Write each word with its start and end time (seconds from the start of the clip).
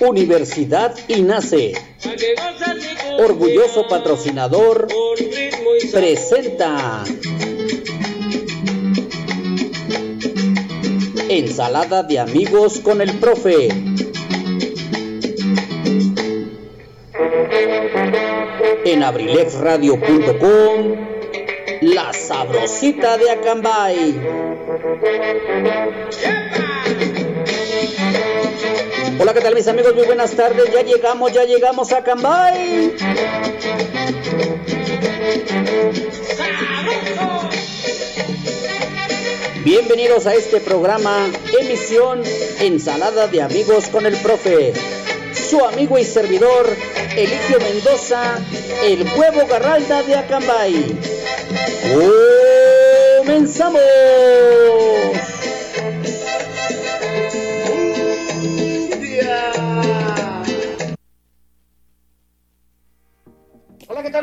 Universidad 0.00 0.96
INACE, 1.08 1.74
orgulloso 3.18 3.88
patrocinador, 3.88 4.86
presenta 5.92 7.04
Ensalada 11.28 12.04
de 12.04 12.20
amigos 12.20 12.78
con 12.78 13.00
el 13.00 13.12
profe. 13.18 13.68
En 18.84 19.02
abrilexradio.com, 19.02 20.96
la 21.82 22.12
sabrosita 22.12 23.18
de 23.18 23.30
Acambay. 23.30 24.14
Hola, 29.20 29.34
¿qué 29.34 29.40
tal 29.40 29.54
mis 29.54 29.66
amigos? 29.66 29.94
Muy 29.96 30.06
buenas 30.06 30.30
tardes. 30.32 30.72
Ya 30.72 30.82
llegamos, 30.82 31.32
ya 31.32 31.44
llegamos 31.44 31.90
a 31.90 31.98
Acambay. 31.98 32.94
Bienvenidos 39.64 40.26
a 40.26 40.34
este 40.34 40.60
programa, 40.60 41.28
emisión 41.60 42.22
Ensalada 42.60 43.26
de 43.26 43.42
Amigos 43.42 43.88
con 43.88 44.06
el 44.06 44.16
Profe. 44.18 44.72
Su 45.32 45.64
amigo 45.64 45.98
y 45.98 46.04
servidor, 46.04 46.68
Eligio 47.16 47.58
Mendoza, 47.58 48.38
el 48.84 49.02
huevo 49.16 49.46
garralda 49.48 50.04
de 50.04 50.14
Acambay. 50.14 50.96
¡Comenzamos! 53.18 53.80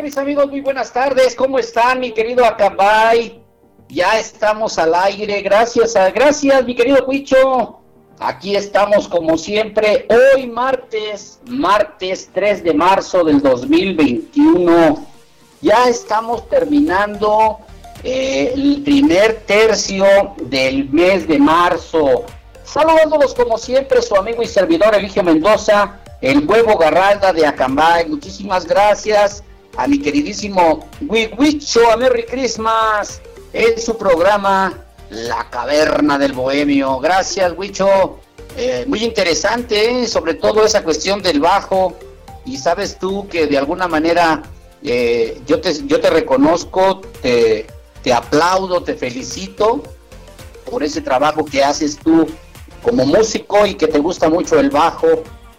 Mis 0.05 0.17
amigos? 0.19 0.47
Muy 0.51 0.61
buenas 0.61 0.93
tardes. 0.93 1.33
¿Cómo 1.33 1.57
están, 1.57 1.99
mi 1.99 2.11
querido 2.11 2.45
Acambay? 2.45 3.41
Ya 3.89 4.19
estamos 4.19 4.77
al 4.77 4.93
aire. 4.93 5.41
Gracias, 5.41 5.95
a, 5.95 6.11
gracias, 6.11 6.63
mi 6.63 6.75
querido 6.75 7.03
Cuicho. 7.03 7.79
Aquí 8.19 8.55
estamos 8.55 9.07
como 9.07 9.35
siempre, 9.35 10.05
hoy 10.07 10.45
martes, 10.45 11.39
martes 11.47 12.29
3 12.31 12.63
de 12.63 12.75
marzo 12.75 13.23
del 13.23 13.41
2021. 13.41 15.07
Ya 15.61 15.89
estamos 15.89 16.47
terminando 16.49 17.57
eh, 18.03 18.51
el 18.53 18.83
primer 18.83 19.41
tercio 19.47 20.05
del 20.39 20.87
mes 20.91 21.27
de 21.27 21.39
marzo. 21.39 22.25
Saludándolos 22.63 23.33
como 23.33 23.57
siempre, 23.57 24.03
su 24.03 24.15
amigo 24.15 24.43
y 24.43 24.47
servidor 24.47 24.93
Eligio 24.93 25.23
Mendoza, 25.23 25.99
el 26.21 26.47
huevo 26.47 26.77
Garralda 26.77 27.33
de 27.33 27.47
Acambay. 27.47 28.07
Muchísimas 28.07 28.67
gracias 28.67 29.43
a 29.77 29.87
mi 29.87 29.99
queridísimo 29.99 30.87
Huicho, 31.01 31.91
a 31.91 31.97
Merry 31.97 32.25
Christmas 32.25 33.21
en 33.53 33.79
su 33.79 33.97
programa 33.97 34.85
La 35.09 35.49
Caverna 35.49 36.17
del 36.17 36.33
Bohemio. 36.33 36.99
Gracias, 36.99 37.53
Huicho. 37.57 38.19
Eh, 38.57 38.85
muy 38.87 39.03
interesante, 39.03 40.03
¿eh? 40.03 40.07
sobre 40.07 40.35
todo 40.35 40.65
esa 40.65 40.83
cuestión 40.83 41.21
del 41.21 41.39
bajo. 41.39 41.95
Y 42.45 42.57
sabes 42.57 42.97
tú 42.99 43.27
que 43.27 43.47
de 43.47 43.57
alguna 43.57 43.87
manera 43.87 44.43
eh, 44.83 45.41
yo, 45.47 45.59
te, 45.59 45.73
yo 45.87 45.99
te 45.99 46.09
reconozco, 46.09 47.01
te, 47.21 47.65
te 48.03 48.13
aplaudo, 48.13 48.83
te 48.83 48.95
felicito 48.95 49.81
por 50.69 50.83
ese 50.83 51.01
trabajo 51.01 51.43
que 51.43 51.63
haces 51.63 51.97
tú 51.97 52.27
como 52.83 53.05
músico 53.05 53.65
y 53.65 53.75
que 53.75 53.87
te 53.87 53.99
gusta 53.99 54.29
mucho 54.29 54.59
el 54.59 54.69
bajo. 54.69 55.07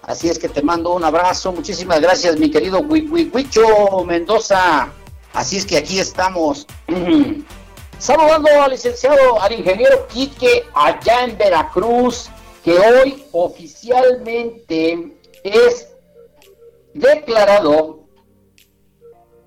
Así 0.06 0.28
es 0.28 0.38
que 0.38 0.48
te 0.48 0.62
mando 0.62 0.94
un 0.94 1.02
abrazo. 1.02 1.50
Muchísimas 1.52 2.00
gracias, 2.00 2.38
mi 2.38 2.48
querido 2.48 2.78
Huicho 2.78 4.04
Mendoza. 4.06 4.88
Así 5.32 5.56
es 5.56 5.66
que 5.66 5.76
aquí 5.76 5.98
estamos. 5.98 6.64
Saludando 7.98 8.48
al 8.62 8.70
licenciado, 8.70 9.40
al 9.42 9.52
ingeniero 9.52 10.06
Quique 10.06 10.64
allá 10.74 11.24
en 11.24 11.36
Veracruz, 11.36 12.28
que 12.62 12.78
hoy 12.78 13.24
oficialmente 13.32 15.12
es 15.42 15.88
declarado 16.94 18.04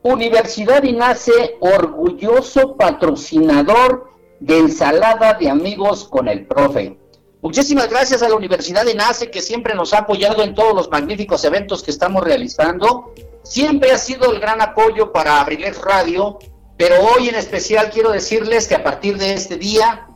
Universidad 0.02 0.84
INACE 0.84 1.56
orgulloso 1.62 2.76
patrocinador 2.76 4.10
de 4.42 4.58
ensalada 4.58 5.36
de 5.36 5.50
amigos 5.50 6.04
con 6.04 6.28
el 6.28 6.46
profe. 6.46 6.99
Muchísimas 7.42 7.90
gracias 7.90 8.22
a 8.22 8.30
la 8.30 8.36
Universidad 8.36 8.86
INACE 8.86 9.32
que 9.32 9.42
siempre 9.42 9.76
nos 9.76 9.94
ha 9.94 10.00
apoyado 10.00 10.44
en 10.44 10.54
todos 10.54 10.74
los 10.76 10.90
magníficos 10.90 11.44
eventos 11.46 11.84
que 11.84 11.92
estamos 11.92 12.24
realizando. 12.24 13.14
Siempre 13.44 13.92
ha 13.92 13.98
sido 13.98 14.32
el 14.34 14.40
gran 14.40 14.62
apoyo 14.62 15.12
para 15.12 15.40
Abrilex 15.40 15.80
Radio 15.82 16.38
pero 16.80 16.96
hoy 17.14 17.28
en 17.28 17.36
especial 17.36 17.92
quiero 17.92 18.10
decirles 18.10 18.66
que 18.66 18.76
a 18.76 18.82
partir 18.82 19.18
de 19.18 19.34
este 19.34 19.58
día, 19.58 20.08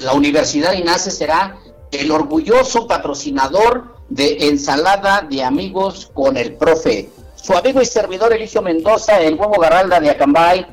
la 0.00 0.12
Universidad 0.12 0.74
INACE 0.74 1.10
será 1.10 1.56
el 1.92 2.10
orgulloso 2.10 2.86
patrocinador 2.86 3.96
de 4.10 4.36
Ensalada 4.48 5.22
de 5.22 5.42
Amigos 5.42 6.10
con 6.12 6.36
el 6.36 6.56
Profe. 6.56 7.08
Su 7.36 7.54
amigo 7.54 7.80
y 7.80 7.86
servidor 7.86 8.34
Eligio 8.34 8.60
Mendoza, 8.60 9.18
el 9.18 9.36
huevo 9.36 9.58
Garralda 9.58 9.98
de 9.98 10.10
Acambay, 10.10 10.66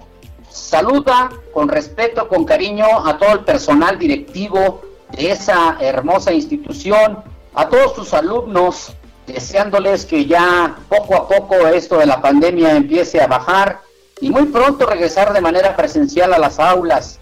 saluda 0.49 1.29
con 1.53 1.69
respeto, 1.69 2.27
con 2.27 2.43
cariño 2.43 3.07
a 3.07 3.17
todo 3.17 3.31
el 3.31 3.45
personal 3.45 3.97
directivo 3.97 4.81
de 5.11 5.31
esa 5.31 5.77
hermosa 5.79 6.33
institución, 6.33 7.23
a 7.53 7.69
todos 7.69 7.95
sus 7.95 8.13
alumnos, 8.13 8.93
deseándoles 9.25 10.05
que 10.05 10.25
ya 10.25 10.77
poco 10.89 11.15
a 11.15 11.27
poco 11.27 11.55
esto 11.67 11.97
de 11.97 12.05
la 12.05 12.21
pandemia 12.21 12.75
empiece 12.75 13.21
a 13.21 13.27
bajar 13.27 13.81
y 14.21 14.29
muy 14.29 14.45
pronto 14.45 14.85
regresar 14.85 15.33
de 15.33 15.41
manera 15.41 15.75
presencial 15.75 16.33
a 16.33 16.39
las 16.39 16.59
aulas. 16.59 17.19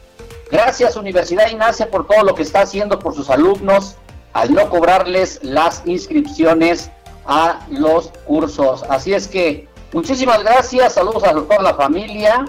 Gracias 0.52 0.96
Universidad 0.96 1.50
INACE 1.50 1.88
por 1.88 2.08
todo 2.08 2.24
lo 2.24 2.36
que 2.36 2.44
está 2.44 2.62
haciendo 2.62 3.00
por 3.00 3.16
sus 3.16 3.30
alumnos 3.30 3.96
al 4.34 4.54
no 4.54 4.70
cobrarles 4.70 5.40
las 5.42 5.82
inscripciones 5.86 6.92
a 7.26 7.66
los 7.72 8.10
cursos. 8.26 8.84
Así 8.90 9.14
es 9.14 9.28
que 9.28 9.68
muchísimas 9.94 10.44
gracias, 10.44 10.94
saludos 10.94 11.24
a 11.24 11.32
toda 11.34 11.62
la 11.62 11.74
familia. 11.74 12.46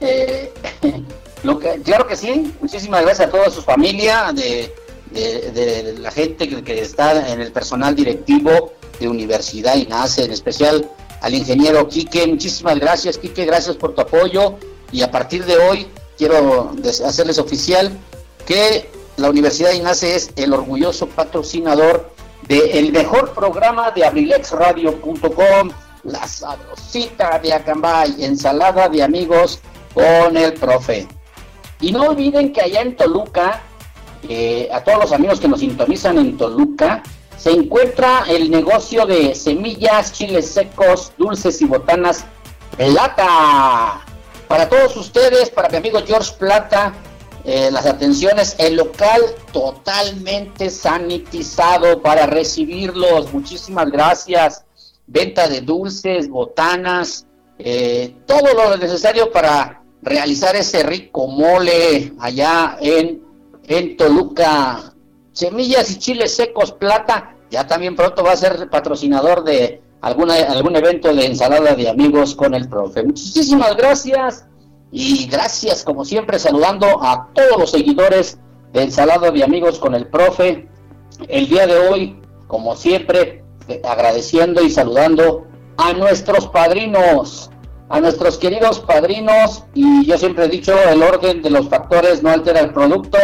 Eh, 0.00 0.52
lo 1.46 1.58
que, 1.60 1.80
claro 1.82 2.06
que 2.06 2.16
sí, 2.16 2.52
muchísimas 2.60 3.02
gracias 3.02 3.28
a 3.28 3.30
toda 3.30 3.50
su 3.50 3.62
familia, 3.62 4.32
de, 4.32 4.72
la 6.00 6.10
gente 6.10 6.48
que, 6.62 6.80
está 6.80 7.32
en 7.32 7.40
el 7.40 7.52
personal 7.52 7.94
directivo 7.94 8.72
de 8.98 9.08
Universidad 9.08 9.76
INACE, 9.76 10.24
en 10.24 10.32
especial 10.32 10.90
al 11.22 11.34
ingeniero 11.34 11.88
Quique. 11.88 12.26
Muchísimas 12.26 12.78
gracias, 12.78 13.16
Quique, 13.16 13.44
gracias 13.44 13.76
por 13.76 13.94
tu 13.94 14.00
apoyo. 14.00 14.56
Y 14.90 15.02
a 15.02 15.10
partir 15.10 15.44
de 15.44 15.56
hoy 15.56 15.86
quiero 16.18 16.72
hacerles 17.04 17.38
oficial 17.38 17.92
que 18.44 18.90
la 19.16 19.30
Universidad 19.30 19.72
INACE 19.72 20.16
es 20.16 20.30
el 20.36 20.52
orgulloso 20.52 21.06
patrocinador 21.06 22.10
del 22.48 22.92
mejor 22.92 23.32
programa 23.32 23.92
de 23.92 24.04
abrilexradio.com, 24.04 25.70
la 26.04 26.26
sabrosita 26.26 27.38
de 27.38 27.52
Acambay, 27.52 28.24
ensalada 28.24 28.88
de 28.88 29.02
amigos 29.02 29.60
con 29.94 30.36
el 30.36 30.52
profe. 30.54 31.08
Y 31.80 31.92
no 31.92 32.02
olviden 32.02 32.52
que 32.52 32.62
allá 32.62 32.80
en 32.80 32.96
Toluca, 32.96 33.62
eh, 34.28 34.68
a 34.72 34.82
todos 34.82 34.98
los 34.98 35.12
amigos 35.12 35.40
que 35.40 35.48
nos 35.48 35.60
sintonizan 35.60 36.18
en 36.18 36.36
Toluca, 36.36 37.02
se 37.36 37.50
encuentra 37.50 38.24
el 38.28 38.50
negocio 38.50 39.06
de 39.06 39.34
semillas, 39.34 40.12
chiles 40.12 40.50
secos, 40.50 41.12
dulces 41.18 41.60
y 41.60 41.66
botanas 41.66 42.24
Plata. 42.76 44.04
Para 44.48 44.68
todos 44.68 44.96
ustedes, 44.96 45.50
para 45.50 45.68
mi 45.70 45.76
amigo 45.78 45.98
George 46.06 46.32
Plata, 46.38 46.92
eh, 47.44 47.70
las 47.70 47.86
atenciones, 47.86 48.54
el 48.58 48.76
local 48.76 49.22
totalmente 49.52 50.68
sanitizado 50.68 52.02
para 52.02 52.26
recibirlos. 52.26 53.32
Muchísimas 53.32 53.90
gracias. 53.90 54.64
Venta 55.06 55.48
de 55.48 55.62
dulces, 55.62 56.28
botanas, 56.28 57.26
eh, 57.58 58.14
todo 58.26 58.52
lo 58.52 58.76
necesario 58.76 59.32
para 59.32 59.82
realizar 60.06 60.54
ese 60.54 60.84
rico 60.84 61.26
mole 61.26 62.12
allá 62.20 62.78
en, 62.80 63.22
en 63.64 63.96
Toluca. 63.96 64.94
Semillas 65.32 65.90
y 65.90 65.98
chiles 65.98 66.34
secos 66.34 66.72
plata 66.72 67.36
ya 67.50 67.66
también 67.66 67.94
pronto 67.94 68.22
va 68.24 68.32
a 68.32 68.36
ser 68.36 68.68
patrocinador 68.70 69.44
de 69.44 69.82
alguna, 70.00 70.34
algún 70.34 70.76
evento 70.76 71.14
de 71.14 71.26
ensalada 71.26 71.74
de 71.74 71.88
amigos 71.88 72.34
con 72.34 72.54
el 72.54 72.68
profe. 72.68 73.02
Muchísimas 73.02 73.76
gracias 73.76 74.46
y 74.90 75.26
gracias 75.26 75.84
como 75.84 76.04
siempre 76.04 76.38
saludando 76.38 77.02
a 77.02 77.28
todos 77.34 77.58
los 77.58 77.70
seguidores 77.70 78.38
de 78.72 78.84
ensalada 78.84 79.30
de 79.30 79.44
amigos 79.44 79.78
con 79.78 79.94
el 79.94 80.06
profe. 80.06 80.68
El 81.28 81.48
día 81.48 81.66
de 81.66 81.76
hoy, 81.76 82.20
como 82.46 82.76
siempre, 82.76 83.44
agradeciendo 83.84 84.62
y 84.62 84.70
saludando 84.70 85.46
a 85.76 85.92
nuestros 85.92 86.48
padrinos, 86.48 87.50
a 87.88 88.00
nuestros 88.00 88.38
queridos 88.38 88.80
padrinos, 88.80 89.64
y 89.74 90.04
yo 90.06 90.18
siempre 90.18 90.46
he 90.46 90.48
dicho, 90.48 90.76
el 90.88 91.02
orden 91.02 91.42
de 91.42 91.50
los 91.50 91.68
factores 91.68 92.22
no 92.22 92.30
altera 92.30 92.60
el 92.60 92.72
producto, 92.72 93.18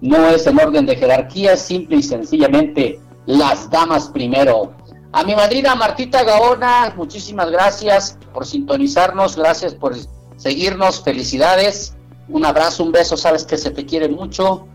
no 0.00 0.28
es 0.28 0.46
en 0.46 0.60
orden 0.60 0.84
de 0.84 0.96
jerarquía, 0.96 1.56
simple 1.56 1.96
y 1.96 2.02
sencillamente 2.02 3.00
las 3.26 3.70
damas 3.70 4.08
primero. 4.08 4.74
A 5.12 5.22
mi 5.24 5.34
madrina 5.34 5.74
Martita 5.74 6.24
Gaona, 6.24 6.92
muchísimas 6.96 7.50
gracias 7.50 8.18
por 8.32 8.44
sintonizarnos, 8.44 9.36
gracias 9.36 9.74
por 9.74 9.94
seguirnos, 10.36 11.02
felicidades. 11.02 11.94
Un 12.28 12.44
abrazo, 12.44 12.82
un 12.82 12.92
beso, 12.92 13.16
sabes 13.16 13.44
que 13.44 13.56
se 13.56 13.70
te 13.70 13.86
quiere 13.86 14.08
mucho. 14.08 14.66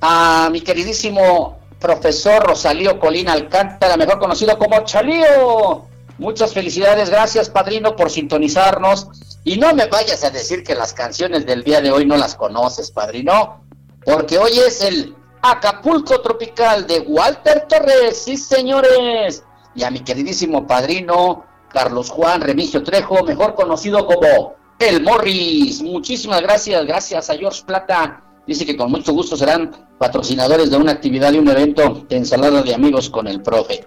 A 0.00 0.48
mi 0.50 0.60
queridísimo 0.60 1.58
profesor 1.78 2.42
Rosalío 2.42 2.98
Colina 2.98 3.32
Alcántara, 3.32 3.96
mejor 3.96 4.18
conocido 4.18 4.58
como 4.58 4.80
Chalío. 4.80 5.86
Muchas 6.18 6.52
felicidades, 6.52 7.10
gracias 7.10 7.50
padrino 7.50 7.96
por 7.96 8.10
sintonizarnos. 8.10 9.08
Y 9.44 9.58
no 9.58 9.74
me 9.74 9.86
vayas 9.86 10.24
a 10.24 10.30
decir 10.30 10.62
que 10.62 10.74
las 10.74 10.92
canciones 10.92 11.44
del 11.44 11.64
día 11.64 11.80
de 11.80 11.90
hoy 11.90 12.06
no 12.06 12.16
las 12.16 12.34
conoces, 12.34 12.90
padrino, 12.90 13.64
porque 14.04 14.38
hoy 14.38 14.58
es 14.58 14.82
el 14.82 15.14
Acapulco 15.42 16.20
Tropical 16.22 16.86
de 16.86 17.00
Walter 17.00 17.66
Torres, 17.68 18.22
sí 18.24 18.36
señores 18.36 19.42
y 19.74 19.82
a 19.82 19.90
mi 19.90 20.00
queridísimo 20.00 20.66
padrino 20.66 21.44
Carlos 21.68 22.10
Juan 22.10 22.40
Remigio 22.40 22.82
Trejo, 22.82 23.24
mejor 23.24 23.54
conocido 23.54 24.06
como 24.06 24.54
El 24.78 25.02
Morris. 25.02 25.82
Muchísimas 25.82 26.40
gracias, 26.40 26.86
gracias 26.86 27.28
a 27.30 27.36
George 27.36 27.62
Plata. 27.66 28.22
Dice 28.46 28.64
que 28.64 28.76
con 28.76 28.90
mucho 28.90 29.12
gusto 29.12 29.36
serán 29.36 29.72
patrocinadores 29.98 30.70
de 30.70 30.76
una 30.76 30.92
actividad 30.92 31.32
y 31.32 31.38
un 31.38 31.48
evento 31.48 32.04
de 32.08 32.16
ensalada 32.16 32.62
de 32.62 32.74
amigos 32.74 33.10
con 33.10 33.26
el 33.26 33.42
profe. 33.42 33.84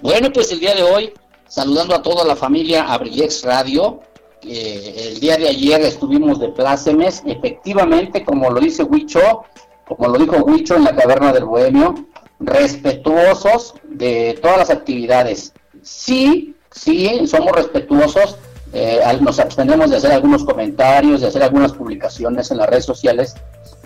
Bueno, 0.00 0.32
pues 0.32 0.50
el 0.52 0.60
día 0.60 0.74
de 0.74 0.82
hoy, 0.82 1.12
saludando 1.48 1.94
a 1.94 2.02
toda 2.02 2.24
la 2.24 2.36
familia 2.36 2.92
Abrillex 2.92 3.42
Radio, 3.42 4.00
el 4.42 5.18
día 5.18 5.36
de 5.36 5.48
ayer 5.48 5.80
estuvimos 5.80 6.38
de 6.38 6.48
plácemes, 6.48 7.22
efectivamente, 7.26 8.24
como 8.24 8.50
lo 8.50 8.60
dice 8.60 8.84
Huicho, 8.84 9.44
como 9.86 10.08
lo 10.08 10.18
dijo 10.18 10.36
Huicho 10.36 10.76
en 10.76 10.84
la 10.84 10.94
caverna 10.94 11.32
del 11.32 11.44
Bohemio, 11.44 12.06
respetuosos 12.38 13.74
de 13.84 14.38
todas 14.40 14.58
las 14.58 14.70
actividades. 14.70 15.52
Sí, 15.82 16.54
sí, 16.70 17.26
somos 17.26 17.52
respetuosos, 17.52 18.36
eh, 18.72 19.00
nos 19.20 19.40
abstenemos 19.40 19.90
de 19.90 19.96
hacer 19.96 20.12
algunos 20.12 20.44
comentarios, 20.44 21.20
de 21.22 21.28
hacer 21.28 21.42
algunas 21.42 21.72
publicaciones 21.72 22.50
en 22.50 22.58
las 22.58 22.68
redes 22.68 22.84
sociales, 22.84 23.34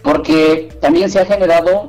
porque 0.03 0.77
también 0.81 1.11
se 1.11 1.21
ha 1.21 1.25
generado 1.25 1.89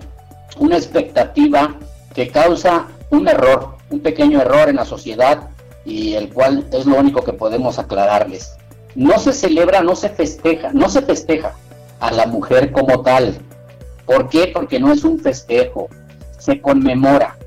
una 0.60 0.78
expectativa 0.78 1.76
que 2.14 2.30
causa 2.30 2.88
un 3.10 3.28
error, 3.28 3.76
un 3.90 4.00
pequeño 4.00 4.40
error 4.40 4.70
en 4.70 4.76
la 4.76 4.86
sociedad 4.86 5.50
y 5.86 6.14
el 6.14 6.32
cual 6.34 6.66
es 6.72 6.86
lo 6.86 6.98
único 6.98 7.24
que 7.24 7.34
podemos 7.34 7.80
aclararles. 7.80 8.56
No 8.96 9.18
se 9.20 9.34
celebra, 9.34 9.82
no 9.82 9.96
se 9.96 10.10
festeja, 10.10 10.72
no 10.74 10.90
se 10.90 11.02
festeja 11.02 11.54
a 12.00 12.12
la 12.12 12.26
mujer 12.26 12.72
como 12.72 13.02
tal. 13.02 13.36
¿Por 14.06 14.30
qué? 14.30 14.52
Porque 14.54 14.80
no 14.80 14.92
es 14.92 15.04
un 15.04 15.20
festejo, 15.20 15.90
se 16.38 16.62
conmemora. 16.62 17.38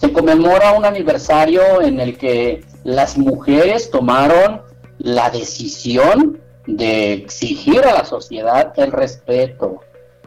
Se 0.00 0.12
conmemora 0.12 0.72
un 0.72 0.84
aniversario 0.84 1.80
en 1.80 2.00
el 2.00 2.16
que 2.16 2.64
las 2.84 3.16
mujeres 3.16 3.90
tomaron 3.90 4.62
la 4.98 5.30
decisión 5.30 6.40
de 6.66 7.12
exigir 7.12 7.84
a 7.84 7.92
la 7.92 8.04
sociedad 8.04 8.72
el 8.76 8.92
respeto. 8.92 9.80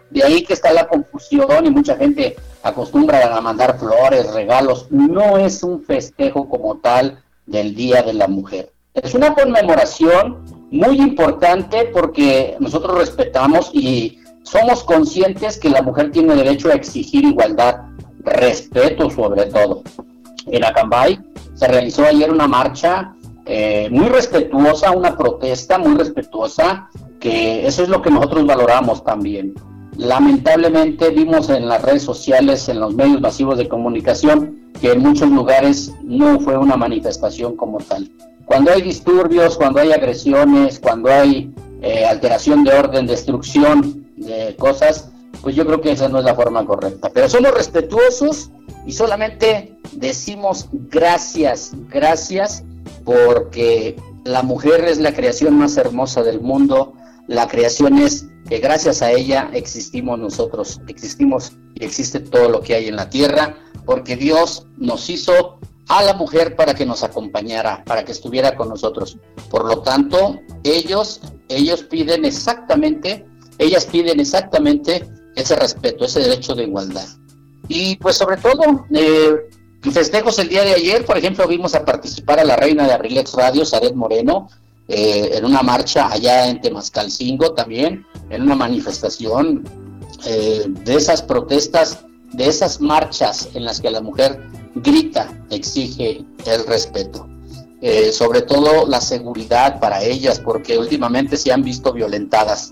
De 0.10 0.24
ahí 0.24 0.44
que 0.44 0.54
está 0.54 0.74
la 0.74 0.88
confusión 0.88 1.66
y 1.66 1.70
mucha 1.70 1.96
gente 1.96 2.36
acostumbra 2.64 3.36
a 3.36 3.42
mandar 3.42 3.78
flores, 3.78 4.34
regalos. 4.34 4.88
No 4.90 5.38
es 5.38 5.64
un 5.64 5.84
festejo 5.84 6.50
como 6.50 6.78
tal 6.78 7.22
del 7.50 7.76
Día 7.76 8.02
de 8.04 8.14
la 8.14 8.28
Mujer. 8.28 8.72
Es 8.94 9.14
una 9.14 9.34
conmemoración 9.34 10.46
muy 10.72 10.98
importante 10.98 11.90
porque 11.94 12.56
nosotros 12.60 12.98
respetamos 12.98 13.72
y 13.74 14.20
somos 14.44 14.84
conscientes 14.84 15.58
que 15.58 15.70
la 15.70 15.82
mujer 15.82 16.12
tiene 16.12 16.36
derecho 16.36 16.70
a 16.70 16.74
exigir 16.74 17.24
igualdad 17.24 17.82
respeto 18.24 19.10
sobre 19.10 19.46
todo. 19.46 19.84
En 20.48 20.64
Acambay 20.64 21.20
se 21.54 21.68
realizó 21.68 22.06
ayer 22.06 22.32
una 22.32 22.48
marcha 22.48 23.14
eh, 23.46 23.90
muy 23.92 24.08
respetuosa, 24.08 24.92
una 24.92 25.18
protesta 25.18 25.78
muy 25.78 25.96
respetuosa, 25.96 26.90
que 27.20 27.66
eso 27.66 27.84
es 27.84 27.90
lo 27.90 28.02
que 28.02 28.12
nosotros 28.12 28.46
valoramos 28.46 29.04
también. 29.04 29.54
Lamentablemente 29.98 31.10
vimos 31.10 31.50
en 31.50 31.68
las 31.68 31.82
redes 31.82 32.04
sociales, 32.04 32.70
en 32.70 32.80
los 32.80 32.94
medios 32.94 33.20
masivos 33.20 33.58
de 33.58 33.68
comunicación, 33.68 34.59
que 34.80 34.92
en 34.92 35.00
muchos 35.00 35.30
lugares 35.30 35.94
no 36.04 36.40
fue 36.40 36.58
una 36.58 36.78
manifestación 36.78 37.56
como 37.56 37.80
tal. 37.80 38.10
Cuando 38.46 38.72
hay 38.72 38.82
disturbios, 38.82 39.58
cuando 39.58 39.80
hay 39.80 39.92
agresiones, 39.92 40.80
cuando 40.80 41.12
hay 41.12 41.54
eh, 41.82 42.06
alteración 42.06 42.64
de 42.64 42.74
orden, 42.74 43.06
destrucción 43.06 44.06
de 44.18 44.56
cosas, 44.58 45.10
pues 45.42 45.56
yo 45.56 45.66
creo 45.66 45.82
que 45.82 45.92
esa 45.92 46.10
no 46.10 46.20
es 46.20 46.26
la 46.26 46.36
forma 46.36 46.66
correcta. 46.66 47.10
Pero 47.14 47.30
somos 47.30 47.54
respetuosos 47.54 48.50
y 48.86 48.92
solamente 48.92 49.78
decimos 49.94 50.68
gracias, 50.72 51.72
gracias, 51.90 52.64
porque 53.06 53.96
la 54.26 54.44
mujer 54.44 54.86
es 54.86 55.00
la 55.00 55.14
creación 55.14 55.58
más 55.58 55.78
hermosa 55.78 56.24
del 56.24 56.42
mundo. 56.42 56.94
La 57.28 57.48
creación 57.48 58.00
es 58.00 58.26
que 58.48 58.60
gracias 58.60 59.02
a 59.02 59.12
ella 59.12 59.50
existimos 59.54 60.20
nosotros, 60.20 60.82
existimos 60.88 61.54
y 61.76 61.86
existe 61.86 62.20
todo 62.20 62.50
lo 62.50 62.62
que 62.62 62.76
hay 62.76 62.88
en 62.88 62.96
la 62.96 63.10
tierra, 63.10 63.56
porque 63.90 64.16
Dios 64.16 64.68
nos 64.78 65.10
hizo 65.10 65.58
a 65.88 66.04
la 66.04 66.14
mujer 66.14 66.56
para 66.56 66.76
que 66.76 66.86
nos 66.86 67.02
acompañara, 67.02 67.84
para 67.86 68.06
que 68.06 68.12
estuviera 68.12 68.56
con 68.56 68.70
nosotros. 68.70 69.18
Por 69.50 69.66
lo 69.66 69.82
tanto, 69.82 70.40
ellos, 70.64 71.22
ellos 71.48 71.82
piden 71.82 72.24
exactamente, 72.24 73.26
ellas 73.58 73.88
piden 73.88 74.20
exactamente 74.20 75.10
ese 75.36 75.56
respeto, 75.56 76.06
ese 76.06 76.20
derecho 76.20 76.54
de 76.54 76.66
igualdad. 76.66 77.08
Y 77.68 77.96
pues 77.96 78.18
sobre 78.18 78.38
todo, 78.38 78.86
eh, 78.92 79.50
festejos 79.92 80.38
el 80.38 80.50
día 80.50 80.64
de 80.64 80.76
ayer, 80.76 81.04
por 81.04 81.18
ejemplo, 81.18 81.48
vimos 81.48 81.74
a 81.74 81.84
participar 81.84 82.40
a 82.40 82.44
la 82.44 82.58
reina 82.58 82.86
de 82.86 82.94
Arrilex 82.94 83.34
Radio, 83.34 83.66
Saret 83.66 83.96
Moreno, 83.96 84.50
eh, 84.88 85.32
en 85.34 85.46
una 85.46 85.64
marcha 85.64 86.12
allá 86.12 86.48
en 86.48 86.62
Temascalcingo 86.62 87.56
también, 87.56 88.06
en 88.30 88.44
una 88.44 88.54
manifestación 88.54 89.68
eh, 90.28 90.66
de 90.68 90.94
esas 90.94 91.24
protestas, 91.24 92.06
de 92.34 92.48
esas 92.48 92.82
marchas 92.82 93.50
en 93.54 93.66
las 93.66 93.82
que 93.82 93.90
la 93.90 94.02
mujer 94.02 94.40
grita, 94.76 95.32
exige 95.50 96.26
el 96.46 96.66
respeto. 96.66 97.28
Eh, 97.82 98.12
sobre 98.12 98.42
todo 98.42 98.86
la 98.88 99.00
seguridad 99.00 99.80
para 99.80 100.04
ellas, 100.04 100.40
porque 100.40 100.78
últimamente 100.78 101.38
se 101.38 101.52
han 101.52 101.64
visto 101.64 101.94
violentadas 101.94 102.72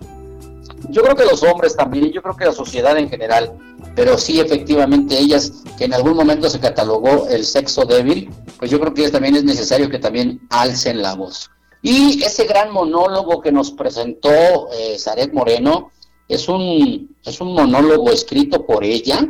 yo 0.90 1.02
creo 1.04 1.16
que 1.16 1.26
los 1.26 1.44
hombres 1.44 1.76
también, 1.76 2.12
yo 2.12 2.22
creo 2.22 2.36
que 2.36 2.46
la 2.46 2.54
sociedad 2.54 2.98
en 2.98 3.10
general, 3.10 3.54
pero 3.96 4.18
sí 4.18 4.40
efectivamente 4.40 5.18
ellas, 5.18 5.52
que 5.78 5.86
en 5.86 5.94
algún 5.94 6.16
momento 6.16 6.50
se 6.50 6.60
catalogó 6.60 7.28
el 7.30 7.46
sexo 7.46 7.86
débil, 7.86 8.30
pues 8.58 8.72
yo 8.72 8.80
creo 8.80 8.94
que 8.94 9.10
también 9.10 9.36
es 9.36 9.44
necesario 9.44 9.90
que 9.90 10.00
también 10.00 10.40
alcen 10.50 11.02
la 11.02 11.16
voz. 11.16 11.50
Y 11.82 12.24
ese 12.24 12.46
gran 12.46 12.72
monólogo 12.72 13.42
que 13.42 13.52
nos 13.52 13.72
presentó 13.72 14.30
eh, 14.74 14.98
Moreno 15.34 15.92
es 16.28 16.48
un, 16.48 17.16
es 17.24 17.40
un 17.40 17.54
monólogo 17.54 18.12
escrito 18.12 18.66
por 18.66 18.84
ella 18.84 19.28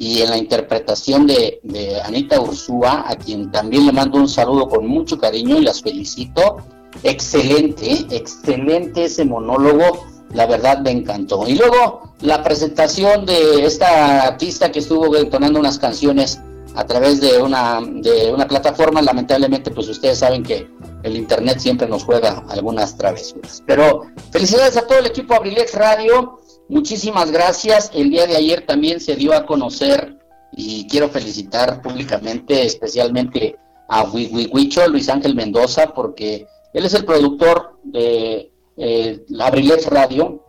y 0.00 0.22
en 0.22 0.30
la 0.30 0.38
interpretación 0.38 1.26
de, 1.26 1.60
Anita 2.02 2.40
Ursúa, 2.40 3.04
a 3.06 3.16
quien 3.16 3.52
también 3.52 3.84
le 3.84 3.92
mando 3.92 4.16
un 4.16 4.30
saludo 4.30 4.66
con 4.66 4.86
mucho 4.86 5.18
cariño 5.18 5.58
y 5.58 5.62
las 5.62 5.82
felicito. 5.82 6.56
Excelente, 7.02 8.06
excelente 8.10 9.04
ese 9.04 9.26
monólogo 9.26 10.06
la 10.32 10.46
verdad 10.46 10.78
me 10.78 10.90
encantó. 10.90 11.46
Y 11.46 11.54
luego 11.54 12.14
la 12.22 12.42
presentación 12.42 13.26
de 13.26 13.66
esta 13.66 14.22
artista 14.22 14.72
que 14.72 14.78
estuvo 14.78 15.14
entonando 15.16 15.60
unas 15.60 15.78
canciones 15.78 16.40
a 16.74 16.84
través 16.86 17.20
de 17.20 17.42
una, 17.42 17.80
de 17.82 18.32
una 18.32 18.46
plataforma, 18.46 19.02
lamentablemente 19.02 19.70
pues 19.70 19.88
ustedes 19.88 20.18
saben 20.18 20.42
que 20.42 20.70
el 21.02 21.16
internet 21.16 21.58
siempre 21.58 21.86
nos 21.88 22.04
juega 22.04 22.44
algunas 22.48 22.96
travesuras. 22.96 23.62
Pero 23.66 24.06
felicidades 24.30 24.78
a 24.78 24.86
todo 24.86 24.98
el 24.98 25.06
equipo 25.06 25.34
Abrilex 25.34 25.74
Radio, 25.74 26.39
muchísimas 26.70 27.30
gracias. 27.30 27.90
El 27.94 28.10
día 28.10 28.26
de 28.26 28.36
ayer 28.36 28.64
también 28.66 29.00
se 29.00 29.16
dio 29.16 29.34
a 29.34 29.44
conocer 29.44 30.16
y 30.52 30.86
quiero 30.88 31.08
felicitar 31.08 31.82
públicamente 31.82 32.64
especialmente 32.64 33.56
a 33.88 34.04
Huicho, 34.04 34.86
Luis 34.88 35.08
Ángel 35.08 35.34
Mendoza, 35.34 35.92
porque 35.92 36.46
él 36.72 36.84
es 36.86 36.94
el 36.94 37.04
productor 37.04 37.78
de 37.82 38.52
eh, 38.76 39.24
Abrilex 39.38 39.86
Radio. 39.86 40.44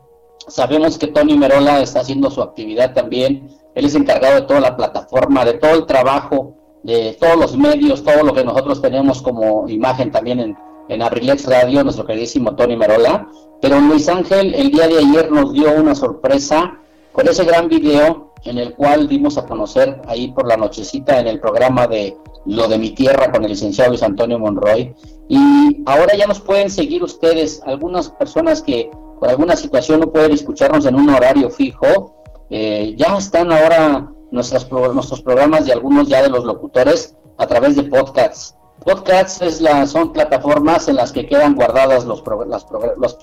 Sabemos 0.47 0.97
que 0.97 1.07
Tony 1.07 1.37
Merola 1.37 1.81
está 1.81 2.01
haciendo 2.01 2.29
su 2.29 2.41
actividad 2.41 2.93
también. 2.93 3.49
Él 3.73 3.85
es 3.85 3.95
encargado 3.95 4.35
de 4.35 4.41
toda 4.43 4.59
la 4.59 4.77
plataforma, 4.77 5.43
de 5.43 5.55
todo 5.55 5.73
el 5.73 5.85
trabajo, 5.85 6.55
de 6.83 7.17
todos 7.19 7.37
los 7.37 7.57
medios, 7.57 8.03
todo 8.03 8.23
lo 8.23 8.33
que 8.33 8.43
nosotros 8.43 8.81
tenemos 8.81 9.21
como 9.21 9.67
imagen 9.69 10.11
también 10.11 10.39
en, 10.39 10.57
en 10.91 11.01
Abrilex 11.01 11.45
Radio, 11.45 11.83
nuestro 11.83 12.05
queridísimo 12.05 12.53
Tony 12.55 12.75
Merola. 12.75 13.29
Pero 13.61 13.79
Luis 13.79 14.09
Ángel 14.09 14.53
el 14.53 14.71
día 14.71 14.87
de 14.89 14.97
ayer 14.97 15.31
nos 15.31 15.53
dio 15.53 15.73
una 15.73 15.95
sorpresa 15.95 16.79
con 17.13 17.27
ese 17.29 17.45
gran 17.45 17.69
video 17.69 18.33
en 18.43 18.57
el 18.57 18.73
cual 18.73 19.07
dimos 19.07 19.37
a 19.37 19.45
conocer 19.45 20.01
ahí 20.07 20.31
por 20.33 20.47
la 20.47 20.57
nochecita 20.57 21.19
en 21.19 21.27
el 21.27 21.39
programa 21.39 21.87
de 21.87 22.17
Lo 22.45 22.67
de 22.67 22.77
mi 22.77 22.89
tierra 22.89 23.31
con 23.31 23.43
el 23.43 23.51
licenciado 23.51 23.91
Luis 23.91 24.03
Antonio 24.03 24.37
Monroy. 24.37 24.93
Y 25.29 25.81
ahora 25.85 26.13
ya 26.17 26.27
nos 26.27 26.41
pueden 26.41 26.69
seguir 26.69 27.03
ustedes, 27.03 27.61
algunas 27.65 28.09
personas 28.09 28.61
que 28.61 28.91
por 29.19 29.29
alguna 29.29 29.55
situación 29.55 30.01
no 30.01 30.11
pueden 30.11 30.33
escucharnos 30.33 30.85
en 30.85 30.95
un 30.95 31.09
horario 31.09 31.49
fijo, 31.49 32.21
eh, 32.49 32.95
ya 32.97 33.15
están 33.15 33.51
ahora 33.53 34.11
nuestras, 34.31 34.69
nuestros 34.69 35.21
programas 35.21 35.65
de 35.65 35.71
algunos 35.71 36.09
ya 36.09 36.21
de 36.21 36.29
los 36.29 36.43
locutores 36.43 37.15
a 37.37 37.47
través 37.47 37.77
de 37.77 37.83
podcasts. 37.83 38.57
Podcasts 38.83 39.41
es 39.41 39.61
la, 39.61 39.85
son 39.85 40.11
plataformas 40.11 40.87
en 40.87 40.95
las 40.95 41.11
que 41.11 41.27
quedan 41.27 41.55
guardadas 41.55 42.05
los, 42.05 42.23
las, 42.47 42.65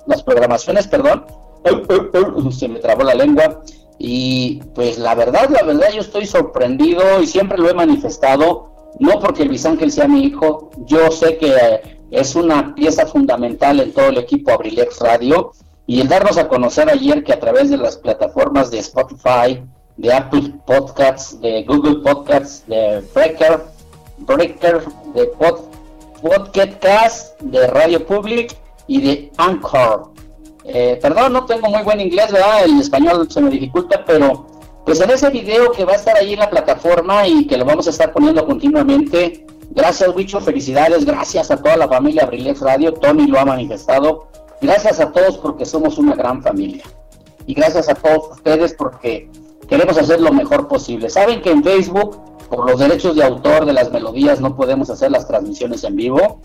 las 0.07 0.23
programaciones, 0.23 0.87
perdón, 0.87 1.27
se 2.51 2.69
me 2.69 2.79
trabó 2.79 3.03
la 3.03 3.15
lengua, 3.15 3.63
y 3.99 4.61
pues 4.75 4.99
la 4.99 5.15
verdad, 5.15 5.51
la 5.51 5.63
verdad 5.63 5.89
yo 5.93 6.01
estoy 6.01 6.27
sorprendido 6.27 7.21
y 7.21 7.27
siempre 7.27 7.59
lo 7.59 7.69
he 7.69 7.75
manifestado, 7.75 8.71
no 9.01 9.19
porque 9.19 9.45
Luis 9.45 9.67
Ángel 9.67 9.91
sea 9.91 10.07
mi 10.07 10.25
hijo, 10.25 10.71
yo 10.87 11.11
sé 11.11 11.37
que 11.39 11.99
es 12.11 12.37
una 12.37 12.75
pieza 12.75 13.07
fundamental 13.07 13.81
en 13.81 13.93
todo 13.93 14.09
el 14.09 14.19
equipo 14.19 14.53
Abrilex 14.53 15.01
Radio 15.01 15.53
y 15.87 16.01
el 16.01 16.09
darnos 16.09 16.39
a 16.39 16.49
conocer 16.49 16.89
ayer 16.89 17.25
que 17.25 17.33
a 17.33 17.41
través 17.41 17.71
de 17.71 17.77
las 17.77 17.97
plataformas 17.97 18.71
de 18.71 18.79
Spotify, 18.79 19.63
de 19.97 20.13
Apple 20.13 20.55
Podcasts, 20.67 21.41
de 21.41 21.65
Google 21.65 21.97
Podcasts, 21.97 22.65
de 22.69 23.03
Breaker, 23.15 23.63
Breaker, 24.21 24.83
de 25.15 25.25
Pod, 25.27 25.61
Podcast, 26.23 27.41
de 27.41 27.67
Radio 27.69 28.05
Public 28.07 28.57
y 28.87 29.01
de 29.01 29.33
Anchor. 29.37 30.13
Eh, 30.65 30.99
perdón, 31.01 31.33
no 31.33 31.47
tengo 31.47 31.69
muy 31.69 31.83
buen 31.83 32.01
inglés, 32.01 32.31
¿verdad? 32.31 32.65
El 32.65 32.81
español 32.81 33.31
se 33.31 33.41
me 33.41 33.51
dificulta, 33.51 34.05
pero 34.05 34.47
pues 34.85 35.01
en 35.01 35.11
ese 35.11 35.31
video 35.31 35.71
que 35.73 35.85
va 35.85 35.93
a 35.93 35.97
estar 35.97 36.17
ahí 36.17 36.33
en 36.33 36.41
la 36.41 36.51
plataforma 36.51 37.27
y 37.27 37.47
que 37.47 37.57
lo 37.57 37.65
vamos 37.65 37.87
a 37.87 37.91
estar 37.91 38.13
poniendo 38.13 38.47
continuamente, 38.47 39.47
gracias 39.71 40.15
Wicho, 40.15 40.41
felicidades, 40.41 41.05
gracias 41.05 41.51
a 41.51 41.59
toda 41.59 41.77
la 41.77 41.89
familia 41.89 42.25
Abrilex 42.25 42.61
Radio, 42.61 42.95
Tony 42.95 43.27
lo 43.27 43.39
ha 43.39 43.45
manifestado, 43.45 44.29
gracias 44.63 44.99
a 45.01 45.13
todos 45.13 45.37
porque 45.39 45.67
somos 45.67 45.99
una 45.99 46.15
gran 46.15 46.43
familia 46.43 46.85
y 47.47 47.55
gracias 47.55 47.89
a 47.89 47.95
todos 47.95 48.37
ustedes 48.37 48.75
porque 48.75 49.31
queremos 49.69 49.99
hacer 49.99 50.21
lo 50.21 50.33
mejor 50.33 50.69
posible. 50.69 51.09
Saben 51.11 51.41
que 51.43 51.51
en 51.51 51.63
Facebook, 51.63 52.19
por 52.49 52.71
los 52.71 52.81
derechos 52.81 53.17
de 53.17 53.25
autor 53.25 53.67
de 53.67 53.73
las 53.73 53.91
melodías, 53.91 54.41
no 54.41 54.57
podemos 54.57 54.91
hacer 54.91 55.11
las 55.11 55.27
transmisiones 55.27 55.85
en 55.85 55.97
vivo, 55.97 56.41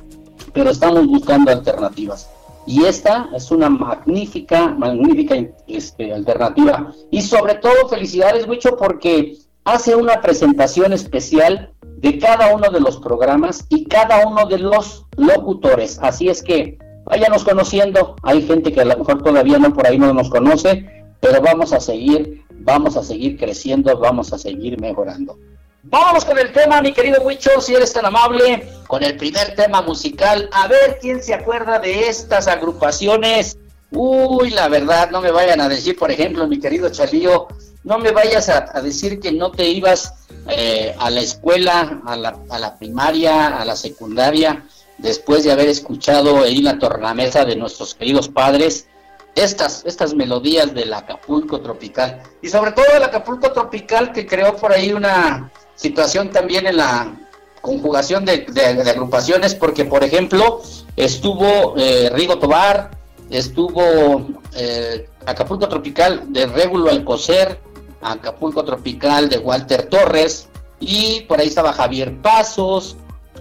pero 0.54 0.70
estamos 0.70 1.08
buscando 1.08 1.52
alternativas 1.52 2.30
y 2.66 2.86
esta 2.86 3.30
es 3.36 3.52
una 3.52 3.70
magnífica, 3.70 4.70
magnífica 4.70 5.36
este, 5.68 6.14
alternativa. 6.14 6.94
Y 7.12 7.22
sobre 7.22 7.56
todo, 7.56 7.90
felicidades, 7.90 8.48
Wicho, 8.48 8.78
porque 8.78 9.38
hace 9.66 9.96
una 9.96 10.22
presentación 10.22 10.94
especial 10.94 11.74
de 11.98 12.20
cada 12.20 12.54
uno 12.54 12.70
de 12.70 12.80
los 12.80 12.98
programas 12.98 13.66
y 13.70 13.86
cada 13.86 14.26
uno 14.28 14.46
de 14.46 14.60
los 14.60 15.06
locutores. 15.18 16.00
Así 16.02 16.30
es 16.30 16.42
que 16.42 16.78
váyanos 17.06 17.44
conociendo. 17.44 18.16
Hay 18.24 18.42
gente 18.44 18.72
que 18.72 18.82
a 18.82 18.86
lo 18.86 18.98
mejor 18.98 19.22
todavía 19.22 19.60
no 19.60 19.74
por 19.74 19.88
ahí 19.88 19.98
no 19.98 20.14
nos 20.14 20.30
conoce, 20.30 20.90
pero 21.20 21.42
vamos 21.42 21.74
a 21.74 21.80
seguir, 21.80 22.44
vamos 22.52 22.96
a 22.98 23.04
seguir 23.04 23.38
creciendo, 23.38 23.98
vamos 23.98 24.32
a 24.32 24.38
seguir 24.38 24.80
mejorando. 24.80 25.38
Vamos 25.86 26.24
con 26.24 26.40
el 26.40 26.54
tema, 26.54 26.82
mi 26.82 26.94
querido 26.94 27.22
Huicho, 27.24 27.60
si 27.60 27.76
eres 27.76 27.92
tan 27.92 28.06
amable, 28.06 28.66
con 28.88 29.04
el 29.04 29.18
primer 29.18 29.54
tema 29.54 29.82
musical. 29.82 30.50
A 30.54 30.70
ver 30.70 30.98
quién 31.02 31.22
se 31.22 31.34
acuerda 31.34 31.78
de 31.78 32.08
estas 32.08 32.48
agrupaciones. 32.48 33.58
Uy, 33.92 34.52
la 34.52 34.70
verdad, 34.70 35.12
no 35.12 35.20
me 35.20 35.30
vayan 35.30 35.60
a 35.60 35.68
decir, 35.68 35.98
por 35.98 36.10
ejemplo, 36.10 36.48
mi 36.48 36.58
querido 36.58 36.90
Chalío, 36.90 37.48
no 37.84 38.00
me 38.00 38.12
vayas 38.12 38.48
a, 38.48 38.82
decir 38.82 39.20
que 39.20 39.34
no 39.34 39.52
te 39.52 39.68
ibas 39.68 40.14
eh, 40.48 40.96
a 40.98 41.10
la 41.10 41.20
escuela, 41.20 42.02
a 42.06 42.16
la, 42.16 42.78
primaria, 42.80 43.48
a 43.48 43.66
la 43.66 43.76
secundaria, 43.76 44.66
después 45.00 45.44
de 45.44 45.52
haber 45.52 45.68
escuchado 45.68 46.44
ahí 46.44 46.62
la 46.62 46.80
tornamesa 46.80 47.44
de 47.44 47.58
nuestros 47.58 47.94
queridos 47.94 48.30
padres, 48.30 48.88
estas, 49.36 49.84
estas 49.86 50.14
melodías 50.14 50.74
del 50.74 50.94
Acapulco 50.94 51.60
Tropical. 51.60 52.24
Y 52.42 52.48
sobre 52.48 52.72
todo 52.72 52.86
el 52.96 53.04
Acapulco 53.04 53.52
Tropical 53.52 54.14
que 54.14 54.26
creó 54.26 54.56
por 54.56 54.72
ahí 54.72 54.94
una, 54.94 55.52
situación 55.76 56.30
también 56.32 56.68
en 56.68 56.78
la 56.78 57.16
conjugación 57.62 58.26
de, 58.26 58.46
agrupaciones, 58.86 59.56
porque 59.56 59.86
por 59.86 60.04
ejemplo 60.04 60.62
estuvo 60.98 61.76
eh, 61.78 62.12
Rigo 62.14 62.38
Tobar, 62.38 62.92
estuvo 63.30 64.28
eh, 64.54 65.08
Acapulco 65.26 65.70
Tropical 65.70 66.34
de 66.34 66.46
Régulo 66.46 66.90
Alcocer, 66.90 67.60
Acapulco 68.02 68.66
Tropical 68.66 69.30
de 69.30 69.38
Walter 69.38 69.88
Torres, 69.88 70.50
y 70.80 71.22
por 71.22 71.40
ahí 71.40 71.48
estaba 71.48 71.72
Javier 71.72 72.22
Pasos, 72.22 72.98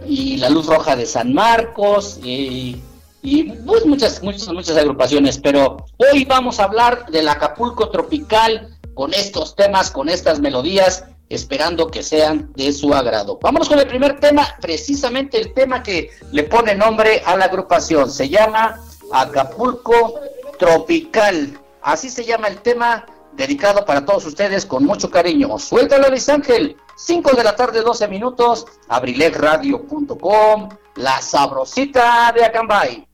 y 0.07 0.37
la 0.37 0.49
Luz 0.49 0.67
Roja 0.67 0.95
de 0.95 1.07
San 1.07 1.35
Marcos, 1.35 2.21
y, 2.23 2.81
y 3.23 3.45
pues 3.45 3.85
muchas, 3.87 4.23
muchas, 4.23 4.47
muchas 4.49 4.77
agrupaciones, 4.77 5.39
pero 5.39 5.85
hoy 5.97 6.25
vamos 6.25 6.61
a 6.61 6.65
hablar 6.65 7.07
del 7.07 7.29
Acapulco 7.29 7.89
Tropical 7.91 8.69
con 8.95 9.13
estos 9.15 9.57
temas, 9.57 9.91
con 9.91 10.09
estas 10.09 10.39
melodías 10.39 11.07
esperando 11.35 11.89
que 11.89 12.03
sean 12.03 12.53
de 12.55 12.73
su 12.73 12.93
agrado. 12.93 13.39
Vámonos 13.41 13.69
con 13.69 13.79
el 13.79 13.87
primer 13.87 14.21
tema, 14.21 14.47
precisamente 14.61 15.39
el 15.41 15.53
tema 15.55 15.83
que 15.83 16.11
le 16.31 16.45
pone 16.45 16.75
nombre 16.75 17.23
a 17.25 17.37
la 17.37 17.47
agrupación. 17.47 18.11
Se 18.11 18.29
llama 18.29 18.81
Acapulco 19.13 20.15
Tropical. 20.59 21.59
Así 21.81 22.11
se 22.11 22.25
llama 22.25 22.49
el 22.49 22.59
tema 22.61 23.07
dedicado 23.33 23.85
para 23.85 24.05
todos 24.05 24.27
ustedes 24.27 24.67
con 24.67 24.85
mucho 24.85 25.11
cariño. 25.11 25.59
Suéltalo, 25.59 26.09
Luis 26.09 26.29
Ángel. 26.29 26.77
5 26.97 27.35
de 27.35 27.45
la 27.45 27.57
tarde, 27.57 27.81
12 27.81 28.09
minutos. 28.09 28.67
abrilegradio.com. 28.89 30.69
La 30.97 31.21
sabrosita 31.23 32.33
de 32.33 32.45
Acambay. 32.45 33.09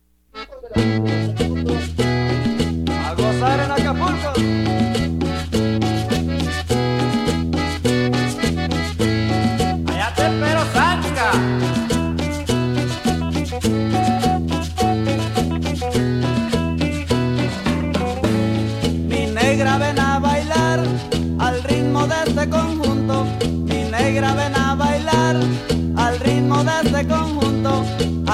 A 3.05 3.15
gozar 3.15 3.61
en 3.61 3.71
Acapulco. 3.71 4.58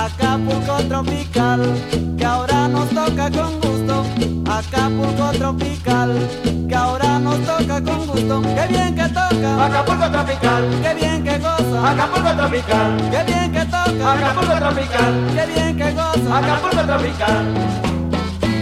Acapulco 0.04 0.76
tropical, 0.88 1.62
que 2.18 2.24
ahora 2.24 2.68
nos 2.68 2.88
toca 2.90 3.30
con 3.30 3.60
gusto. 3.60 4.04
Acapulco 4.50 5.30
tropical, 5.38 6.12
que 6.68 6.74
ahora 6.74 7.18
nos 7.18 7.38
toca 7.40 7.80
con 7.82 8.06
gusto. 8.06 8.42
Qué 8.42 8.66
bien 8.68 8.94
que 8.94 9.08
toca. 9.08 9.66
Acapulco 9.66 10.10
tropical, 10.10 10.64
qué 10.82 10.94
bien 10.94 11.24
que 11.24 11.38
goza. 11.38 11.90
Acapulco 11.90 12.34
tropical, 12.34 13.10
qué 13.10 13.24
bien 13.24 13.52
que 13.52 13.64
toca. 13.64 14.12
Acapulco 14.12 14.54
tropical, 14.54 15.14
qué 15.34 15.46
bien 15.46 15.76
que 15.76 15.92
goza. 15.92 16.38
Acapulco 16.38 16.82
tropical. 16.86 17.44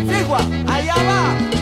Sigua, 0.07 0.39
allá 0.69 0.95
va. 0.95 1.62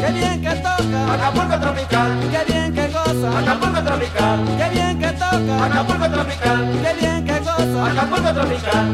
qué 0.00 0.12
bien 0.12 0.40
que 0.42 0.50
toca. 0.56 1.14
Acapulco 1.14 1.58
tropical, 1.60 2.10
qué 2.30 2.52
bien 2.52 2.74
que 2.74 2.88
goza. 2.88 3.38
Acapulco 3.38 3.82
tropical, 3.82 4.38
qué 4.58 4.68
bien 4.70 4.98
que 4.98 5.12
toca. 5.12 5.64
Acapulco 5.64 6.10
tropical, 6.10 6.60
qué 6.82 6.94
bien 7.00 7.24
que 7.24 7.38
goza. 7.38 7.86
Acapulco 7.90 8.32
tropical. 8.34 8.86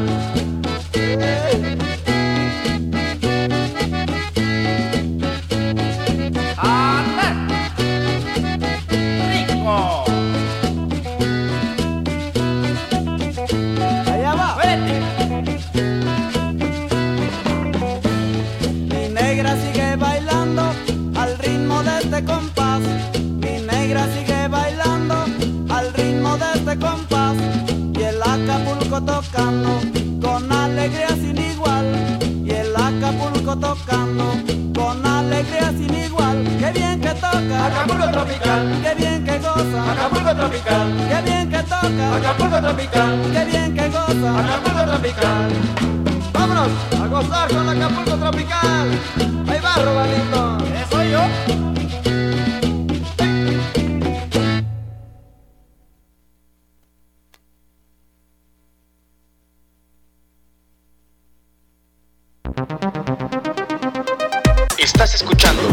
Tocando 29.01 29.79
con 30.21 30.51
alegría 30.51 31.09
sin 31.09 31.37
igual 31.37 31.85
y 32.43 32.51
el 32.51 32.75
Acapulco 32.75 33.55
tocando 33.57 34.23
con 34.75 35.05
alegría 35.05 35.69
sin 35.69 35.93
igual 35.93 36.43
qué 36.59 36.71
bien 36.71 36.99
que 37.01 37.09
toca. 37.09 37.65
Acapulco 37.67 38.11
tropical, 38.11 38.81
qué 38.83 38.95
bien 38.95 39.25
que 39.25 39.37
goza. 39.39 39.91
Acapulco 39.91 40.35
tropical, 40.35 40.87
qué 41.09 41.21
bien 41.21 41.49
que 41.49 41.63
toca. 41.63 42.15
Acapulco 42.15 42.61
tropical, 42.61 43.21
qué 43.33 43.45
bien 43.45 43.75
que 43.75 43.89
goza. 43.89 44.39
Acapulco 44.39 44.91
tropical. 44.91 45.49
Vámonos 46.33 46.69
a 46.99 47.07
gozar 47.07 47.47
con 47.49 47.69
Acapulco 47.69 48.17
tropical. 48.17 48.87
Ahí 49.47 49.59
va, 49.59 49.75
Robalito. 49.75 50.57
Eso 50.81 51.03
yo. 51.03 51.76
Estás 64.87 65.15
escuchando 65.15 65.63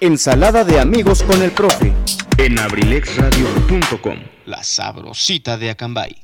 Ensalada 0.00 0.64
de 0.64 0.80
amigos 0.80 1.22
con 1.22 1.40
el 1.42 1.52
profe. 1.52 1.92
en 2.38 2.58
abrilexradio.com. 2.58 4.18
La 4.46 4.64
sabrosita 4.64 5.56
de 5.56 5.70
Acambay. 5.70 6.16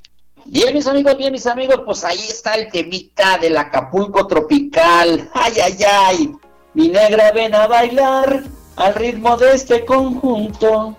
Bien, 0.47 0.75
mis 0.75 0.85
amigos, 0.89 1.17
bien, 1.17 1.31
mis 1.31 1.47
amigos, 1.47 1.83
pues 1.85 2.03
ahí 2.03 2.19
está 2.19 2.55
el 2.57 2.69
temita 2.73 3.39
del 3.39 3.57
Acapulco 3.57 4.27
tropical. 4.27 5.31
Ay, 5.33 5.53
ay, 5.63 5.79
ay. 5.89 6.33
Mi 6.75 6.89
negra 6.89 7.31
ven 7.31 7.55
a 7.55 7.69
bailar 7.69 8.43
al 8.75 8.95
ritmo 8.97 9.37
de 9.37 9.55
este 9.55 9.85
conjunto. 9.85 10.97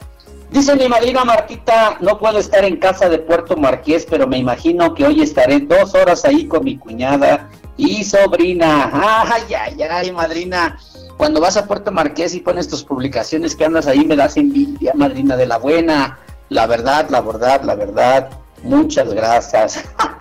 Dice 0.51 0.77
mi 0.77 0.87
madrina 0.87 1.25
Martita, 1.25 1.97
no 1.99 2.17
puedo 2.17 2.39
estar 2.39 2.63
en 2.63 2.77
casa 2.77 3.09
de 3.09 3.19
Puerto 3.19 3.57
Marqués, 3.57 4.07
pero 4.09 4.25
me 4.25 4.37
imagino 4.37 4.93
que 4.93 5.05
hoy 5.05 5.21
estaré 5.21 5.59
dos 5.59 5.95
horas 5.95 6.23
ahí 6.23 6.47
con 6.47 6.63
mi 6.63 6.77
cuñada 6.77 7.49
y 7.75 8.05
sobrina. 8.05 8.89
Ay, 8.93 9.53
ay, 9.53 9.81
ay, 9.83 10.11
madrina. 10.13 10.79
Cuando 11.17 11.39
vas 11.39 11.57
a 11.57 11.67
Puerto 11.67 11.91
Marqués 11.91 12.33
y 12.33 12.39
pones 12.39 12.67
tus 12.67 12.83
publicaciones 12.83 13.55
que 13.55 13.65
andas 13.65 13.87
ahí, 13.87 14.05
me 14.05 14.15
das 14.15 14.37
envidia, 14.37 14.93
madrina 14.95 15.37
de 15.37 15.45
la 15.45 15.57
buena. 15.57 16.17
La 16.49 16.67
verdad, 16.67 17.09
la 17.09 17.21
verdad, 17.21 17.61
la 17.63 17.75
verdad. 17.75 18.29
Muchas 18.63 19.13
gracias. 19.13 19.83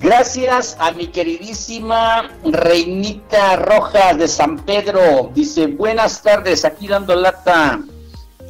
Gracias 0.00 0.76
a 0.80 0.90
mi 0.90 1.06
queridísima 1.06 2.28
Reinita 2.44 3.54
Rojas 3.54 4.18
de 4.18 4.26
San 4.26 4.58
Pedro. 4.58 5.30
Dice, 5.32 5.68
buenas 5.68 6.20
tardes, 6.20 6.64
aquí 6.64 6.88
dando 6.88 7.14
lata. 7.14 7.80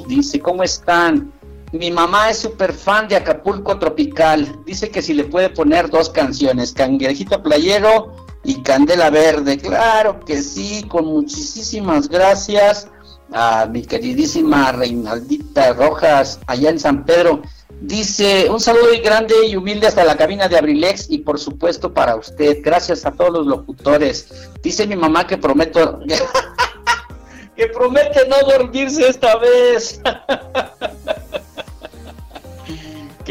Dice, 0.09 0.41
¿cómo 0.41 0.63
están? 0.63 1.31
Mi 1.73 1.91
mamá 1.91 2.31
es 2.31 2.39
súper 2.39 2.73
fan 2.73 3.07
de 3.07 3.17
Acapulco 3.17 3.79
Tropical. 3.79 4.61
Dice 4.65 4.91
que 4.91 5.03
si 5.03 5.13
le 5.13 5.25
puede 5.25 5.51
poner 5.51 5.91
dos 5.91 6.09
canciones, 6.09 6.73
Cangrejito 6.73 7.43
Playero 7.43 8.15
y 8.45 8.63
Candela 8.63 9.11
Verde. 9.11 9.59
Claro 9.59 10.21
que 10.21 10.43
sí, 10.43 10.85
con 10.89 11.07
muchísimas 11.07 12.09
gracias 12.09 12.89
a 13.33 13.67
mi 13.67 13.83
queridísima 13.83 14.73
Reinaldita 14.73 15.73
Rojas 15.73 16.41
allá 16.47 16.71
en 16.71 16.79
San 16.79 17.05
Pedro. 17.05 17.43
Dice, 17.81 18.49
un 18.49 18.61
saludo 18.61 18.87
grande 19.03 19.35
y 19.47 19.57
humilde 19.57 19.89
hasta 19.89 20.05
la 20.05 20.17
cabina 20.17 20.49
de 20.49 20.57
Abrilex 20.57 21.11
y 21.11 21.19
por 21.19 21.39
supuesto 21.39 21.93
para 21.93 22.15
usted. 22.17 22.59
Gracias 22.63 23.05
a 23.05 23.13
todos 23.13 23.33
los 23.33 23.47
locutores. 23.47 24.51
Dice 24.63 24.87
mi 24.87 24.97
mamá 24.97 25.27
que 25.27 25.37
prometo 25.37 26.01
que 27.57 27.67
promete 27.67 28.29
no 28.29 28.37
dormirse 28.49 29.09
esta 29.09 29.37
vez. 29.37 30.01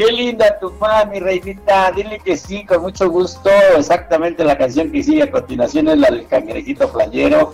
Qué 0.04 0.10
linda 0.10 0.58
tu 0.58 0.72
mami, 0.80 1.20
reinita. 1.20 1.92
Dile 1.92 2.18
que 2.18 2.36
sí, 2.36 2.66
con 2.66 2.82
mucho 2.82 3.08
gusto. 3.08 3.48
Exactamente 3.76 4.42
la 4.42 4.58
canción 4.58 4.90
que 4.90 5.00
sigue 5.00 5.22
a 5.22 5.30
continuación 5.30 5.86
es 5.86 5.98
la 5.98 6.10
del 6.10 6.26
cangrejito 6.26 6.90
playero. 6.90 7.52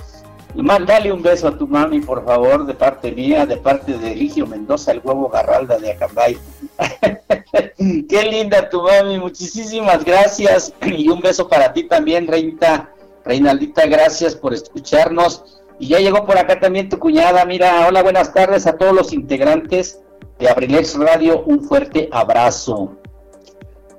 Mándale 0.55 1.13
un 1.13 1.21
beso 1.21 1.49
a 1.49 1.59
tu 1.59 1.67
mami, 1.67 2.01
por 2.01 2.25
favor, 2.25 2.65
de 2.65 2.73
parte 2.73 3.13
mía, 3.13 3.45
de 3.45 3.59
parte 3.59 3.99
de 3.99 4.13
Eligio 4.13 4.47
Mendoza, 4.47 4.93
el 4.93 5.03
huevo 5.05 5.29
Garralda 5.29 5.79
de 5.79 5.93
Acambay. 5.93 6.39
Qué 8.09 8.23
linda 8.31 8.71
tu 8.71 8.81
mami, 8.81 9.19
muchísimas 9.19 10.03
gracias. 10.03 10.73
Y 10.87 11.07
un 11.11 11.21
beso 11.21 11.49
para 11.49 11.75
ti 11.75 11.85
también, 11.85 12.27
Reinita. 12.27 12.89
Reinaldita, 13.27 13.85
gracias 13.85 14.35
por 14.35 14.55
escucharnos. 14.55 15.61
Y 15.79 15.89
ya 15.89 15.99
llegó 15.99 16.25
por 16.25 16.39
acá 16.39 16.59
también 16.59 16.89
tu 16.89 16.99
cuñada. 16.99 17.45
Mira, 17.45 17.87
hola, 17.87 18.03
buenas 18.03 18.33
tardes 18.33 18.67
a 18.67 18.79
todos 18.79 18.95
los 18.95 19.13
integrantes 19.13 20.01
de 20.39 20.49
Abrilex 20.49 20.97
Radio. 20.97 21.43
Un 21.45 21.63
fuerte 21.63 22.09
abrazo. 22.13 22.97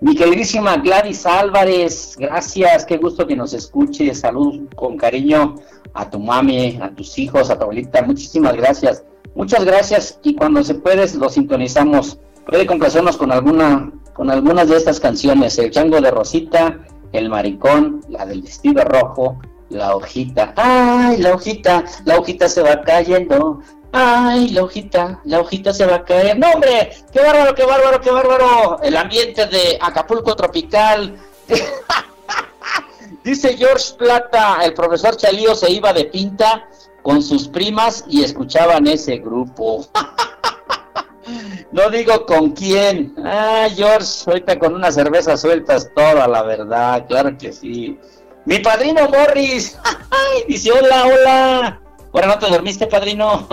Mi 0.01 0.15
queridísima 0.15 0.77
Gladys 0.77 1.25
Álvarez, 1.25 2.15
gracias, 2.17 2.85
qué 2.85 2.97
gusto 2.97 3.27
que 3.27 3.35
nos 3.35 3.53
escuche. 3.53 4.15
Salud 4.15 4.69
con 4.75 4.95
cariño 4.95 5.55
a 5.93 6.09
tu 6.09 6.19
mami, 6.19 6.79
a 6.81 6.89
tus 6.91 7.17
hijos, 7.19 7.49
a 7.49 7.57
tu 7.57 7.63
abuelita. 7.63 8.01
Muchísimas 8.03 8.55
gracias. 8.55 9.03
Muchas 9.35 9.65
gracias 9.65 10.19
y 10.23 10.35
cuando 10.35 10.63
se 10.63 10.75
puede 10.75 11.05
lo 11.17 11.29
sintonizamos. 11.29 12.17
Puede 12.45 12.65
complacernos 12.65 13.17
con 13.17 13.31
alguna 13.31 13.91
con 14.13 14.29
algunas 14.29 14.67
de 14.67 14.75
estas 14.75 14.99
canciones, 14.99 15.57
El 15.59 15.71
Chango 15.71 16.01
de 16.01 16.11
Rosita, 16.11 16.79
El 17.13 17.29
Maricón, 17.29 18.01
la 18.09 18.25
del 18.25 18.41
vestido 18.41 18.83
rojo, 18.83 19.37
La 19.69 19.95
hojita. 19.95 20.53
Ay, 20.57 21.17
la 21.17 21.35
hojita, 21.35 21.85
la 22.05 22.19
hojita 22.19 22.49
se 22.49 22.61
va 22.61 22.81
cayendo. 22.81 23.61
Ay, 23.91 24.49
la 24.49 24.63
hojita, 24.63 25.19
la 25.25 25.39
hojita 25.39 25.73
se 25.73 25.85
va 25.85 25.95
a 25.95 26.05
caer. 26.05 26.37
No, 26.37 26.51
hombre, 26.51 26.91
qué 27.11 27.19
bárbaro, 27.21 27.55
qué 27.55 27.65
bárbaro, 27.65 28.01
qué 28.01 28.11
bárbaro. 28.11 28.81
El 28.83 28.95
ambiente 28.95 29.47
de 29.47 29.77
Acapulco 29.81 30.35
tropical. 30.35 31.17
Dice 33.23 33.57
George 33.57 33.95
Plata, 33.97 34.59
el 34.63 34.73
profesor 34.73 35.17
Chalío 35.17 35.55
se 35.55 35.71
iba 35.71 35.91
de 35.91 36.05
pinta 36.05 36.67
con 37.01 37.21
sus 37.21 37.47
primas 37.47 38.05
y 38.07 38.23
escuchaban 38.23 38.85
ese 38.87 39.17
grupo. 39.17 39.87
no 41.71 41.89
digo 41.89 42.25
con 42.25 42.51
quién. 42.51 43.15
Ah, 43.23 43.67
George, 43.75 44.23
ahorita 44.27 44.59
con 44.59 44.75
una 44.75 44.91
cerveza 44.91 45.35
sueltas 45.35 45.89
toda 45.95 46.27
la 46.27 46.43
verdad, 46.43 47.05
claro 47.07 47.37
que 47.37 47.51
sí. 47.51 47.99
Mi 48.45 48.59
padrino 48.59 49.09
Morris, 49.09 49.77
dice 50.47 50.71
hola, 50.71 51.05
hola. 51.05 51.81
Ahora 52.13 52.27
no 52.27 52.39
te 52.39 52.49
dormiste, 52.49 52.87
padrino. 52.87 53.47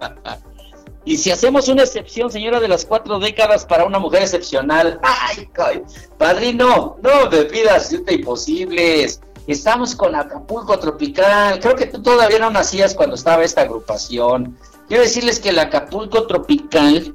y 1.04 1.16
si 1.16 1.30
hacemos 1.30 1.68
una 1.68 1.82
excepción, 1.82 2.30
señora 2.30 2.60
de 2.60 2.68
las 2.68 2.84
cuatro 2.84 3.18
décadas, 3.18 3.64
para 3.64 3.84
una 3.84 3.98
mujer 3.98 4.22
excepcional. 4.22 4.98
Ay, 5.02 5.48
coy. 5.54 5.82
padrino, 6.18 6.96
no 7.02 7.30
me 7.30 7.44
pidas 7.44 7.92
imposibles. 7.92 9.20
Estamos 9.46 9.94
con 9.94 10.16
Acapulco 10.16 10.78
Tropical. 10.78 11.60
Creo 11.60 11.76
que 11.76 11.86
tú 11.86 12.02
todavía 12.02 12.40
no 12.40 12.50
nacías 12.50 12.94
cuando 12.94 13.14
estaba 13.14 13.44
esta 13.44 13.62
agrupación. 13.62 14.58
Quiero 14.88 15.04
decirles 15.04 15.38
que 15.38 15.50
el 15.50 15.58
Acapulco 15.60 16.26
Tropical, 16.26 17.14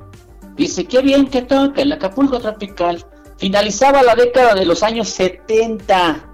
dice, 0.55 0.85
qué 0.85 1.01
bien 1.01 1.27
que 1.27 1.41
toca 1.41 1.81
el 1.81 1.91
Acapulco 1.91 2.39
Tropical. 2.39 3.05
Finalizaba 3.37 4.01
la 4.03 4.15
década 4.15 4.55
de 4.55 4.65
los 4.65 4.83
años 4.83 5.09
70, 5.09 6.31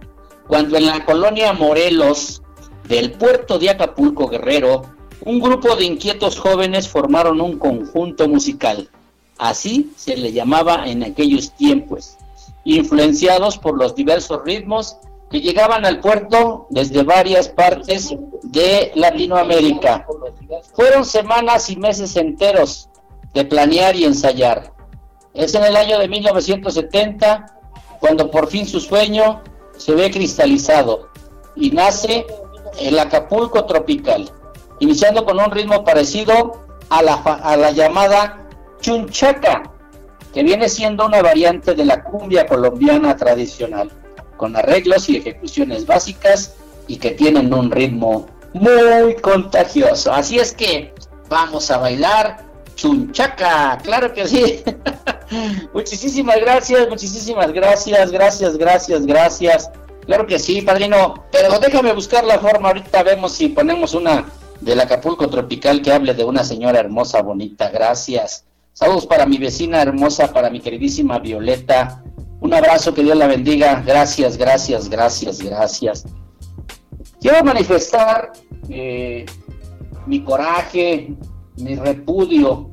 cuando 0.47 0.78
en 0.78 0.86
la 0.86 1.04
colonia 1.04 1.54
Morelos, 1.54 2.43
del 2.88 3.12
puerto 3.12 3.60
de 3.60 3.69
Acapulco 3.69 4.28
Guerrero, 4.28 4.84
un 5.26 5.39
grupo 5.39 5.76
de 5.76 5.86
inquietos 5.86 6.39
jóvenes 6.39 6.88
formaron 6.88 7.41
un 7.41 7.58
conjunto 7.58 8.28
musical. 8.28 8.89
Así 9.38 9.91
se 9.95 10.15
le 10.15 10.32
llamaba 10.32 10.88
en 10.88 11.04
aquellos 11.04 11.52
tiempos, 11.52 12.17
influenciados 12.63 13.58
por 13.58 13.78
los 13.78 13.93
diversos 13.95 14.43
ritmos 14.43 14.97
que 15.30 15.41
llegaban 15.41 15.86
al 15.86 16.00
puerto 16.00 16.67
desde 16.69 17.04
varias 17.04 17.50
partes 17.50 18.15
de 18.43 18.91
Latinoamérica. 18.95 20.06
Fueron 20.73 21.06
semanas 21.06 21.69
y 21.69 21.76
meses 21.76 22.15
enteros 22.15 22.89
de 23.34 23.43
planear 23.43 23.95
y 23.95 24.06
ensayar. 24.06 24.73
Es 25.34 25.54
en 25.54 25.63
el 25.63 25.76
año 25.76 26.00
de 26.00 26.08
1970 26.08 27.54
cuando 28.00 28.32
por 28.32 28.47
fin 28.47 28.65
su 28.65 28.80
sueño 28.80 29.41
se 29.78 29.93
ve 29.93 30.10
cristalizado 30.10 31.10
y 31.56 31.71
nace 31.71 32.26
el 32.79 32.99
Acapulco 32.99 33.65
tropical, 33.65 34.29
iniciando 34.79 35.25
con 35.25 35.39
un 35.39 35.51
ritmo 35.51 35.83
parecido 35.83 36.65
a 36.89 37.01
la, 37.01 37.15
a 37.15 37.57
la 37.57 37.71
llamada 37.71 38.47
chunchaca, 38.79 39.71
que 40.33 40.43
viene 40.43 40.69
siendo 40.69 41.05
una 41.05 41.21
variante 41.21 41.73
de 41.73 41.85
la 41.85 42.03
cumbia 42.03 42.45
colombiana 42.45 43.15
tradicional, 43.15 43.91
con 44.37 44.55
arreglos 44.55 45.09
y 45.09 45.17
ejecuciones 45.17 45.85
básicas 45.85 46.55
y 46.87 46.97
que 46.97 47.11
tienen 47.11 47.53
un 47.53 47.71
ritmo 47.71 48.27
muy 48.53 49.15
contagioso. 49.15 50.11
Así 50.11 50.39
es 50.39 50.53
que 50.53 50.93
vamos 51.29 51.69
a 51.71 51.77
bailar 51.77 52.45
chunchaca, 52.75 53.77
claro 53.83 54.13
que 54.13 54.27
sí. 54.27 54.63
muchísimas 55.73 56.39
gracias, 56.39 56.87
muchísimas 56.87 57.51
gracias, 57.51 58.11
gracias, 58.11 58.57
gracias, 58.57 59.05
gracias. 59.05 59.71
Claro 60.07 60.25
que 60.25 60.39
sí, 60.39 60.61
padrino. 60.61 61.25
Pero 61.31 61.59
déjame 61.59 61.93
buscar 61.93 62.23
la 62.23 62.39
forma. 62.39 62.69
Ahorita 62.69 63.03
vemos 63.03 63.33
si 63.33 63.49
ponemos 63.49 63.93
una 63.93 64.25
del 64.61 64.79
Acapulco 64.79 65.29
Tropical 65.29 65.81
que 65.81 65.91
hable 65.91 66.13
de 66.13 66.23
una 66.23 66.43
señora 66.43 66.79
hermosa, 66.79 67.21
bonita. 67.21 67.69
Gracias. 67.69 68.45
Saludos 68.73 69.05
para 69.05 69.25
mi 69.25 69.37
vecina 69.37 69.81
hermosa, 69.81 70.31
para 70.31 70.49
mi 70.49 70.61
queridísima 70.61 71.19
Violeta. 71.19 72.03
Un 72.39 72.53
abrazo, 72.53 72.93
que 72.93 73.03
Dios 73.03 73.17
la 73.17 73.27
bendiga. 73.27 73.83
Gracias, 73.85 74.37
gracias, 74.37 74.89
gracias, 74.89 75.41
gracias. 75.41 76.05
Quiero 77.19 77.43
manifestar 77.43 78.31
eh, 78.69 79.25
mi 80.05 80.23
coraje, 80.23 81.15
mi 81.57 81.75
repudio. 81.75 82.69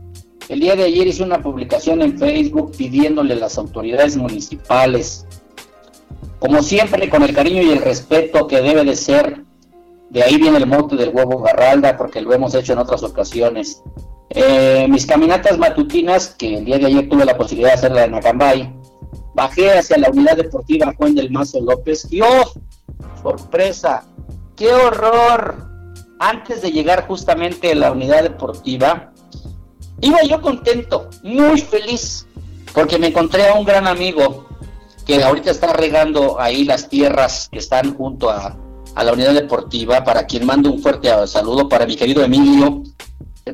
El 0.49 0.61
día 0.61 0.77
de 0.77 0.85
ayer 0.85 1.07
hice 1.07 1.23
una 1.23 1.43
publicación 1.43 2.03
en 2.03 2.19
Facebook 2.19 2.77
pidiéndole 2.77 3.33
a 3.33 3.37
las 3.37 3.57
autoridades 3.57 4.17
municipales, 4.17 5.27
como 6.39 6.63
siempre 6.63 7.09
con 7.09 7.23
el 7.23 7.35
cariño 7.35 7.63
y 7.63 7.71
el 7.71 7.83
respeto 7.83 8.47
que 8.47 8.61
debe 8.61 8.85
de 8.85 8.97
ser, 8.97 9.45
de 10.11 10.23
ahí 10.23 10.37
viene 10.37 10.59
el 10.59 10.67
mote 10.67 10.97
del 10.97 11.09
huevo 11.09 11.41
garralda, 11.41 11.97
porque 11.97 12.21
lo 12.21 12.33
hemos 12.33 12.55
hecho 12.55 12.73
en 12.73 12.79
otras 12.79 13.03
ocasiones. 13.03 13.83
Eh, 14.31 14.87
mis 14.89 15.07
caminatas 15.07 15.59
matutinas, 15.59 16.29
que 16.29 16.57
el 16.59 16.65
día 16.65 16.79
de 16.79 16.87
ayer 16.87 17.09
tuve 17.09 17.25
la 17.25 17.37
posibilidad 17.37 17.71
de 17.71 17.75
hacerla 17.75 18.05
en 18.05 18.15
Acambay, 18.15 18.73
bajé 19.35 19.79
hacia 19.79 19.99
la 19.99 20.11
unidad 20.11 20.37
deportiva 20.37 20.95
Juan 20.97 21.15
del 21.15 21.31
Mazo 21.31 21.61
López 21.61 22.07
y 22.11 22.21
¡oh! 22.21 22.53
Sorpresa, 23.23 24.05
qué 24.57 24.73
horror. 24.73 25.57
Antes 26.21 26.63
de 26.63 26.71
llegar 26.71 27.07
justamente 27.07 27.73
a 27.73 27.75
la 27.75 27.93
unidad 27.93 28.23
deportiva, 28.23 29.13
iba 30.01 30.23
yo 30.23 30.41
contento, 30.41 31.11
muy 31.23 31.61
feliz, 31.61 32.27
porque 32.73 32.99
me 32.99 33.09
encontré 33.09 33.49
a 33.49 33.55
un 33.55 33.65
gran 33.65 33.87
amigo 33.87 34.44
que 35.05 35.23
ahorita 35.23 35.51
está 35.51 35.73
regando 35.73 36.41
ahí 36.41 36.65
las 36.65 36.89
tierras 36.89 37.49
que 37.51 37.59
están 37.59 37.95
junto 37.97 38.31
a, 38.31 38.57
a 38.95 39.05
la 39.05 39.13
unidad 39.13 39.35
deportiva, 39.35 40.05
para 40.05 40.27
quien 40.27 40.47
mando 40.47 40.71
un 40.71 40.81
fuerte 40.81 41.11
saludo 41.27 41.69
para 41.69 41.87
mi 41.87 41.97
querido 41.97 42.23
Emilio. 42.23 42.83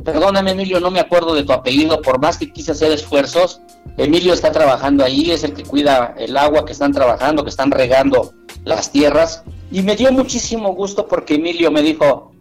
Perdóname 0.04 0.52
Emilio, 0.52 0.78
no 0.78 0.90
me 0.90 1.00
acuerdo 1.00 1.34
de 1.34 1.42
tu 1.42 1.52
apellido, 1.52 2.00
por 2.00 2.20
más 2.20 2.38
que 2.38 2.52
quise 2.52 2.72
hacer 2.72 2.92
esfuerzos, 2.92 3.60
Emilio 3.96 4.32
está 4.32 4.52
trabajando 4.52 5.04
ahí, 5.04 5.30
es 5.30 5.44
el 5.44 5.52
que 5.52 5.64
cuida 5.64 6.14
el 6.16 6.36
agua 6.36 6.64
que 6.64 6.72
están 6.72 6.92
trabajando, 6.92 7.42
que 7.42 7.50
están 7.50 7.70
regando 7.70 8.32
las 8.64 8.92
tierras. 8.92 9.42
Y 9.72 9.82
me 9.82 9.96
dio 9.96 10.12
muchísimo 10.12 10.74
gusto 10.74 11.06
porque 11.06 11.34
Emilio 11.34 11.70
me 11.70 11.82
dijo, 11.82 12.32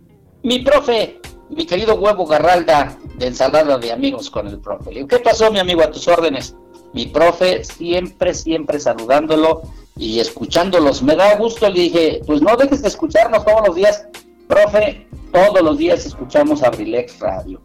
mi 0.44 0.60
profe, 0.60 1.20
mi 1.50 1.66
querido 1.66 1.96
huevo 1.96 2.26
Garralda 2.26 2.98
de 3.18 3.28
ensalada 3.28 3.78
de 3.78 3.92
amigos 3.92 4.30
con 4.30 4.48
el 4.48 4.60
profe. 4.60 5.06
¿qué 5.08 5.20
pasó 5.20 5.52
mi 5.52 5.60
amigo 5.60 5.82
a 5.82 5.92
tus 5.92 6.08
órdenes? 6.08 6.56
Mi 6.94 7.08
profe 7.08 7.64
siempre, 7.64 8.34
siempre 8.34 8.80
saludándolo 8.80 9.62
y 9.98 10.20
escuchándolos. 10.20 11.04
Me 11.04 11.16
da 11.16 11.36
gusto, 11.36 11.70
le 11.70 11.82
dije, 11.82 12.22
pues 12.26 12.42
no 12.42 12.56
dejes 12.56 12.82
de 12.82 12.88
escucharnos 12.88 13.46
todos 13.46 13.68
los 13.68 13.76
días. 13.76 14.06
Profe, 14.48 15.08
todos 15.32 15.62
los 15.62 15.78
días 15.78 16.06
escuchamos 16.06 16.64
Abrilex 16.64 17.20
Radio. 17.20 17.62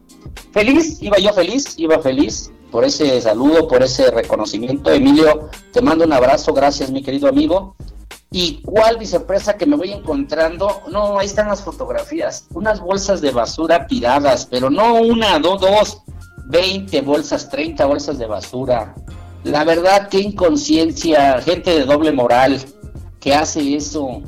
Feliz, 0.52 1.00
iba 1.00 1.18
yo 1.18 1.32
feliz, 1.32 1.74
iba 1.78 1.98
feliz 2.00 2.50
por 2.70 2.84
ese 2.84 3.20
saludo, 3.20 3.68
por 3.68 3.82
ese 3.82 4.10
reconocimiento. 4.10 4.90
Emilio, 4.90 5.48
te 5.72 5.80
mando 5.80 6.04
un 6.04 6.12
abrazo, 6.12 6.52
gracias 6.52 6.90
mi 6.90 7.02
querido 7.02 7.28
amigo. 7.28 7.76
¿Y 8.32 8.62
cuál 8.62 9.06
sorpresa 9.06 9.56
que 9.56 9.64
me 9.64 9.76
voy 9.76 9.92
encontrando? 9.92 10.82
No, 10.90 11.20
ahí 11.20 11.26
están 11.26 11.46
las 11.46 11.62
fotografías. 11.62 12.48
Unas 12.52 12.80
bolsas 12.80 13.20
de 13.20 13.30
basura 13.30 13.87
tiradas, 13.87 14.46
pero 14.50 14.70
no 14.70 14.94
una, 14.94 15.38
dos, 15.38 15.60
dos, 15.60 16.02
20 16.46 17.00
bolsas, 17.02 17.48
30 17.48 17.85
bolsas 17.87 18.18
de 18.18 18.26
basura. 18.26 18.94
La 19.44 19.64
verdad, 19.64 20.09
qué 20.09 20.20
inconsciencia, 20.20 21.40
gente 21.42 21.70
de 21.70 21.85
doble 21.85 22.12
moral 22.12 22.61
que 23.20 23.35
hace 23.35 23.74
eso. 23.74 24.22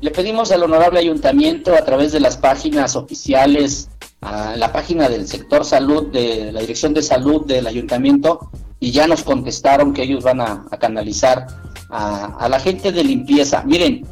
Le 0.00 0.10
pedimos 0.10 0.50
al 0.50 0.62
honorable 0.62 0.98
ayuntamiento 0.98 1.74
a 1.74 1.84
través 1.84 2.12
de 2.12 2.20
las 2.20 2.36
páginas 2.36 2.96
oficiales, 2.96 3.90
a 4.20 4.56
la 4.56 4.72
página 4.72 5.08
del 5.08 5.26
sector 5.26 5.64
salud, 5.64 6.10
de 6.10 6.52
la 6.52 6.60
dirección 6.60 6.94
de 6.94 7.02
salud 7.02 7.46
del 7.46 7.66
ayuntamiento, 7.66 8.50
y 8.80 8.90
ya 8.92 9.06
nos 9.06 9.22
contestaron 9.22 9.92
que 9.92 10.02
ellos 10.02 10.24
van 10.24 10.40
a, 10.40 10.66
canalizar 10.80 11.46
a, 11.90 12.48
la 12.48 12.58
gente 12.60 12.92
de 12.92 13.04
limpieza. 13.04 13.62
Miren, 13.64 14.06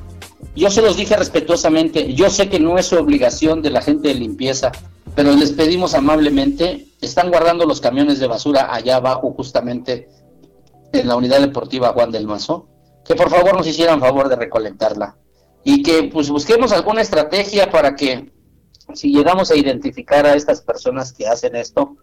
yo 0.55 0.71
se 0.71 0.83
los 0.83 0.97
dije 0.97 1.17
respetuosamente, 1.17 2.15
yo 2.15 2.31
sé 2.31 2.49
que 2.49 2.61
no 2.61 2.79
es 2.79 2.87
su 2.87 2.97
obligación 2.97 3.63
de 3.63 3.71
la 3.71 3.83
gente 3.83 4.09
de 4.09 4.15
limpieza, 4.15 4.73
pero 5.15 5.33
les 5.33 5.53
pedimos 5.53 5.95
amablemente, 5.95 6.89
están 7.01 7.31
guardando 7.31 7.65
los 7.65 7.81
camiones 7.81 8.19
de 8.19 8.27
basura 8.27 8.75
allá 8.75 8.97
abajo 8.97 9.33
justamente 9.37 10.09
en 10.93 11.09
la 11.09 11.17
unidad 11.17 11.41
deportiva 11.41 11.93
Juan 11.93 12.11
del 12.11 12.27
Mazo, 12.27 12.69
que 13.05 13.15
por 13.15 13.31
favor 13.31 13.57
nos 13.57 13.67
hicieran 13.67 14.01
favor 14.01 14.29
de 14.29 14.37
recolectarla 14.37 15.17
y 15.65 15.83
que 15.83 16.05
pues 16.05 16.31
busquemos 16.31 16.73
alguna 16.73 17.03
estrategia 17.03 17.71
para 17.71 17.95
que 17.95 18.31
si 18.95 19.13
llegamos 19.13 19.51
a 19.51 19.57
identificar 19.57 20.27
a 20.27 20.35
estas 20.35 20.63
personas 20.63 21.13
que 21.13 21.27
hacen 21.27 21.57
esto, 21.57 21.97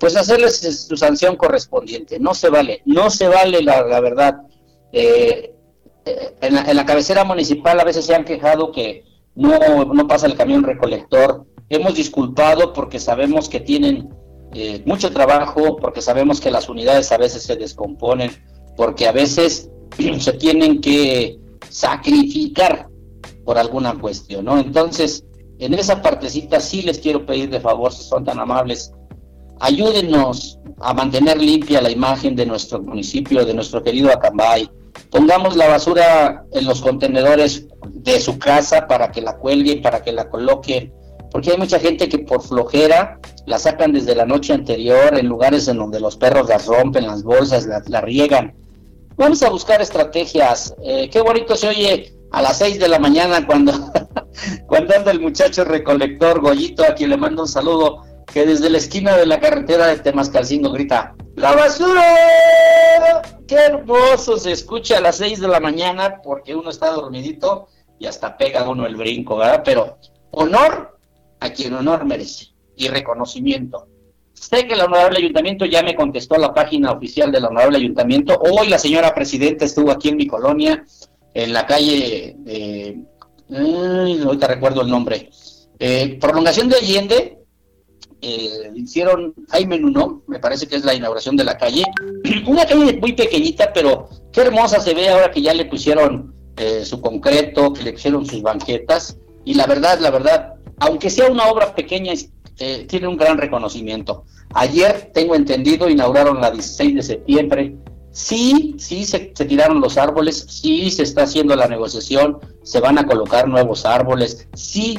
pues 0.00 0.16
hacerles 0.16 0.58
su 0.88 0.96
sanción 0.96 1.36
correspondiente. 1.36 2.18
No 2.18 2.34
se 2.34 2.48
vale, 2.48 2.82
no 2.84 3.08
se 3.10 3.28
vale 3.28 3.62
la, 3.62 4.00
verdad. 4.00 4.42
Eh, 4.92 5.51
en, 6.04 6.76
la, 6.76 6.86
cabecera 6.86 7.24
municipal 7.24 7.78
a 7.78 7.84
veces 7.84 8.06
se 8.06 8.14
han 8.14 8.24
quejado 8.24 8.72
que 8.72 9.04
no, 9.34 9.84
no 9.84 10.06
pasa 10.06 10.26
el 10.26 10.36
camión 10.36 10.62
recolector. 10.62 11.46
Hemos 11.68 11.94
disculpado 11.94 12.72
porque 12.72 12.98
sabemos 12.98 13.48
que 13.48 13.60
tienen 13.60 14.10
eh, 14.54 14.82
mucho 14.84 15.10
trabajo, 15.10 15.76
porque 15.76 16.02
sabemos 16.02 16.40
que 16.40 16.50
las 16.50 16.68
unidades 16.68 17.10
a 17.12 17.16
veces 17.18 17.42
se 17.42 17.56
descomponen, 17.56 18.30
porque 18.76 19.06
a 19.08 19.12
veces 19.12 19.70
se 20.18 20.32
tienen 20.34 20.80
que 20.80 21.38
sacrificar 21.70 22.88
por 23.44 23.58
alguna 23.58 23.98
cuestión, 23.98 24.44
¿no? 24.44 24.58
Entonces, 24.58 25.24
en 25.58 25.74
esa 25.74 26.02
partecita 26.02 26.60
sí 26.60 26.82
les 26.82 26.98
quiero 26.98 27.24
pedir 27.24 27.48
de 27.48 27.60
favor, 27.60 27.92
si 27.92 28.02
son 28.02 28.24
tan 28.24 28.38
amables, 28.38 28.92
ayúdenos 29.60 30.58
a 30.80 30.92
mantener 30.92 31.40
limpia 31.40 31.80
la 31.80 31.90
imagen 31.90 32.34
de 32.34 32.44
nuestro 32.46 32.82
municipio, 32.82 33.44
de 33.44 33.54
nuestro 33.54 33.82
querido 33.82 34.10
Acambay. 34.10 34.68
Pongamos 35.10 35.56
la 35.56 35.68
basura 35.68 36.44
en 36.52 36.64
los 36.64 36.80
contenedores 36.80 37.66
de 37.86 38.20
su 38.20 38.38
casa 38.38 38.86
para 38.86 39.10
que 39.10 39.20
la 39.20 39.36
cuelguen, 39.36 39.82
para 39.82 40.02
que 40.02 40.12
la 40.12 40.28
coloquen, 40.28 40.92
porque 41.30 41.50
hay 41.50 41.58
mucha 41.58 41.78
gente 41.78 42.08
que 42.08 42.18
por 42.18 42.42
flojera 42.42 43.18
la 43.46 43.58
sacan 43.58 43.92
desde 43.92 44.14
la 44.14 44.26
noche 44.26 44.52
anterior 44.52 45.18
en 45.18 45.26
lugares 45.26 45.68
en 45.68 45.78
donde 45.78 46.00
los 46.00 46.16
perros 46.16 46.48
las 46.48 46.66
rompen, 46.66 47.06
las 47.06 47.22
bolsas, 47.22 47.66
la, 47.66 48.00
riegan. 48.00 48.54
Vamos 49.16 49.42
a 49.42 49.50
buscar 49.50 49.80
estrategias. 49.80 50.74
Eh, 50.82 51.08
qué 51.10 51.20
bonito 51.20 51.56
se 51.56 51.68
oye 51.68 52.14
a 52.30 52.42
las 52.42 52.58
6 52.58 52.78
de 52.78 52.88
la 52.88 52.98
mañana 52.98 53.46
cuando, 53.46 53.72
cuando 54.66 54.94
anda 54.94 55.10
el 55.10 55.20
muchacho 55.20 55.64
recolector 55.64 56.40
Goyito, 56.40 56.84
a 56.84 56.94
quien 56.94 57.10
le 57.10 57.16
mando 57.16 57.42
un 57.42 57.48
saludo 57.48 58.02
que 58.32 58.46
desde 58.46 58.70
la 58.70 58.78
esquina 58.78 59.16
de 59.16 59.26
la 59.26 59.40
carretera 59.40 59.86
de 59.88 59.98
Temascalcingo 59.98 60.70
grita, 60.70 61.14
¡La 61.36 61.52
basura! 61.52 63.22
¡Qué 63.52 63.58
hermoso 63.58 64.38
se 64.38 64.50
escucha 64.50 64.96
a 64.96 65.02
las 65.02 65.16
6 65.16 65.40
de 65.40 65.46
la 65.46 65.60
mañana 65.60 66.22
porque 66.22 66.56
uno 66.56 66.70
está 66.70 66.90
dormidito 66.90 67.68
y 67.98 68.06
hasta 68.06 68.38
pega 68.38 68.66
uno 68.66 68.86
el 68.86 68.96
brinco, 68.96 69.36
¿verdad? 69.36 69.60
Pero 69.62 69.98
honor 70.30 70.98
a 71.38 71.50
quien 71.50 71.74
honor 71.74 72.06
merece 72.06 72.46
y 72.76 72.88
reconocimiento. 72.88 73.88
Sé 74.32 74.66
que 74.66 74.72
el 74.72 74.80
honorable 74.80 75.18
ayuntamiento 75.18 75.66
ya 75.66 75.82
me 75.82 75.94
contestó 75.94 76.38
la 76.38 76.54
página 76.54 76.92
oficial 76.92 77.30
del 77.30 77.44
honorable 77.44 77.76
ayuntamiento. 77.76 78.40
Hoy 78.40 78.68
la 78.68 78.78
señora 78.78 79.14
presidenta 79.14 79.66
estuvo 79.66 79.90
aquí 79.90 80.08
en 80.08 80.16
mi 80.16 80.26
colonia, 80.26 80.86
en 81.34 81.52
la 81.52 81.66
calle, 81.66 82.34
eh, 82.46 82.96
ahorita 83.50 84.46
recuerdo 84.46 84.80
el 84.80 84.88
nombre, 84.88 85.28
eh, 85.78 86.16
prolongación 86.18 86.70
de 86.70 86.76
Allende, 86.76 87.38
eh, 88.22 88.70
hicieron 88.76 89.34
Jaime 89.50 89.80
Nuno, 89.80 90.22
me 90.28 90.38
parece 90.38 90.68
que 90.68 90.76
es 90.76 90.84
la 90.84 90.94
inauguración 90.94 91.36
de 91.36 91.42
la 91.42 91.58
calle, 91.58 91.82
una 92.46 92.64
calle 92.64 92.98
muy 93.00 93.12
pequeñita, 93.14 93.72
pero 93.72 94.08
qué 94.32 94.42
hermosa 94.42 94.80
se 94.80 94.94
ve 94.94 95.08
ahora 95.08 95.32
que 95.32 95.42
ya 95.42 95.52
le 95.52 95.64
pusieron 95.64 96.32
eh, 96.56 96.84
su 96.84 97.00
concreto, 97.00 97.72
que 97.72 97.82
le 97.82 97.92
pusieron 97.92 98.24
sus 98.24 98.40
banquetas, 98.40 99.18
y 99.44 99.54
la 99.54 99.66
verdad, 99.66 99.98
la 99.98 100.10
verdad, 100.10 100.54
aunque 100.78 101.10
sea 101.10 101.30
una 101.30 101.48
obra 101.48 101.74
pequeña, 101.74 102.12
eh, 102.58 102.86
tiene 102.88 103.08
un 103.08 103.16
gran 103.16 103.38
reconocimiento. 103.38 104.24
Ayer, 104.54 105.10
tengo 105.12 105.34
entendido, 105.34 105.88
inauguraron 105.88 106.40
la 106.40 106.52
16 106.52 106.94
de 106.94 107.02
septiembre, 107.02 107.76
Sí, 108.14 108.74
sí, 108.78 109.06
se, 109.06 109.32
se, 109.34 109.44
tiraron 109.46 109.80
los 109.80 109.96
árboles, 109.96 110.44
sí, 110.46 110.90
se 110.90 111.02
está 111.02 111.22
haciendo 111.22 111.56
la 111.56 111.66
negociación, 111.66 112.38
se 112.62 112.78
van 112.78 112.98
a 112.98 113.06
colocar 113.06 113.48
nuevos 113.48 113.86
árboles, 113.86 114.48
sí, 114.52 114.98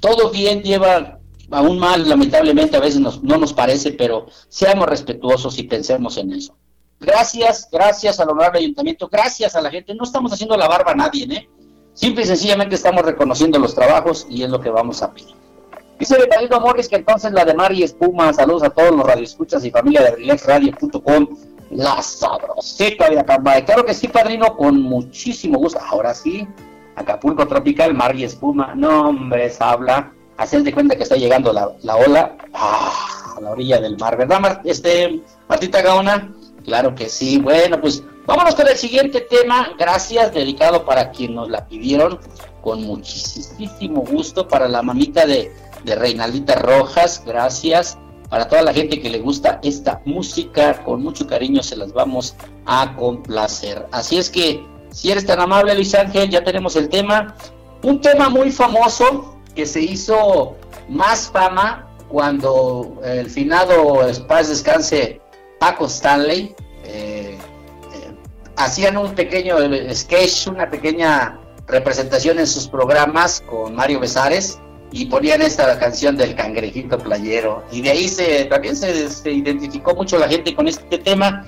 todo 0.00 0.30
bien, 0.30 0.62
lleva 0.62 1.18
aún 1.50 1.78
mal, 1.78 2.08
lamentablemente 2.08 2.76
a 2.76 2.80
veces 2.80 3.00
no 3.00 3.38
nos 3.38 3.52
parece, 3.52 3.92
pero 3.92 4.26
seamos 4.48 4.88
respetuosos 4.88 5.58
y 5.58 5.64
pensemos 5.64 6.16
en 6.16 6.32
eso. 6.32 6.56
Gracias, 6.98 7.68
gracias 7.70 8.20
al 8.20 8.30
honorable 8.30 8.60
ayuntamiento, 8.60 9.08
gracias 9.08 9.54
a 9.54 9.60
la 9.60 9.70
gente. 9.70 9.94
No 9.94 10.04
estamos 10.04 10.32
haciendo 10.32 10.56
la 10.56 10.66
barba 10.66 10.92
a 10.92 10.94
nadie, 10.94 11.24
¿eh? 11.24 11.48
Simple 11.92 12.24
y 12.24 12.26
sencillamente 12.26 12.74
estamos 12.74 13.04
reconociendo 13.04 13.58
los 13.58 13.74
trabajos 13.74 14.26
y 14.28 14.42
es 14.42 14.50
lo 14.50 14.60
que 14.60 14.70
vamos 14.70 15.02
a 15.02 15.12
pedir. 15.12 15.34
Dice 15.98 16.18
Betalino 16.18 16.60
Morris 16.60 16.88
que 16.88 16.96
entonces 16.96 17.32
la 17.32 17.44
de 17.44 17.54
Mar 17.54 17.72
y 17.72 17.82
Espuma, 17.82 18.32
saludos 18.32 18.64
a 18.64 18.70
todos 18.70 18.94
los 18.94 19.06
radioescuchas 19.06 19.64
y 19.64 19.70
familia 19.70 20.02
de 20.02 20.10
RelaxRadio.com, 20.10 21.28
la 21.70 22.02
sabrosita 22.02 23.08
de 23.08 23.20
Acambay. 23.20 23.64
Claro 23.64 23.84
que 23.84 23.94
sí, 23.94 24.08
padrino, 24.08 24.56
con 24.56 24.80
muchísimo 24.82 25.58
gusto. 25.58 25.78
Ahora 25.80 26.12
sí, 26.12 26.46
Acapulco 26.96 27.46
Tropical, 27.46 27.94
Mar 27.94 28.14
y 28.14 28.24
Espuma, 28.24 28.74
no 28.74 29.08
hombre, 29.08 29.50
habla 29.58 30.12
hacer 30.36 30.62
de 30.62 30.72
cuenta 30.72 30.96
que 30.96 31.02
está 31.02 31.16
llegando 31.16 31.52
la, 31.52 31.96
ola 31.96 32.36
ah, 32.54 33.34
a 33.36 33.40
la 33.40 33.50
orilla 33.50 33.80
del 33.80 33.96
mar, 33.98 34.16
¿verdad, 34.16 34.60
este, 34.64 35.20
Martita 35.48 35.82
Gaona? 35.82 36.32
Claro 36.64 36.94
que 36.94 37.08
sí. 37.08 37.38
Bueno, 37.38 37.80
pues 37.80 38.02
Vámonos 38.26 38.56
con 38.56 38.66
el 38.66 38.76
siguiente 38.76 39.20
tema, 39.20 39.70
gracias, 39.78 40.34
dedicado 40.34 40.84
para 40.84 41.12
quien 41.12 41.36
nos 41.36 41.48
la 41.48 41.68
pidieron, 41.68 42.18
con 42.60 42.82
muchísimo 42.82 44.00
gusto, 44.00 44.48
para 44.48 44.66
la 44.66 44.82
mamita 44.82 45.26
de, 45.26 45.52
de 45.84 45.94
Reinaldita 45.94 46.56
Rojas, 46.56 47.22
gracias, 47.24 47.96
para 48.28 48.48
toda 48.48 48.62
la 48.62 48.74
gente 48.74 49.00
que 49.00 49.10
le 49.10 49.20
gusta 49.20 49.60
esta 49.62 50.02
música, 50.06 50.82
con 50.82 51.04
mucho 51.04 51.28
cariño 51.28 51.62
se 51.62 51.76
las 51.76 51.92
vamos 51.92 52.34
a 52.64 52.96
complacer. 52.96 53.86
Así 53.92 54.18
es 54.18 54.28
que, 54.28 54.66
si 54.90 55.12
eres 55.12 55.24
tan 55.24 55.38
amable, 55.38 55.76
Luis 55.76 55.94
Ángel, 55.94 56.28
ya 56.28 56.42
tenemos 56.42 56.74
el 56.74 56.88
tema, 56.88 57.36
un 57.84 58.00
tema 58.00 58.28
muy 58.28 58.50
famoso 58.50 59.35
que 59.56 59.66
se 59.66 59.80
hizo 59.80 60.54
más 60.88 61.28
fama 61.28 61.88
cuando 62.08 63.00
el 63.02 63.28
finado 63.28 64.00
Paz 64.28 64.48
Descanse 64.48 65.20
Paco 65.58 65.86
Stanley 65.86 66.54
eh, 66.84 67.36
eh, 67.92 68.14
hacían 68.56 68.96
un 68.96 69.14
pequeño 69.14 69.56
sketch, 69.92 70.48
una 70.48 70.70
pequeña 70.70 71.40
representación 71.66 72.38
en 72.38 72.46
sus 72.46 72.68
programas 72.68 73.40
con 73.40 73.74
Mario 73.74 73.98
Besares 73.98 74.60
y 74.92 75.06
ponían 75.06 75.42
esta 75.42 75.78
canción 75.78 76.16
del 76.16 76.36
cangrejito 76.36 76.98
playero. 76.98 77.64
Y 77.72 77.80
de 77.80 77.90
ahí 77.90 78.08
se 78.08 78.44
también 78.44 78.76
se, 78.76 79.10
se 79.10 79.32
identificó 79.32 79.94
mucho 79.94 80.18
la 80.18 80.28
gente 80.28 80.54
con 80.54 80.68
este 80.68 80.98
tema. 80.98 81.44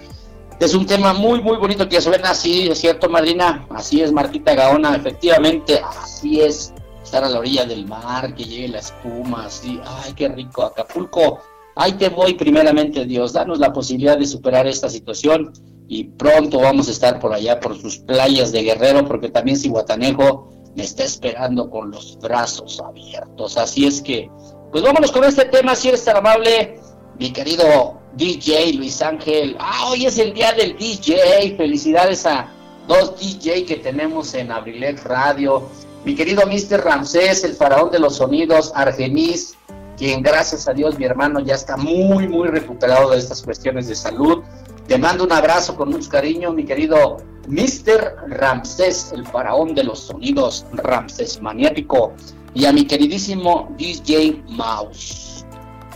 Es 0.59 0.75
un 0.75 0.87
tema 0.87 1.12
muy 1.12 1.40
muy 1.40 1.57
bonito 1.57 1.88
que 1.88 2.01
suena 2.01 2.31
así 2.31 2.68
es 2.68 2.79
cierto 2.79 3.09
madrina 3.09 3.64
así 3.71 4.03
es 4.03 4.11
Martita 4.11 4.55
Gaona 4.57 4.97
efectivamente 4.97 5.81
así 6.03 6.40
es 6.40 6.73
estar 7.09 7.25
a 7.25 7.29
la 7.31 7.38
orilla 7.38 7.64
del 7.64 7.87
mar, 7.87 8.35
que 8.35 8.44
llegue 8.44 8.68
la 8.68 8.81
espuma, 8.81 9.47
así, 9.47 9.81
ay, 9.83 10.12
qué 10.12 10.29
rico, 10.29 10.62
Acapulco, 10.62 11.40
ahí 11.75 11.92
te 11.92 12.11
voy 12.11 12.35
primeramente 12.35 13.07
Dios, 13.07 13.33
danos 13.33 13.59
la 13.59 13.73
posibilidad 13.73 14.18
de 14.18 14.27
superar 14.27 14.66
esta 14.66 14.90
situación 14.90 15.51
y 15.88 16.05
pronto 16.05 16.59
vamos 16.61 16.87
a 16.88 16.90
estar 16.90 17.18
por 17.18 17.33
allá, 17.33 17.61
por 17.61 17.81
sus 17.81 17.97
playas 18.01 18.53
de 18.53 18.62
Guerrero, 18.62 19.09
porque 19.09 19.31
también 19.31 19.57
Cihuatanejo 19.57 20.53
me 20.77 20.83
está 20.83 21.05
esperando 21.05 21.71
con 21.71 21.90
los 21.90 22.18
brazos 22.18 22.79
abiertos, 22.79 23.57
así 23.57 23.87
es 23.87 24.03
que, 24.03 24.31
pues 24.71 24.85
vámonos 24.85 25.11
con 25.11 25.25
este 25.25 25.47
tema, 25.47 25.75
si 25.75 25.88
eres 25.88 26.05
tan 26.05 26.18
amable, 26.18 26.79
mi 27.18 27.33
querido 27.33 28.03
DJ 28.16 28.75
Luis 28.75 29.01
Ángel, 29.01 29.57
ah, 29.59 29.88
hoy 29.90 30.05
es 30.05 30.18
el 30.18 30.35
día 30.35 30.53
del 30.53 30.77
DJ, 30.77 31.57
felicidades 31.57 32.27
a 32.27 32.53
dos 32.87 33.18
DJ 33.18 33.64
que 33.64 33.77
tenemos 33.77 34.35
en 34.35 34.53
Abrilet 34.53 35.03
Radio, 35.05 35.71
mi 36.05 36.15
querido 36.15 36.43
Mr. 36.47 36.85
Ramsés, 36.85 37.45
el 37.45 37.55
faraón 37.55 37.91
de 37.91 37.99
los 37.99 38.17
sonidos, 38.17 38.73
Argenis, 38.75 39.57
quien 39.97 40.23
gracias 40.23 40.69
a 40.69 40.73
Dios 40.73 40.99
mi 40.99 41.05
hermano 41.05 41.41
ya 41.41 41.55
está 41.55 41.77
muy, 41.77 42.29
muy 42.29 42.49
recuperado 42.49 43.11
de 43.11 43.19
estas 43.19 43.43
cuestiones 43.43 43.89
de 43.89 43.97
salud. 43.97 44.43
Te 44.87 44.97
mando 44.97 45.25
un 45.25 45.33
abrazo 45.33 45.77
con 45.77 45.91
mucho 45.91 46.09
cariño, 46.09 46.53
mi 46.53 46.65
querido 46.65 47.19
Mr. 47.49 48.29
Ramsés, 48.29 49.13
el 49.13 49.27
faraón 49.27 49.75
de 49.75 49.85
los 49.85 50.01
sonidos, 50.01 50.65
Ramsés 50.73 51.43
maniático, 51.43 52.13
y 52.55 52.65
a 52.65 52.73
mi 52.73 52.87
queridísimo 52.87 53.75
DJ 53.77 54.43
Mouse. 54.49 55.45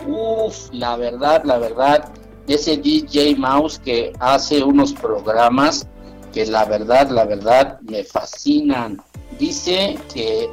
Uf, 0.06 0.68
la 0.72 0.96
verdad, 0.96 1.44
la 1.44 1.58
verdad, 1.58 2.12
ese 2.48 2.76
DJ 2.76 3.36
Mouse 3.36 3.78
que 3.78 4.12
hace 4.18 4.62
unos 4.64 4.92
programas 4.92 5.86
que 6.32 6.46
la 6.46 6.64
verdad, 6.64 7.10
la 7.10 7.24
verdad, 7.24 7.78
me 7.82 8.02
fascinan 8.04 9.00
dice 9.38 9.98
que, 10.12 10.50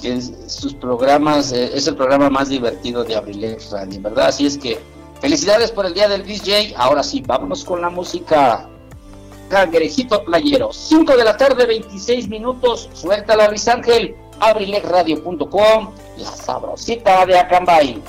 sus 0.48 0.74
programas 0.74 1.52
eh, 1.52 1.70
es 1.74 1.86
el 1.86 1.96
programa 1.96 2.28
más 2.28 2.48
divertido 2.48 3.04
de 3.04 3.14
Abril 3.14 3.56
Radio, 3.70 4.00
¿verdad? 4.00 4.26
Así 4.28 4.46
es 4.46 4.58
que 4.58 4.78
felicidades 5.20 5.70
por 5.70 5.86
el 5.86 5.94
día 5.94 6.08
del 6.08 6.24
DJ. 6.24 6.74
Ahora 6.76 7.02
sí, 7.02 7.22
vámonos 7.26 7.64
con 7.64 7.80
la 7.80 7.90
música. 7.90 8.68
Cangrejito 9.48 10.24
Playero, 10.24 10.72
5 10.72 11.14
de 11.14 11.24
la 11.24 11.36
tarde, 11.36 11.66
26 11.66 12.28
minutos. 12.28 12.88
Suelta 12.94 13.36
la 13.36 13.48
Luis 13.48 13.68
Ángel, 13.68 14.16
abrilexradio.com, 14.40 15.92
la 16.16 16.30
sabrosita 16.30 17.26
de 17.26 17.38
Acambay. 17.38 18.02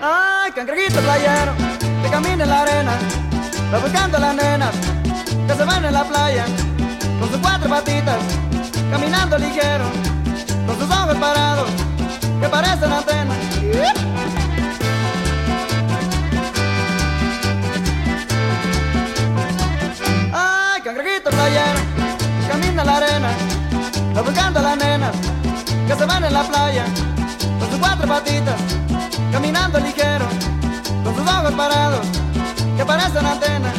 Ay, 0.00 0.52
cangrejito 0.52 1.00
playero 1.00 1.67
camina 2.10 2.44
en 2.44 2.50
la 2.50 2.62
arena, 2.62 2.92
va 3.72 3.78
buscando 3.78 4.16
a 4.16 4.20
las 4.20 4.34
nenas 4.34 4.70
que 5.46 5.54
se 5.54 5.64
van 5.64 5.84
en 5.84 5.92
la 5.92 6.04
playa 6.04 6.44
con 7.20 7.28
sus 7.28 7.38
cuatro 7.38 7.68
patitas, 7.68 8.18
caminando 8.90 9.38
ligero, 9.38 9.84
con 10.66 10.78
sus 10.78 10.90
ojos 10.90 11.16
parados 11.16 11.68
que 12.40 12.48
parecen 12.48 12.92
antenas. 12.92 13.36
Ay, 20.32 20.80
cangrejito 20.82 21.30
playero, 21.30 21.80
camina 22.48 22.82
en 22.82 22.86
la 22.86 22.96
arena, 22.96 23.30
va 24.16 24.22
buscando 24.22 24.60
a 24.60 24.62
las 24.62 24.76
nenas 24.76 25.14
que 25.86 25.94
se 25.94 26.04
van 26.04 26.24
en 26.24 26.32
la 26.32 26.42
playa 26.42 26.84
con 27.58 27.70
sus 27.70 27.78
cuatro 27.78 28.06
patitas, 28.06 28.60
caminando 29.32 29.78
ligero 29.80 30.26
con 31.04 31.14
sus 31.14 31.26
ojos 31.26 31.52
parados 31.52 32.06
que 32.76 32.84
parecen 32.84 33.26
antenas. 33.26 33.74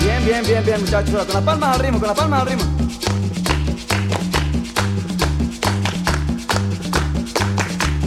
Bien, 0.00 0.24
bien, 0.24 0.44
bien, 0.44 0.64
bien, 0.64 0.80
muchachos. 0.80 1.24
Con 1.24 1.34
las 1.34 1.42
palmas 1.42 1.74
al 1.74 1.80
ritmo, 1.80 1.98
con 1.98 2.08
las 2.08 2.16
palmas 2.16 2.40
al 2.42 2.48
ritmo. 2.48 2.64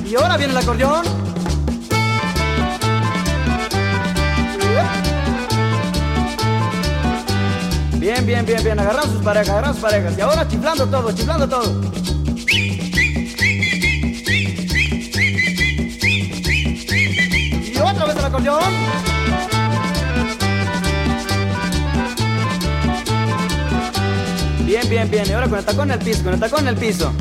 Y 0.06 0.15
ahora 0.15 0.38
viene 0.38 0.54
el 0.54 0.58
acordeón. 0.58 1.06
Bien, 8.00 8.26
bien, 8.26 8.45
bien, 8.45 8.63
bien. 8.63 8.80
Agarramos 8.80 9.12
sus 9.12 9.22
parejas, 9.22 9.50
agarramos 9.50 9.76
sus 9.76 9.84
parejas. 9.84 10.17
Y 10.17 10.22
ahora 10.22 10.48
chiflando 10.48 10.88
todo, 10.88 11.12
chiflando 11.12 11.48
todo. 11.48 11.98
acordeón. 18.30 18.74
Bien, 24.65 24.89
bien, 24.89 25.10
bien. 25.10 25.26
Y 25.28 25.32
ahora 25.32 25.48
con 25.48 25.60
el 25.60 25.65
tacón 25.65 25.92
en 25.92 26.00
el 26.00 26.06
piso, 26.06 26.24
con 26.24 26.34
el 26.34 26.39
tacón 26.39 26.60
en 26.62 26.68
el 26.68 26.76
piso. 26.76 27.12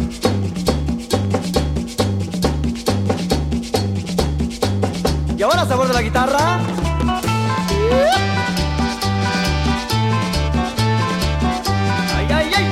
Y 5.36 5.42
ahora 5.42 5.66
sabor 5.66 5.88
de 5.88 5.94
la 5.94 6.02
guitarra. 6.02 6.60
Ay, 12.16 12.26
ay, 12.30 12.50
ay. 12.54 12.64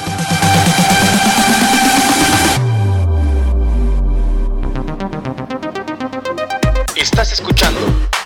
Estás 6.96 7.32
escuchando 7.32 7.80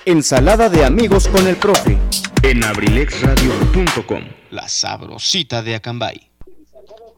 Ensalada 0.04 0.68
de 0.68 0.84
amigos 0.84 1.28
con 1.28 1.46
el 1.46 1.56
profe 1.56 1.98
en 2.42 2.64
abrilexradio.com. 2.64 4.24
La 4.50 4.66
sabrosita 4.68 5.62
de 5.62 5.74
Acambay. 5.74 6.29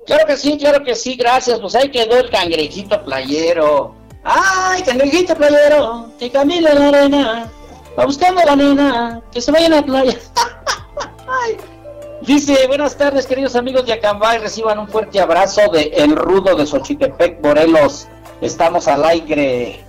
Claro 0.07 0.27
que 0.27 0.37
sí, 0.37 0.59
claro 0.59 0.85
que 0.85 0.95
sí, 0.95 1.17
gracias. 1.17 1.61
Pues 1.61 1.75
ahí 1.75 1.91
quedó 1.91 2.19
el 2.19 2.31
cangrejito 2.31 3.03
playero. 3.05 3.95
¡Ay, 4.25 4.83
cangrejito 4.83 5.35
playero! 5.35 6.11
Que 6.19 6.31
camine 6.31 6.73
la 6.75 6.88
arena. 6.88 7.51
Va 7.99 8.07
buscando 8.07 8.41
a 8.41 8.45
la 8.45 8.57
nena. 8.57 9.23
Que 9.33 9.41
se 9.41 9.53
vaya 9.53 9.67
a 9.67 9.71
la 9.71 9.83
playa. 9.83 10.19
Ay. 11.45 11.57
Dice, 12.23 12.67
buenas 12.69 12.97
tardes, 12.97 13.27
queridos 13.27 13.57
amigos 13.57 13.85
de 13.87 13.95
Acambay. 13.95 14.38
Reciban 14.38 14.79
un 14.79 14.88
fuerte 14.88 15.21
abrazo 15.21 15.61
de 15.73 15.93
El 15.95 16.17
Rudo 16.17 16.55
de 16.55 16.67
Xochitepec, 16.67 17.43
Morelos. 17.43 18.07
Estamos 18.41 18.88
al 18.88 19.05
aire. 19.05 19.85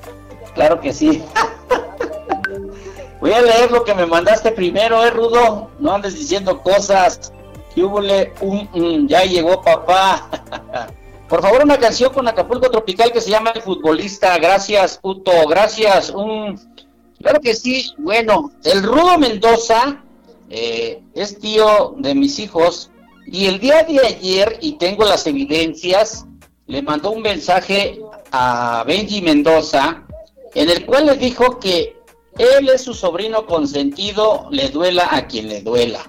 Claro 0.55 0.79
que 0.81 0.93
sí. 0.93 1.23
Voy 3.19 3.31
a 3.31 3.41
leer 3.41 3.71
lo 3.71 3.83
que 3.83 3.93
me 3.93 4.05
mandaste 4.05 4.51
primero, 4.51 5.03
¿eh, 5.05 5.09
Rudo? 5.09 5.69
No 5.79 5.93
andes 5.93 6.15
diciendo 6.15 6.61
cosas. 6.61 7.31
¿Qué 7.73 7.83
húbole? 7.83 8.33
Un, 8.41 8.69
un, 8.73 9.07
ya 9.07 9.23
llegó 9.23 9.61
papá. 9.61 10.29
Por 11.29 11.41
favor, 11.41 11.63
una 11.63 11.79
canción 11.79 12.13
con 12.13 12.27
Acapulco 12.27 12.69
Tropical 12.69 13.11
que 13.11 13.21
se 13.21 13.31
llama 13.31 13.51
El 13.51 13.61
Futbolista. 13.61 14.37
Gracias, 14.37 14.97
puto. 14.97 15.31
Gracias. 15.47 16.09
Un... 16.11 16.59
Claro 17.19 17.39
que 17.39 17.55
sí. 17.55 17.91
Bueno, 17.97 18.51
el 18.63 18.83
Rudo 18.83 19.17
Mendoza 19.17 20.03
eh, 20.49 21.01
es 21.15 21.39
tío 21.39 21.95
de 21.97 22.13
mis 22.13 22.37
hijos. 22.39 22.91
Y 23.25 23.45
el 23.45 23.59
día 23.59 23.83
de 23.83 23.99
ayer, 24.05 24.57
y 24.61 24.73
tengo 24.73 25.05
las 25.05 25.25
evidencias, 25.25 26.25
le 26.67 26.81
mandó 26.81 27.11
un 27.11 27.21
mensaje 27.21 27.99
a 28.31 28.83
Benji 28.85 29.21
Mendoza 29.21 30.03
en 30.53 30.69
el 30.69 30.85
cual 30.85 31.07
le 31.07 31.15
dijo 31.15 31.59
que 31.59 31.95
él 32.37 32.69
es 32.69 32.83
su 32.83 32.93
sobrino 32.93 33.45
consentido, 33.45 34.47
le 34.51 34.69
duela 34.69 35.07
a 35.11 35.27
quien 35.27 35.49
le 35.49 35.61
duela. 35.61 35.99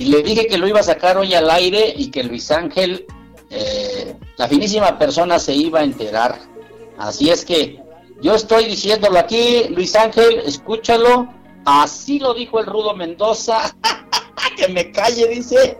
Y 0.00 0.04
le 0.06 0.22
dije 0.22 0.46
que 0.46 0.56
lo 0.58 0.66
iba 0.66 0.80
a 0.80 0.84
sacar 0.84 1.16
hoy 1.18 1.34
al 1.34 1.50
aire 1.50 1.92
y 1.96 2.10
que 2.10 2.22
Luis 2.24 2.50
Ángel, 2.50 3.06
eh, 3.50 4.16
la 4.36 4.48
finísima 4.48 4.98
persona, 4.98 5.38
se 5.38 5.54
iba 5.54 5.80
a 5.80 5.84
enterar. 5.84 6.38
Así 6.98 7.30
es 7.30 7.44
que 7.44 7.80
yo 8.22 8.34
estoy 8.34 8.64
diciéndolo 8.66 9.18
aquí, 9.18 9.64
Luis 9.70 9.94
Ángel, 9.96 10.40
escúchalo. 10.46 11.28
Así 11.64 12.18
lo 12.18 12.32
dijo 12.34 12.58
el 12.60 12.66
Rudo 12.66 12.94
Mendoza. 12.96 13.74
que 14.56 14.68
me 14.68 14.90
calle, 14.90 15.26
dice. 15.28 15.78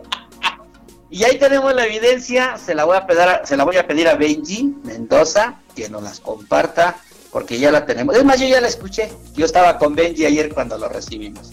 y 1.09 1.23
ahí 1.23 1.37
tenemos 1.39 1.73
la 1.73 1.85
evidencia. 1.85 2.57
Se 2.57 2.75
la 2.75 2.85
voy 2.85 2.97
a 2.97 3.05
pedir, 3.07 3.21
a- 3.21 3.45
se 3.45 3.57
la 3.57 3.63
voy 3.63 3.77
a 3.77 3.87
pedir 3.87 4.07
a 4.07 4.15
Benji 4.15 4.75
Mendoza 4.83 5.55
que 5.75 5.89
nos 5.89 6.03
las 6.03 6.19
comparta 6.19 6.97
porque 7.31 7.57
ya 7.57 7.71
la 7.71 7.85
tenemos. 7.85 8.15
Es 8.15 8.23
más, 8.25 8.39
yo 8.39 8.47
ya 8.47 8.61
la 8.61 8.67
escuché. 8.67 9.11
Yo 9.35 9.45
estaba 9.45 9.77
con 9.79 9.95
Benji 9.95 10.25
ayer 10.25 10.53
cuando 10.53 10.77
lo 10.77 10.89
recibimos. 10.89 11.51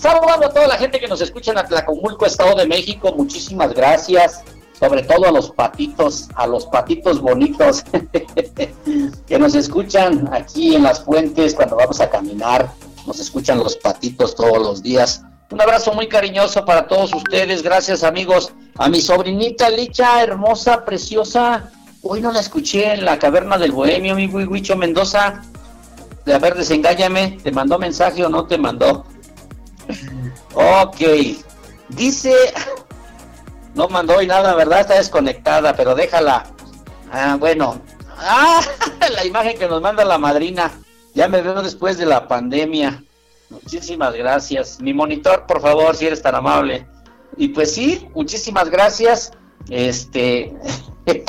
Saludando 0.00 0.46
a 0.46 0.50
toda 0.50 0.68
la 0.68 0.76
gente 0.76 1.00
que 1.00 1.08
nos 1.08 1.20
escucha 1.20 1.50
en 1.50 1.58
Atlacomulco, 1.58 2.24
Estado 2.24 2.54
de 2.54 2.66
México. 2.66 3.12
Muchísimas 3.16 3.74
gracias. 3.74 4.42
Sobre 4.78 5.02
todo 5.02 5.26
a 5.26 5.32
los 5.32 5.50
patitos, 5.50 6.28
a 6.36 6.46
los 6.46 6.66
patitos 6.66 7.20
bonitos 7.20 7.82
que 9.26 9.38
nos 9.40 9.56
escuchan 9.56 10.28
aquí 10.32 10.76
en 10.76 10.84
las 10.84 11.02
fuentes 11.02 11.52
cuando 11.52 11.74
vamos 11.74 12.00
a 12.00 12.08
caminar. 12.08 12.70
Nos 13.08 13.18
escuchan 13.18 13.58
los 13.58 13.74
patitos 13.76 14.36
todos 14.36 14.58
los 14.58 14.82
días. 14.84 15.22
Un 15.50 15.60
abrazo 15.60 15.92
muy 15.92 16.06
cariñoso 16.08 16.64
para 16.64 16.86
todos 16.86 17.12
ustedes. 17.12 17.64
Gracias, 17.64 18.04
amigos. 18.04 18.52
A 18.76 18.88
mi 18.88 19.00
sobrinita 19.00 19.68
Licha, 19.68 20.22
hermosa, 20.22 20.84
preciosa. 20.84 21.72
Hoy 22.02 22.20
no 22.20 22.30
la 22.30 22.38
escuché 22.38 22.92
en 22.94 23.04
la 23.04 23.18
caverna 23.18 23.58
del 23.58 23.72
Bohemio, 23.72 24.14
mi 24.14 24.26
Huicho 24.26 24.76
Mendoza. 24.76 25.42
De 26.24 26.34
a 26.34 26.38
ver, 26.38 26.54
desengáñame. 26.54 27.40
¿Te 27.42 27.50
mandó 27.50 27.80
mensaje 27.80 28.24
o 28.24 28.28
no 28.28 28.46
te 28.46 28.58
mandó? 28.58 29.04
Ok. 30.54 31.00
Dice. 31.88 32.34
No 33.74 33.88
mandó 33.88 34.16
hoy 34.16 34.26
nada, 34.26 34.54
¿verdad? 34.54 34.80
Está 34.80 34.94
desconectada, 34.94 35.74
pero 35.74 35.94
déjala. 35.94 36.46
Ah, 37.12 37.36
bueno. 37.38 37.80
Ah, 38.16 38.60
la 39.12 39.24
imagen 39.24 39.58
que 39.58 39.68
nos 39.68 39.80
manda 39.80 40.04
la 40.04 40.18
madrina. 40.18 40.72
Ya 41.14 41.28
me 41.28 41.42
veo 41.42 41.62
después 41.62 41.98
de 41.98 42.06
la 42.06 42.28
pandemia. 42.28 43.02
Muchísimas 43.50 44.14
gracias. 44.14 44.80
Mi 44.80 44.92
monitor, 44.92 45.46
por 45.46 45.60
favor, 45.60 45.96
si 45.96 46.06
eres 46.06 46.22
tan 46.22 46.34
amable. 46.34 46.86
Y 47.36 47.48
pues 47.48 47.74
sí, 47.74 48.08
muchísimas 48.14 48.68
gracias. 48.68 49.32
Este. 49.70 50.54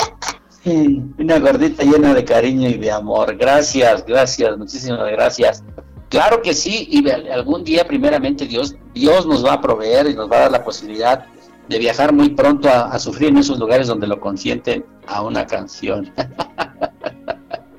Una 0.64 1.38
gordita 1.38 1.84
llena 1.84 2.12
de 2.12 2.24
cariño 2.24 2.68
y 2.68 2.74
de 2.74 2.90
amor. 2.90 3.36
Gracias, 3.36 4.04
gracias, 4.04 4.58
muchísimas 4.58 5.10
gracias. 5.10 5.62
Claro 6.10 6.42
que 6.42 6.54
sí, 6.54 6.88
y 6.90 7.08
algún 7.08 7.62
día, 7.62 7.86
primeramente, 7.86 8.44
Dios, 8.44 8.74
Dios 8.92 9.26
nos 9.26 9.44
va 9.44 9.54
a 9.54 9.60
proveer 9.60 10.08
y 10.08 10.14
nos 10.14 10.30
va 10.30 10.38
a 10.38 10.40
dar 10.40 10.50
la 10.50 10.64
posibilidad 10.64 11.24
de 11.68 11.78
viajar 11.78 12.12
muy 12.12 12.30
pronto 12.30 12.68
a, 12.68 12.86
a 12.86 12.98
sufrir 12.98 13.28
en 13.28 13.38
esos 13.38 13.60
lugares 13.60 13.86
donde 13.86 14.08
lo 14.08 14.20
consienten 14.20 14.84
a 15.06 15.22
una 15.22 15.46
canción. 15.46 16.12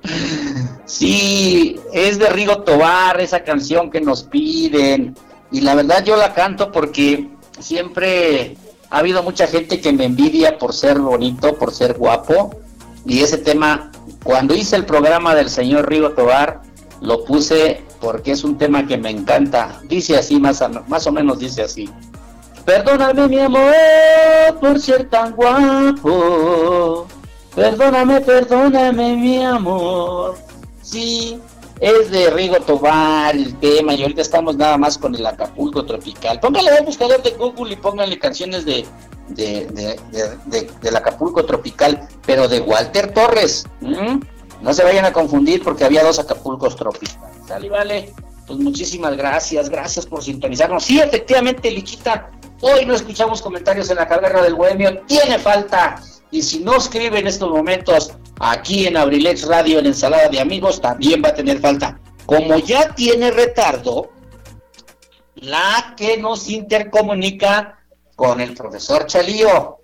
sí, 0.85 1.77
es 1.91 2.19
de 2.19 2.29
Rigo 2.29 2.63
Tobar, 2.63 3.19
esa 3.19 3.43
canción 3.43 3.91
que 3.91 3.99
nos 3.99 4.23
piden. 4.23 5.13
Y 5.51 5.59
la 5.59 5.75
verdad 5.75 6.01
yo 6.05 6.15
la 6.15 6.33
canto 6.33 6.71
porque 6.71 7.29
siempre 7.59 8.55
ha 8.89 8.99
habido 8.99 9.23
mucha 9.23 9.45
gente 9.47 9.81
que 9.81 9.91
me 9.91 10.05
envidia 10.05 10.57
por 10.57 10.73
ser 10.73 10.99
bonito, 10.99 11.57
por 11.57 11.73
ser 11.73 11.97
guapo. 11.97 12.61
Y 13.05 13.21
ese 13.21 13.39
tema, 13.39 13.91
cuando 14.23 14.55
hice 14.55 14.77
el 14.77 14.85
programa 14.85 15.35
del 15.35 15.49
señor 15.49 15.89
Rigo 15.89 16.11
Tobar, 16.11 16.61
lo 17.01 17.25
puse 17.25 17.83
porque 17.99 18.31
es 18.31 18.43
un 18.43 18.57
tema 18.57 18.85
que 18.87 18.97
me 18.97 19.09
encanta. 19.09 19.81
Dice 19.87 20.17
así, 20.17 20.39
más, 20.39 20.63
más 20.87 21.05
o 21.07 21.11
menos 21.11 21.39
dice 21.39 21.63
así. 21.63 21.89
Perdóname 22.65 23.27
mi 23.27 23.39
amor 23.39 23.73
por 24.61 24.79
ser 24.79 25.09
tan 25.09 25.33
guapo. 25.35 27.07
Perdóname, 27.55 28.21
perdóname 28.21 29.15
mi 29.17 29.43
amor. 29.43 30.37
Sí, 30.81 31.39
es 31.79 32.11
de 32.11 32.29
Rigo 32.29 32.57
Tobar 32.61 33.35
el 33.35 33.55
tema 33.55 33.93
y 33.93 34.03
ahorita 34.03 34.21
estamos 34.21 34.55
nada 34.55 34.77
más 34.77 34.97
con 34.97 35.15
el 35.15 35.25
Acapulco 35.25 35.83
Tropical. 35.85 36.39
Póngale 36.39 36.69
al 36.69 36.85
buscador 36.85 37.21
de 37.23 37.31
Google 37.31 37.73
y 37.73 37.77
póngale 37.77 38.17
canciones 38.19 38.63
de, 38.65 38.85
de, 39.29 39.65
de- 39.67 39.99
de- 40.11 40.37
de- 40.45 40.69
del 40.81 40.95
Acapulco 40.95 41.43
Tropical, 41.45 42.07
pero 42.25 42.47
de 42.47 42.61
Walter 42.61 43.11
Torres. 43.13 43.65
No 44.61 44.73
se 44.73 44.83
vayan 44.83 45.05
a 45.05 45.13
confundir 45.13 45.63
porque 45.63 45.83
había 45.83 46.03
dos 46.03 46.19
Acapulcos 46.19 46.75
tropicales. 46.75 47.47
Sale, 47.47 47.69
vale. 47.69 48.13
Pues 48.45 48.59
muchísimas 48.59 49.15
gracias, 49.15 49.69
gracias 49.69 50.05
por 50.05 50.23
sintonizarnos. 50.23 50.83
Sí, 50.83 50.99
efectivamente, 50.99 51.71
Lichita, 51.71 52.31
hoy 52.61 52.85
no 52.85 52.93
escuchamos 52.93 53.41
comentarios 53.41 53.89
en 53.89 53.97
la 53.97 54.07
caverna 54.07 54.41
del 54.41 54.55
Bohemio. 54.55 55.01
Tiene 55.07 55.39
falta, 55.39 56.01
Y 56.31 56.41
si 56.41 56.59
no 56.59 56.77
escribe 56.77 57.19
en 57.19 57.27
estos 57.27 57.49
momentos 57.49 58.13
aquí 58.39 58.87
en 58.87 58.97
Abrilex 58.97 59.47
Radio, 59.47 59.79
en 59.79 59.87
Ensalada 59.87 60.29
de 60.29 60.39
Amigos, 60.39 60.79
también 60.79 61.21
va 61.23 61.29
a 61.29 61.33
tener 61.33 61.59
falta. 61.59 61.99
Como 62.25 62.57
ya 62.57 62.93
tiene 62.95 63.31
retardo, 63.31 64.11
la 65.35 65.93
que 65.97 66.17
nos 66.17 66.49
intercomunica 66.49 67.79
con 68.15 68.39
el 68.39 68.53
profesor 68.53 69.07
Chalío. 69.07 69.79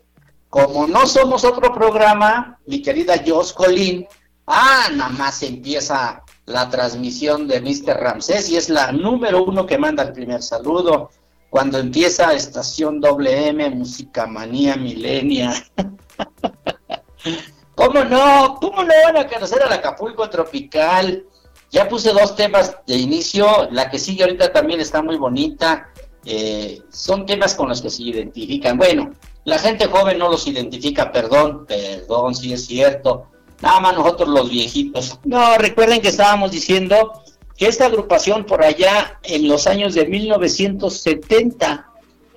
Como 0.49 0.87
no 0.87 1.05
somos 1.05 1.43
otro 1.43 1.73
programa, 1.73 2.59
mi 2.65 2.81
querida 2.81 3.15
Jos 3.25 3.51
Colín, 3.51 4.07
ah, 4.47 4.87
nada 4.93 5.09
más 5.11 5.43
empieza 5.43 6.23
la 6.45 6.69
transmisión 6.69 7.47
de 7.47 7.61
Mr. 7.61 7.99
Ramsés 7.99 8.49
y 8.49 8.57
es 8.57 8.69
la 8.69 8.91
número 8.91 9.43
uno 9.43 9.65
que 9.65 9.77
manda 9.77 10.03
el 10.03 10.13
primer 10.13 10.41
saludo. 10.41 11.09
Cuando 11.49 11.77
empieza 11.77 12.33
Estación 12.33 12.99
WM, 12.99 13.69
Música 13.71 14.27
Manía 14.27 14.75
Milenia. 14.75 15.53
¿Cómo 17.75 18.03
no? 18.03 18.57
¿Cómo 18.59 18.83
no 18.83 18.93
van 19.05 19.17
a 19.17 19.27
conocer 19.27 19.61
al 19.61 19.71
Acapulco 19.71 20.29
Tropical? 20.29 21.25
Ya 21.69 21.87
puse 21.87 22.11
dos 22.11 22.35
temas 22.35 22.75
de 22.87 22.95
inicio, 22.95 23.67
la 23.71 23.89
que 23.89 23.99
sigue 23.99 24.23
ahorita 24.23 24.51
también 24.51 24.79
está 24.79 25.01
muy 25.01 25.17
bonita. 25.17 25.89
Eh, 26.25 26.81
son 26.89 27.25
temas 27.25 27.55
con 27.55 27.69
los 27.69 27.81
que 27.81 27.89
se 27.89 28.03
identifican. 28.03 28.77
Bueno, 28.77 29.13
la 29.45 29.59
gente 29.59 29.85
joven 29.85 30.17
no 30.17 30.29
los 30.29 30.47
identifica, 30.47 31.11
perdón, 31.11 31.65
perdón, 31.65 32.35
si 32.35 32.53
es 32.53 32.65
cierto. 32.65 33.27
Nada 33.61 33.79
más 33.79 33.95
nosotros 33.95 34.29
los 34.29 34.49
viejitos. 34.49 35.19
No, 35.23 35.57
recuerden 35.57 36.01
que 36.01 36.09
estábamos 36.09 36.51
diciendo 36.51 37.23
que 37.57 37.67
esta 37.67 37.87
agrupación 37.87 38.45
por 38.45 38.63
allá 38.63 39.19
en 39.23 39.47
los 39.47 39.65
años 39.65 39.95
de 39.95 40.05
1970 40.05 41.89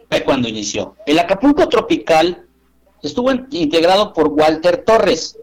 fue 0.09 0.25
cuando 0.25 0.49
inició. 0.49 0.97
El 1.07 1.19
Acapulco 1.19 1.69
Tropical 1.69 2.47
estuvo 3.03 3.31
integrado 3.51 4.13
por 4.13 4.29
Walter 4.29 4.83
Torres, 4.85 5.39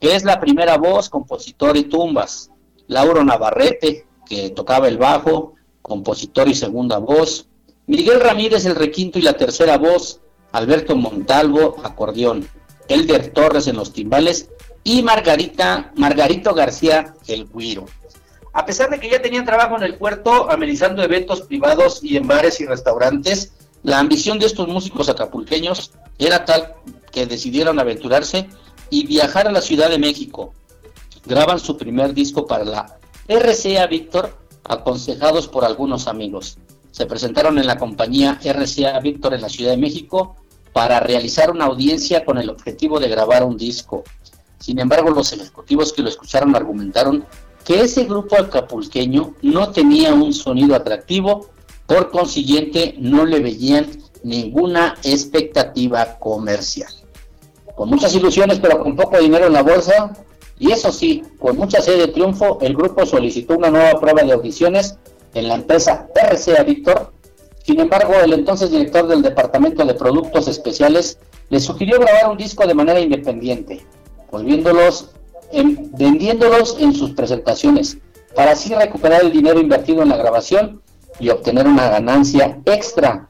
que 0.00 0.14
es 0.14 0.24
la 0.24 0.40
primera 0.40 0.78
voz, 0.78 1.10
compositor 1.10 1.76
y 1.76 1.84
tumbas. 1.84 2.50
Lauro 2.86 3.22
Navarrete, 3.22 4.06
que 4.26 4.50
tocaba 4.50 4.88
el 4.88 4.96
bajo, 4.96 5.54
compositor 5.82 6.48
y 6.48 6.54
segunda 6.54 6.98
voz. 6.98 7.46
Miguel 7.86 8.20
Ramírez, 8.20 8.64
el 8.64 8.76
requinto 8.76 9.18
y 9.18 9.22
la 9.22 9.36
tercera 9.36 9.76
voz. 9.76 10.20
Alberto 10.52 10.96
Montalvo, 10.96 11.76
acordeón. 11.82 12.48
Elder 12.88 13.28
Torres 13.32 13.68
en 13.68 13.76
los 13.76 13.92
timbales 13.92 14.50
y 14.84 15.02
Margarita, 15.02 15.92
Margarito 15.96 16.54
García, 16.54 17.14
el 17.26 17.48
guiro. 17.48 17.86
A 18.52 18.66
pesar 18.66 18.90
de 18.90 19.00
que 19.00 19.10
ya 19.10 19.22
tenían 19.22 19.46
trabajo 19.46 19.76
en 19.76 19.82
el 19.82 19.96
puerto, 19.96 20.50
amenizando 20.50 21.02
eventos 21.02 21.42
privados 21.42 22.02
y 22.02 22.16
en 22.16 22.26
bares 22.26 22.60
y 22.60 22.66
restaurantes, 22.66 23.52
la 23.82 23.98
ambición 23.98 24.38
de 24.38 24.46
estos 24.46 24.68
músicos 24.68 25.08
acapulqueños 25.08 25.92
era 26.18 26.44
tal 26.44 26.74
que 27.10 27.26
decidieron 27.26 27.78
aventurarse 27.78 28.48
y 28.90 29.06
viajar 29.06 29.48
a 29.48 29.52
la 29.52 29.62
Ciudad 29.62 29.88
de 29.88 29.98
México. 29.98 30.52
Graban 31.24 31.58
su 31.58 31.76
primer 31.76 32.12
disco 32.12 32.46
para 32.46 32.64
la 32.64 32.98
RCA 33.28 33.86
Víctor, 33.86 34.36
aconsejados 34.64 35.48
por 35.48 35.64
algunos 35.64 36.06
amigos. 36.06 36.58
Se 36.90 37.06
presentaron 37.06 37.58
en 37.58 37.66
la 37.66 37.78
compañía 37.78 38.38
RCA 38.44 38.98
Víctor 39.00 39.34
en 39.34 39.40
la 39.40 39.48
Ciudad 39.48 39.70
de 39.70 39.78
México 39.78 40.36
para 40.72 41.00
realizar 41.00 41.50
una 41.50 41.66
audiencia 41.66 42.24
con 42.24 42.38
el 42.38 42.50
objetivo 42.50 43.00
de 43.00 43.08
grabar 43.08 43.44
un 43.44 43.56
disco. 43.56 44.04
Sin 44.62 44.78
embargo, 44.78 45.10
los 45.10 45.32
ejecutivos 45.32 45.92
que 45.92 46.02
lo 46.02 46.08
escucharon 46.08 46.54
argumentaron 46.54 47.24
que 47.64 47.80
ese 47.80 48.04
grupo 48.04 48.36
acapulqueño 48.36 49.34
no 49.42 49.70
tenía 49.72 50.14
un 50.14 50.32
sonido 50.32 50.76
atractivo, 50.76 51.48
por 51.84 52.12
consiguiente 52.12 52.94
no 52.96 53.26
le 53.26 53.40
veían 53.40 53.88
ninguna 54.22 54.94
expectativa 55.02 56.16
comercial. 56.20 56.92
Con 57.74 57.88
muchas 57.88 58.14
ilusiones 58.14 58.60
pero 58.60 58.80
con 58.80 58.94
poco 58.94 59.18
dinero 59.18 59.48
en 59.48 59.52
la 59.52 59.64
bolsa, 59.64 60.12
y 60.60 60.70
eso 60.70 60.92
sí, 60.92 61.24
con 61.40 61.56
mucha 61.56 61.80
sed 61.82 61.98
de 61.98 62.06
triunfo, 62.06 62.58
el 62.60 62.76
grupo 62.76 63.04
solicitó 63.04 63.58
una 63.58 63.68
nueva 63.68 63.98
prueba 63.98 64.22
de 64.22 64.30
audiciones 64.30 64.96
en 65.34 65.48
la 65.48 65.56
empresa 65.56 66.06
RCA 66.14 66.62
Víctor. 66.62 67.12
Sin 67.64 67.80
embargo, 67.80 68.14
el 68.22 68.32
entonces 68.32 68.70
director 68.70 69.08
del 69.08 69.22
Departamento 69.22 69.84
de 69.84 69.94
Productos 69.94 70.46
Especiales 70.46 71.18
le 71.48 71.58
sugirió 71.58 71.98
grabar 71.98 72.30
un 72.30 72.38
disco 72.38 72.64
de 72.64 72.74
manera 72.74 73.00
independiente, 73.00 73.84
volviéndolos 74.32 75.10
vendiéndolos 75.52 76.78
en 76.80 76.94
sus 76.94 77.10
presentaciones, 77.10 77.98
para 78.34 78.52
así 78.52 78.74
recuperar 78.74 79.20
el 79.22 79.30
dinero 79.30 79.60
invertido 79.60 80.02
en 80.02 80.08
la 80.08 80.16
grabación 80.16 80.80
y 81.20 81.28
obtener 81.28 81.66
una 81.66 81.90
ganancia 81.90 82.58
extra. 82.64 83.28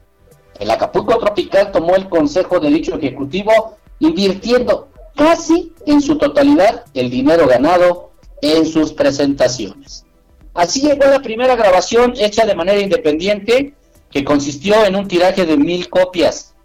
El 0.57 0.71
Acapulco 0.71 1.17
Tropical 1.19 1.71
tomó 1.71 1.95
el 1.95 2.07
consejo 2.07 2.61
de 2.61 2.69
dicho 2.69 2.95
ejecutivo, 2.95 3.75
invirtiendo 3.99 4.87
casi 5.15 5.73
en 5.85 6.01
su 6.01 6.17
totalidad 6.17 6.85
el 6.93 7.09
dinero 7.09 7.45
ganado 7.47 8.11
en 8.41 8.65
sus 8.65 8.93
presentaciones. 8.93 10.05
Así 10.53 10.81
llegó 10.81 11.05
la 11.05 11.21
primera 11.21 11.57
grabación 11.57 12.13
hecha 12.17 12.45
de 12.45 12.55
manera 12.55 12.79
independiente, 12.79 13.73
que 14.09 14.23
consistió 14.23 14.85
en 14.85 14.95
un 14.95 15.07
tiraje 15.07 15.45
de 15.45 15.57
mil 15.57 15.89
copias, 15.89 16.55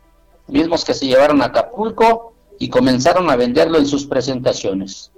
mismos 0.47 0.85
que 0.85 0.95
se 0.95 1.07
llevaron 1.07 1.43
a 1.43 1.47
Acapulco 1.47 2.35
y 2.59 2.69
comenzaron 2.69 3.31
a 3.31 3.37
venderlo 3.37 3.79
en 3.79 3.87
sus 3.87 4.07
presentaciones. 4.07 5.13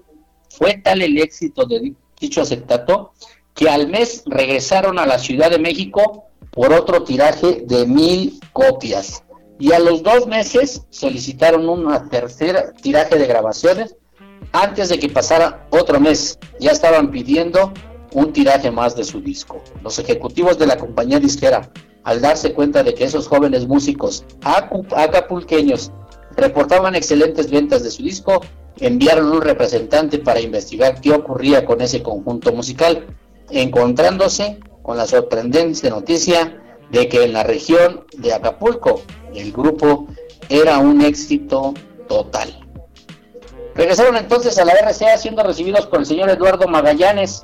Fue 0.48 0.80
tal 0.82 1.02
el 1.02 1.18
éxito 1.18 1.64
de 1.64 1.94
dicho 2.20 2.42
acetato 2.42 3.12
que 3.54 3.68
al 3.68 3.88
mes 3.88 4.22
regresaron 4.26 4.98
a 4.98 5.06
la 5.06 5.18
Ciudad 5.18 5.50
de 5.50 5.58
México 5.58 6.24
por 6.50 6.72
otro 6.72 7.04
tiraje 7.04 7.62
de 7.66 7.86
mil 7.86 8.40
copias. 8.52 9.24
Y 9.58 9.72
a 9.72 9.78
los 9.78 10.02
dos 10.02 10.26
meses 10.26 10.82
solicitaron 10.90 11.68
una 11.68 12.08
tercera 12.08 12.72
tiraje 12.72 13.16
de 13.16 13.26
grabaciones 13.26 13.96
antes 14.52 14.88
de 14.88 14.98
que 14.98 15.08
pasara 15.08 15.66
otro 15.70 16.00
mes. 16.00 16.38
Ya 16.58 16.70
estaban 16.70 17.10
pidiendo 17.10 17.72
un 18.12 18.32
tiraje 18.32 18.70
más 18.70 18.96
de 18.96 19.04
su 19.04 19.20
disco. 19.20 19.62
Los 19.82 19.98
ejecutivos 19.98 20.58
de 20.58 20.66
la 20.66 20.76
compañía 20.76 21.20
disquera, 21.20 21.70
al 22.04 22.20
darse 22.20 22.54
cuenta 22.54 22.82
de 22.82 22.94
que 22.94 23.04
esos 23.04 23.28
jóvenes 23.28 23.66
músicos 23.66 24.24
acapulqueños 24.42 25.92
reportaban 26.40 26.94
excelentes 26.94 27.50
ventas 27.50 27.82
de 27.82 27.90
su 27.90 28.02
disco, 28.02 28.40
enviaron 28.78 29.30
un 29.30 29.42
representante 29.42 30.18
para 30.18 30.40
investigar 30.40 31.00
qué 31.00 31.12
ocurría 31.12 31.64
con 31.64 31.80
ese 31.80 32.02
conjunto 32.02 32.52
musical, 32.52 33.06
encontrándose 33.50 34.58
con 34.82 34.96
la 34.96 35.06
sorprendente 35.06 35.90
noticia 35.90 36.60
de 36.90 37.08
que 37.08 37.24
en 37.24 37.32
la 37.32 37.44
región 37.44 38.04
de 38.16 38.32
Acapulco 38.32 39.02
el 39.34 39.52
grupo 39.52 40.08
era 40.48 40.78
un 40.78 41.00
éxito 41.02 41.74
total. 42.08 42.56
Regresaron 43.74 44.16
entonces 44.16 44.58
a 44.58 44.64
la 44.64 44.74
RCA 44.74 45.16
siendo 45.16 45.42
recibidos 45.42 45.86
por 45.86 46.00
el 46.00 46.06
señor 46.06 46.28
Eduardo 46.30 46.66
Magallanes, 46.66 47.42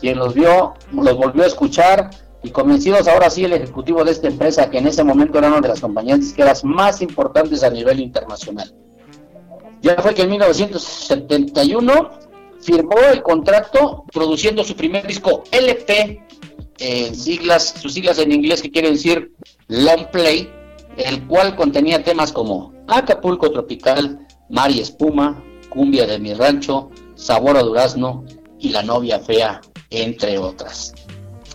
quien 0.00 0.18
los 0.18 0.34
vio, 0.34 0.74
los 0.92 1.16
volvió 1.16 1.44
a 1.44 1.46
escuchar 1.46 2.10
y 2.42 2.50
convencidos 2.50 3.06
ahora 3.08 3.28
sí 3.30 3.44
el 3.44 3.52
ejecutivo 3.52 4.04
de 4.04 4.12
esta 4.12 4.28
empresa, 4.28 4.70
que 4.70 4.78
en 4.78 4.86
ese 4.86 5.04
momento 5.04 5.38
era 5.38 5.48
una 5.48 5.60
de 5.60 5.68
las 5.68 5.80
compañías 5.80 6.20
disqueras 6.20 6.64
más 6.64 7.02
importantes 7.02 7.62
a 7.62 7.70
nivel 7.70 8.00
internacional. 8.00 8.74
Ya 9.82 9.96
fue 9.96 10.14
que 10.14 10.22
en 10.22 10.30
1971 10.30 12.10
firmó 12.60 12.98
el 13.12 13.22
contrato 13.22 14.04
produciendo 14.12 14.64
su 14.64 14.74
primer 14.74 15.06
disco 15.06 15.44
LP, 15.50 16.22
en 16.78 17.14
siglas, 17.14 17.74
sus 17.78 17.92
siglas 17.92 18.18
en 18.18 18.32
inglés 18.32 18.62
que 18.62 18.70
quiere 18.70 18.90
decir 18.90 19.32
Long 19.68 20.06
Play, 20.10 20.50
el 20.96 21.26
cual 21.26 21.56
contenía 21.56 22.02
temas 22.02 22.32
como 22.32 22.72
Acapulco 22.88 23.50
Tropical, 23.50 24.26
Mar 24.48 24.70
y 24.70 24.80
Espuma, 24.80 25.42
Cumbia 25.68 26.06
de 26.06 26.18
mi 26.18 26.34
rancho, 26.34 26.90
Sabor 27.14 27.56
a 27.56 27.62
Durazno 27.62 28.24
y 28.58 28.70
La 28.70 28.82
novia 28.82 29.20
fea, 29.20 29.60
entre 29.90 30.38
otras. 30.38 30.94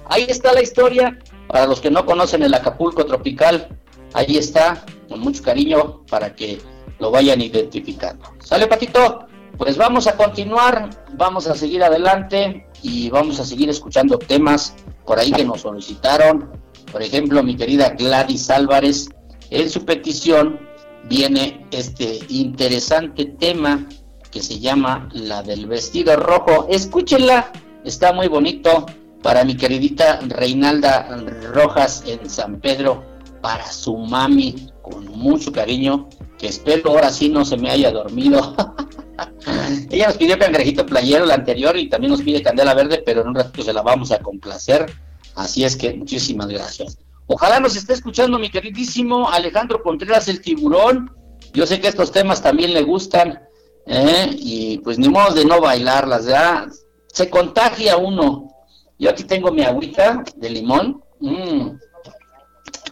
Ahí 0.10 0.26
está 0.28 0.54
la 0.54 0.62
historia. 0.62 1.20
Para 1.48 1.68
los 1.68 1.80
que 1.80 1.92
no 1.92 2.06
conocen 2.06 2.44
el 2.44 2.54
Acapulco 2.54 3.06
Tropical, 3.06 3.70
ahí 4.14 4.38
está, 4.38 4.84
con 5.10 5.20
mucho 5.20 5.44
cariño, 5.44 6.06
para 6.10 6.36
que 6.36 6.60
lo 7.00 7.12
vayan 7.12 7.42
identificando. 7.42 8.26
¿Sale, 8.40 8.68
Patito? 8.68 9.28
Pues 9.58 9.78
vamos 9.78 10.08
a 10.08 10.18
continuar, 10.18 10.90
vamos 11.14 11.48
a 11.48 11.56
seguir 11.56 11.84
adelante 11.84 12.68
y 12.82 13.10
vamos 13.10 13.40
a 13.40 13.46
seguir 13.46 13.70
escuchando 13.70 14.18
temas 14.18 14.76
por 15.06 15.20
ahí 15.20 15.32
que 15.32 15.46
nos 15.46 15.62
solicitaron. 15.62 16.52
Por 16.92 17.02
ejemplo, 17.02 17.42
mi 17.42 17.56
querida 17.56 17.90
Gladys 17.90 18.50
Álvarez, 18.50 19.08
en 19.50 19.70
su 19.70 19.86
petición 19.86 20.60
viene 21.08 21.66
este 21.72 22.20
interesante 22.30 23.26
tema 23.26 23.88
que 24.32 24.42
se 24.42 24.60
llama 24.60 25.08
la 25.14 25.42
del 25.42 25.68
vestido 25.68 26.18
rojo. 26.18 26.68
Escúchenla, 26.70 27.52
está 27.86 28.12
muy 28.12 28.28
bonito 28.28 28.86
para 29.26 29.44
mi 29.44 29.58
queridita 29.58 30.20
Reinalda 30.28 31.08
Rojas 31.52 32.04
en 32.06 32.30
San 32.30 32.60
Pedro, 32.62 33.04
para 33.42 33.66
su 33.72 33.98
mami, 33.98 34.70
con 34.84 35.04
mucho 35.18 35.52
cariño, 35.52 36.08
que 36.38 36.50
espero 36.50 36.92
ahora 36.92 37.10
sí 37.10 37.30
no 37.30 37.44
se 37.44 37.58
me 37.58 37.72
haya 37.72 37.90
dormido. 37.92 38.56
Ella 39.90 40.10
nos 40.10 40.18
pidió 40.18 40.38
cangrejito 40.38 40.86
playero 40.86 41.26
la 41.26 41.34
anterior 41.34 41.76
y 41.76 41.90
también 41.90 42.12
nos 42.12 42.22
pide 42.22 42.44
candela 42.44 42.76
verde, 42.76 43.02
pero 43.04 43.22
en 43.22 43.30
un 43.30 43.34
ratito 43.34 43.64
se 43.64 43.74
la 43.74 43.82
vamos 43.82 44.12
a 44.12 44.20
complacer. 44.20 44.86
Así 45.34 45.64
es 45.64 45.76
que 45.76 45.96
muchísimas 45.96 46.46
gracias. 46.46 47.00
Ojalá 47.26 47.60
nos 47.60 47.76
esté 47.76 47.94
escuchando 47.94 48.38
mi 48.38 48.52
queridísimo 48.52 49.32
Alejandro 49.32 49.82
Contreras 49.82 50.28
el 50.28 50.40
tiburón, 50.40 51.10
Yo 51.52 51.66
sé 51.66 51.82
que 51.82 51.88
estos 51.88 52.12
temas 52.12 52.44
también 52.44 52.76
le 52.76 52.84
gustan, 52.84 53.40
¿eh? 53.88 54.30
y 54.38 54.78
pues 54.84 55.00
ni 55.00 55.10
modo 55.10 55.34
de 55.34 55.46
no 55.46 55.62
bailarlas, 55.62 56.26
¿ya? 56.26 56.68
Se 57.08 57.28
contagia 57.28 57.98
uno. 57.98 58.52
Yo 58.98 59.10
aquí 59.10 59.24
tengo 59.24 59.52
mi 59.52 59.64
agüita 59.64 60.24
de 60.36 60.50
limón, 60.50 61.04
mm, 61.20 61.70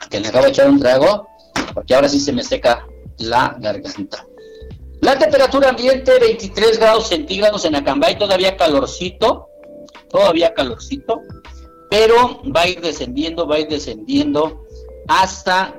que 0.09 0.19
le 0.19 0.27
acabo 0.27 0.45
de 0.45 0.51
echar 0.51 0.69
un 0.69 0.79
trago, 0.79 1.27
porque 1.73 1.95
ahora 1.95 2.09
sí 2.09 2.19
se 2.19 2.33
me 2.33 2.43
seca 2.43 2.85
la 3.17 3.55
garganta. 3.59 4.25
La 5.01 5.17
temperatura 5.17 5.69
ambiente 5.69 6.17
23 6.19 6.79
grados 6.79 7.07
centígrados 7.07 7.65
en 7.65 7.75
Acambay, 7.75 8.17
todavía 8.17 8.55
calorcito, 8.55 9.49
todavía 10.09 10.53
calorcito, 10.53 11.21
pero 11.89 12.41
va 12.55 12.61
a 12.61 12.67
ir 12.67 12.81
descendiendo, 12.81 13.47
va 13.47 13.55
a 13.55 13.59
ir 13.59 13.67
descendiendo 13.67 14.65
hasta 15.07 15.77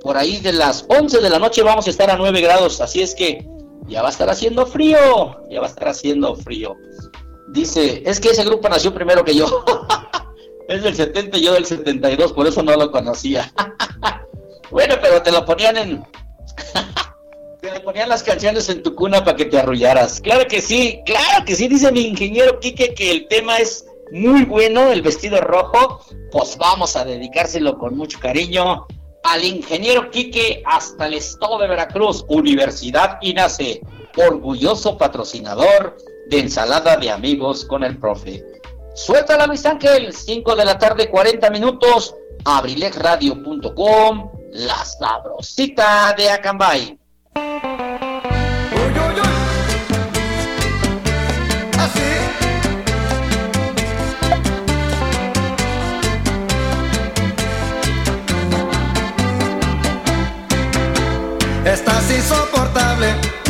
por 0.00 0.16
ahí 0.16 0.38
de 0.38 0.52
las 0.52 0.84
11 0.88 1.20
de 1.20 1.30
la 1.30 1.38
noche 1.38 1.62
vamos 1.62 1.86
a 1.86 1.90
estar 1.90 2.10
a 2.10 2.16
9 2.16 2.40
grados, 2.40 2.80
así 2.80 3.02
es 3.02 3.14
que 3.14 3.46
ya 3.86 4.02
va 4.02 4.08
a 4.08 4.10
estar 4.10 4.28
haciendo 4.30 4.66
frío, 4.66 4.98
ya 5.50 5.60
va 5.60 5.66
a 5.66 5.70
estar 5.70 5.88
haciendo 5.88 6.34
frío. 6.34 6.76
Dice, 7.52 8.02
es 8.06 8.18
que 8.18 8.30
ese 8.30 8.44
grupo 8.44 8.66
nació 8.68 8.94
primero 8.94 9.24
que 9.24 9.34
yo. 9.34 9.46
es 10.68 10.82
del 10.82 10.96
70 10.96 11.36
y 11.36 11.44
yo 11.44 11.52
del 11.52 11.66
72, 11.66 12.32
por 12.32 12.46
eso 12.46 12.62
no 12.62 12.74
lo 12.76 12.90
conocía. 12.90 13.52
bueno, 14.70 14.94
pero 15.02 15.22
te 15.22 15.30
lo 15.30 15.44
ponían 15.44 15.76
en... 15.76 16.06
te 17.60 17.80
ponían 17.80 18.08
las 18.08 18.22
canciones 18.22 18.70
en 18.70 18.82
tu 18.82 18.94
cuna 18.94 19.22
para 19.22 19.36
que 19.36 19.44
te 19.44 19.58
arrullaras. 19.58 20.20
Claro 20.22 20.46
que 20.48 20.62
sí, 20.62 21.00
claro 21.04 21.44
que 21.44 21.54
sí, 21.54 21.68
dice 21.68 21.92
mi 21.92 22.06
ingeniero 22.06 22.58
Quique 22.58 22.94
que 22.94 23.10
el 23.10 23.28
tema 23.28 23.58
es 23.58 23.84
muy 24.12 24.44
bueno, 24.44 24.90
el 24.90 25.02
vestido 25.02 25.38
rojo. 25.42 26.00
Pues 26.30 26.56
vamos 26.56 26.96
a 26.96 27.04
dedicárselo 27.04 27.76
con 27.76 27.98
mucho 27.98 28.18
cariño 28.18 28.86
al 29.24 29.44
ingeniero 29.44 30.10
Quique 30.10 30.62
hasta 30.64 31.06
el 31.06 31.14
estado 31.14 31.58
de 31.58 31.68
Veracruz, 31.68 32.24
Universidad 32.28 33.18
INACE, 33.20 33.82
orgulloso 34.16 34.96
patrocinador 34.96 35.98
de 36.26 36.40
ensalada 36.40 36.96
de 36.96 37.10
amigos 37.10 37.64
con 37.64 37.84
el 37.84 37.98
profe. 37.98 38.44
Suéltala, 38.94 39.46
Luis 39.46 39.64
Ángel, 39.64 40.12
5 40.12 40.54
de 40.54 40.64
la 40.64 40.78
tarde, 40.78 41.08
40 41.10 41.50
minutos, 41.50 42.14
abrilexradio.com, 42.44 44.30
la 44.52 44.84
sabrosita 44.84 46.14
de 46.16 46.30
Acambay. 46.30 46.98
Estás 61.64 62.10
insoportable 62.10 63.41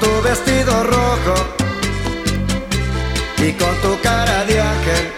tu 0.00 0.22
vestido 0.22 0.84
rojo 0.84 1.34
y 3.38 3.52
con 3.52 3.74
tu 3.82 4.00
cara 4.00 4.44
de 4.44 4.60
ángel. 4.60 5.12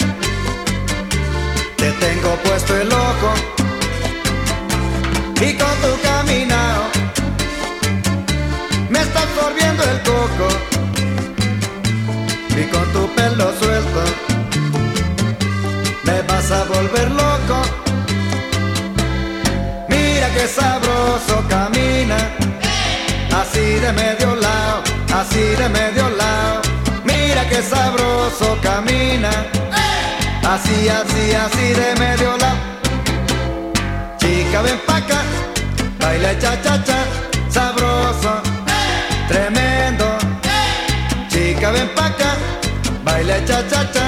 Te 1.76 1.90
tengo 1.92 2.30
puesto 2.44 2.76
el 2.76 2.92
ojo 2.92 3.30
y 5.40 5.54
con 5.54 5.74
tu 5.84 6.00
caminado 6.02 6.82
me 8.90 9.00
estás 9.00 9.28
volviendo 9.40 9.82
el 9.84 9.98
coco 10.02 10.48
y 12.60 12.64
con 12.64 12.92
tu 12.92 13.14
pelo 13.14 13.52
suelto 13.58 14.02
me 16.04 16.22
vas 16.22 16.50
a 16.50 16.64
volver 16.64 17.10
loco. 17.10 17.56
Mira 19.88 20.28
que 20.34 20.46
sabroso 20.46 21.44
camina, 21.48 22.18
así 23.40 23.66
de 23.84 23.92
medio 23.92 24.39
así 25.12 25.40
de 25.40 25.68
medio 25.68 26.08
lado. 26.10 26.60
Mira 27.04 27.48
que 27.48 27.62
sabroso 27.62 28.58
camina, 28.62 29.30
así, 30.48 30.88
así, 30.88 31.34
así 31.34 31.66
de 31.80 31.94
medio 31.98 32.36
lado. 32.36 32.58
Chica, 34.18 34.62
ven 34.62 34.78
pa' 34.86 34.96
acá, 34.98 35.20
baila 35.98 36.38
cha 36.38 36.60
cha 36.62 36.82
cha, 36.84 36.98
sabroso, 37.48 38.42
tremendo. 39.28 40.06
Chica, 41.28 41.70
ven 41.70 41.88
pa' 41.94 42.06
acá, 42.06 42.30
baila 43.04 43.44
cha 43.44 43.66
cha 43.68 43.90
cha, 43.92 44.06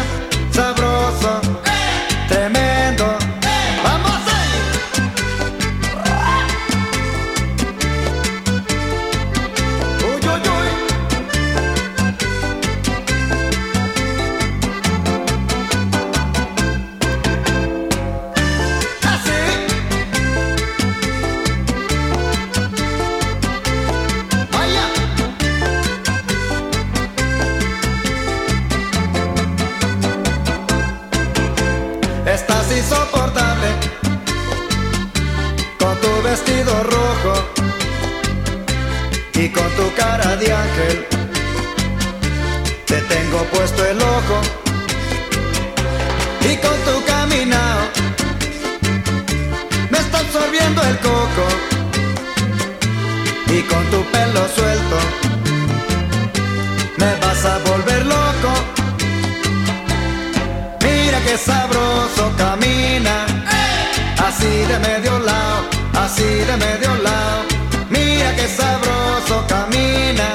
así 66.22 66.44
de 66.44 66.56
medio 66.56 66.94
lado. 67.02 67.42
Mira 67.90 68.34
que 68.36 68.48
sabroso 68.48 69.44
camina, 69.48 70.28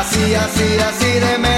así, 0.00 0.34
así, 0.34 0.78
así 0.88 1.10
de 1.24 1.38
medio 1.38 1.53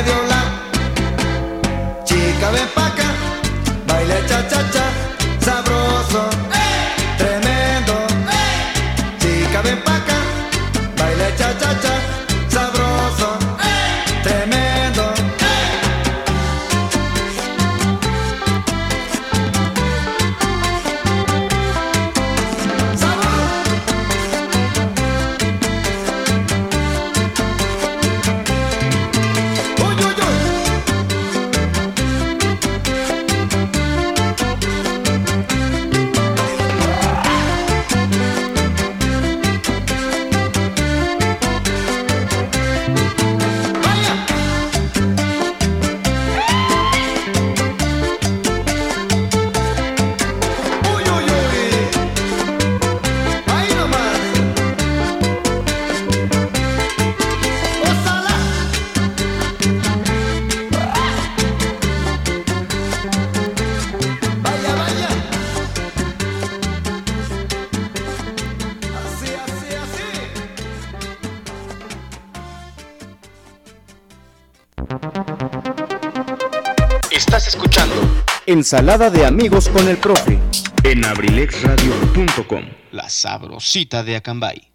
Ensalada 78.57 79.11
de 79.11 79.27
amigos 79.27 79.69
con 79.69 79.87
el 79.87 79.99
profe. 79.99 80.39
En 80.83 81.05
abrilexradio.com, 81.05 82.65
la 82.91 83.07
sabrosita 83.11 84.03
de 84.03 84.17
Acambay. 84.17 84.73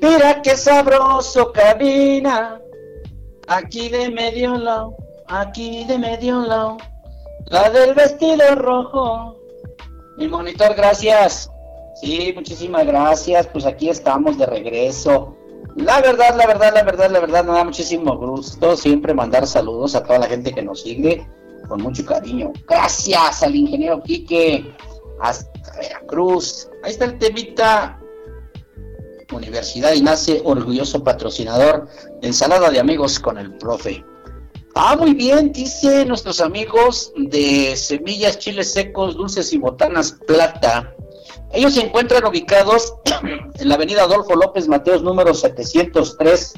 Mira 0.00 0.40
qué 0.40 0.56
sabroso 0.56 1.52
camina, 1.52 2.58
aquí 3.46 3.90
de 3.90 4.08
medio 4.08 4.56
lado, 4.56 4.96
aquí 5.28 5.84
de 5.84 5.98
medio 5.98 6.40
lado, 6.40 6.78
la 7.44 7.68
del 7.68 7.92
vestido 7.92 8.54
rojo. 8.54 9.36
Mi 10.16 10.28
monitor, 10.28 10.74
gracias. 10.74 11.50
Sí, 12.00 12.32
muchísimas 12.34 12.86
gracias. 12.86 13.46
Pues 13.48 13.66
aquí 13.66 13.90
estamos 13.90 14.38
de 14.38 14.46
regreso. 14.46 15.36
La 15.76 16.00
verdad, 16.00 16.34
la 16.38 16.46
verdad, 16.46 16.72
la 16.72 16.84
verdad, 16.84 17.10
la 17.10 17.20
verdad, 17.20 17.44
me 17.44 17.52
da 17.52 17.64
muchísimo 17.64 18.16
gusto 18.16 18.78
siempre 18.78 19.12
mandar 19.12 19.46
saludos 19.46 19.94
a 19.94 20.02
toda 20.02 20.20
la 20.20 20.26
gente 20.26 20.54
que 20.54 20.62
nos 20.62 20.80
sigue 20.80 21.26
con 21.68 21.82
mucho 21.82 22.04
cariño. 22.04 22.52
Gracias 22.66 23.42
al 23.42 23.54
ingeniero 23.54 24.02
Quique, 24.02 24.74
hasta 25.20 25.76
Veracruz. 25.76 26.68
Ahí 26.82 26.92
está 26.92 27.04
el 27.04 27.18
temita. 27.18 28.00
Universidad 29.30 29.92
y 29.92 30.00
nace 30.00 30.40
orgulloso 30.42 31.04
patrocinador 31.04 31.86
ensalada 32.22 32.70
de 32.70 32.80
amigos 32.80 33.18
con 33.18 33.36
el 33.36 33.54
profe. 33.58 34.02
Ah, 34.74 34.96
muy 34.96 35.12
bien, 35.12 35.52
dice 35.52 36.06
nuestros 36.06 36.40
amigos 36.40 37.12
de 37.16 37.76
Semillas, 37.76 38.38
Chiles 38.38 38.72
Secos, 38.72 39.16
Dulces 39.16 39.52
y 39.52 39.58
Botanas 39.58 40.16
Plata. 40.26 40.94
Ellos 41.52 41.74
se 41.74 41.82
encuentran 41.82 42.24
ubicados 42.24 42.94
en 43.58 43.68
la 43.68 43.74
avenida 43.74 44.04
Adolfo 44.04 44.34
López 44.34 44.66
Mateos 44.68 45.02
número 45.02 45.34
703 45.34 46.54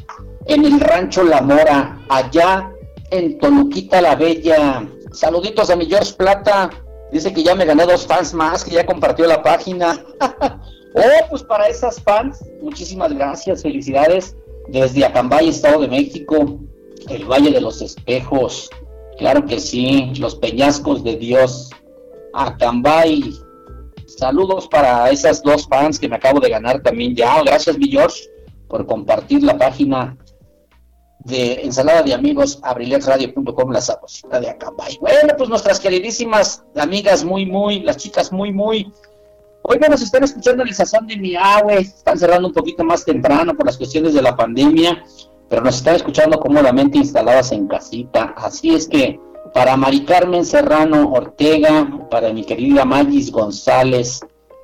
en 0.47 0.65
el 0.65 0.81
rancho 0.81 1.23
La 1.23 1.43
Mora, 1.43 1.99
allá 2.09 2.71
en 3.11 3.39
Toluquita 3.39 4.01
la 4.01 4.17
Bella. 4.17 4.87
Saluditos 5.13 5.71
a 5.71 5.77
mi 5.77 5.87
George 5.87 6.15
Plata. 6.15 6.71
Dice 7.13 7.33
que 7.33 7.43
ya 7.43 7.55
me 7.55 7.65
gané 7.65 7.85
dos 7.87 8.07
fans 8.07 8.33
más, 8.33 8.65
que 8.65 8.73
ya 8.73 8.87
compartió 8.87 9.27
la 9.27 9.43
página. 9.43 10.05
oh, 10.95 11.27
pues 11.29 11.43
para 11.43 11.69
esas 11.69 12.01
fans, 12.01 12.45
muchísimas 12.63 13.13
gracias, 13.13 13.63
felicidades. 13.63 14.37
Desde 14.69 15.05
Acambay, 15.05 15.49
Estado 15.49 15.81
de 15.81 15.89
México, 15.89 16.61
el 17.09 17.25
Valle 17.25 17.51
de 17.51 17.61
los 17.61 17.83
Espejos. 17.83 18.71
Claro 19.19 19.45
que 19.45 19.59
sí, 19.59 20.13
los 20.19 20.37
peñascos 20.37 21.03
de 21.03 21.17
Dios. 21.17 21.71
Acambay. 22.33 23.35
Saludos 24.07 24.69
para 24.69 25.11
esas 25.11 25.43
dos 25.43 25.67
fans 25.67 25.99
que 25.99 26.09
me 26.09 26.17
acabo 26.17 26.39
de 26.41 26.51
ganar 26.51 26.83
también 26.83 27.17
ya. 27.17 27.43
Gracias, 27.43 27.77
mi 27.77 27.89
George, 27.91 28.23
por 28.69 28.87
compartir 28.87 29.43
la 29.43 29.59
página 29.59 30.17
de 31.25 31.63
ensalada 31.63 32.03
de 32.03 32.15
amigos, 32.15 32.59
abrilexradio.com, 32.63 33.71
la 33.71 33.81
sabrosita 33.81 34.41
de 34.41 34.51
Acambay. 34.51 34.99
Bueno, 35.01 35.35
pues 35.37 35.49
nuestras 35.49 35.79
queridísimas 35.79 36.65
amigas 36.77 37.25
muy, 37.25 37.47
muy, 37.47 37.81
las 37.81 37.99
chicas 37.99 38.33
muy, 38.33 38.53
muy. 38.53 38.93
Hoy 39.63 39.79
nos 39.79 40.01
están 40.01 40.25
escuchando 40.25 40.63
el 40.63 40.75
sazón 40.75 41.07
de 41.07 41.17
mi 41.17 41.37
agua, 41.37 41.75
están 41.75 42.19
cerrando 42.19 42.49
un 42.49 42.55
poquito 42.55 42.83
más 42.85 43.05
temprano 43.05 43.55
por 43.55 43.67
las 43.67 43.77
cuestiones 43.77 44.15
de 44.15 44.23
la 44.23 44.35
pandemia, 44.35 45.05
pero 45.49 45.63
nos 45.63 45.77
están 45.77 45.97
escuchando 45.97 46.41
cómodamente 46.41 46.97
instaladas 46.97 47.53
en 47.53 47.69
casita. 47.69 48.35
Así 48.39 48.75
es 48.75 48.89
que 48.89 49.21
para 49.53 49.77
Mari 49.77 50.05
Carmen 50.05 50.47
Serrano 50.47 51.13
Ortega, 51.13 52.07
para 52.11 52.33
mi 52.33 52.45
querida 52.45 52.87
Magis 52.87 53.31
González, 53.31 54.21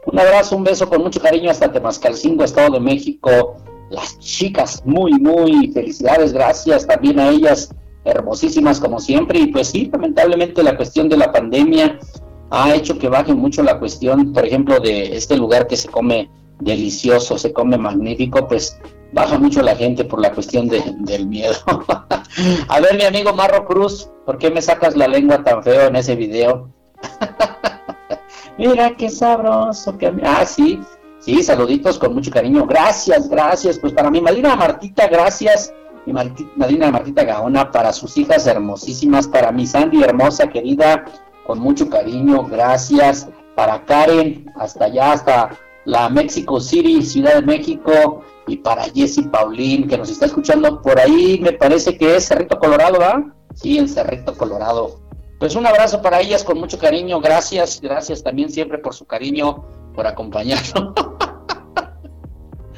un 0.07 0.19
abrazo, 0.19 0.57
un 0.57 0.65
beso 0.65 0.89
con 0.89 1.03
mucho 1.03 1.21
cariño 1.21 1.51
hasta 1.51 1.71
Temascalcingo, 1.71 2.45
Estado 2.45 2.75
de 2.75 2.81
México 2.81 3.57
las 3.91 4.19
chicas, 4.19 4.83
muy, 4.85 5.13
muy 5.13 5.71
felicidades, 5.73 6.33
gracias 6.33 6.87
también 6.87 7.21
a 7.21 7.29
ellas, 7.29 7.71
hermosísimas 8.05 8.81
como 8.81 9.01
siempre. 9.01 9.39
Y 9.41 9.47
pues 9.49 9.69
sí, 9.69 9.89
lamentablemente 9.93 10.63
la 10.63 10.77
cuestión 10.77 11.09
de 11.09 11.17
la 11.17 11.33
pandemia 11.33 11.99
ha 12.51 12.75
hecho 12.75 12.99
que 12.99 13.09
baje 13.09 13.35
mucho 13.35 13.63
la 13.63 13.79
cuestión, 13.79 14.33
por 14.33 14.45
ejemplo, 14.45 14.81
de 14.81 15.17
este 15.17 15.37
lugar 15.37 15.67
que 15.67 15.77
se 15.77 15.89
come 15.89 16.31
delicioso, 16.61 17.39
se 17.39 17.53
come 17.53 17.77
magnífico, 17.77 18.47
pues 18.49 18.79
baja 19.13 19.39
mucho 19.39 19.63
la 19.63 19.77
gente 19.77 20.05
por 20.05 20.21
la 20.21 20.33
cuestión 20.33 20.69
del 20.69 21.27
miedo. 21.27 21.55
a 22.69 22.81
ver, 22.81 22.97
mi 22.97 23.05
amigo 23.05 23.33
Marro 23.33 23.67
Cruz, 23.67 24.11
¿por 24.25 24.39
qué 24.39 24.51
me 24.51 24.63
sacas 24.63 24.97
la 24.97 25.09
lengua 25.09 25.43
tan 25.45 25.63
feo 25.63 25.89
en 25.89 25.97
ese 25.97 26.17
video? 26.17 26.71
Mira 28.59 28.97
qué 28.97 29.11
sabroso 29.11 29.99
que... 29.99 30.13
Ah, 30.23 30.47
sí, 30.47 30.81
Sí, 31.27 31.43
saluditos 31.43 31.99
con 31.99 32.15
mucho 32.15 32.31
cariño. 32.31 32.67
Gracias, 32.67 33.29
gracias. 33.29 33.81
Pues 33.81 33.93
para 33.93 34.13
mi 34.13 34.21
madrina 34.21 34.55
Martita, 34.55 35.09
gracias. 35.09 35.75
Mi 36.07 36.13
madrina 36.13 36.93
Martita 36.93 37.25
Gaona, 37.25 37.73
para 37.73 37.93
sus 37.93 38.17
hijas 38.17 38.47
hermosísimas, 38.47 39.27
para 39.27 39.51
mi 39.51 39.67
Sandy 39.67 40.05
hermosa, 40.05 40.47
querida, 40.47 41.05
con 41.45 41.59
mucho 41.59 41.91
cariño, 41.91 42.45
gracias. 42.45 43.29
Para 43.57 43.85
Karen, 43.85 44.53
hasta 44.55 44.85
allá, 44.85 45.11
hasta 45.11 45.51
la 45.85 46.09
Mexico 46.09 46.61
City, 46.61 47.03
Ciudad 47.03 47.35
de 47.35 47.43
México, 47.43 48.23
y 48.47 48.59
para 48.59 48.85
Jessy 48.85 49.23
Paulín, 49.23 49.89
que 49.89 49.99
nos 49.99 50.11
está 50.11 50.27
escuchando 50.27 50.81
por 50.81 51.01
ahí, 51.01 51.41
me 51.43 51.51
parece 51.51 51.99
que 51.99 52.15
es 52.15 52.29
Cerrito 52.29 52.57
Colorado, 52.57 53.01
¿verdad? 53.01 53.25
Sí, 53.53 53.79
el 53.79 53.89
Cerrito 53.89 54.37
Colorado. 54.37 55.01
Pues 55.41 55.57
un 55.57 55.67
abrazo 55.67 56.01
para 56.01 56.21
ellas 56.21 56.45
con 56.45 56.61
mucho 56.61 56.79
cariño, 56.79 57.21
gracias, 57.21 57.81
gracias 57.81 58.23
también 58.23 58.49
siempre 58.49 58.79
por 58.79 58.95
su 58.95 59.07
cariño 59.07 59.65
por 59.97 60.07
acompañarnos. 60.07 60.93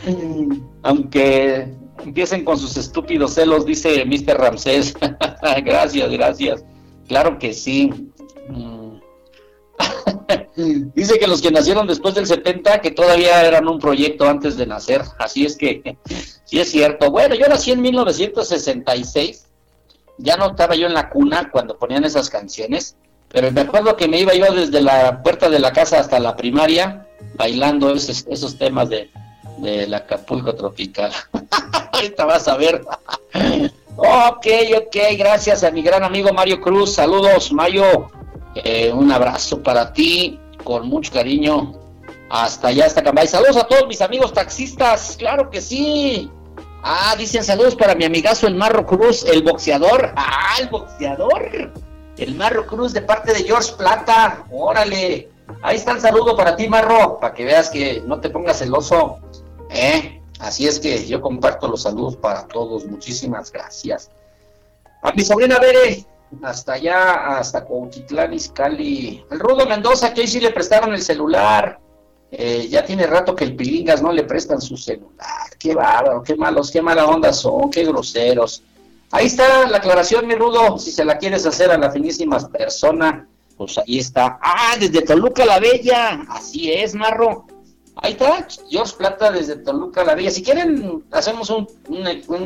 Aunque 0.83 1.75
empiecen 2.03 2.45
con 2.45 2.57
sus 2.57 2.77
estúpidos 2.77 3.35
celos, 3.35 3.66
dice 3.66 4.05
Mr. 4.07 4.39
Ramsés. 4.39 4.95
gracias, 5.64 6.11
gracias. 6.11 6.64
Claro 7.07 7.39
que 7.39 7.53
sí. 7.53 7.91
Mm. 8.49 9.01
dice 10.95 11.19
que 11.19 11.27
los 11.27 11.43
que 11.43 11.51
nacieron 11.51 11.87
después 11.87 12.14
del 12.14 12.27
70, 12.27 12.81
que 12.81 12.93
todavía 12.93 13.45
eran 13.45 13.69
un 13.69 13.79
proyecto 13.79 14.27
antes 14.29 14.57
de 14.57 14.66
nacer. 14.66 15.03
Así 15.19 15.45
es 15.45 15.57
que, 15.57 15.99
sí 16.45 16.61
es 16.61 16.71
cierto. 16.71 17.11
Bueno, 17.11 17.35
yo 17.35 17.47
nací 17.49 17.73
en 17.73 17.83
1966. 17.83 19.47
Ya 20.19 20.37
no 20.37 20.51
estaba 20.51 20.75
yo 20.75 20.87
en 20.87 20.95
la 20.95 21.11
cuna 21.11 21.51
cuando 21.51 21.79
ponían 21.79 22.05
esas 22.05 22.31
canciones. 22.31 22.97
Pero 23.29 23.53
me 23.53 23.61
acuerdo 23.61 23.97
que 23.97 24.09
me 24.09 24.21
iba 24.21 24.35
yo 24.35 24.53
desde 24.53 24.81
la 24.81 25.23
puerta 25.23 25.51
de 25.51 25.59
la 25.59 25.73
casa 25.73 26.01
hasta 26.01 26.19
la 26.19 26.35
primaria 26.35 27.08
bailando 27.39 27.95
esos, 27.95 28.26
esos 28.28 28.59
temas 28.59 28.91
de, 28.91 29.11
de 29.59 29.97
Acapulco 29.97 30.55
tropical. 30.55 31.12
Ahorita 31.93 32.24
vas 32.26 32.47
a 32.49 32.57
ver. 32.57 32.82
ok, 33.97 34.47
ok, 34.76 34.97
gracias 35.16 35.64
a 35.64 35.70
mi 35.70 35.82
gran 35.82 36.05
amigo 36.05 36.32
Mario 36.32 36.61
Cruz. 36.61 36.95
Saludos, 36.95 37.53
Mayo. 37.53 38.11
Eh, 38.55 38.93
un 38.93 39.11
abrazo 39.12 39.62
para 39.62 39.93
ti, 39.93 40.39
con 40.64 40.89
mucho 40.89 41.12
cariño. 41.12 41.74
Hasta 42.28 42.68
allá, 42.68 42.86
hasta 42.86 43.03
Cambay. 43.03 43.26
Saludos 43.26 43.57
a 43.57 43.64
todos 43.64 43.86
mis 43.86 44.03
amigos 44.03 44.32
taxistas, 44.32 45.16
claro 45.16 45.49
que 45.49 45.61
sí. 45.61 46.30
Ah, 46.82 47.14
dicen 47.16 47.43
saludos 47.43 47.74
para 47.74 47.95
mi 47.95 48.05
amigazo 48.05 48.47
el 48.47 48.55
Marro 48.55 48.84
Cruz, 48.84 49.24
el 49.24 49.43
boxeador. 49.43 50.12
Ah, 50.16 50.57
el 50.61 50.68
boxeador. 50.68 51.72
El 52.16 52.34
Marro 52.34 52.66
Cruz 52.66 52.93
de 52.93 53.03
parte 53.03 53.32
de 53.32 53.45
George 53.45 53.72
Plata. 53.76 54.45
Órale. 54.51 55.28
Ahí 55.62 55.76
está 55.76 55.92
el 55.92 56.01
saludo 56.01 56.36
para 56.36 56.57
ti, 56.57 56.68
Marro, 56.68 57.18
para 57.20 57.34
que 57.34 57.44
veas 57.44 57.70
que 57.70 58.03
no 58.07 58.20
te 58.20 58.30
pongas 58.30 58.59
celoso. 58.59 59.18
¿eh? 59.70 60.20
Así 60.38 60.66
es 60.66 60.78
que 60.78 61.07
yo 61.07 61.20
comparto 61.20 61.68
los 61.68 61.82
saludos 61.82 62.16
para 62.16 62.46
todos. 62.46 62.84
Muchísimas 62.86 63.51
gracias. 63.51 64.11
A 65.03 65.12
mi 65.12 65.22
sobrina 65.22 65.59
Bere, 65.59 66.05
hasta 66.42 66.74
allá, 66.74 67.38
hasta 67.38 67.64
Cuautitlán, 67.64 68.34
Izcalli. 68.34 69.24
El 69.30 69.40
Rudo 69.40 69.66
Mendoza, 69.66 70.12
que 70.14 70.22
hoy 70.22 70.28
sí 70.28 70.40
le 70.40 70.51
prestaron 70.51 70.92
el 70.94 71.03
celular. 71.03 71.80
Eh, 72.30 72.68
ya 72.68 72.84
tiene 72.84 73.07
rato 73.07 73.34
que 73.34 73.44
el 73.44 73.57
Pilingas 73.57 74.03
no 74.03 74.12
le 74.12 74.24
prestan 74.24 74.61
su 74.61 74.76
celular. 74.76 75.57
Qué 75.59 75.74
bárbaro, 75.74 76.22
qué 76.22 76.36
malos, 76.36 76.70
qué 76.70 76.82
mala 76.82 77.07
onda 77.07 77.32
son, 77.32 77.70
qué 77.70 77.84
groseros. 77.84 78.62
Ahí 79.11 79.26
está 79.26 79.66
la 79.68 79.78
aclaración, 79.78 80.26
mi 80.26 80.34
Rudo, 80.34 80.78
si 80.78 80.92
se 80.92 81.05
la 81.05 81.16
quieres 81.16 81.46
hacer 81.46 81.70
a 81.70 81.78
la 81.78 81.90
finísima 81.90 82.38
persona 82.51 83.28
pues 83.59 83.77
ahí 83.77 83.99
está. 83.99 84.39
Ah, 84.41 84.77
desde 84.79 85.03
Toluca 85.03 85.45
la 85.45 85.59
Bella. 85.59 86.23
Así 86.29 86.73
es, 86.73 86.95
Marro. 86.95 87.45
Ahí 87.97 88.13
está, 88.13 88.47
George 88.71 88.95
Plata 88.97 89.33
desde 89.33 89.57
Toluca 89.57 90.05
la 90.05 90.15
Bella. 90.15 90.31
Si 90.31 90.45
quieren, 90.45 91.03
hacemos 91.11 91.51
un, 91.51 91.67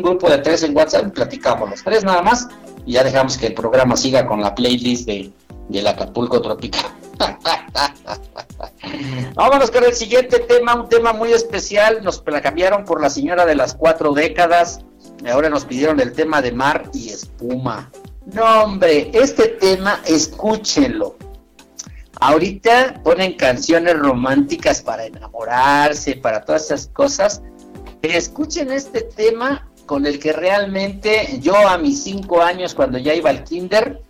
grupo 0.03 0.31
de 0.31 0.39
tres 0.39 0.63
en 0.63 0.75
WhatsApp 0.75 1.13
platicamos 1.13 1.69
los 1.69 1.85
tres 1.85 2.03
nada 2.03 2.23
más. 2.23 2.49
Y 2.87 2.95
ya 2.95 3.05
dejamos 3.05 3.37
que 3.37 3.49
el 3.49 3.55
programa 3.55 3.95
siga 3.97 4.27
con 4.27 4.41
la 4.41 4.55
playlist 4.55 5.07
de, 5.07 5.31
del 5.69 5.87
Acapulco 5.87 6.41
Tropical. 6.41 6.87
Vámonos 9.35 9.71
con 9.71 9.85
el 9.85 9.93
siguiente 9.93 10.39
tema, 10.41 10.75
un 10.75 10.89
tema 10.89 11.13
muy 11.13 11.33
especial. 11.33 12.03
Nos 12.03 12.23
la 12.27 12.41
cambiaron 12.41 12.87
por 12.87 13.03
la 13.03 13.11
señora 13.11 13.45
de 13.45 13.55
las 13.55 13.75
cuatro 13.75 14.15
décadas. 14.15 14.81
Ahora 15.31 15.51
nos 15.51 15.67
pidieron 15.67 16.01
el 16.01 16.15
tema 16.15 16.41
de 16.41 16.53
mar 16.53 16.91
y 16.95 17.11
espuma. 17.11 17.91
No, 18.27 18.63
hombre, 18.63 19.11
este 19.13 19.49
tema, 19.49 20.01
escúchenlo. 20.07 21.17
Ahorita 22.21 23.01
ponen 23.03 23.37
canciones 23.37 23.99
románticas 23.99 24.81
para 24.81 25.07
enamorarse, 25.07 26.15
para 26.17 26.45
todas 26.45 26.67
esas 26.67 26.87
cosas. 26.87 27.43
escuchen 28.03 28.71
este 28.71 29.03
tema 29.03 29.69
con 29.87 30.07
el 30.07 30.21
que 30.21 30.33
realmente 30.33 31.41
yo 31.41 31.57
a 31.57 31.79
mis 31.79 32.05
cinco 32.05 32.41
años, 32.41 32.75
cuando 32.75 32.99
ya 32.99 33.13
iba 33.13 33.29
al 33.29 33.43
kinder, 33.43 34.01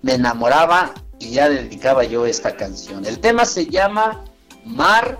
me 0.00 0.14
enamoraba 0.14 0.94
y 1.18 1.32
ya 1.32 1.50
dedicaba 1.50 2.04
yo 2.04 2.24
esta 2.24 2.56
canción. 2.56 3.04
El 3.04 3.18
tema 3.18 3.44
se 3.44 3.66
llama 3.66 4.24
Mar 4.64 5.18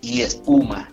y 0.00 0.22
Espuma. 0.22 0.92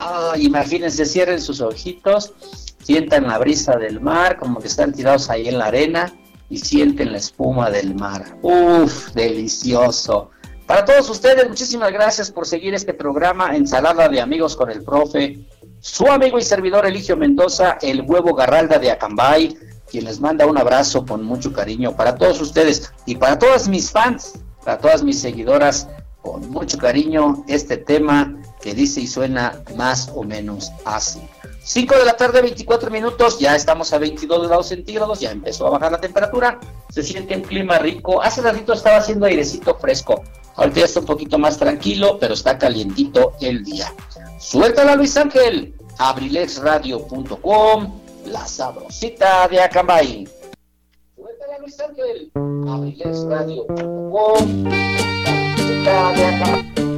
Ah, 0.00 0.34
imagínense, 0.36 1.06
cierren 1.06 1.40
sus 1.40 1.62
ojitos, 1.62 2.34
sientan 2.82 3.26
la 3.26 3.38
brisa 3.38 3.76
del 3.76 4.00
mar, 4.00 4.38
como 4.38 4.60
que 4.60 4.66
están 4.66 4.92
tirados 4.92 5.30
ahí 5.30 5.48
en 5.48 5.58
la 5.58 5.66
arena 5.66 6.12
y 6.52 6.58
sienten 6.58 7.12
la 7.12 7.18
espuma 7.18 7.70
del 7.70 7.94
mar. 7.94 8.36
Uf, 8.42 9.14
delicioso. 9.14 10.30
Para 10.66 10.84
todos 10.84 11.08
ustedes, 11.08 11.48
muchísimas 11.48 11.90
gracias 11.90 12.30
por 12.30 12.46
seguir 12.46 12.74
este 12.74 12.92
programa 12.92 13.56
Ensalada 13.56 14.06
de 14.06 14.20
Amigos 14.20 14.54
con 14.54 14.70
el 14.70 14.82
Profe. 14.82 15.38
Su 15.80 16.06
amigo 16.08 16.38
y 16.38 16.42
servidor 16.42 16.84
Eligio 16.84 17.16
Mendoza, 17.16 17.78
el 17.80 18.02
huevo 18.02 18.34
Garralda 18.34 18.78
de 18.78 18.90
Acambay, 18.90 19.56
quien 19.90 20.04
les 20.04 20.20
manda 20.20 20.44
un 20.44 20.58
abrazo 20.58 21.06
con 21.06 21.24
mucho 21.24 21.54
cariño 21.54 21.96
para 21.96 22.16
todos 22.16 22.38
ustedes 22.42 22.92
y 23.06 23.16
para 23.16 23.38
todas 23.38 23.66
mis 23.66 23.90
fans, 23.90 24.34
para 24.62 24.76
todas 24.76 25.02
mis 25.02 25.18
seguidoras, 25.18 25.88
con 26.20 26.50
mucho 26.50 26.76
cariño 26.76 27.44
este 27.48 27.78
tema 27.78 28.36
que 28.60 28.74
dice 28.74 29.00
y 29.00 29.06
suena 29.06 29.62
más 29.74 30.12
o 30.14 30.22
menos 30.22 30.70
así. 30.84 31.22
5 31.64 31.96
de 31.96 32.04
la 32.04 32.16
tarde, 32.16 32.42
24 32.42 32.90
minutos, 32.90 33.38
ya 33.38 33.54
estamos 33.54 33.92
a 33.92 33.98
22 33.98 34.48
grados 34.48 34.66
centígrados, 34.66 35.20
ya 35.20 35.30
empezó 35.30 35.68
a 35.68 35.70
bajar 35.70 35.92
la 35.92 36.00
temperatura, 36.00 36.58
se 36.90 37.04
siente 37.04 37.36
un 37.36 37.42
clima 37.42 37.78
rico. 37.78 38.20
Hace 38.20 38.42
ratito 38.42 38.72
estaba 38.72 38.96
haciendo 38.96 39.26
airecito 39.26 39.76
fresco, 39.76 40.24
ahorita 40.56 40.80
ya 40.80 40.86
está 40.86 40.98
un 41.00 41.06
poquito 41.06 41.38
más 41.38 41.58
tranquilo, 41.58 42.18
pero 42.18 42.34
está 42.34 42.58
calientito 42.58 43.34
el 43.40 43.62
día. 43.62 43.94
Suéltala 44.38 44.96
Luis 44.96 45.16
Ángel, 45.16 45.72
abrilexradio.com, 45.98 48.00
la 48.26 48.44
sabrosita 48.44 49.46
de 49.46 49.60
Acambay. 49.60 50.28
Suéltala 51.14 51.58
Luis 51.60 51.78
Ángel, 51.78 52.32
abrilexradio.com, 52.68 54.64
la 54.64 54.98
sabrosita 55.24 56.12
de 56.12 56.26
Acambay. 56.26 56.91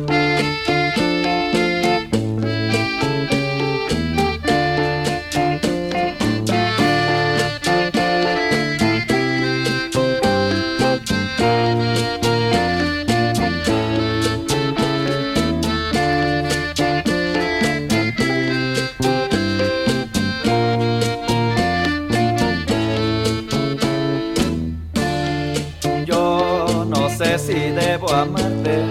Debo 27.95 28.13
amarte, 28.13 28.85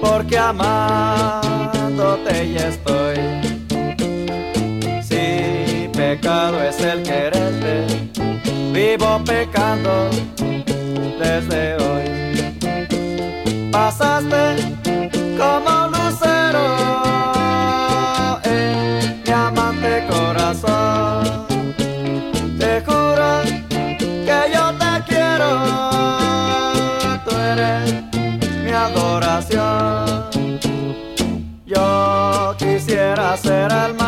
porque 0.00 0.38
amándote 0.38 2.34
ya 2.54 2.68
estoy. 2.68 3.16
Si 5.02 5.90
pecado 5.92 6.62
es 6.62 6.80
el 6.80 7.02
quererte, 7.02 7.84
vivo 8.72 9.20
pecando 9.26 10.08
desde 11.20 11.74
hoy. 11.84 12.08
Pasaste 13.70 14.81
quisiera 33.36 33.36
ser 33.36 34.01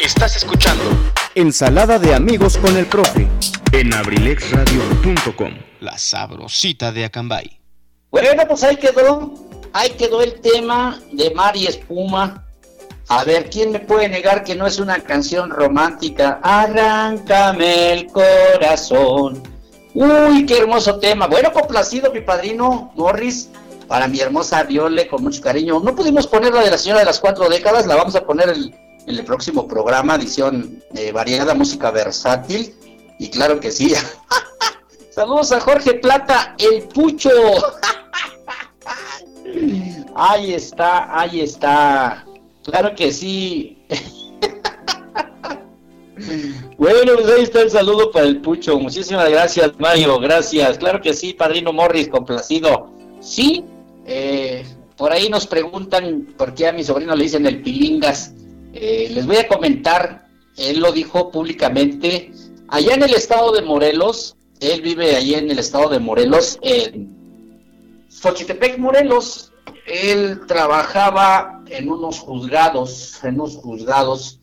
Estás 0.00 0.36
escuchando 0.36 0.84
Ensalada 1.34 1.98
de 1.98 2.14
amigos 2.14 2.58
con 2.58 2.76
el 2.76 2.86
profe. 2.86 3.28
en 3.72 3.92
abrilexradio.com 3.94 5.52
la 5.80 5.98
sabrosita 5.98 6.92
de 6.92 7.04
Acambay. 7.04 7.58
Bueno, 8.10 8.42
pues 8.46 8.62
ahí 8.62 8.76
quedó, 8.76 9.34
ahí 9.72 9.90
quedó 9.90 10.22
el 10.22 10.40
tema 10.40 11.00
de 11.12 11.34
Mar 11.34 11.56
y 11.56 11.66
Espuma. 11.66 12.46
A 13.08 13.24
ver, 13.24 13.50
¿quién 13.50 13.72
me 13.72 13.80
puede 13.80 14.08
negar 14.08 14.44
que 14.44 14.54
no 14.54 14.66
es 14.66 14.78
una 14.78 15.00
canción 15.00 15.50
romántica? 15.50 16.40
Arráncame 16.42 17.92
el 17.92 18.06
corazón. 18.06 19.42
Uy, 19.94 20.46
qué 20.46 20.58
hermoso 20.58 20.98
tema. 20.98 21.26
Bueno, 21.26 21.52
complacido 21.52 22.12
mi 22.12 22.20
padrino 22.20 22.92
Morris, 22.94 23.50
para 23.92 24.08
mi 24.08 24.20
hermosa 24.20 24.62
Viole, 24.62 25.06
con 25.06 25.22
mucho 25.22 25.42
cariño. 25.42 25.78
No 25.78 25.94
pudimos 25.94 26.26
poner 26.26 26.54
la 26.54 26.62
de 26.62 26.70
la 26.70 26.78
señora 26.78 27.00
de 27.00 27.04
las 27.04 27.20
cuatro 27.20 27.46
décadas, 27.50 27.86
la 27.86 27.94
vamos 27.94 28.14
a 28.14 28.24
poner 28.24 28.48
en 28.48 28.74
el 29.06 29.22
próximo 29.22 29.68
programa, 29.68 30.14
edición 30.14 30.82
eh, 30.94 31.12
variada, 31.12 31.52
música 31.52 31.90
versátil. 31.90 32.74
Y 33.18 33.28
claro 33.28 33.60
que 33.60 33.70
sí. 33.70 33.92
Saludos 35.10 35.52
a 35.52 35.60
Jorge 35.60 35.92
Plata, 35.92 36.54
el 36.56 36.84
Pucho. 36.84 37.28
Ahí 40.16 40.54
está, 40.54 41.20
ahí 41.20 41.42
está. 41.42 42.24
Claro 42.64 42.94
que 42.94 43.12
sí. 43.12 43.84
Bueno, 46.78 47.12
pues 47.14 47.28
ahí 47.28 47.42
está 47.42 47.62
el 47.62 47.70
saludo 47.70 48.10
para 48.10 48.26
el 48.26 48.40
Pucho. 48.40 48.78
Muchísimas 48.78 49.28
gracias, 49.28 49.72
Mario. 49.78 50.18
Gracias. 50.18 50.78
Claro 50.78 51.00
que 51.00 51.14
sí, 51.14 51.32
Padrino 51.32 51.72
Morris, 51.72 52.08
complacido. 52.08 52.90
Sí, 53.20 53.64
eh, 54.06 54.64
por 54.96 55.12
ahí 55.12 55.28
nos 55.28 55.46
preguntan 55.46 56.34
por 56.36 56.54
qué 56.54 56.68
a 56.68 56.72
mi 56.72 56.84
sobrino 56.84 57.14
le 57.14 57.24
dicen 57.24 57.46
el 57.46 57.62
Pilingas. 57.62 58.34
Eh, 58.72 59.10
les 59.12 59.26
voy 59.26 59.36
a 59.36 59.48
comentar, 59.48 60.26
él 60.56 60.80
lo 60.80 60.92
dijo 60.92 61.30
públicamente. 61.30 62.32
Allá 62.68 62.94
en 62.94 63.02
el 63.02 63.14
estado 63.14 63.52
de 63.52 63.62
Morelos, 63.62 64.36
Él 64.60 64.80
vive 64.80 65.16
allí 65.16 65.34
en 65.34 65.50
el 65.50 65.58
estado 65.58 65.88
de 65.90 65.98
Morelos, 65.98 66.58
en 66.62 68.06
Xochitepec, 68.08 68.78
Morelos. 68.78 69.52
Él 69.86 70.40
trabajaba 70.46 71.62
en 71.68 71.90
unos 71.90 72.20
juzgados, 72.20 73.22
en 73.24 73.34
unos 73.34 73.56
juzgados, 73.56 74.40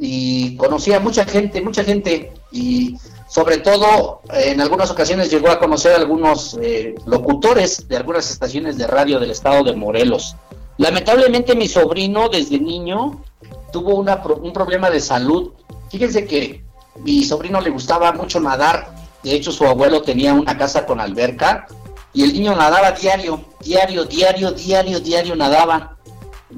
y 0.00 0.56
conocía 0.56 1.00
mucha 1.00 1.24
gente, 1.24 1.60
mucha 1.60 1.84
gente, 1.84 2.32
y 2.50 2.96
sobre 3.28 3.58
todo 3.58 4.22
en 4.32 4.60
algunas 4.60 4.90
ocasiones 4.90 5.30
llegó 5.30 5.50
a 5.50 5.58
conocer 5.58 5.92
a 5.92 5.96
algunos 5.96 6.58
eh, 6.62 6.94
locutores 7.06 7.86
de 7.86 7.96
algunas 7.96 8.30
estaciones 8.30 8.78
de 8.78 8.86
radio 8.86 9.20
del 9.20 9.30
estado 9.30 9.62
de 9.64 9.76
Morelos. 9.76 10.34
Lamentablemente 10.78 11.54
mi 11.54 11.68
sobrino 11.68 12.28
desde 12.28 12.58
niño 12.58 13.22
tuvo 13.70 13.96
una, 13.96 14.22
un 14.40 14.52
problema 14.52 14.90
de 14.90 15.00
salud. 15.00 15.52
Fíjense 15.90 16.26
que 16.26 16.64
mi 17.00 17.22
sobrino 17.24 17.60
le 17.60 17.70
gustaba 17.70 18.12
mucho 18.12 18.40
nadar, 18.40 18.94
de 19.22 19.32
hecho 19.34 19.52
su 19.52 19.66
abuelo 19.66 20.02
tenía 20.02 20.32
una 20.32 20.56
casa 20.56 20.86
con 20.86 20.98
alberca 20.98 21.66
y 22.14 22.22
el 22.22 22.32
niño 22.32 22.56
nadaba 22.56 22.92
diario, 22.92 23.44
diario, 23.60 24.04
diario, 24.04 24.52
diario, 24.52 25.00
diario 25.00 25.36
nadaba. 25.36 25.96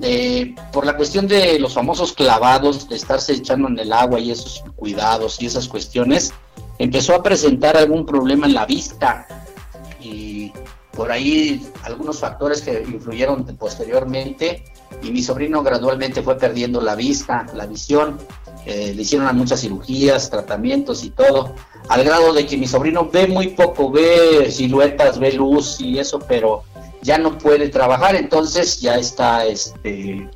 Eh, 0.00 0.54
por 0.72 0.86
la 0.86 0.96
cuestión 0.96 1.26
de 1.26 1.58
los 1.58 1.74
famosos 1.74 2.12
clavados, 2.12 2.88
de 2.88 2.94
estarse 2.94 3.32
echando 3.32 3.66
en 3.66 3.76
el 3.76 3.92
agua 3.92 4.20
y 4.20 4.30
esos 4.30 4.62
cuidados 4.76 5.42
y 5.42 5.46
esas 5.46 5.66
cuestiones, 5.66 6.32
empezó 6.80 7.14
a 7.14 7.22
presentar 7.22 7.76
algún 7.76 8.06
problema 8.06 8.46
en 8.46 8.54
la 8.54 8.64
vista 8.64 9.26
y 10.00 10.50
por 10.92 11.12
ahí 11.12 11.70
algunos 11.82 12.20
factores 12.20 12.62
que 12.62 12.82
influyeron 12.88 13.44
posteriormente 13.58 14.64
y 15.02 15.10
mi 15.10 15.22
sobrino 15.22 15.62
gradualmente 15.62 16.22
fue 16.22 16.38
perdiendo 16.38 16.80
la 16.80 16.94
vista, 16.94 17.46
la 17.54 17.66
visión, 17.66 18.18
eh, 18.64 18.94
le 18.96 19.02
hicieron 19.02 19.36
muchas 19.36 19.60
cirugías, 19.60 20.30
tratamientos 20.30 21.04
y 21.04 21.10
todo, 21.10 21.54
al 21.90 22.02
grado 22.02 22.32
de 22.32 22.46
que 22.46 22.56
mi 22.56 22.66
sobrino 22.66 23.10
ve 23.10 23.26
muy 23.26 23.48
poco, 23.48 23.90
ve 23.90 24.50
siluetas, 24.50 25.18
ve 25.18 25.32
luz 25.32 25.82
y 25.82 25.98
eso, 25.98 26.18
pero 26.18 26.62
ya 27.02 27.18
no 27.18 27.36
puede 27.36 27.68
trabajar, 27.68 28.16
entonces 28.16 28.80
ya 28.80 28.94
está 28.96 29.44
este 29.44 30.30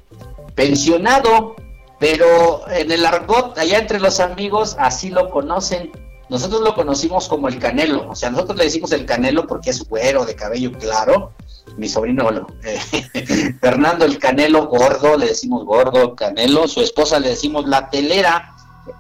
pensionado, 0.55 1.57
pero 1.99 2.69
en 2.69 2.93
el 2.93 3.07
argot, 3.07 3.57
allá 3.57 3.79
entre 3.79 3.99
los 3.99 4.21
amigos, 4.21 4.77
así 4.79 5.09
lo 5.09 5.31
conocen. 5.31 6.04
Nosotros 6.29 6.63
lo 6.63 6.75
conocimos 6.75 7.29
como 7.29 7.49
el 7.49 7.59
Canelo, 7.59 8.09
o 8.09 8.15
sea, 8.15 8.31
nosotros 8.31 8.57
le 8.59 8.65
decimos 8.65 8.93
el 8.93 9.05
Canelo 9.05 9.47
porque 9.47 9.71
es 9.71 9.87
güero, 9.89 10.25
de 10.25 10.35
cabello 10.35 10.73
claro. 10.73 11.33
Mi 11.77 11.89
sobrino 11.89 12.29
eh, 12.63 13.55
Fernando 13.61 14.05
el 14.05 14.19
Canelo 14.19 14.67
gordo, 14.67 15.17
le 15.17 15.27
decimos 15.27 15.65
gordo, 15.65 16.15
Canelo, 16.15 16.69
su 16.69 16.81
esposa 16.81 17.19
le 17.19 17.31
decimos 17.31 17.67
la 17.67 17.91
telera, 17.91 18.55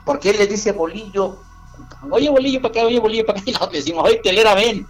porque 0.04 0.30
él 0.30 0.38
le 0.38 0.46
dice 0.46 0.72
bolillo, 0.72 1.38
oye 2.10 2.28
bolillo 2.28 2.60
para 2.60 2.72
acá, 2.72 2.86
oye 2.86 2.98
bolillo 2.98 3.24
para 3.26 3.38
acá, 3.40 3.50
y 3.50 3.52
nosotros 3.52 3.72
le 3.72 3.78
decimos, 3.78 4.04
oye 4.04 4.20
telera, 4.22 4.54
ven, 4.54 4.86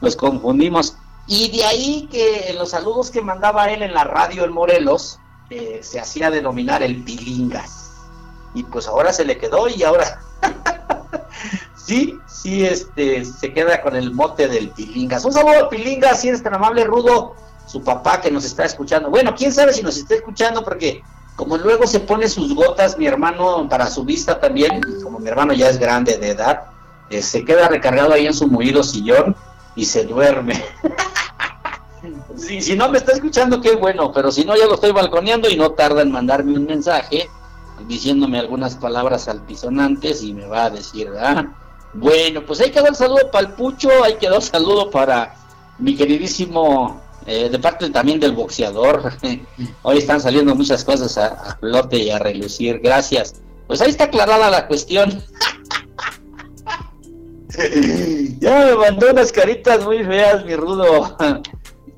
nos 0.00 0.16
confundimos. 0.16 0.96
Y 1.26 1.56
de 1.56 1.64
ahí 1.64 2.08
que 2.10 2.50
en 2.50 2.56
los 2.58 2.70
saludos 2.70 3.10
que 3.10 3.20
mandaba 3.20 3.70
él 3.70 3.82
en 3.82 3.94
la 3.94 4.04
radio 4.04 4.44
en 4.44 4.52
Morelos, 4.52 5.20
eh, 5.50 5.80
se 5.82 6.00
hacía 6.00 6.30
denominar 6.30 6.82
el 6.82 7.04
Pilingas. 7.04 7.92
Y 8.54 8.64
pues 8.64 8.88
ahora 8.88 9.12
se 9.12 9.24
le 9.24 9.38
quedó 9.38 9.68
y 9.68 9.82
ahora 9.84 10.20
sí, 11.90 12.20
sí, 12.28 12.64
este, 12.64 13.24
se 13.24 13.52
queda 13.52 13.82
con 13.82 13.96
el 13.96 14.12
mote 14.12 14.46
del 14.46 14.68
Pilingas. 14.68 15.24
Un 15.24 15.32
saludo 15.32 15.68
Pilingas, 15.68 16.20
si 16.20 16.28
eres 16.28 16.40
tan 16.40 16.54
amable, 16.54 16.84
Rudo, 16.84 17.34
su 17.66 17.82
papá 17.82 18.20
que 18.20 18.30
nos 18.30 18.44
está 18.44 18.64
escuchando. 18.64 19.10
Bueno, 19.10 19.34
quién 19.36 19.52
sabe 19.52 19.72
si 19.72 19.82
nos 19.82 19.96
está 19.96 20.14
escuchando, 20.14 20.62
porque 20.62 21.02
como 21.34 21.56
luego 21.56 21.88
se 21.88 21.98
pone 21.98 22.28
sus 22.28 22.54
gotas, 22.54 22.96
mi 22.96 23.08
hermano, 23.08 23.68
para 23.68 23.88
su 23.88 24.04
vista 24.04 24.38
también, 24.38 24.80
como 25.02 25.18
mi 25.18 25.28
hermano 25.28 25.52
ya 25.52 25.68
es 25.68 25.78
grande 25.78 26.16
de 26.16 26.30
edad, 26.30 26.62
eh, 27.10 27.22
se 27.22 27.44
queda 27.44 27.66
recargado 27.66 28.12
ahí 28.12 28.24
en 28.24 28.34
su 28.34 28.46
movido 28.46 28.84
sillón 28.84 29.34
y 29.74 29.84
se 29.84 30.04
duerme. 30.04 30.62
si, 32.36 32.76
no 32.76 32.88
me 32.88 32.98
está 32.98 33.14
escuchando, 33.14 33.60
qué 33.60 33.74
bueno, 33.74 34.12
pero 34.12 34.30
si 34.30 34.44
no, 34.44 34.56
ya 34.56 34.66
lo 34.66 34.74
estoy 34.74 34.92
balconeando 34.92 35.50
y 35.50 35.56
no 35.56 35.72
tarda 35.72 36.02
en 36.02 36.12
mandarme 36.12 36.52
un 36.56 36.66
mensaje 36.66 37.28
diciéndome 37.88 38.38
algunas 38.38 38.76
palabras 38.76 39.26
altisonantes 39.26 40.22
y 40.22 40.34
me 40.34 40.46
va 40.46 40.66
a 40.66 40.70
decir, 40.70 41.10
ah, 41.18 41.56
bueno, 41.92 42.44
pues 42.46 42.60
ahí 42.60 42.70
quedó 42.70 42.86
el 42.86 42.94
saludo 42.94 43.30
para 43.30 43.48
el 43.48 43.52
Pucho, 43.54 43.90
ahí 44.04 44.14
quedó 44.14 44.36
el 44.36 44.42
saludo 44.42 44.90
para 44.90 45.34
mi 45.78 45.96
queridísimo, 45.96 47.00
eh, 47.26 47.48
de 47.48 47.58
parte 47.58 47.90
también 47.90 48.20
del 48.20 48.32
boxeador. 48.32 49.12
Hoy 49.82 49.98
están 49.98 50.20
saliendo 50.20 50.54
muchas 50.54 50.84
cosas 50.84 51.18
a, 51.18 51.56
flote 51.58 51.98
y 51.98 52.10
a 52.10 52.18
relucir, 52.18 52.80
gracias. 52.80 53.34
Pues 53.66 53.80
ahí 53.80 53.90
está 53.90 54.04
aclarada 54.04 54.50
la 54.50 54.66
cuestión. 54.68 55.22
ya 58.40 58.64
me 58.66 58.74
mandó 58.76 59.10
unas 59.10 59.32
caritas 59.32 59.84
muy 59.84 60.04
feas, 60.04 60.44
mi 60.44 60.54
Rudo. 60.54 61.16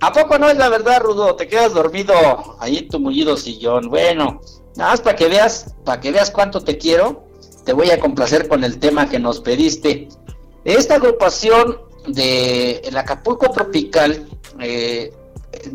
¿A 0.01 0.13
poco 0.13 0.39
no 0.39 0.49
es 0.49 0.57
la 0.57 0.69
verdad, 0.69 1.01
Rudo? 1.01 1.37
Te 1.37 1.47
quedas 1.47 1.75
dormido 1.75 2.15
ahí 2.59 2.79
en 2.79 2.89
tu 2.89 2.99
mullido 2.99 3.37
sillón. 3.37 3.89
Bueno, 3.89 4.41
nada 4.75 4.91
más 4.91 5.01
para 5.01 5.17
que 5.17 5.29
veas, 5.29 5.77
para 5.85 6.01
que 6.01 6.11
veas 6.11 6.31
cuánto 6.31 6.61
te 6.63 6.77
quiero 6.79 7.32
te 7.65 7.73
voy 7.73 7.91
a 7.91 8.01
complacer 8.01 8.49
con 8.49 8.65
el 8.65 8.79
tema 8.79 9.09
que 9.09 9.19
nos 9.19 9.41
pediste. 9.41 10.09
Esta 10.65 10.97
agrupación 10.97 11.79
de 12.07 12.79
el 12.85 12.97
Acapulco 12.97 13.51
Tropical 13.51 14.27
eh, 14.61 15.13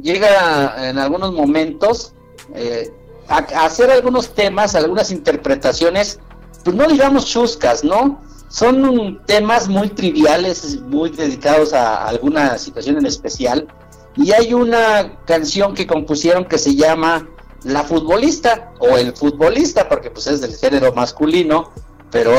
llega 0.02 0.90
en 0.90 0.98
algunos 0.98 1.34
momentos 1.34 2.14
eh, 2.54 2.92
a, 3.28 3.38
hacer 3.66 3.92
algunos 3.92 4.30
temas, 4.30 4.76
algunas 4.76 5.12
interpretaciones, 5.12 6.20
pues 6.64 6.76
no 6.76 6.88
digamos 6.88 7.26
chuscas, 7.26 7.84
¿no? 7.84 8.22
Son 8.50 9.22
temas 9.26 9.68
muy 9.68 9.90
triviales, 9.90 10.80
muy 10.82 11.10
dedicados 11.10 11.74
a 11.74 12.08
alguna 12.08 12.58
situación 12.58 12.98
en 12.98 13.06
especial. 13.06 13.68
Y 14.16 14.32
hay 14.32 14.54
una 14.54 15.20
canción 15.26 15.74
que 15.74 15.86
compusieron 15.86 16.46
que 16.46 16.58
se 16.58 16.76
llama 16.76 17.28
la 17.64 17.84
futbolista 17.84 18.74
o 18.80 18.98
el 18.98 19.16
futbolista, 19.16 19.88
porque 19.90 20.12
pues 20.12 20.28
es 20.28 20.42
del 20.42 20.56
género 20.56 20.94
masculino, 20.94 21.72
pero 22.12 22.34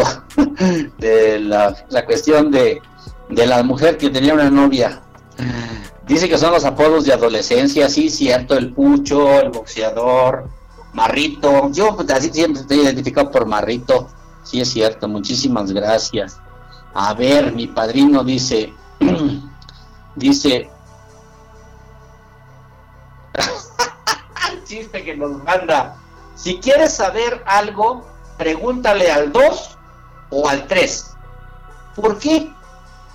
de 0.99 1.41
la, 1.41 1.75
cuestión 2.07 2.51
de, 2.51 2.81
de 3.29 3.47
la 3.47 3.63
mujer 3.63 3.99
que 3.99 4.11
tenía 4.11 4.35
una 4.35 4.51
novia. 4.51 5.03
Dice 6.07 6.29
que 6.29 6.39
son 6.39 6.53
los 6.53 6.65
apodos 6.65 7.05
de 7.05 7.13
adolescencia, 7.13 7.89
sí, 7.89 8.09
cierto, 8.09 8.57
el 8.57 8.73
pucho, 8.73 9.41
el 9.41 9.51
boxeador, 9.51 10.49
Marrito. 10.95 11.71
Yo 11.71 11.95
pues, 11.95 12.11
así 12.11 12.31
siempre 12.33 12.63
estoy 12.63 12.81
identificado 12.81 13.31
por 13.31 13.47
Marrito. 13.47 14.09
Sí, 14.43 14.61
es 14.61 14.71
cierto, 14.71 15.07
muchísimas 15.07 15.71
gracias. 15.71 16.41
A 16.95 17.13
ver, 17.13 17.53
mi 17.53 17.67
padrino 17.67 18.25
dice, 18.25 18.73
dice, 20.17 20.71
chiste 24.69 25.03
que 25.03 25.17
nos 25.17 25.43
manda. 25.43 25.97
Si 26.37 26.61
quieres 26.61 26.95
saber 26.95 27.43
algo, 27.47 28.07
pregúntale 28.37 29.11
al 29.11 29.33
2 29.33 29.79
o 30.31 30.49
al 30.49 30.67
3. 30.67 31.11
¿Por 31.97 32.19
qué? 32.19 32.53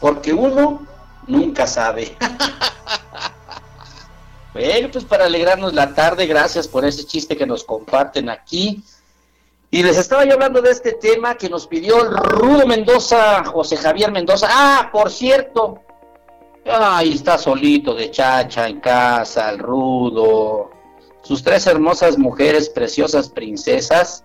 Porque 0.02 0.34
uno 0.34 0.86
nunca 1.28 1.68
sabe. 1.68 2.18
bueno, 4.54 4.90
pues 4.92 5.06
para 5.06 5.26
alegrarnos 5.26 5.74
la 5.74 5.94
tarde, 5.94 6.26
gracias 6.26 6.68
por 6.68 6.84
ese 6.84 7.06
chiste 7.06 7.38
que 7.38 7.46
nos 7.46 7.64
comparten 7.64 8.30
aquí. 8.30 8.84
Y 9.72 9.82
les 9.82 9.98
estaba 9.98 10.26
yo 10.26 10.34
hablando 10.34 10.62
de 10.62 10.72
este 10.72 10.94
tema 10.94 11.36
que 11.36 11.50
nos 11.50 11.66
pidió 11.66 12.04
Rudo 12.04 12.68
Mendoza, 12.68 13.44
José 13.46 13.78
Javier 13.78 14.12
Mendoza. 14.12 14.48
Ah, 14.52 14.90
por 14.92 15.10
cierto, 15.10 15.82
ahí 16.66 17.14
está 17.14 17.38
solito 17.38 17.96
de 17.96 18.12
chacha 18.12 18.68
en 18.68 18.82
casa, 18.82 19.50
el 19.50 19.60
Rudo 19.60 20.73
sus 21.24 21.42
tres 21.42 21.66
hermosas 21.68 22.18
mujeres, 22.18 22.70
preciosas 22.70 23.30
princesas, 23.30 24.24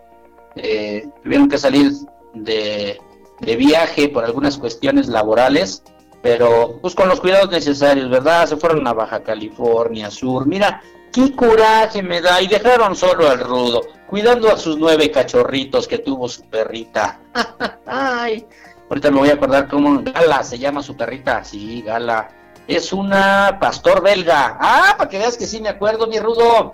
eh, 0.57 1.09
tuvieron 1.23 1.49
que 1.49 1.59
salir 1.59 1.93
de, 2.35 3.01
viaje 3.41 4.09
por 4.09 4.25
algunas 4.25 4.59
cuestiones 4.59 5.09
laborales, 5.09 5.83
pero 6.23 6.79
pues 6.83 6.95
con 6.95 7.09
los 7.09 7.21
cuidados 7.21 7.51
necesarios, 7.51 8.11
¿verdad? 8.11 8.47
Se 8.47 8.57
fueron 8.57 8.87
a 8.87 8.93
Baja 8.93 9.23
California 9.23 10.11
Sur. 10.11 10.47
Mira, 10.47 10.83
qué 11.13 11.35
coraje 11.35 12.03
me 12.03 12.21
da. 12.21 12.43
Y 12.43 12.49
dejaron 12.49 12.97
solo 12.97 13.29
al 13.29 13.39
rudo, 13.39 13.83
cuidando 14.09 14.51
a 14.51 14.57
sus 14.57 14.77
nueve 14.77 15.11
cachorritos 15.13 15.87
que 15.87 15.99
tuvo 15.99 16.29
su 16.29 16.43
perrita. 16.49 17.21
Ay, 17.87 18.45
ahorita 18.91 19.13
me 19.13 19.19
voy 19.21 19.31
a 19.31 19.35
acordar 19.35 19.69
cómo 19.69 20.03
Gala 20.03 20.43
se 20.43 20.59
llama 20.59 20.83
su 20.83 20.97
perrita. 20.97 21.45
Sí, 21.45 21.83
Gala 21.83 22.29
es 22.69 22.93
una 22.93 23.57
pastor 23.59 24.03
belga. 24.03 24.59
Ah, 24.61 24.95
para 24.97 25.09
que 25.09 25.19
veas 25.19 25.37
que 25.37 25.47
sí 25.47 25.61
me 25.61 25.71
acuerdo, 25.71 26.07
mi 26.07 26.21
rudo. 26.21 26.73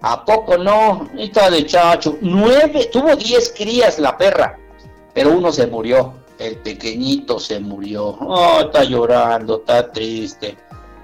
¿A 0.00 0.24
poco 0.24 0.56
no? 0.56 1.08
Está 1.16 1.50
de 1.50 1.64
chacho. 1.66 2.16
Nueve, 2.22 2.88
tuvo 2.90 3.14
diez 3.14 3.52
crías 3.56 3.98
la 3.98 4.16
perra, 4.16 4.58
pero 5.12 5.30
uno 5.30 5.52
se 5.52 5.66
murió. 5.66 6.14
El 6.38 6.56
pequeñito 6.56 7.38
se 7.38 7.60
murió. 7.60 8.06
Oh, 8.20 8.60
está 8.62 8.84
llorando, 8.84 9.58
está 9.58 9.92
triste. 9.92 10.56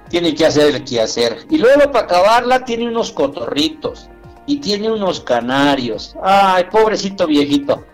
Tiene 0.09 0.35
que 0.35 0.47
hacer 0.47 0.75
el 0.75 0.85
que 0.85 1.01
hacer. 1.01 1.47
Y 1.51 1.59
luego 1.59 1.93
para 1.93 2.07
acabarla 2.07 2.65
tiene 2.65 2.89
unos 2.89 3.13
cotorritos 3.13 4.09
y 4.47 4.57
tiene 4.57 4.91
unos 4.91 5.21
canarios. 5.21 6.17
Ay, 6.23 6.65
pobrecito 6.71 7.27
viejito. 7.27 7.85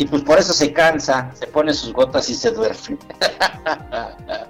Y 0.00 0.06
pues 0.06 0.22
por 0.22 0.38
eso 0.38 0.54
se 0.54 0.72
cansa, 0.72 1.30
se 1.34 1.46
pone 1.46 1.74
sus 1.74 1.92
gotas 1.92 2.30
y 2.30 2.34
se 2.34 2.52
duerme. 2.52 2.96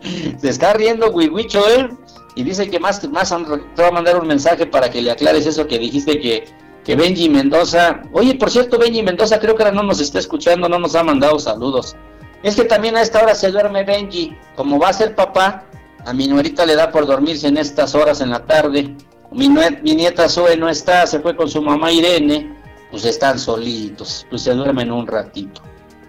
se 0.40 0.48
está 0.48 0.72
riendo 0.74 1.10
Wiwicho 1.10 1.66
él 1.66 1.90
y 2.36 2.44
dice 2.44 2.70
que 2.70 2.78
más, 2.78 3.02
más 3.08 3.34
te 3.74 3.82
va 3.82 3.88
a 3.88 3.90
mandar 3.90 4.16
un 4.20 4.28
mensaje 4.28 4.64
para 4.64 4.88
que 4.88 5.02
le 5.02 5.10
aclares 5.10 5.46
eso 5.46 5.66
que 5.66 5.80
dijiste 5.80 6.20
que, 6.20 6.44
que 6.84 6.94
Benji 6.94 7.28
Mendoza, 7.28 8.00
oye 8.12 8.36
por 8.36 8.48
cierto 8.48 8.78
Benji 8.78 9.02
Mendoza 9.02 9.40
creo 9.40 9.56
que 9.56 9.64
ahora 9.64 9.74
no 9.74 9.82
nos 9.82 10.00
está 10.00 10.20
escuchando, 10.20 10.68
no 10.68 10.78
nos 10.78 10.94
ha 10.94 11.02
mandado 11.02 11.36
saludos. 11.40 11.96
Es 12.44 12.54
que 12.54 12.64
también 12.64 12.96
a 12.96 13.02
esta 13.02 13.20
hora 13.20 13.34
se 13.34 13.50
duerme 13.50 13.82
Benji, 13.82 14.36
como 14.54 14.78
va 14.78 14.90
a 14.90 14.92
ser 14.92 15.16
papá, 15.16 15.64
a 16.06 16.12
mi 16.12 16.28
nuerita 16.28 16.64
le 16.64 16.76
da 16.76 16.92
por 16.92 17.06
dormirse 17.06 17.48
en 17.48 17.56
estas 17.56 17.96
horas 17.96 18.20
en 18.20 18.30
la 18.30 18.46
tarde. 18.46 18.94
Mi, 19.32 19.48
mi 19.48 19.96
nieta 19.96 20.28
Zoe 20.28 20.56
no 20.56 20.68
está, 20.68 21.08
se 21.08 21.18
fue 21.18 21.34
con 21.34 21.50
su 21.50 21.60
mamá 21.60 21.90
Irene 21.90 22.59
pues 22.90 23.04
están 23.04 23.38
solitos, 23.38 24.26
pues 24.28 24.42
se 24.42 24.52
duermen 24.52 24.90
un 24.90 25.06
ratito. 25.06 25.62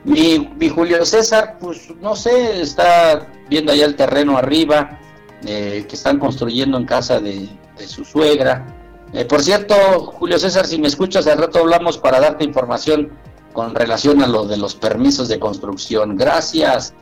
Mi, 0.03 0.69
Julio 0.69 1.05
César, 1.05 1.57
pues 1.59 1.93
no 2.01 2.15
sé, 2.15 2.61
está 2.61 3.27
viendo 3.49 3.71
allá 3.71 3.85
el 3.85 3.95
terreno 3.95 4.37
arriba, 4.37 4.99
eh, 5.45 5.85
que 5.87 5.95
están 5.95 6.17
construyendo 6.17 6.77
en 6.77 6.85
casa 6.85 7.19
de, 7.19 7.49
su 7.85 8.03
suegra. 8.03 8.65
Eh, 9.13 9.25
por 9.25 9.41
cierto, 9.43 9.75
Julio 10.05 10.39
César, 10.39 10.65
si 10.65 10.79
me 10.79 10.87
escuchas, 10.87 11.27
al 11.27 11.39
rato 11.39 11.59
hablamos 11.59 11.97
para 11.97 12.19
darte 12.19 12.43
información 12.43 13.11
con 13.53 13.75
relación 13.75 14.21
a 14.23 14.27
lo 14.27 14.45
de 14.45 14.57
los 14.57 14.75
permisos 14.75 15.27
de 15.27 15.39
construcción. 15.39 16.15
Gracias. 16.15 16.93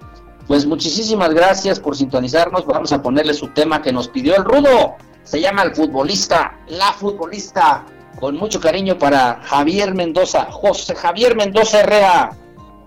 Pues 0.48 0.66
muchísimas 0.66 1.34
gracias 1.34 1.80
por 1.80 1.96
sintonizarnos. 1.96 2.66
Vamos 2.66 2.92
a 2.92 3.02
ponerle 3.02 3.34
su 3.34 3.50
tema 3.50 3.82
que 3.82 3.92
nos 3.92 4.08
pidió 4.08 4.36
el 4.36 4.44
Rudo. 4.44 4.96
Se 5.24 5.40
llama 5.40 5.62
el 5.62 5.76
futbolista, 5.76 6.58
la 6.68 6.92
futbolista 6.94 7.86
con 8.20 8.36
mucho 8.36 8.60
cariño 8.60 9.00
para 9.00 9.36
Javier 9.44 9.96
Mendoza, 9.96 10.52
José 10.52 10.94
Javier 10.94 11.38
Mendoza 11.38 11.80
Herrera, 11.80 12.36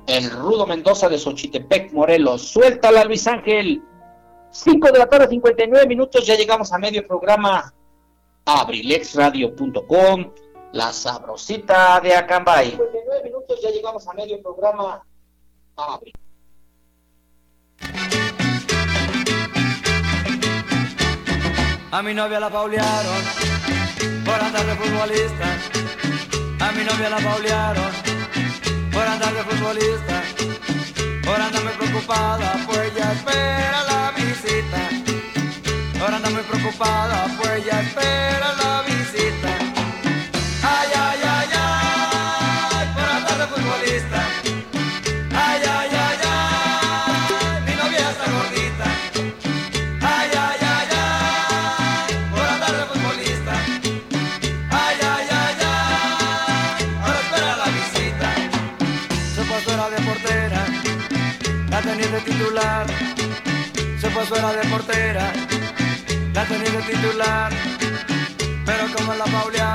el 0.07 0.31
Rudo 0.31 0.67
Mendoza 0.67 1.09
de 1.09 1.19
Xochitepec, 1.19 1.93
Morelos. 1.93 2.43
Suéltala, 2.43 3.05
Luis 3.05 3.27
Ángel. 3.27 3.83
5 4.51 4.93
de 4.93 4.99
la 4.99 5.09
tarde, 5.09 5.29
59 5.29 5.87
minutos, 5.87 6.27
ya 6.27 6.37
llegamos 6.37 6.71
a 6.75 6.79
medio 6.79 7.07
programa 7.07 7.73
abrilexradio.com, 8.45 10.33
la 10.73 10.93
sabrosita 10.93 11.99
de 12.01 12.15
Acambay. 12.15 12.73
59 12.73 13.23
minutos, 13.25 13.63
ya 13.63 13.71
llegamos 13.71 14.07
a 14.07 14.13
medio 14.13 14.43
programa 14.43 15.03
Abril. 15.77 16.13
A 21.91 22.03
mi 22.03 22.13
novia 22.13 22.41
la 22.41 22.51
paulearon 22.51 23.52
por 24.33 24.43
andar 24.43 24.65
de 24.67 24.75
futbolista. 24.77 25.47
A 26.65 26.73
mi 26.73 26.85
novia 26.85 27.11
la 27.11 27.19
paulearon 27.19 27.93
por 28.95 29.07
andar 29.15 29.33
de 29.35 29.43
futbolista. 29.49 30.17
Por 31.27 31.39
andarme 31.47 31.71
preocupada, 31.79 32.49
pues 32.67 32.95
ya 32.95 33.13
espera 33.13 33.81
la 33.91 34.03
visita. 34.17 34.81
Por 36.01 36.15
andarme 36.15 36.43
preocupada, 36.51 37.27
pues 37.39 37.65
ya 37.67 37.81
espera 37.83 38.49
la 38.63 38.73
visita. 38.91 39.53
Ay, 40.77 40.89
ay, 41.07 41.21
ay, 41.37 41.49
ay, 41.65 42.87
por 42.95 43.09
andar 43.17 43.39
de 43.43 43.47
futbolista. 43.53 44.22
De 64.57 64.69
portera, 64.69 65.33
la 66.35 66.45
tenía 66.45 66.81
titular, 66.87 67.53
pero 68.67 68.85
como 68.95 69.15
la 69.15 69.25
paulearon 69.25 69.72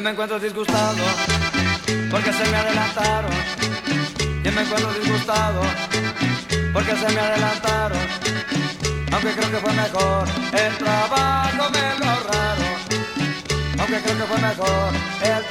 Yo 0.00 0.04
me 0.04 0.12
encuentro 0.12 0.40
disgustado 0.40 0.96
porque 2.10 2.32
se 2.32 2.50
me 2.50 2.56
adelantaron. 2.56 3.30
Yo 4.42 4.52
me 4.52 4.62
encuentro 4.62 4.94
disgustado 4.94 5.60
porque 6.72 6.96
se 6.96 7.08
me 7.12 7.20
adelantaron. 7.20 7.98
Aunque 9.12 9.32
creo 9.32 9.50
que 9.50 9.56
fue 9.58 9.72
mejor 9.74 10.26
el 10.54 10.78
trabajo 10.78 11.70
me 11.70 11.98
lo 11.98 12.14
raro. 12.32 12.64
Aunque 13.78 14.00
creo 14.00 14.16
que 14.16 14.24
fue 14.24 14.38
mejor 14.40 14.92
el 15.22 15.44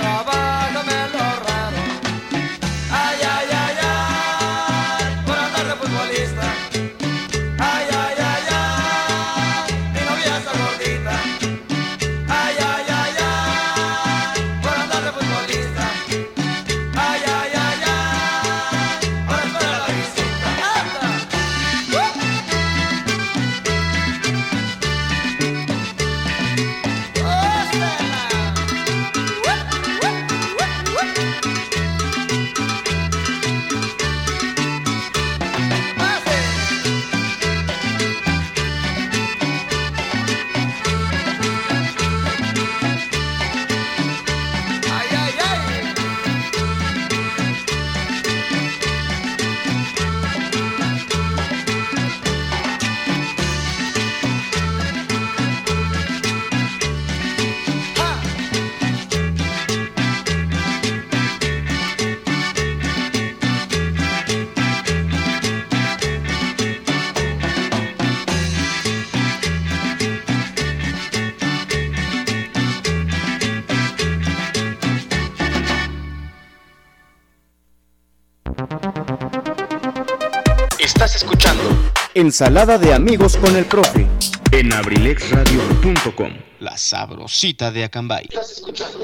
Ensalada 82.20 82.78
de 82.78 82.94
amigos 82.94 83.38
con 83.38 83.56
el 83.56 83.64
profe. 83.64 84.06
En 84.52 84.74
abrilexradio.com. 84.74 86.34
La 86.60 86.78
sabrosita 86.78 87.72
de 87.72 87.86
Acambay. 87.86 88.28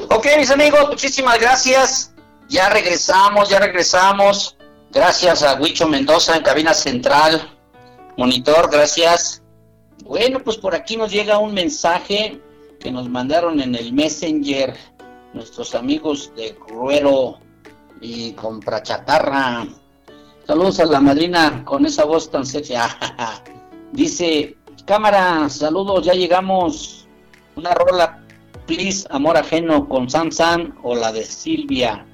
Ok, 0.09 0.27
mis 0.37 0.51
amigos, 0.51 0.89
muchísimas 0.89 1.39
gracias. 1.39 2.13
Ya 2.49 2.67
regresamos, 2.67 3.47
ya 3.47 3.59
regresamos. 3.59 4.57
Gracias 4.91 5.43
a 5.43 5.55
Huicho 5.55 5.87
Mendoza 5.87 6.35
en 6.35 6.43
cabina 6.43 6.73
central. 6.73 7.57
Monitor, 8.17 8.69
gracias. 8.69 9.41
Bueno, 10.03 10.43
pues 10.43 10.57
por 10.57 10.75
aquí 10.75 10.97
nos 10.97 11.09
llega 11.09 11.37
un 11.37 11.53
mensaje 11.53 12.41
que 12.81 12.91
nos 12.91 13.07
mandaron 13.07 13.61
en 13.61 13.75
el 13.75 13.93
Messenger 13.93 14.75
nuestros 15.33 15.73
amigos 15.73 16.33
de 16.35 16.53
Cruero 16.55 17.39
y 18.01 18.33
Comprachatarra. 18.33 19.65
Saludos 20.47 20.79
a 20.79 20.85
la 20.85 20.99
madrina 20.99 21.63
con 21.65 21.87
esa 21.87 22.05
voz 22.05 22.29
tan 22.29 22.45
sexy. 22.45 22.75
Dice, 23.91 24.55
cámara, 24.85 25.49
saludos, 25.49 26.05
ya 26.05 26.13
llegamos. 26.13 27.07
Una 27.55 27.73
rola 27.73 28.23
Please, 28.67 29.07
Amor 29.09 29.37
Ajeno 29.37 29.89
con 29.89 30.07
Sam 30.07 30.31
Sam 30.31 30.77
o 30.83 30.93
la 30.95 31.11
de 31.11 31.23
Silvia. 31.23 32.05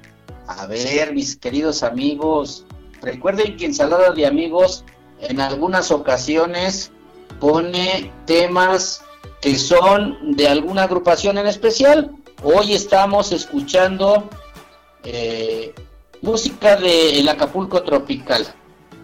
A 0.46 0.66
ver, 0.66 1.12
mis 1.12 1.36
queridos 1.36 1.82
amigos, 1.82 2.64
recuerden 3.02 3.56
que 3.58 3.66
Ensalada 3.66 4.12
de 4.12 4.26
Amigos 4.26 4.84
en 5.20 5.38
algunas 5.38 5.90
ocasiones 5.90 6.90
pone 7.38 8.10
temas 8.24 9.02
que 9.42 9.58
son 9.58 10.36
de 10.36 10.48
alguna 10.48 10.84
agrupación 10.84 11.36
en 11.36 11.48
especial. 11.48 12.10
Hoy 12.42 12.72
estamos 12.72 13.30
escuchando 13.30 14.30
eh, 15.04 15.74
música 16.22 16.76
de 16.76 17.18
El 17.18 17.28
Acapulco 17.28 17.82
Tropical. 17.82 18.46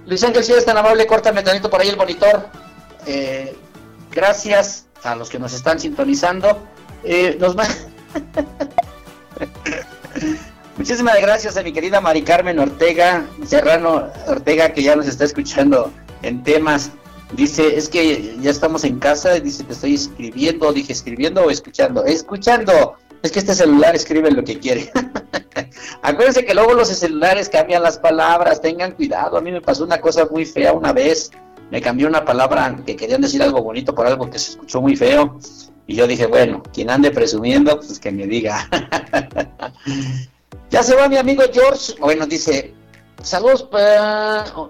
Luis 0.06 0.24
Ángel, 0.24 0.42
si 0.42 0.52
eres 0.52 0.64
tan 0.64 0.78
amable, 0.78 1.06
córtame 1.06 1.42
tantito 1.42 1.68
por 1.68 1.80
ahí 1.80 1.88
el 1.88 1.96
monitor. 1.96 2.48
Eh, 3.06 3.54
gracias 4.10 4.86
a 5.02 5.14
los 5.14 5.28
que 5.28 5.38
nos 5.38 5.52
están 5.52 5.78
sintonizando. 5.78 6.58
Eh, 7.04 7.36
nos 7.38 7.54
Muchísimas 10.78 11.20
gracias 11.20 11.56
a 11.56 11.62
mi 11.62 11.72
querida 11.72 12.00
Mari 12.00 12.22
Carmen 12.22 12.58
Ortega, 12.58 13.26
Serrano 13.44 14.10
Ortega, 14.26 14.72
que 14.72 14.82
ya 14.82 14.96
nos 14.96 15.06
está 15.08 15.24
escuchando 15.24 15.92
en 16.22 16.42
temas. 16.42 16.90
Dice, 17.32 17.76
es 17.76 17.88
que 17.88 18.38
ya 18.40 18.50
estamos 18.50 18.84
en 18.84 18.98
casa, 18.98 19.34
dice 19.34 19.66
que 19.66 19.72
estoy 19.72 19.94
escribiendo, 19.94 20.72
dije 20.72 20.92
escribiendo 20.92 21.42
o 21.42 21.50
escuchando. 21.50 22.04
Escuchando, 22.06 22.96
es 23.22 23.32
que 23.32 23.40
este 23.40 23.54
celular 23.54 23.94
escribe 23.94 24.30
lo 24.30 24.44
que 24.44 24.58
quiere. 24.58 24.90
Acuérdense 26.02 26.44
que 26.44 26.54
luego 26.54 26.74
los 26.74 26.88
celulares 26.88 27.48
cambian 27.48 27.82
las 27.82 27.98
palabras, 27.98 28.60
tengan 28.60 28.92
cuidado. 28.92 29.36
A 29.36 29.40
mí 29.40 29.50
me 29.50 29.60
pasó 29.60 29.84
una 29.84 30.00
cosa 30.00 30.26
muy 30.30 30.44
fea 30.44 30.72
una 30.72 30.92
vez. 30.92 31.30
Me 31.70 31.82
cambió 31.82 32.08
una 32.08 32.24
palabra 32.24 32.76
que 32.86 32.96
querían 32.96 33.20
decir 33.20 33.42
algo 33.42 33.62
bonito 33.62 33.94
por 33.94 34.06
algo 34.06 34.30
que 34.30 34.38
se 34.38 34.52
escuchó 34.52 34.80
muy 34.80 34.96
feo. 34.96 35.38
Y 35.86 35.96
yo 35.96 36.06
dije, 36.06 36.26
bueno, 36.26 36.62
quien 36.72 36.90
ande 36.90 37.10
presumiendo, 37.10 37.76
pues 37.76 37.98
que 37.98 38.12
me 38.12 38.26
diga. 38.26 38.68
ya 40.70 40.82
se 40.82 40.94
va 40.94 41.08
mi 41.08 41.16
amigo 41.16 41.42
George. 41.52 41.94
Bueno, 41.98 42.26
dice, 42.26 42.74
saludos, 43.22 43.68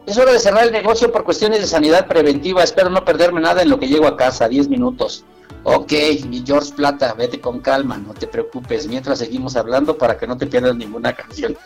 es 0.07 0.19
hora 0.19 0.33
de 0.33 0.39
cerrar 0.39 0.65
el 0.65 0.73
negocio 0.73 1.13
por 1.13 1.25
cuestiones 1.25 1.61
de 1.61 1.67
sanidad 1.67 2.07
preventiva. 2.07 2.65
Espero 2.65 2.89
no 2.89 3.05
perderme 3.05 3.41
nada 3.41 3.63
en 3.63 3.69
lo 3.69 3.79
que 3.79 3.89
llego 3.89 4.07
a 4.07 4.17
casa, 4.17 4.49
10 4.49 4.69
minutos. 4.69 5.25
Ok, 5.71 5.93
mi 6.29 6.43
George 6.47 6.73
Plata, 6.73 7.13
vete 7.15 7.41
con 7.41 7.61
calma, 7.61 7.99
no 7.99 8.15
te 8.15 8.27
preocupes, 8.27 8.87
mientras 8.87 9.19
seguimos 9.19 9.55
hablando 9.57 9.99
para 9.99 10.17
que 10.17 10.27
no 10.27 10.37
te 10.37 10.47
pierdas 10.47 10.75
ninguna 10.77 11.13
canción. 11.13 11.57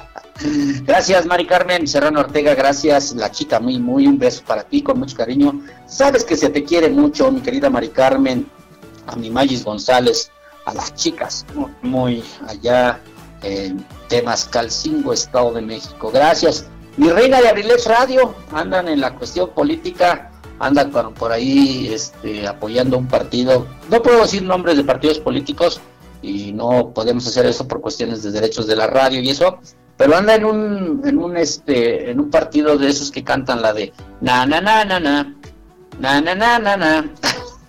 gracias, 0.86 1.26
Mari 1.26 1.46
Carmen, 1.46 1.86
Serrano 1.86 2.20
Ortega, 2.20 2.54
gracias, 2.54 3.12
la 3.14 3.30
chica, 3.30 3.60
muy, 3.60 3.78
muy, 3.78 4.06
un 4.06 4.18
beso 4.18 4.42
para 4.46 4.62
ti, 4.64 4.82
con 4.82 4.98
mucho 4.98 5.16
cariño. 5.16 5.60
Sabes 5.86 6.24
que 6.24 6.36
se 6.36 6.48
te 6.48 6.64
quiere 6.64 6.88
mucho, 6.88 7.30
mi 7.30 7.40
querida 7.42 7.68
Mari 7.68 7.88
Carmen, 7.90 8.46
a 9.06 9.16
mi 9.16 9.28
Magis 9.28 9.64
González, 9.64 10.30
a 10.64 10.72
las 10.72 10.94
chicas, 10.94 11.44
muy, 11.82 12.24
allá 12.48 13.00
en 13.42 13.84
Temascalcingo, 14.08 15.12
Estado 15.12 15.52
de 15.52 15.60
México. 15.60 16.10
Gracias. 16.10 16.66
Mi 16.96 17.10
reina 17.10 17.40
de 17.40 17.48
Abrilex 17.48 17.86
Radio, 17.86 18.34
andan 18.52 18.88
en 18.88 19.00
la 19.00 19.14
cuestión 19.14 19.50
política 19.50 20.31
anda 20.62 20.88
por, 20.88 21.32
ahí 21.32 21.88
este, 21.92 22.46
apoyando 22.46 22.96
un 22.96 23.08
partido. 23.08 23.66
No 23.90 24.00
puedo 24.00 24.22
decir 24.22 24.42
nombres 24.42 24.76
de 24.76 24.84
partidos 24.84 25.18
políticos 25.18 25.80
y 26.22 26.52
no 26.52 26.92
podemos 26.94 27.26
hacer 27.26 27.46
eso 27.46 27.66
por 27.66 27.80
cuestiones 27.80 28.22
de 28.22 28.30
derechos 28.30 28.68
de 28.68 28.76
la 28.76 28.86
radio 28.86 29.20
y 29.20 29.28
eso, 29.28 29.58
pero 29.96 30.16
anda 30.16 30.36
en 30.36 30.44
un, 30.44 31.02
en 31.04 31.18
un, 31.18 31.36
este, 31.36 32.12
en 32.12 32.20
un 32.20 32.30
partido 32.30 32.78
de 32.78 32.88
esos 32.88 33.10
que 33.10 33.24
cantan 33.24 33.60
la 33.60 33.72
de 33.72 33.92
na 34.20 34.46
na 34.46 34.60
na 34.60 34.84
na 34.84 35.00
na 35.00 35.34
na 35.98 36.20
na 36.20 36.34
na 36.34 36.58
na 36.60 36.76
na. 36.76 37.10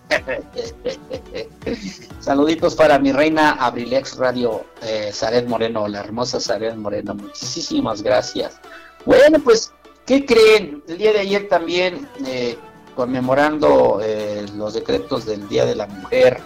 Saluditos 2.20 2.76
para 2.76 3.00
mi 3.00 3.12
reina 3.12 3.54
Abrilex 3.54 4.18
Radio 4.18 4.66
eh, 4.84 5.12
Moreno, 5.48 5.88
la 5.88 6.02
hermosa 6.02 6.40
Saret 6.40 6.76
Moreno. 6.76 7.16
Muchísimas 7.16 8.04
gracias. 8.04 8.60
Bueno, 9.04 9.40
pues, 9.40 9.74
¿qué 10.06 10.24
creen? 10.24 10.84
El 10.88 11.00
día 11.00 11.12
de 11.12 11.22
ayer 11.22 11.48
también 11.50 12.08
eh, 12.26 12.56
conmemorando 12.96 14.00
eh, 14.02 14.46
los 14.56 14.74
decretos 14.74 15.26
del 15.26 15.48
Día 15.50 15.66
de 15.66 15.76
la 15.76 15.88
Mujer, 15.88 16.40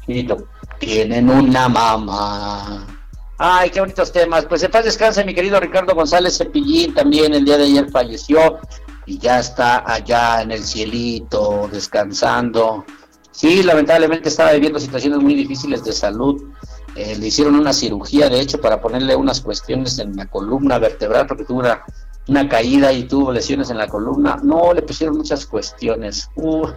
Y 0.07 0.25
no 0.25 0.39
tienen 0.79 1.31
una 1.31 1.69
mamá. 1.69 2.87
Ay, 3.39 3.71
qué 3.71 3.81
bonitos 3.81 4.13
temas. 4.13 4.45
Pues 4.47 4.63
en 4.63 4.71
paz 4.71 4.85
descanse 4.85 5.25
mi 5.25 5.35
querido 5.35 5.61
Ricardo 5.61 5.95
González 5.95 6.37
Cepillín, 6.37 6.95
también 6.95 7.33
el 7.33 7.45
día 7.45 7.57
de 7.57 7.65
ayer 7.65 7.91
falleció 7.91 8.59
y 9.11 9.19
ya 9.19 9.41
está 9.41 9.83
allá 9.93 10.41
en 10.41 10.53
el 10.53 10.63
cielito 10.63 11.69
descansando. 11.73 12.85
Sí, 13.33 13.65
lamentablemente 13.65 14.29
estaba 14.29 14.53
viviendo 14.53 14.79
situaciones 14.79 15.19
muy 15.19 15.35
difíciles 15.35 15.83
de 15.83 15.93
salud. 15.93 16.41
Eh, 16.95 17.17
le 17.19 17.27
hicieron 17.27 17.57
una 17.57 17.73
cirugía, 17.73 18.29
de 18.29 18.39
hecho, 18.41 18.61
para 18.61 18.81
ponerle 18.81 19.17
unas 19.17 19.41
cuestiones 19.41 19.99
en 19.99 20.15
la 20.15 20.27
columna 20.27 20.79
vertebral, 20.79 21.27
porque 21.27 21.45
tuvo 21.45 21.65
una, 22.29 22.49
caída 22.49 22.93
y 22.93 23.03
tuvo 23.03 23.33
lesiones 23.33 23.71
en 23.71 23.79
la 23.79 23.89
columna. 23.89 24.39
No, 24.45 24.73
le 24.73 24.83
pusieron 24.83 25.17
muchas 25.17 25.45
cuestiones. 25.45 26.31
Uh. 26.37 26.69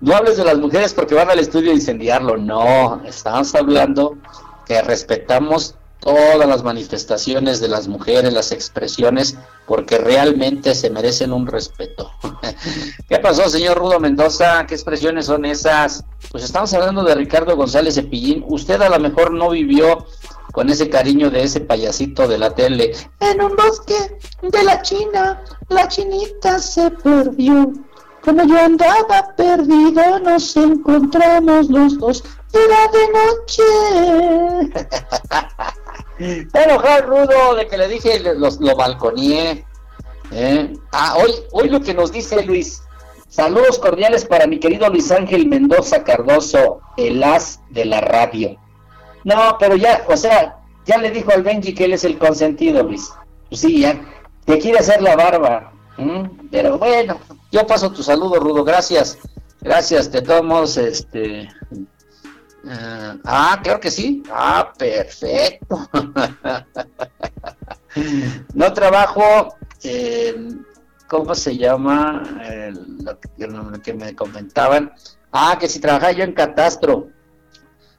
no 0.00 0.14
hables 0.14 0.36
de 0.36 0.44
las 0.44 0.58
mujeres 0.58 0.94
porque 0.94 1.16
van 1.16 1.28
al 1.28 1.40
estudio 1.40 1.72
a 1.72 1.74
incendiarlo. 1.74 2.36
No, 2.36 3.02
estamos 3.04 3.52
hablando 3.56 4.16
que 4.64 4.80
respetamos 4.82 5.74
todas 6.00 6.46
las 6.46 6.62
manifestaciones 6.62 7.60
de 7.60 7.68
las 7.68 7.88
mujeres, 7.88 8.32
las 8.32 8.52
expresiones, 8.52 9.36
porque 9.66 9.98
realmente 9.98 10.74
se 10.74 10.90
merecen 10.90 11.32
un 11.32 11.46
respeto. 11.46 12.10
¿Qué 13.08 13.18
pasó, 13.18 13.48
señor 13.48 13.78
Rudo 13.78 14.00
Mendoza? 14.00 14.66
¿Qué 14.66 14.74
expresiones 14.74 15.26
son 15.26 15.44
esas? 15.44 16.04
Pues 16.30 16.44
estamos 16.44 16.72
hablando 16.74 17.02
de 17.04 17.14
Ricardo 17.14 17.56
González 17.56 17.94
Cepillín. 17.94 18.44
Usted 18.48 18.80
a 18.82 18.88
lo 18.88 18.98
mejor 19.00 19.32
no 19.32 19.50
vivió 19.50 20.06
con 20.52 20.70
ese 20.70 20.88
cariño 20.88 21.30
de 21.30 21.42
ese 21.42 21.60
payasito 21.60 22.26
de 22.26 22.38
la 22.38 22.54
tele. 22.54 22.92
En 23.20 23.42
un 23.42 23.54
bosque 23.56 24.18
de 24.40 24.62
la 24.64 24.80
China, 24.82 25.42
la 25.68 25.86
chinita 25.86 26.58
se 26.58 26.90
perdió. 26.90 27.72
Como 28.22 28.42
yo 28.44 28.58
andaba 28.58 29.34
perdido, 29.36 30.18
nos 30.20 30.56
encontramos 30.56 31.68
los 31.68 31.98
dos. 31.98 32.24
Era 32.64 32.88
de 32.88 33.04
noche. 33.12 33.62
Está 36.40 36.64
enojado 36.64 37.06
Rudo 37.06 37.54
de 37.56 37.66
que 37.66 37.76
le 37.76 37.88
dije, 37.88 38.20
lo 38.20 38.76
balconié. 38.76 39.64
¿eh? 40.30 40.72
Ah, 40.92 41.16
hoy, 41.18 41.32
hoy 41.52 41.68
lo 41.68 41.80
que 41.80 41.92
nos 41.94 42.10
dice 42.12 42.42
Luis. 42.42 42.82
Saludos 43.28 43.78
cordiales 43.78 44.24
para 44.24 44.46
mi 44.46 44.58
querido 44.58 44.88
Luis 44.88 45.10
Ángel 45.10 45.46
Mendoza 45.46 46.04
Cardoso, 46.04 46.80
el 46.96 47.22
as 47.22 47.60
de 47.70 47.84
la 47.84 48.00
radio. 48.00 48.56
No, 49.24 49.56
pero 49.58 49.76
ya, 49.76 50.04
o 50.08 50.16
sea, 50.16 50.56
ya 50.86 50.96
le 50.98 51.10
dijo 51.10 51.32
al 51.32 51.42
Benji 51.42 51.74
que 51.74 51.84
él 51.84 51.92
es 51.92 52.04
el 52.04 52.16
consentido, 52.16 52.82
Luis. 52.82 53.12
Pues 53.50 53.60
sí, 53.60 53.80
ya, 53.80 54.00
te 54.46 54.58
quiere 54.58 54.78
hacer 54.78 55.02
la 55.02 55.16
barba. 55.16 55.72
Pero 56.50 56.78
bueno, 56.78 57.20
yo 57.50 57.66
paso 57.66 57.92
tu 57.92 58.02
saludo, 58.02 58.40
Rudo, 58.40 58.64
gracias. 58.64 59.18
Gracias, 59.60 60.10
te 60.10 60.22
todos 60.22 60.76
este, 60.76 61.48
Ah, 62.68 63.16
ah, 63.24 63.60
claro 63.62 63.80
que 63.80 63.90
sí. 63.90 64.22
Ah, 64.30 64.72
perfecto. 64.76 65.88
no 68.54 68.72
trabajo, 68.72 69.54
¿cómo 71.06 71.34
se 71.34 71.56
llama? 71.56 72.22
lo, 73.00 73.18
que, 73.82 73.94
me 73.94 74.16
comentaban. 74.16 74.92
Ah, 75.32 75.56
que 75.60 75.68
si 75.68 75.80
trabajaba 75.80 76.12
yo 76.12 76.24
en 76.24 76.32
Catastro. 76.32 77.08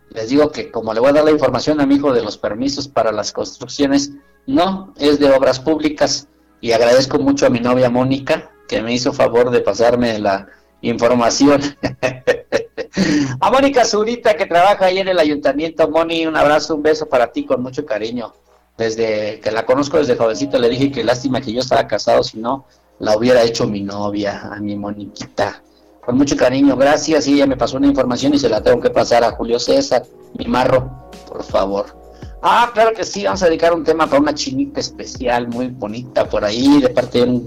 Les 0.10 0.30
digo 0.30 0.52
que 0.52 0.72
como 0.72 0.94
le 0.94 1.02
voy 1.02 1.10
a 1.10 1.14
dar 1.14 1.26
la 1.26 1.32
información 1.32 1.82
a 1.82 1.86
mi 1.86 1.96
hijo 1.96 2.14
de 2.14 2.24
los 2.24 2.38
permisos 2.38 2.88
para 2.88 3.12
las 3.12 3.34
construcciones, 3.34 4.14
no, 4.46 4.94
es 4.98 5.20
de 5.20 5.30
obras 5.30 5.60
públicas. 5.60 6.30
Y 6.62 6.72
agradezco 6.72 7.20
mucho 7.20 7.46
a 7.46 7.50
mi 7.50 7.60
novia 7.60 7.90
Mónica, 7.90 8.50
que 8.68 8.82
me 8.82 8.94
hizo 8.94 9.14
favor 9.14 9.52
de 9.52 9.62
pasarme 9.62 10.18
la 10.20 10.48
información. 10.82 11.62
a 13.40 13.52
Mónica 13.52 13.86
Zurita, 13.86 14.36
que 14.36 14.46
trabaja 14.46 14.86
ahí 14.86 15.00
en 15.00 15.08
el 15.08 15.20
ayuntamiento. 15.20 15.90
Moni, 15.90 16.26
un 16.26 16.36
abrazo, 16.36 16.76
un 16.76 16.84
beso 16.84 17.08
para 17.08 17.32
ti 17.32 17.46
con 17.46 17.62
mucho 17.62 17.86
cariño. 17.86 18.34
Desde 18.78 19.40
que 19.40 19.52
la 19.52 19.66
conozco 19.66 19.98
desde 19.98 20.16
jovencito, 20.16 20.60
le 20.60 20.70
dije 20.70 20.92
que 20.92 21.04
lástima 21.04 21.42
que 21.42 21.52
yo 21.52 21.62
estaba 21.62 21.88
casado, 21.88 22.24
si 22.24 22.38
no, 22.38 22.66
la 23.00 23.18
hubiera 23.18 23.42
hecho 23.44 23.68
mi 23.68 23.82
novia, 23.82 24.50
a 24.52 24.60
mi 24.60 24.76
Moniquita. 24.76 25.64
Con 26.06 26.18
mucho 26.18 26.38
cariño, 26.38 26.78
gracias. 26.78 27.28
Y 27.28 27.34
ella 27.34 27.48
me 27.48 27.58
pasó 27.58 27.78
una 27.78 27.88
información 27.88 28.34
y 28.34 28.40
se 28.40 28.50
la 28.50 28.62
tengo 28.62 28.80
que 28.80 28.90
pasar 28.90 29.24
a 29.24 29.32
Julio 29.32 29.60
César, 29.60 30.04
mi 30.38 30.46
marro, 30.46 31.10
por 31.28 31.44
favor. 31.44 31.98
Ah, 32.42 32.70
claro 32.74 32.94
que 32.94 33.04
sí, 33.04 33.24
vamos 33.24 33.42
a 33.42 33.48
dedicar 33.48 33.74
un 33.74 33.84
tema 33.84 34.06
para 34.06 34.22
una 34.22 34.34
chinita 34.34 34.80
especial, 34.80 35.48
muy 35.48 35.68
bonita 35.68 36.30
por 36.30 36.46
ahí, 36.46 36.80
de 36.80 36.90
parte 36.90 37.26
de 37.26 37.42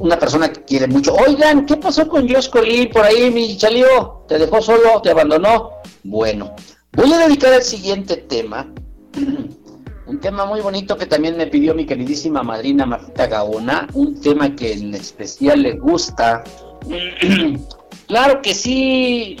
una 0.00 0.18
persona 0.18 0.52
que 0.52 0.64
quiere 0.64 0.86
mucho. 0.86 1.14
Oigan, 1.14 1.66
¿qué 1.66 1.76
pasó 1.76 2.08
con 2.08 2.28
Josh 2.28 2.48
Colín 2.50 2.90
por 2.90 3.04
ahí, 3.04 3.30
mi 3.30 3.56
chalío? 3.56 4.24
¿Te 4.28 4.38
dejó 4.38 4.60
solo? 4.60 5.00
¿Te 5.02 5.10
abandonó? 5.10 5.70
Bueno, 6.04 6.54
voy 6.92 7.12
a 7.12 7.18
dedicar 7.18 7.52
el 7.52 7.62
siguiente 7.62 8.16
tema. 8.16 8.72
Un 10.06 10.20
tema 10.20 10.46
muy 10.46 10.60
bonito 10.60 10.96
que 10.96 11.04
también 11.04 11.36
me 11.36 11.46
pidió 11.46 11.74
mi 11.74 11.84
queridísima 11.84 12.42
madrina 12.42 12.86
Marta 12.86 13.26
Gaona, 13.26 13.86
un 13.92 14.18
tema 14.18 14.56
que 14.56 14.72
en 14.72 14.94
especial 14.94 15.60
le 15.60 15.72
gusta. 15.72 16.44
claro 18.06 18.40
que 18.40 18.54
sí. 18.54 19.36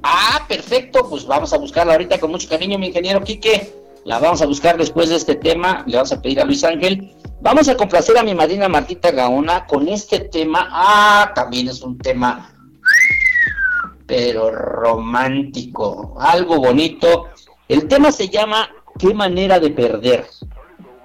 Ah, 0.00 0.46
perfecto, 0.48 1.08
pues 1.10 1.26
vamos 1.26 1.52
a 1.52 1.58
buscarla 1.58 1.94
ahorita 1.94 2.20
con 2.20 2.30
mucho 2.30 2.48
cariño, 2.48 2.78
mi 2.78 2.86
ingeniero 2.86 3.24
Quique. 3.24 3.79
La 4.04 4.18
vamos 4.18 4.40
a 4.40 4.46
buscar 4.46 4.78
después 4.78 5.10
de 5.10 5.16
este 5.16 5.34
tema. 5.34 5.84
Le 5.86 5.96
vamos 5.96 6.12
a 6.12 6.22
pedir 6.22 6.40
a 6.40 6.44
Luis 6.44 6.64
Ángel. 6.64 7.14
Vamos 7.42 7.68
a 7.68 7.76
complacer 7.76 8.16
a 8.16 8.22
mi 8.22 8.34
madrina 8.34 8.68
Martita 8.68 9.10
Gaona 9.10 9.66
con 9.66 9.88
este 9.88 10.20
tema. 10.20 10.68
Ah, 10.70 11.32
también 11.34 11.68
es 11.68 11.82
un 11.82 11.98
tema, 11.98 12.54
pero 14.06 14.50
romántico, 14.50 16.16
algo 16.18 16.56
bonito. 16.56 17.28
El 17.68 17.88
tema 17.88 18.10
se 18.10 18.28
llama 18.28 18.70
¿Qué 18.98 19.12
manera 19.12 19.60
de 19.60 19.70
perder? 19.70 20.26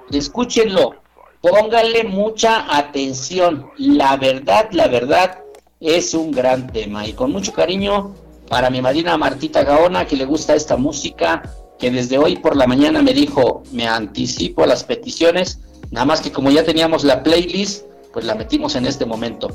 Escúchenlo, 0.10 0.96
pónganle 1.42 2.06
mucha 2.06 2.76
atención. 2.76 3.72
La 3.78 4.16
verdad, 4.16 4.70
la 4.72 4.88
verdad, 4.88 5.40
es 5.82 6.14
un 6.14 6.32
gran 6.32 6.68
tema. 6.72 7.06
Y 7.08 7.14
con 7.14 7.32
mucho 7.32 7.52
cariño 7.52 8.14
para 8.50 8.70
mi 8.70 8.82
madrina 8.82 9.18
Martita 9.18 9.64
Gaona, 9.64 10.06
que 10.06 10.16
le 10.16 10.26
gusta 10.26 10.56
esta 10.56 10.78
música 10.78 11.44
que 11.80 11.92
desde 11.92 12.18
hoy 12.18 12.38
por 12.38 12.56
la 12.56 12.68
mañana 12.68 13.02
me 13.02 13.14
dijo, 13.14 13.64
me 13.72 13.88
anticipo 13.88 14.64
a 14.64 14.68
las 14.68 14.84
peticiones, 14.84 15.60
nada 15.92 16.06
más 16.06 16.22
que 16.22 16.32
como 16.32 16.52
ya 16.52 16.64
teníamos 16.64 17.04
la 17.04 17.24
playlist, 17.24 17.86
pues 18.14 18.26
la 18.26 18.36
metimos 18.36 18.76
en 18.76 18.86
este 18.86 19.06
momento. 19.06 19.50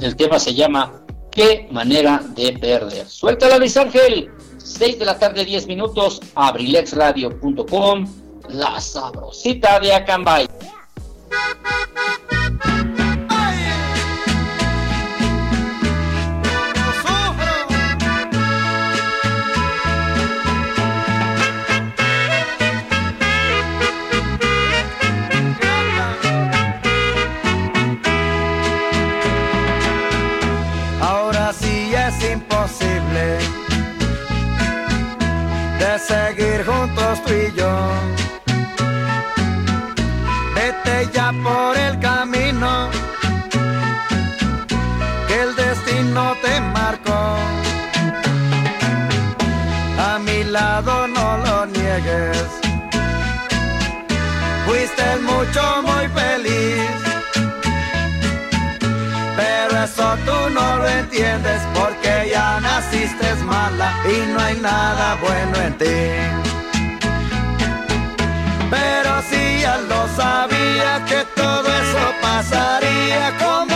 El 0.00 0.16
tema 0.16 0.38
se 0.38 0.54
llama 0.54 1.04
¿Qué 1.30 1.68
manera 1.70 2.22
de 2.34 2.52
perder? 2.52 3.08
Suéltala 3.08 3.58
Luis 3.58 3.76
Ángel, 3.76 4.30
6 4.58 4.98
de 4.98 5.04
la 5.04 5.18
tarde, 5.18 5.44
10 5.44 5.66
minutos, 5.66 6.20
abrilexradio.com, 6.34 8.06
la 8.50 8.80
sabrosita 8.80 9.80
de 9.80 9.94
Acambay. 9.94 10.48
Tú 37.24 37.32
y 37.32 37.52
yo. 37.56 37.72
Vete 40.54 41.08
ya 41.12 41.32
por 41.42 41.76
el 41.76 41.98
camino 42.00 42.90
que 45.26 45.42
el 45.42 45.54
destino 45.56 46.34
te 46.42 46.60
marcó. 46.60 47.20
A 50.08 50.18
mi 50.18 50.44
lado 50.44 51.06
no 51.08 51.38
lo 51.38 51.66
niegues. 51.66 52.46
Fuiste 54.66 55.06
mucho 55.30 55.62
muy 55.82 56.06
feliz. 56.20 56.90
Pero 59.36 59.84
eso 59.84 60.16
tú 60.26 60.50
no 60.50 60.76
lo 60.76 60.88
entiendes 60.88 61.60
porque 61.74 62.30
ya 62.30 62.60
naciste 62.60 63.32
mala 63.52 63.92
y 64.04 64.32
no 64.32 64.40
hay 64.40 64.56
nada 64.60 65.16
bueno 65.20 65.56
en 65.66 65.78
ti. 65.78 66.51
Lo 69.80 70.06
sabía 70.16 71.02
que 71.06 71.24
todo 71.34 71.66
eso 71.66 72.04
pasaría, 72.20 73.36
como 73.38 73.71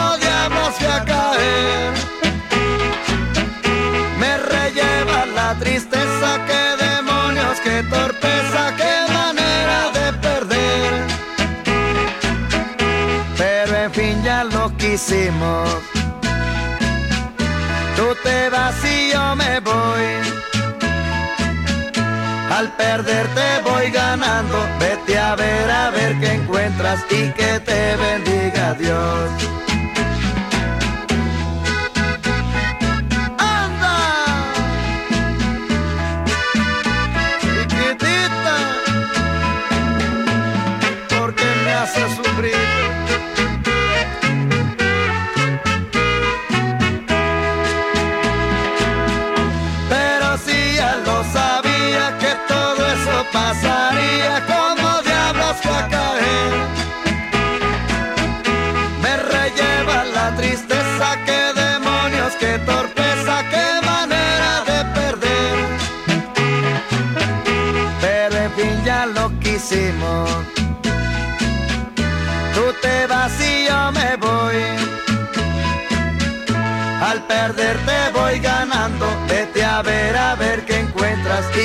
y 27.10 27.30
que 27.32 27.60
te 27.60 27.96
bendiga 27.96 28.74
Dios. 28.74 29.65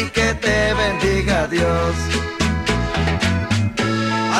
Y 0.02 0.10
que 0.10 0.34
te 0.36 0.74
bendiga 0.74 1.48
Dios. 1.48 1.96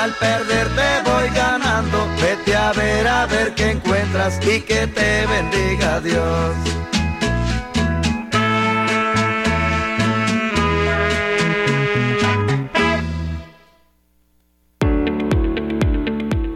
Al 0.02 0.12
perderte 0.20 0.82
voy 1.06 1.30
ganando. 1.36 2.08
Vete 2.22 2.56
a 2.56 2.72
ver 2.74 3.08
a 3.08 3.26
ver 3.28 3.54
qué 3.56 3.72
encuentras 3.72 4.40
y 4.46 4.62
que 4.62 4.88
te 4.88 5.26
bendiga 5.28 6.00
Dios. 6.02 6.56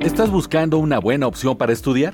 ¿Estás 0.02 0.32
buscando 0.32 0.78
una 0.78 1.00
buena 1.00 1.28
opción 1.28 1.58
para 1.58 1.74
estudiar? 1.74 2.14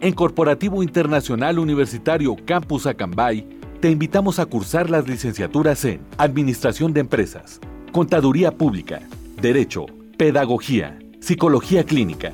En 0.00 0.14
Corporativo 0.14 0.82
Internacional 0.82 1.58
Universitario 1.58 2.34
Campus 2.46 2.86
Acambay, 2.86 3.46
te 3.82 3.90
invitamos 3.90 4.38
a 4.38 4.46
cursar 4.46 4.90
las 4.90 5.08
licenciaturas 5.08 5.84
en 5.84 6.02
Administración 6.16 6.92
de 6.92 7.00
Empresas, 7.00 7.60
Contaduría 7.90 8.56
Pública, 8.56 9.00
Derecho, 9.40 9.86
Pedagogía, 10.16 11.00
Psicología 11.18 11.82
Clínica. 11.82 12.32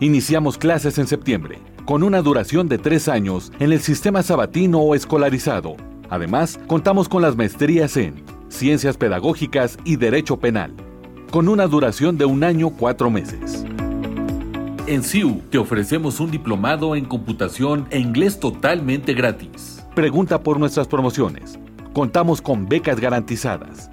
Iniciamos 0.00 0.58
clases 0.58 0.98
en 0.98 1.06
septiembre, 1.06 1.60
con 1.84 2.02
una 2.02 2.20
duración 2.20 2.68
de 2.68 2.78
tres 2.78 3.06
años 3.06 3.52
en 3.60 3.70
el 3.70 3.80
sistema 3.80 4.24
sabatino 4.24 4.80
o 4.80 4.96
escolarizado. 4.96 5.76
Además, 6.10 6.58
contamos 6.66 7.08
con 7.08 7.22
las 7.22 7.36
maestrías 7.36 7.96
en 7.96 8.24
Ciencias 8.48 8.96
Pedagógicas 8.96 9.78
y 9.84 9.94
Derecho 9.94 10.38
Penal, 10.38 10.74
con 11.30 11.48
una 11.48 11.68
duración 11.68 12.18
de 12.18 12.24
un 12.24 12.42
año 12.42 12.70
cuatro 12.70 13.08
meses. 13.08 13.64
En 14.88 15.04
CIU 15.04 15.42
te 15.48 15.58
ofrecemos 15.58 16.18
un 16.18 16.32
diplomado 16.32 16.96
en 16.96 17.04
computación 17.04 17.86
e 17.90 18.00
inglés 18.00 18.40
totalmente 18.40 19.14
gratis. 19.14 19.77
Pregunta 19.98 20.42
por 20.44 20.60
nuestras 20.60 20.86
promociones. 20.86 21.58
Contamos 21.92 22.40
con 22.40 22.68
becas 22.68 23.00
garantizadas. 23.00 23.90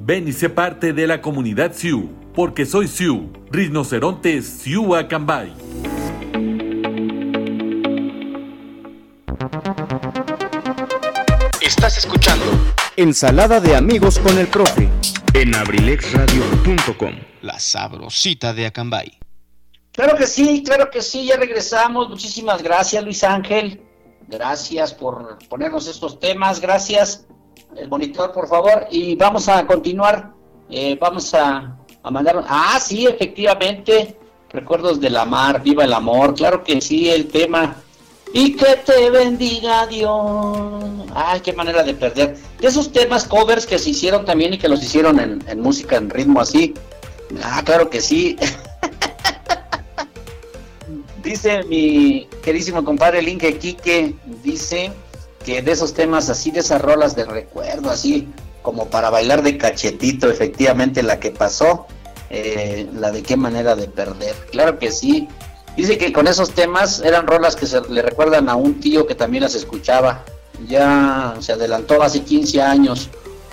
Ven 0.00 0.26
y 0.26 0.32
sé 0.32 0.48
parte 0.48 0.94
de 0.94 1.06
la 1.06 1.20
comunidad 1.20 1.74
Siu, 1.74 2.08
porque 2.34 2.64
soy 2.64 2.88
Siu, 2.88 3.28
Rinoceronte 3.50 4.40
Siu 4.40 4.94
Acambay. 4.94 5.52
Estás 11.76 11.98
escuchando 11.98 12.44
Ensalada 12.96 13.58
de 13.60 13.74
amigos 13.74 14.18
con 14.20 14.38
el 14.38 14.46
profe. 14.46 14.88
en 15.34 15.54
abrilexradio.com. 15.54 17.12
La 17.42 17.58
sabrosita 17.58 18.52
de 18.54 18.66
Acambay. 18.66 19.18
Claro 19.92 20.16
que 20.16 20.26
sí, 20.26 20.62
claro 20.64 20.88
que 20.90 21.02
sí, 21.02 21.26
ya 21.26 21.36
regresamos. 21.36 22.08
Muchísimas 22.08 22.62
gracias, 22.62 23.02
Luis 23.04 23.24
Ángel. 23.24 23.82
Gracias 24.28 24.94
por 24.94 25.38
ponernos 25.48 25.86
estos 25.88 26.18
temas. 26.20 26.60
Gracias, 26.60 27.26
el 27.76 27.88
monitor, 27.88 28.32
por 28.32 28.48
favor. 28.48 28.86
Y 28.90 29.16
vamos 29.16 29.48
a 29.48 29.66
continuar. 29.66 30.32
Eh, 30.70 30.96
vamos 31.00 31.34
a, 31.34 31.76
a 32.02 32.10
mandar. 32.10 32.44
Ah, 32.48 32.78
sí, 32.80 33.06
efectivamente. 33.06 34.16
Recuerdos 34.50 35.00
de 35.00 35.10
la 35.10 35.24
mar, 35.24 35.60
viva 35.62 35.82
el 35.84 35.92
amor. 35.92 36.34
Claro 36.34 36.62
que 36.62 36.80
sí, 36.80 37.10
el 37.10 37.26
tema. 37.26 37.76
Y 38.34 38.56
que 38.56 38.76
te 38.84 39.10
bendiga 39.10 39.86
Dios. 39.86 40.82
Ay, 41.14 41.40
qué 41.40 41.52
manera 41.52 41.84
de 41.84 41.94
perder. 41.94 42.36
De 42.60 42.66
esos 42.66 42.92
temas 42.92 43.24
covers 43.24 43.64
que 43.64 43.78
se 43.78 43.90
hicieron 43.90 44.24
también 44.24 44.52
y 44.52 44.58
que 44.58 44.68
los 44.68 44.82
hicieron 44.82 45.20
en, 45.20 45.42
en 45.46 45.60
música, 45.60 45.96
en 45.96 46.10
ritmo 46.10 46.40
así. 46.40 46.74
Ah, 47.42 47.62
claro 47.64 47.88
que 47.88 48.00
sí. 48.00 48.36
dice 51.22 51.62
mi 51.64 52.28
querísimo 52.42 52.84
compadre 52.84 53.22
Linke 53.22 53.56
Quique, 53.56 54.14
dice 54.42 54.92
que 55.44 55.62
de 55.62 55.72
esos 55.72 55.94
temas 55.94 56.28
así, 56.28 56.50
de 56.50 56.60
esas 56.60 56.82
rolas 56.82 57.16
de 57.16 57.24
recuerdo, 57.24 57.88
así 57.88 58.28
como 58.62 58.86
para 58.86 59.10
bailar 59.10 59.42
de 59.42 59.58
cachetito, 59.58 60.30
efectivamente 60.30 61.02
la 61.02 61.20
que 61.20 61.30
pasó, 61.30 61.86
eh, 62.30 62.88
la 62.94 63.12
de 63.12 63.22
qué 63.22 63.36
manera 63.36 63.76
de 63.76 63.88
perder. 63.88 64.34
Claro 64.50 64.78
que 64.78 64.90
sí. 64.90 65.28
Dice 65.76 65.98
que 65.98 66.12
con 66.12 66.28
esos 66.28 66.50
temas 66.50 67.00
eran 67.00 67.26
rolas 67.26 67.56
que 67.56 67.66
se 67.66 67.80
le 67.88 68.02
recuerdan 68.02 68.48
a 68.48 68.54
un 68.54 68.78
tío 68.80 69.06
que 69.06 69.14
también 69.14 69.42
las 69.42 69.54
escuchaba. 69.54 70.24
Ya 70.68 71.34
se 71.40 71.52
adelantó 71.52 72.02
hace 72.02 72.22
15 72.22 72.62
años. 72.62 73.10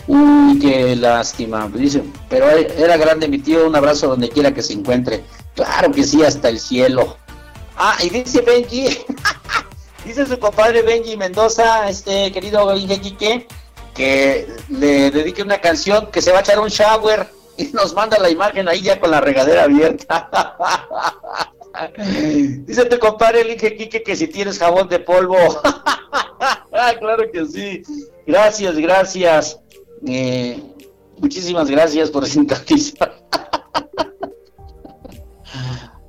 Uy, 0.07 0.59
qué 0.59 0.95
lástima. 0.95 1.67
Dice, 1.73 2.03
pero 2.29 2.47
era 2.49 2.97
grande 2.97 3.27
mi 3.27 3.39
tío, 3.39 3.67
un 3.67 3.75
abrazo 3.75 4.07
donde 4.07 4.29
quiera 4.29 4.53
que 4.53 4.61
se 4.61 4.73
encuentre. 4.73 5.23
Claro 5.55 5.91
que 5.91 6.03
sí, 6.03 6.23
hasta 6.23 6.49
el 6.49 6.59
cielo. 6.59 7.17
Ah, 7.75 7.97
y 8.03 8.09
dice 8.09 8.41
Benji, 8.41 8.85
dice 10.05 10.25
su 10.25 10.37
compadre 10.37 10.83
Benji 10.83 11.17
Mendoza, 11.17 11.89
este 11.89 12.31
querido 12.31 12.75
Inge 12.75 13.01
Quique, 13.01 13.47
que 13.95 14.47
le 14.69 15.09
dedique 15.09 15.41
una 15.41 15.59
canción 15.59 16.07
que 16.11 16.21
se 16.21 16.31
va 16.31 16.39
a 16.39 16.41
echar 16.41 16.59
un 16.59 16.69
shower 16.69 17.31
y 17.57 17.65
nos 17.73 17.93
manda 17.93 18.19
la 18.19 18.29
imagen 18.29 18.67
ahí 18.67 18.81
ya 18.81 18.99
con 18.99 19.11
la 19.11 19.21
regadera 19.21 19.63
abierta. 19.63 20.27
Dice 22.65 22.85
tu 22.85 22.99
compadre 22.99 23.41
el 23.41 23.51
Inge 23.51 23.75
Quique 23.75 24.03
que 24.03 24.15
si 24.15 24.27
tienes 24.27 24.59
jabón 24.59 24.89
de 24.89 24.99
polvo. 24.99 25.37
claro 26.99 27.31
que 27.31 27.45
sí. 27.45 27.83
Gracias, 28.25 28.75
gracias. 28.77 29.59
Eh, 30.05 30.61
muchísimas 31.17 31.69
gracias 31.69 32.09
por 32.09 32.25
sintonizar. 32.27 33.13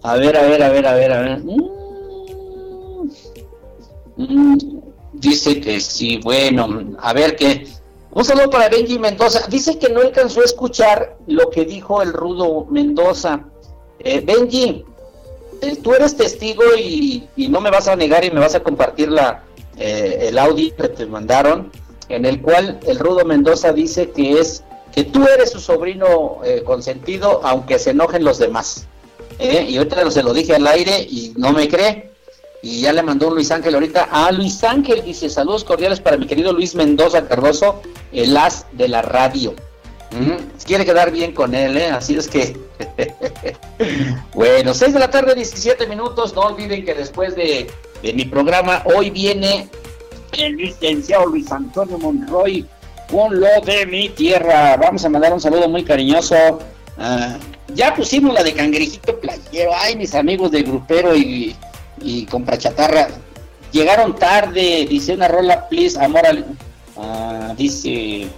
a 0.02 0.16
ver, 0.16 0.36
a 0.36 0.42
ver, 0.42 0.62
a 0.62 0.68
ver, 0.70 0.86
a 0.86 0.94
ver, 0.94 1.12
a 1.12 1.20
ver. 1.20 1.38
Mm. 1.44 1.82
Mm. 4.16 4.58
Dice 5.14 5.60
que 5.60 5.80
sí, 5.80 6.18
bueno, 6.18 6.96
a 6.98 7.12
ver 7.12 7.36
qué. 7.36 7.66
Un 8.10 8.24
saludo 8.24 8.50
para 8.50 8.68
Benji 8.68 8.98
Mendoza. 8.98 9.46
Dice 9.48 9.78
que 9.78 9.88
no 9.88 10.00
alcanzó 10.00 10.40
a 10.40 10.44
escuchar 10.44 11.16
lo 11.26 11.48
que 11.50 11.64
dijo 11.64 12.02
el 12.02 12.12
rudo 12.12 12.66
Mendoza. 12.66 13.44
Eh, 14.00 14.20
Benji, 14.20 14.84
tú 15.82 15.94
eres 15.94 16.16
testigo 16.16 16.62
y, 16.76 17.28
no 17.36 17.60
me 17.60 17.70
vas 17.70 17.88
a 17.88 17.96
negar 17.96 18.24
y 18.24 18.30
me 18.30 18.40
vas 18.40 18.54
a 18.54 18.60
compartir 18.60 19.10
la, 19.10 19.44
eh, 19.78 20.26
el 20.28 20.38
audio 20.38 20.74
que 20.76 20.88
te 20.88 21.06
mandaron, 21.06 21.70
en 22.08 22.24
el 22.24 22.40
cual 22.40 22.80
el 22.86 22.98
rudo 22.98 23.24
Mendoza 23.24 23.72
dice 23.72 24.10
que 24.10 24.38
es 24.38 24.64
que 24.92 25.04
tú 25.04 25.26
eres 25.26 25.50
su 25.50 25.60
sobrino 25.60 26.40
eh, 26.44 26.62
consentido, 26.64 27.40
aunque 27.44 27.78
se 27.78 27.90
enojen 27.90 28.24
los 28.24 28.38
demás. 28.38 28.86
¿eh? 29.38 29.66
Y 29.68 29.76
ahorita 29.76 30.10
se 30.10 30.22
lo 30.22 30.34
dije 30.34 30.54
al 30.54 30.66
aire 30.66 31.00
y 31.00 31.32
no 31.36 31.52
me 31.52 31.68
cree. 31.68 32.10
Y 32.62 32.82
ya 32.82 32.92
le 32.92 33.02
mandó 33.02 33.28
un 33.28 33.34
Luis 33.34 33.50
Ángel 33.50 33.74
ahorita. 33.74 34.08
a 34.10 34.30
Luis 34.30 34.62
Ángel 34.62 35.02
dice, 35.04 35.28
saludos 35.28 35.64
cordiales 35.64 36.00
para 36.00 36.16
mi 36.16 36.26
querido 36.26 36.52
Luis 36.52 36.74
Mendoza 36.74 37.26
Cardoso, 37.26 37.82
el 38.12 38.36
as 38.36 38.66
de 38.72 38.88
la 38.88 39.02
radio. 39.02 39.54
Quiere 40.64 40.84
quedar 40.84 41.10
bien 41.10 41.32
con 41.32 41.54
él, 41.54 41.76
¿eh? 41.76 41.90
Así 41.90 42.16
es 42.16 42.28
que... 42.28 42.56
bueno, 44.34 44.74
6 44.74 44.92
de 44.94 44.98
la 44.98 45.10
tarde, 45.10 45.34
17 45.34 45.86
minutos. 45.86 46.34
No 46.34 46.42
olviden 46.42 46.84
que 46.84 46.94
después 46.94 47.34
de, 47.34 47.70
de 48.02 48.12
mi 48.12 48.24
programa, 48.24 48.82
hoy 48.94 49.10
viene 49.10 49.68
el 50.32 50.56
licenciado 50.56 51.26
Luis 51.26 51.50
Antonio 51.50 51.98
Monroy 51.98 52.66
con 53.10 53.38
lo 53.38 53.60
de 53.64 53.86
mi 53.86 54.08
tierra. 54.08 54.76
Vamos 54.76 55.04
a 55.04 55.08
mandar 55.08 55.32
un 55.32 55.40
saludo 55.40 55.68
muy 55.68 55.84
cariñoso. 55.84 56.36
Uh, 56.98 57.38
ya 57.74 57.94
pusimos 57.94 58.34
la 58.34 58.42
de 58.42 58.52
cangrejito 58.52 59.18
playero. 59.20 59.70
Ay, 59.74 59.96
mis 59.96 60.14
amigos 60.14 60.50
de 60.50 60.62
grupero 60.62 61.14
y, 61.16 61.56
y 62.00 62.26
compra 62.26 62.58
chatarra. 62.58 63.08
Llegaron 63.70 64.14
tarde, 64.16 64.86
dice 64.88 65.14
una 65.14 65.28
rola, 65.28 65.68
please, 65.68 65.98
amor 65.98 66.26
al... 66.26 66.44
Uh, 66.94 67.54
dice 67.56 68.28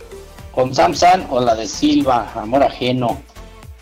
con 0.55 0.75
Samsan 0.75 1.27
o 1.31 1.41
la 1.41 1.55
de 1.55 1.67
Silva, 1.67 2.33
amor 2.35 2.63
ajeno. 2.63 3.21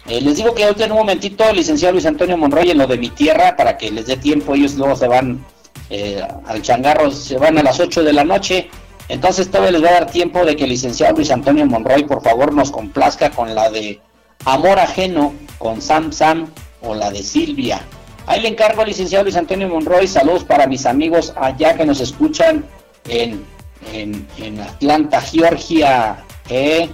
Eh, 0.07 0.21
les 0.21 0.37
digo 0.37 0.55
que 0.55 0.65
ahorita 0.65 0.85
en 0.85 0.93
un 0.93 0.99
momentito, 0.99 1.53
licenciado 1.53 1.93
Luis 1.93 2.07
Antonio 2.07 2.37
Monroy, 2.37 2.71
en 2.71 2.79
lo 2.79 2.87
de 2.87 2.99
mi 2.99 3.11
tierra, 3.11 3.57
para 3.57 3.77
que 3.77 3.91
les 3.91 4.07
dé 4.07 4.17
tiempo, 4.17 4.55
ellos 4.55 4.75
luego 4.75 4.97
se 4.97 5.07
van 5.07 5.45
eh, 5.91 6.27
al 6.47 6.63
changarro, 6.63 7.11
se 7.11 7.39
van 7.39 7.59
a 7.59 7.63
las 7.63 7.79
8 7.79 8.03
de 8.03 8.13
la 8.13 8.25
noche. 8.25 8.69
Entonces 9.09 9.49
todavía 9.49 9.73
les 9.73 9.85
va 9.85 9.89
a 9.89 10.01
dar 10.01 10.11
tiempo 10.11 10.45
de 10.45 10.57
que 10.57 10.65
el 10.65 10.71
licenciado 10.71 11.15
Luis 11.15 11.31
Antonio 11.31 11.67
Monroy, 11.67 12.05
por 12.05 12.23
favor, 12.23 12.53
nos 12.53 12.71
complazca 12.71 13.31
con 13.31 13.55
la 13.55 13.71
de 13.71 14.01
Amor 14.45 14.79
Ajeno, 14.79 15.35
con 15.59 15.81
Sam 15.81 16.13
Sam 16.13 16.49
o 16.81 16.95
la 16.95 17.11
de 17.11 17.23
Silvia. 17.23 17.81
Ahí 18.27 18.41
le 18.41 18.49
encargo 18.49 18.83
al 18.83 18.89
licenciado 18.89 19.25
Luis 19.25 19.37
Antonio 19.37 19.69
Monroy, 19.69 20.07
saludos 20.07 20.45
para 20.45 20.67
mis 20.67 20.87
amigos 20.87 21.33
allá 21.37 21.77
que 21.77 21.85
nos 21.85 22.01
escuchan 22.01 22.65
en, 23.09 23.45
en, 23.93 24.27
en 24.39 24.61
Atlanta, 24.61 25.21
Georgia, 25.21 26.25
eh, 26.49 26.91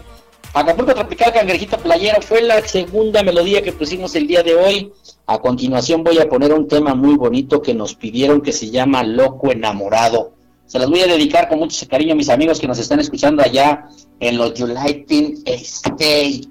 Acapulco 0.55 0.95
Tropical 0.95 1.33
Cangrejito 1.33 1.77
Playero 1.79 2.23
fue 2.23 2.43
la 2.43 2.67
segunda 2.67 3.23
melodía 3.23 3.63
que 3.63 3.73
pusimos 3.73 4.15
el 4.17 4.27
día 4.27 4.43
de 4.43 4.55
hoy. 4.55 4.93
A 5.27 5.39
continuación 5.39 6.03
voy 6.03 6.19
a 6.19 6.29
poner 6.29 6.53
un 6.53 6.67
tema 6.67 6.95
muy 6.95 7.17
bonito 7.17 7.61
que 7.61 7.75
nos 7.75 7.95
pidieron 7.95 8.41
que 8.41 8.53
se 8.53 8.71
llama 8.71 9.03
Loco 9.03 9.53
Enamorado. 9.53 10.33
Se 10.67 10.79
las 10.79 10.89
voy 10.89 11.01
a 11.01 11.07
dedicar 11.07 11.49
con 11.49 11.59
mucho 11.59 11.87
cariño 11.87 12.13
a 12.13 12.17
mis 12.17 12.29
amigos 12.29 12.61
que 12.61 12.67
nos 12.67 12.79
están 12.79 13.01
escuchando 13.01 13.43
allá 13.43 13.89
en 14.21 14.37
los 14.37 14.59
United 14.59 15.39
States. 15.47 16.49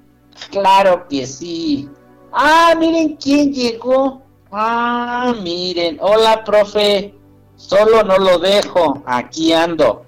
Claro 0.50 1.06
que 1.08 1.26
sí. 1.26 1.88
Ah, 2.32 2.74
miren 2.78 3.16
quién 3.16 3.52
llegó. 3.52 4.22
Ah, 4.50 5.34
miren. 5.42 5.98
Hola, 6.00 6.44
profe. 6.44 7.14
Solo 7.56 8.02
no 8.04 8.16
lo 8.18 8.38
dejo. 8.38 9.02
Aquí 9.06 9.52
ando. 9.52 10.04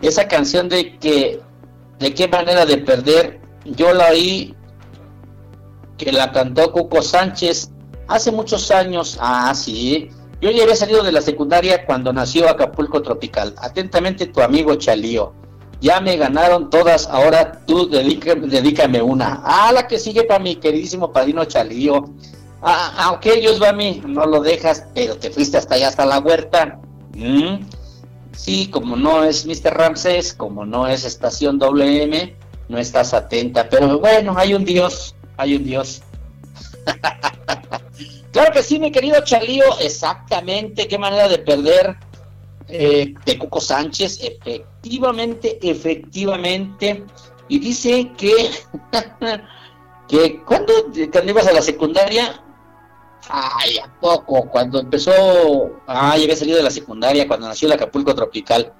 Esa 0.00 0.26
canción 0.26 0.68
de 0.68 0.98
que 0.98 1.40
de 1.98 2.14
qué 2.14 2.28
manera 2.28 2.66
de 2.66 2.78
perder. 2.78 3.40
Yo 3.64 3.92
la 3.92 4.10
oí 4.10 4.54
que 5.96 6.12
la 6.12 6.32
cantó 6.32 6.72
Cuco 6.72 7.02
Sánchez 7.02 7.70
hace 8.08 8.30
muchos 8.30 8.70
años. 8.70 9.18
Ah, 9.20 9.52
sí. 9.54 10.10
Yo 10.40 10.50
ya 10.50 10.64
había 10.64 10.76
salido 10.76 11.02
de 11.02 11.12
la 11.12 11.22
secundaria 11.22 11.86
cuando 11.86 12.12
nació 12.12 12.48
Acapulco 12.48 13.02
Tropical. 13.02 13.54
Atentamente 13.58 14.26
tu 14.26 14.42
amigo 14.42 14.74
Chalío. 14.74 15.32
Ya 15.80 16.00
me 16.00 16.16
ganaron 16.16 16.70
todas, 16.70 17.06
ahora 17.06 17.60
tú 17.66 17.88
dedícame, 17.88 19.02
una. 19.02 19.42
Ah, 19.44 19.72
la 19.72 19.86
que 19.86 19.98
sigue 19.98 20.24
para 20.24 20.42
mi 20.42 20.56
queridísimo 20.56 21.12
padrino 21.12 21.44
Chalío. 21.44 22.10
Ah, 22.62 22.92
aunque 22.98 23.34
ellos 23.34 23.62
va 23.62 23.70
a 23.70 23.72
mí, 23.72 24.02
no 24.06 24.24
lo 24.26 24.40
dejas, 24.40 24.86
pero 24.94 25.16
te 25.16 25.30
fuiste 25.30 25.58
hasta 25.58 25.74
allá, 25.74 25.88
hasta 25.88 26.06
la 26.06 26.18
huerta. 26.18 26.80
Mm. 27.14 27.56
Sí, 28.36 28.68
como 28.68 28.96
no 28.96 29.24
es 29.24 29.46
Mr. 29.46 29.74
Ramses, 29.74 30.34
como 30.34 30.64
no 30.64 30.86
es 30.86 31.04
Estación 31.04 31.58
WM, 31.58 32.36
no 32.68 32.78
estás 32.78 33.14
atenta. 33.14 33.68
Pero 33.68 33.98
bueno, 33.98 34.34
hay 34.36 34.54
un 34.54 34.64
Dios, 34.64 35.16
hay 35.36 35.56
un 35.56 35.64
Dios. 35.64 36.02
claro 38.32 38.52
que 38.52 38.62
sí, 38.62 38.78
mi 38.78 38.92
querido 38.92 39.24
Chalío, 39.24 39.64
exactamente, 39.80 40.86
qué 40.86 40.98
manera 40.98 41.28
de 41.28 41.38
perder 41.38 41.96
eh, 42.68 43.14
de 43.24 43.38
Cuco 43.38 43.60
Sánchez, 43.60 44.20
efectivamente, 44.22 45.58
efectivamente. 45.62 47.04
Y 47.48 47.58
dice 47.58 48.12
que, 48.18 48.50
que 50.08 50.42
cuando, 50.44 50.72
cuando 51.10 51.30
ibas 51.30 51.46
a 51.46 51.52
la 51.52 51.62
secundaria, 51.62 52.42
ay, 53.28 53.78
¿a 53.78 54.00
poco? 54.00 54.48
Cuando 54.48 54.80
empezó, 54.80 55.12
ay, 55.86 56.24
había 56.24 56.36
salido 56.36 56.56
de 56.56 56.62
la 56.62 56.70
secundaria, 56.70 57.26
cuando 57.26 57.48
nació 57.48 57.66
el 57.66 57.74
Acapulco 57.74 58.14
Tropical. 58.14 58.72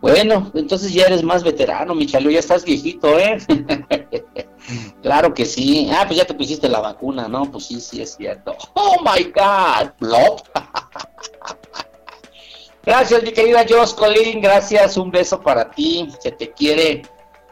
Bueno, 0.00 0.52
entonces 0.54 0.92
ya 0.92 1.04
eres 1.04 1.22
más 1.22 1.42
veterano, 1.42 1.94
mi 1.94 2.06
Chalío, 2.06 2.30
ya 2.30 2.38
estás 2.38 2.64
viejito, 2.64 3.18
¿eh? 3.18 3.38
claro 5.02 5.32
que 5.32 5.46
sí. 5.46 5.88
Ah, 5.90 6.04
pues 6.06 6.18
ya 6.18 6.26
te 6.26 6.34
pusiste 6.34 6.68
la 6.68 6.80
vacuna, 6.80 7.28
¿no? 7.28 7.50
Pues 7.50 7.66
sí, 7.66 7.80
sí, 7.80 8.02
es 8.02 8.14
cierto. 8.14 8.54
Oh 8.74 8.96
my 9.00 9.24
God, 9.24 9.92
Plop. 9.98 10.40
gracias, 12.84 13.22
mi 13.22 13.32
querida 13.32 13.64
Joss 13.68 13.94
Colin, 13.94 14.40
gracias, 14.40 14.96
un 14.96 15.10
beso 15.10 15.40
para 15.40 15.70
ti, 15.70 16.08
se 16.20 16.30
te 16.30 16.52
quiere. 16.52 17.02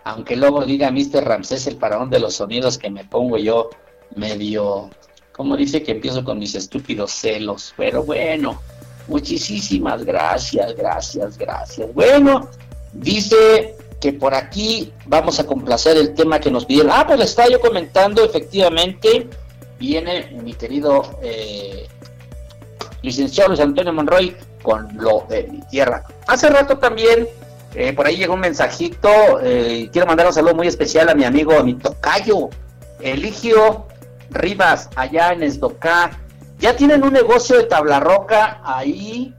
Aunque 0.05 0.37
luego 0.37 0.65
diga 0.65 0.91
Mr. 0.91 1.25
Ramsés 1.25 1.66
el 1.66 1.77
paraón 1.77 2.11
de 2.11 2.21
los 2.21 2.35
sonidos 2.35 2.77
que 2.77 2.91
me 2.91 3.05
pongo 3.05 3.39
yo 3.39 3.71
medio, 4.15 4.91
como 5.36 5.56
dice 5.56 5.82
que 5.82 5.93
empiezo 5.93 6.24
con 6.24 6.39
mis 6.39 6.55
estúpidos 6.55 7.11
celos, 7.11 7.74
pero 7.77 8.05
bueno, 8.05 8.61
muchísimas 9.09 10.05
gracias, 10.05 10.77
gracias, 10.77 11.36
gracias. 11.36 11.93
Bueno, 11.93 12.48
dice 12.93 13.74
que 14.01 14.12
por 14.12 14.32
aquí 14.32 14.93
vamos 15.06 15.40
a 15.40 15.47
complacer 15.47 15.97
el 15.97 16.15
tema 16.15 16.39
que 16.39 16.52
nos 16.52 16.65
pidieron. 16.65 16.93
Ah, 16.94 17.05
pues 17.06 17.19
le 17.19 17.24
estaba 17.24 17.48
yo 17.48 17.61
comentando, 17.61 18.24
efectivamente, 18.24 19.28
viene 19.78 20.31
mi 20.40 20.55
querido 20.55 21.19
eh, 21.20 21.89
licenciado 23.02 23.48
Luis 23.48 23.61
Antonio 23.61 23.93
Monroy 23.93 24.36
con 24.62 24.89
lo 24.97 25.27
de 25.28 25.48
mi 25.48 25.61
tierra. 25.62 26.05
Hace 26.28 26.48
rato 26.48 26.78
también, 26.78 27.27
eh, 27.74 27.93
por 27.93 28.06
ahí 28.06 28.16
llegó 28.16 28.35
un 28.35 28.40
mensajito, 28.40 29.09
eh, 29.43 29.89
quiero 29.90 30.06
mandar 30.06 30.28
un 30.28 30.32
saludo 30.32 30.55
muy 30.55 30.69
especial 30.69 31.09
a 31.09 31.15
mi 31.16 31.24
amigo, 31.24 31.59
a 31.59 31.65
mi 31.65 31.74
tocayo, 31.74 32.51
Eligio 33.01 33.86
Rivas, 34.30 34.90
allá 34.96 35.32
en 35.32 35.42
Esdocá. 35.42 36.18
Ya 36.59 36.76
tienen 36.76 37.05
un 37.05 37.12
negocio 37.12 37.56
de 37.56 37.64
tabla 37.64 38.01
roca 38.01 38.60
ahí 38.64 39.34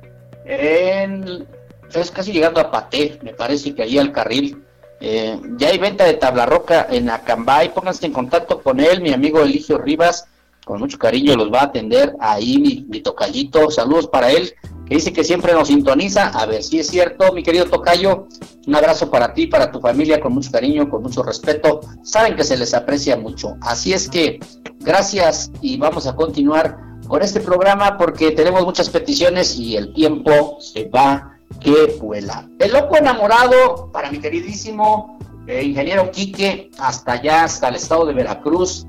en 0.46 1.48
es 1.94 2.12
casi 2.12 2.32
llegando 2.32 2.60
a 2.60 2.72
Paté, 2.72 3.20
me 3.24 3.34
parece 3.34 3.74
que 3.74 3.84
ahí 3.84 3.98
al 3.98 4.12
carril. 4.12 4.62
Eh, 5.00 5.40
ya 5.58 5.70
hay 5.70 5.78
venta 5.78 6.06
de 6.06 6.14
tabla 6.14 6.46
roca 6.46 6.88
en 6.90 7.10
Acambay, 7.10 7.74
pónganse 7.74 8.06
en 8.06 8.14
contacto 8.14 8.62
con 8.62 8.80
él, 8.80 9.02
mi 9.02 9.12
amigo 9.12 9.42
Eligio 9.42 9.78
Rivas, 9.78 10.28
con 10.64 10.80
mucho 10.80 10.98
cariño 10.98 11.36
los 11.36 11.54
va 11.54 11.62
a 11.62 11.66
atender 11.66 12.14
ahí 12.20 12.58
mi, 12.58 12.86
mi 12.90 13.02
tocallito, 13.02 13.70
saludos 13.70 14.08
para 14.08 14.32
él, 14.32 14.54
que 14.86 14.96
dice 14.96 15.14
que 15.14 15.24
siempre 15.24 15.54
nos 15.54 15.68
sintoniza, 15.68 16.28
a 16.28 16.46
ver 16.46 16.64
si 16.64 16.80
es 16.80 16.88
cierto, 16.88 17.34
mi 17.34 17.44
querido 17.44 17.66
tocayo, 17.66 18.28
un 18.68 18.76
abrazo 18.76 19.10
para 19.10 19.34
ti, 19.34 19.48
para 19.48 19.72
tu 19.72 19.80
familia, 19.80 20.20
con 20.20 20.34
mucho 20.34 20.52
cariño, 20.52 20.90
con 20.90 21.02
mucho 21.02 21.24
respeto, 21.24 21.82
saben 22.04 22.36
que 22.36 22.44
se 22.44 22.58
les 22.58 22.74
aprecia 22.74 23.18
mucho, 23.18 23.56
así 23.62 23.94
es 23.94 24.10
que 24.10 24.40
gracias 24.80 25.52
y 25.62 25.78
vamos 25.78 26.08
a 26.08 26.16
continuar 26.16 26.78
con 27.08 27.22
este 27.22 27.40
programa 27.40 27.98
porque 27.98 28.32
tenemos 28.32 28.64
muchas 28.64 28.90
peticiones 28.90 29.58
y 29.58 29.76
el 29.76 29.94
tiempo 29.94 30.58
se 30.60 30.86
va 30.86 31.38
que 31.60 31.98
vuela. 32.02 32.48
El 32.60 32.74
loco 32.74 32.98
enamorado 32.98 33.92
para 33.92 34.12
mi 34.12 34.20
queridísimo 34.20 35.18
eh, 35.48 35.64
ingeniero 35.64 36.12
Quique, 36.12 36.72
hasta 36.80 37.14
allá, 37.14 37.44
hasta 37.44 37.70
el 37.70 37.76
estado 37.76 38.06
de 38.06 38.14
Veracruz. 38.14 38.88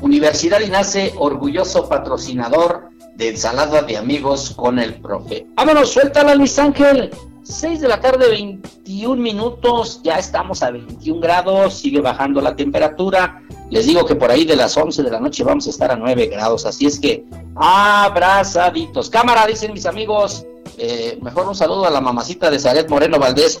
Universidad 0.00 0.60
nace 0.68 1.12
orgulloso 1.16 1.88
patrocinador 1.88 2.89
de 3.20 3.28
ensalada 3.28 3.82
de 3.82 3.98
amigos 3.98 4.54
con 4.56 4.78
el 4.78 4.94
profe. 4.94 5.46
Vámonos, 5.54 5.92
suéltala 5.92 6.34
Luis 6.34 6.58
Ángel. 6.58 7.10
6 7.42 7.80
de 7.80 7.88
la 7.88 8.00
tarde, 8.00 8.30
21 8.30 9.20
minutos, 9.20 10.00
ya 10.02 10.18
estamos 10.18 10.62
a 10.62 10.70
21 10.70 11.20
grados, 11.20 11.74
sigue 11.74 12.00
bajando 12.00 12.40
la 12.40 12.56
temperatura. 12.56 13.42
Les 13.68 13.86
digo 13.86 14.06
que 14.06 14.14
por 14.14 14.30
ahí 14.30 14.46
de 14.46 14.56
las 14.56 14.74
11 14.74 15.02
de 15.02 15.10
la 15.10 15.20
noche 15.20 15.44
vamos 15.44 15.66
a 15.66 15.70
estar 15.70 15.90
a 15.90 15.96
9 15.96 16.28
grados, 16.28 16.64
así 16.64 16.86
es 16.86 16.98
que 16.98 17.26
abrazaditos. 17.56 19.10
Cámara, 19.10 19.46
dicen 19.46 19.74
mis 19.74 19.84
amigos, 19.84 20.46
eh, 20.78 21.18
mejor 21.20 21.46
un 21.46 21.54
saludo 21.54 21.84
a 21.84 21.90
la 21.90 22.00
mamacita 22.00 22.50
de 22.50 22.58
Zaret 22.58 22.88
Moreno 22.88 23.18
Valdés. 23.18 23.60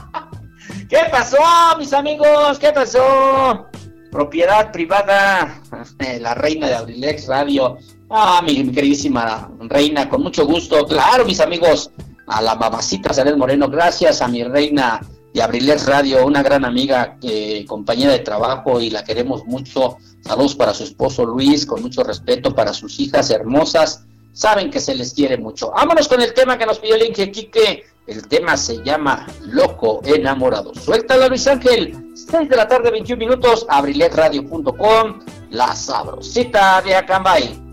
¿Qué 0.90 0.98
pasó, 1.10 1.38
mis 1.78 1.94
amigos? 1.94 2.58
¿Qué 2.58 2.72
pasó? 2.72 3.66
Propiedad 4.10 4.70
privada, 4.70 5.62
la 6.20 6.34
reina 6.34 6.66
de 6.66 6.74
Abrilex 6.74 7.26
Radio. 7.26 7.78
Ah, 8.08 8.40
mi, 8.44 8.70
queridísima 8.70 9.50
reina, 9.60 10.08
con 10.08 10.22
mucho 10.22 10.46
gusto. 10.46 10.86
Claro, 10.86 11.24
mis 11.24 11.40
amigos, 11.40 11.90
a 12.26 12.40
la 12.40 12.54
mamacita 12.54 13.12
Zaret 13.12 13.36
Moreno, 13.36 13.68
gracias 13.68 14.22
a 14.22 14.28
mi 14.28 14.44
reina 14.44 15.00
de 15.34 15.42
Abrilex 15.42 15.86
Radio, 15.86 16.24
una 16.24 16.42
gran 16.42 16.64
amiga, 16.64 17.18
eh, 17.22 17.64
compañera 17.66 18.12
de 18.12 18.20
trabajo 18.20 18.80
y 18.80 18.90
la 18.90 19.04
queremos 19.04 19.44
mucho. 19.44 19.96
Saludos 20.20 20.54
para 20.54 20.72
su 20.72 20.84
esposo 20.84 21.24
Luis, 21.24 21.66
con 21.66 21.82
mucho 21.82 22.02
respeto 22.02 22.54
para 22.54 22.72
sus 22.72 22.98
hijas 23.00 23.30
hermosas 23.30 24.06
saben 24.36 24.70
que 24.70 24.80
se 24.80 24.94
les 24.94 25.14
quiere 25.14 25.38
mucho. 25.38 25.70
Vámonos 25.70 26.06
con 26.08 26.20
el 26.20 26.34
tema 26.34 26.58
que 26.58 26.66
nos 26.66 26.78
pidió 26.78 26.94
el 26.94 27.06
Inge 27.06 27.32
Quique. 27.32 27.84
El 28.06 28.28
tema 28.28 28.56
se 28.56 28.84
llama 28.84 29.26
Loco 29.40 30.02
Enamorado. 30.04 30.74
Suéltalo, 30.74 31.28
Luis 31.28 31.46
Ángel. 31.46 32.12
6 32.14 32.48
de 32.48 32.56
la 32.56 32.68
tarde, 32.68 32.90
21 32.90 33.18
minutos, 33.18 33.66
abriletradio.com, 33.68 35.20
la 35.50 35.74
sabrosita 35.74 36.82
de 36.82 36.94
Acambay. 36.96 37.65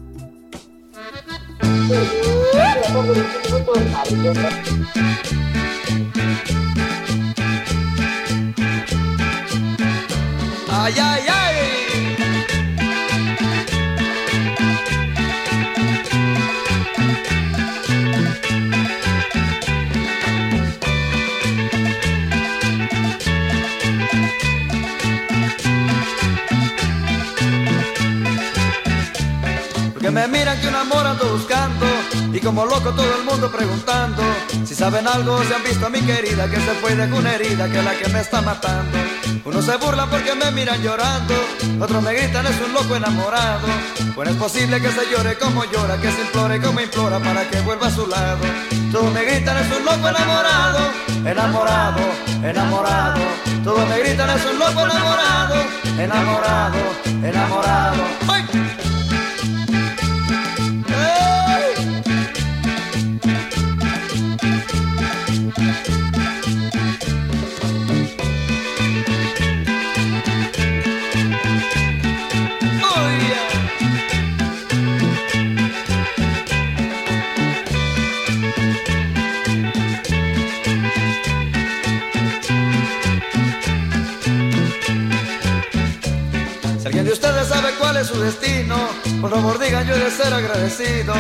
Ay, 10.69 10.99
ay, 10.99 11.27
ay. 11.27 11.82
Me 30.14 30.27
miran 30.27 30.60
que 30.61 30.68
un 30.68 30.76
amor 30.76 31.06
ando 31.06 31.26
buscando 31.26 31.85
Y 32.31 32.40
como 32.40 32.65
loco 32.65 32.91
todo 32.91 33.15
el 33.18 33.23
mundo 33.23 33.52
preguntando. 33.52 34.22
Si 34.65 34.76
saben 34.76 35.07
algo, 35.07 35.44
si 35.44 35.53
han 35.53 35.64
visto 35.64 35.88
a 35.88 35.90
mi 35.90 36.02
querida 36.02 36.49
Que 36.49 36.57
se 36.57 36.73
fue 36.81 36.95
de 36.95 37.11
una 37.11 37.34
herida 37.34 37.69
que 37.69 37.80
es 37.80 37.84
la 37.84 37.95
que 37.95 38.10
me 38.10 38.19
está 38.19 38.41
matando. 38.41 38.98
Unos 39.45 39.65
se 39.65 39.76
burlan 39.77 40.10
porque 40.10 40.34
me 40.35 40.52
miran 40.52 40.81
llorando 40.81 41.34
Otros 41.81 42.02
me 42.02 42.14
gritan 42.14 42.45
es 42.45 42.56
un 42.65 42.73
loco 42.73 42.95
enamorado 42.95 43.68
Pues 44.15 44.30
es 44.30 44.35
posible 44.38 44.80
que 44.80 44.90
se 44.90 45.10
llore 45.11 45.38
como 45.38 45.65
llora 45.65 45.99
Que 45.99 46.10
se 46.11 46.22
implore 46.22 46.61
como 46.61 46.80
implora 46.80 47.19
para 47.19 47.49
que 47.49 47.60
vuelva 47.61 47.88
a 47.88 47.91
su 47.91 48.07
lado. 48.07 48.40
Todos 48.91 49.11
me 49.11 49.26
gritan 49.26 49.57
es 49.57 49.77
un 49.77 49.84
loco 49.84 50.07
enamorado 50.07 50.80
Enamorado, 51.26 51.99
enamorado 52.41 53.22
Todos 53.65 53.90
me 53.90 53.99
gritan 53.99 54.30
es 54.30 54.45
un 54.45 54.60
loco 54.60 54.80
enamorado 54.80 55.56
Enamorado, 55.99 56.77
enamorado. 57.22 58.03
Cuál 87.93 88.01
es 88.01 88.07
su 88.07 88.19
destino, 88.19 88.75
Por 89.21 89.29
favor 89.29 89.59
digan 89.59 89.85
yo 89.85 89.95
de 89.95 90.09
ser 90.09 90.33
agradecido. 90.33 91.13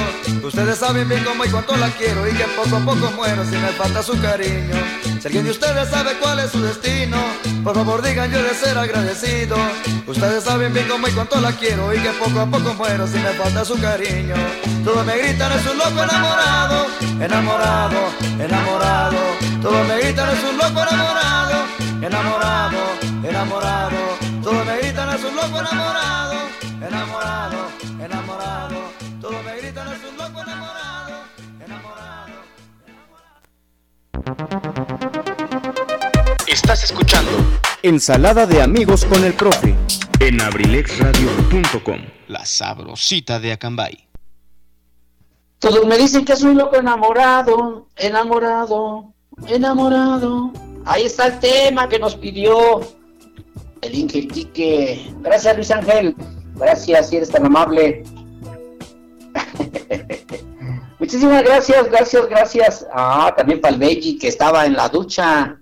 Ustedes 0.43 0.79
saben 0.79 1.07
bien 1.07 1.23
cómo 1.23 1.45
y 1.45 1.49
cuánto 1.49 1.75
la 1.77 1.89
quiero 1.89 2.27
y 2.27 2.31
que 2.31 2.45
poco 2.55 2.77
a 2.77 2.79
poco 2.79 3.11
muero 3.15 3.45
si 3.45 3.55
me 3.57 3.69
falta 3.69 4.01
su 4.01 4.19
cariño. 4.19 4.75
Si 5.21 5.27
alguien 5.27 5.45
de 5.45 5.51
ustedes 5.51 5.89
sabe 5.89 6.17
cuál 6.19 6.39
es 6.39 6.51
su 6.51 6.61
destino, 6.61 7.17
por 7.63 7.75
favor 7.75 8.01
digan 8.01 8.31
yo 8.31 8.41
de 8.41 8.55
ser 8.55 8.77
agradecido. 8.77 9.55
Ustedes 10.07 10.43
saben 10.43 10.73
bien 10.73 10.87
cómo 10.89 11.07
y 11.07 11.11
cuánto 11.11 11.39
la 11.39 11.51
quiero 11.51 11.93
y 11.93 11.99
que 11.99 12.09
poco 12.11 12.39
a 12.39 12.45
poco 12.47 12.73
muero 12.73 13.05
si 13.07 13.19
me 13.19 13.29
falta 13.33 13.63
su 13.63 13.79
cariño. 13.79 14.35
Todos 14.83 15.05
me 15.05 15.15
gritan 15.17 15.51
es 15.51 15.65
un 15.67 15.77
loco 15.77 16.03
enamorado, 16.03 16.87
enamorado, 17.19 17.99
enamorado. 18.39 19.19
Todos 19.61 19.87
me 19.87 19.99
gritan 19.99 20.29
es 20.29 20.43
un 20.43 20.57
loco 20.57 20.81
enamorado, 20.81 21.55
enamorado, 22.01 22.79
enamorado. 23.23 23.97
Todos 24.43 24.65
me 24.65 24.77
gritan 24.79 25.09
es 25.15 25.23
un 25.23 25.35
loco 25.35 25.59
enamorado, 25.59 26.12
Estás 36.47 36.83
escuchando 36.83 37.31
Ensalada 37.81 38.45
de 38.45 38.61
amigos 38.61 39.05
con 39.05 39.23
el 39.23 39.33
profe. 39.33 39.75
en 40.19 40.39
abrilexradio.com 40.41 41.99
la 42.27 42.45
sabrosita 42.45 43.39
de 43.39 43.51
Acambay. 43.51 44.07
Todos 45.59 45.85
me 45.85 45.97
dicen 45.97 46.25
que 46.25 46.35
soy 46.35 46.55
loco 46.55 46.77
enamorado, 46.77 47.87
enamorado, 47.95 49.13
enamorado. 49.47 50.51
Ahí 50.85 51.03
está 51.03 51.27
el 51.27 51.39
tema 51.39 51.87
que 51.87 51.99
nos 51.99 52.15
pidió 52.15 52.81
el 53.81 53.95
Inge 53.95 54.27
Quique. 54.27 55.13
Gracias 55.21 55.55
Luis 55.55 55.71
Ángel. 55.71 56.15
Gracias, 56.55 57.09
si 57.09 57.17
eres 57.17 57.29
tan 57.29 57.45
amable. 57.45 58.03
Muchísimas 61.03 61.43
gracias, 61.43 61.89
gracias, 61.91 62.29
gracias. 62.29 62.87
Ah, 62.93 63.33
también 63.35 63.59
para 63.59 63.73
el 63.73 63.79
Benji 63.81 64.17
que 64.17 64.29
estaba 64.29 64.65
en 64.65 64.71
la 64.71 64.87
ducha, 64.87 65.59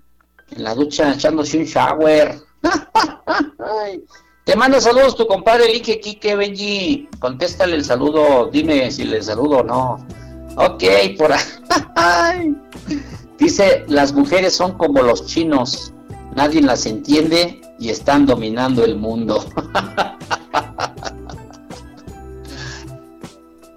en 0.52 0.62
la 0.62 0.72
ducha 0.72 1.14
echándose 1.14 1.58
un 1.58 1.64
shower. 1.64 2.38
Te 4.44 4.54
mando 4.54 4.80
saludos 4.80 5.16
tu 5.16 5.26
compadre 5.26 5.64
el 5.64 5.78
Inge 5.78 5.98
Quique, 5.98 6.36
Benji. 6.36 7.08
Contéstale 7.18 7.74
el 7.74 7.84
saludo, 7.84 8.50
dime 8.52 8.88
si 8.92 9.02
le 9.02 9.20
saludo 9.20 9.56
o 9.58 9.64
no. 9.64 10.06
Ok, 10.58 10.84
por 11.18 11.32
ahí. 11.32 12.56
Dice, 13.36 13.84
las 13.88 14.12
mujeres 14.12 14.54
son 14.54 14.78
como 14.78 15.02
los 15.02 15.26
chinos, 15.26 15.92
nadie 16.36 16.62
las 16.62 16.86
entiende 16.86 17.60
y 17.80 17.88
están 17.88 18.26
dominando 18.26 18.84
el 18.84 18.94
mundo. 18.94 19.44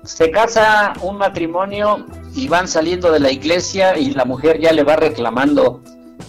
Se 0.05 0.29
casa 0.29 0.93
un 1.01 1.17
matrimonio 1.17 2.05
y 2.35 2.47
van 2.47 2.67
saliendo 2.67 3.11
de 3.11 3.19
la 3.19 3.31
iglesia 3.31 3.97
y 3.97 4.11
la 4.11 4.23
mujer 4.23 4.59
ya 4.59 4.71
le 4.71 4.83
va 4.83 4.95
reclamando. 4.95 5.81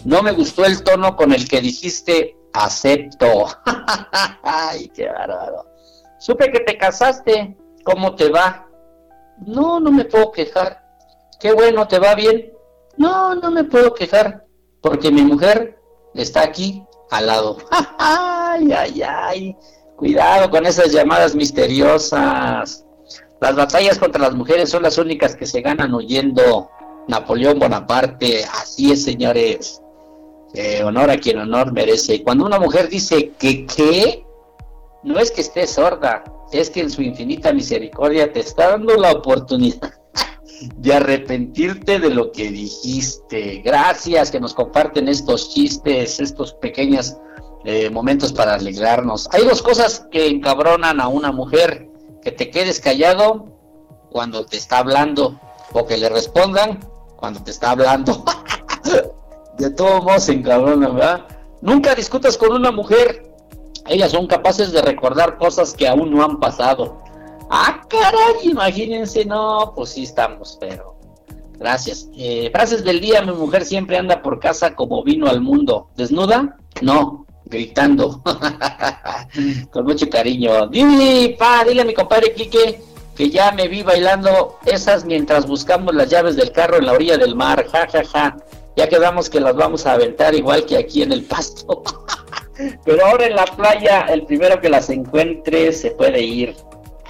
No 0.05 0.23
me 0.23 0.33
gustó 0.33 0.65
el 0.65 0.83
tono 0.83 1.15
con 1.15 1.33
el 1.33 1.47
que 1.47 1.61
dijiste 1.61 2.37
acepto. 2.55 3.47
Ay, 4.43 4.89
qué 4.95 5.09
bárbaro. 5.09 5.67
Supe 6.19 6.51
que 6.51 6.61
te 6.61 6.79
casaste. 6.79 7.57
¿Cómo 7.85 8.15
te 8.15 8.31
va? 8.31 8.67
No, 9.47 9.79
no 9.79 9.93
me 9.93 10.07
puedo 10.07 10.33
quejar. 10.33 10.83
Qué 11.39 11.53
bueno, 11.53 11.87
¿te 11.87 11.99
va 11.99 12.15
bien? 12.15 12.53
No, 12.97 13.35
no 13.35 13.51
me 13.51 13.65
puedo 13.65 13.93
quejar. 13.93 14.45
Porque 14.81 15.11
mi 15.11 15.23
mujer 15.23 15.79
está 16.15 16.43
aquí 16.43 16.83
al 17.11 17.27
lado. 17.27 17.59
Ay, 17.99 18.73
ay, 18.73 19.03
ay. 19.03 19.57
Cuidado 19.97 20.51
con 20.51 20.65
esas 20.65 20.93
llamadas 20.93 21.35
misteriosas. 21.35 22.86
Las 23.41 23.55
batallas 23.55 23.99
contra 23.99 24.21
las 24.21 24.35
mujeres 24.35 24.71
son 24.71 24.83
las 24.83 24.99
únicas 24.99 25.37
que 25.37 25.47
se 25.47 25.61
ganan 25.61 25.93
oyendo 25.95 26.71
Napoleón 27.09 27.59
Bonaparte. 27.59 28.45
Así 28.45 28.93
es, 28.93 29.05
señores. 29.05 29.81
Eh, 30.55 30.83
honor 30.83 31.11
a 31.11 31.19
quien 31.19 31.39
honor 31.39 31.73
merece. 31.73 32.23
Cuando 32.23 32.47
una 32.47 32.59
mujer 32.59 32.89
dice 32.89 33.33
que 33.39 33.67
qué, 33.67 34.25
no 35.03 35.19
es 35.19 35.31
que 35.31 35.43
esté 35.43 35.67
sorda, 35.67 36.25
es 36.53 36.71
que 36.71 36.81
en 36.81 36.91
su 36.91 37.03
infinita 37.03 37.53
misericordia 37.53 38.33
te 38.33 38.41
está 38.41 38.71
dando 38.71 38.97
la 38.97 39.13
oportunidad 39.13 39.93
de 40.77 40.95
arrepentirte 40.95 41.99
de 41.99 42.11
lo 42.11 42.33
que 42.33 42.51
dijiste. 42.51 43.61
Gracias 43.65 44.31
que 44.31 44.41
nos 44.41 44.55
comparten 44.55 45.09
estos 45.09 45.53
chistes, 45.53 46.21
estos 46.21 46.55
pequeños 46.55 47.17
eh, 47.65 47.91
momentos 47.91 48.33
para 48.33 48.55
alegrarnos. 48.55 49.29
Hay 49.33 49.45
dos 49.45 49.61
cosas 49.61 50.07
que 50.11 50.29
encabronan 50.29 51.01
a 51.01 51.09
una 51.09 51.33
mujer, 51.33 51.91
que 52.27 52.33
te 52.33 52.51
quedes 52.51 52.81
callado 52.81 53.47
cuando 54.11 54.45
te 54.47 54.57
está 54.57 54.79
hablando 54.79 55.39
o 55.73 55.87
que 55.87 55.97
le 55.97 56.09
respondan 56.09 56.81
cuando 57.15 57.41
te 57.41 57.53
está 57.53 57.71
hablando. 57.71 58.25
de 59.59 59.71
todos 59.71 60.03
modos 60.03 60.25
se 60.25 60.33
encabronan, 60.33 60.97
¿verdad? 60.97 61.29
Nunca 61.61 61.95
discutas 61.95 62.37
con 62.37 62.53
una 62.53 62.73
mujer. 62.73 63.33
Ellas 63.87 64.11
son 64.11 64.27
capaces 64.27 64.73
de 64.73 64.83
recordar 64.83 65.39
cosas 65.39 65.73
que 65.73 65.87
aún 65.87 66.11
no 66.11 66.25
han 66.25 66.41
pasado. 66.41 67.01
Ah, 67.49 67.83
caray, 67.89 68.51
imagínense, 68.51 69.25
no, 69.25 69.73
pues 69.77 69.91
sí 69.91 70.03
estamos, 70.03 70.57
pero 70.59 70.99
gracias. 71.61 72.09
Eh, 72.17 72.51
frases 72.51 72.83
del 72.83 73.01
día, 73.01 73.23
mi 73.23 73.35
mujer 73.35 73.65
siempre 73.65 73.99
anda 73.99 74.21
por 74.21 74.41
casa 74.41 74.75
como 74.75 75.05
vino 75.05 75.29
al 75.29 75.41
mundo. 75.41 75.91
¿Desnuda? 75.95 76.59
No, 76.83 77.25
gritando. 77.47 78.23
Con 79.71 79.85
mucho 79.85 80.09
cariño. 80.11 80.67
Dile, 80.67 81.37
pa, 81.39 81.65
dile 81.65 81.83
a 81.83 81.85
mi 81.85 81.95
compadre 81.95 82.33
Quique 82.35 82.81
que 83.17 83.31
ya 83.31 83.51
me 83.51 83.67
vi 83.67 83.83
bailando 83.83 84.59
esas 84.67 85.05
mientras 85.05 85.47
buscamos 85.47 85.95
las 85.95 86.11
llaves 86.11 86.37
del 86.37 86.53
carro 86.53 86.77
en 86.77 86.87
la 86.87 86.93
orilla 86.93 87.17
del 87.17 87.35
mar. 87.35 87.67
Ja, 87.73 87.89
ja, 87.89 88.05
ja. 88.05 88.37
Ya 88.77 88.89
quedamos 88.89 89.31
que 89.31 89.41
las 89.41 89.57
vamos 89.57 89.87
a 89.87 89.95
aventar 89.95 90.35
igual 90.35 90.67
que 90.67 90.77
aquí 90.77 91.03
en 91.03 91.13
el 91.13 91.23
pasto. 91.23 91.83
Pero 92.85 93.07
ahora 93.07 93.27
en 93.27 93.37
la 93.37 93.47
playa, 93.47 94.03
el 94.03 94.27
primero 94.27 94.61
que 94.61 94.69
las 94.69 94.91
encuentre 94.91 95.73
se 95.73 95.93
puede 95.93 96.23
ir. 96.23 96.55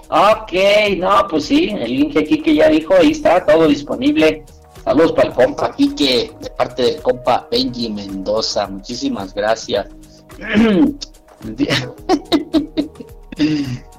Ok, 0.09 0.53
no, 0.99 1.27
pues 1.29 1.47
sí, 1.47 1.71
el 1.77 1.93
Inge 1.93 2.25
Quique 2.25 2.55
ya 2.55 2.69
dijo, 2.69 2.95
ahí 2.95 3.11
está, 3.11 3.45
todo 3.45 3.67
disponible. 3.67 4.45
Saludos 4.85 5.13
para 5.13 5.29
el 5.29 5.35
compa 5.35 5.75
Quique, 5.75 6.33
de 6.41 6.51
parte 6.51 6.83
del 6.83 7.03
compa 7.03 7.49
Benji 7.51 7.91
Mendoza. 7.91 8.69
Muchísimas 8.69 9.35
gracias. 9.35 9.89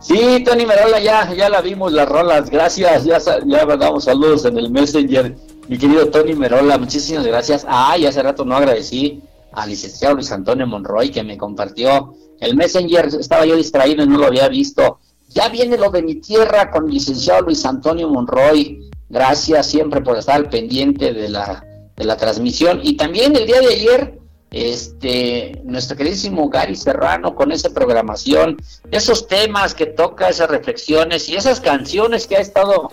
Sí, 0.01 0.43
Tony 0.45 0.65
Merola, 0.65 0.99
ya, 0.99 1.33
ya 1.33 1.49
la 1.49 1.61
vimos 1.61 1.91
las 1.91 2.07
rolas. 2.07 2.49
Gracias, 2.49 3.05
ya, 3.05 3.19
ya 3.19 3.65
mandamos 3.65 4.03
saludos 4.05 4.45
en 4.45 4.57
el 4.57 4.69
Messenger. 4.69 5.35
Mi 5.67 5.77
querido 5.77 6.07
Tony 6.07 6.33
Merola, 6.33 6.77
muchísimas 6.77 7.25
gracias. 7.25 7.65
Ah, 7.67 7.97
y 7.97 8.05
hace 8.05 8.23
rato 8.23 8.45
no 8.45 8.55
agradecí 8.55 9.21
al 9.51 9.69
licenciado 9.69 10.15
Luis 10.15 10.31
Antonio 10.31 10.67
Monroy 10.67 11.09
que 11.09 11.23
me 11.23 11.37
compartió 11.37 12.13
el 12.39 12.55
Messenger. 12.55 13.07
Estaba 13.19 13.45
yo 13.45 13.55
distraído 13.55 14.03
y 14.03 14.07
no 14.07 14.17
lo 14.17 14.27
había 14.27 14.47
visto. 14.47 14.99
Ya 15.29 15.49
viene 15.49 15.77
lo 15.77 15.89
de 15.89 16.03
mi 16.03 16.15
tierra 16.15 16.71
con 16.71 16.85
el 16.85 16.93
licenciado 16.93 17.41
Luis 17.41 17.65
Antonio 17.65 18.07
Monroy. 18.09 18.89
Gracias 19.09 19.67
siempre 19.67 20.01
por 20.01 20.17
estar 20.17 20.35
al 20.35 20.49
pendiente 20.49 21.13
de 21.13 21.29
la, 21.29 21.65
de 21.95 22.05
la 22.05 22.15
transmisión. 22.17 22.79
Y 22.83 22.95
también 22.95 23.35
el 23.35 23.45
día 23.45 23.59
de 23.59 23.67
ayer, 23.67 24.16
este, 24.51 25.61
nuestro 25.65 25.97
queridísimo 25.97 26.49
Gary 26.49 26.75
Serrano 26.75 27.35
con 27.35 27.51
esa 27.51 27.69
programación, 27.69 28.57
esos 28.91 29.27
temas 29.27 29.73
que 29.73 29.85
toca, 29.85 30.29
esas 30.29 30.49
reflexiones 30.49 31.27
y 31.29 31.35
esas 31.35 31.59
canciones 31.59 32.27
que 32.27 32.37
ha 32.37 32.41
estado 32.41 32.89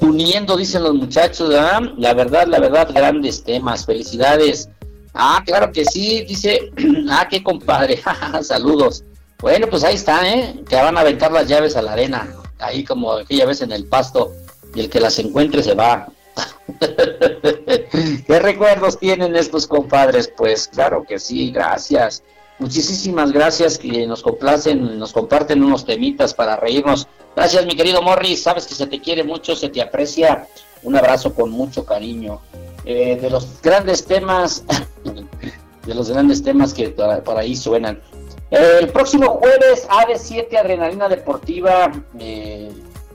uniendo, 0.00 0.56
dicen 0.56 0.82
los 0.82 0.94
muchachos, 0.94 1.48
¿verdad? 1.48 1.82
la 1.96 2.14
verdad, 2.14 2.46
la 2.46 2.58
verdad, 2.58 2.88
grandes 2.92 3.44
temas, 3.44 3.86
felicidades. 3.86 4.68
Ah, 5.12 5.42
claro 5.44 5.70
que 5.70 5.84
sí, 5.84 6.24
dice, 6.26 6.72
ah, 7.10 7.26
qué 7.30 7.42
compadre, 7.42 8.02
saludos. 8.42 9.04
Bueno, 9.40 9.66
pues 9.68 9.84
ahí 9.84 9.94
está, 9.94 10.26
¿eh? 10.26 10.62
Que 10.68 10.76
van 10.76 10.96
a 10.96 11.00
aventar 11.00 11.30
las 11.30 11.46
llaves 11.48 11.76
a 11.76 11.82
la 11.82 11.92
arena, 11.92 12.28
ahí 12.58 12.82
como 12.82 13.12
aquella 13.12 13.46
vez 13.46 13.60
en 13.60 13.72
el 13.72 13.86
pasto, 13.86 14.32
y 14.74 14.80
el 14.80 14.90
que 14.90 15.00
las 15.00 15.18
encuentre 15.18 15.62
se 15.62 15.74
va. 15.74 16.08
¿Qué 18.26 18.38
recuerdos 18.38 18.98
tienen 18.98 19.36
estos 19.36 19.66
compadres? 19.66 20.32
Pues 20.36 20.68
claro 20.68 21.04
que 21.04 21.18
sí, 21.18 21.50
gracias. 21.50 22.22
Muchísimas 22.58 23.32
gracias 23.32 23.78
que 23.78 24.06
nos 24.06 24.22
complacen, 24.22 24.98
nos 24.98 25.12
comparten 25.12 25.62
unos 25.62 25.84
temitas 25.84 26.34
para 26.34 26.56
reírnos. 26.56 27.08
Gracias, 27.34 27.66
mi 27.66 27.74
querido 27.74 28.00
Morris. 28.00 28.42
Sabes 28.42 28.66
que 28.66 28.74
se 28.74 28.86
te 28.86 29.00
quiere 29.00 29.24
mucho, 29.24 29.56
se 29.56 29.68
te 29.68 29.82
aprecia. 29.82 30.46
Un 30.82 30.96
abrazo 30.96 31.34
con 31.34 31.50
mucho 31.50 31.84
cariño. 31.84 32.40
Eh, 32.84 33.18
de 33.20 33.30
los 33.30 33.60
grandes 33.62 34.04
temas, 34.04 34.64
de 35.86 35.94
los 35.94 36.10
grandes 36.10 36.42
temas 36.42 36.72
que 36.72 36.90
por, 36.90 37.36
ahí 37.36 37.56
suenan. 37.56 38.00
El 38.50 38.88
próximo 38.88 39.40
jueves, 39.40 39.88
AD7 39.88 40.56
Adrenalina 40.56 41.08
Deportiva. 41.08 41.90
Eh, 42.20 42.70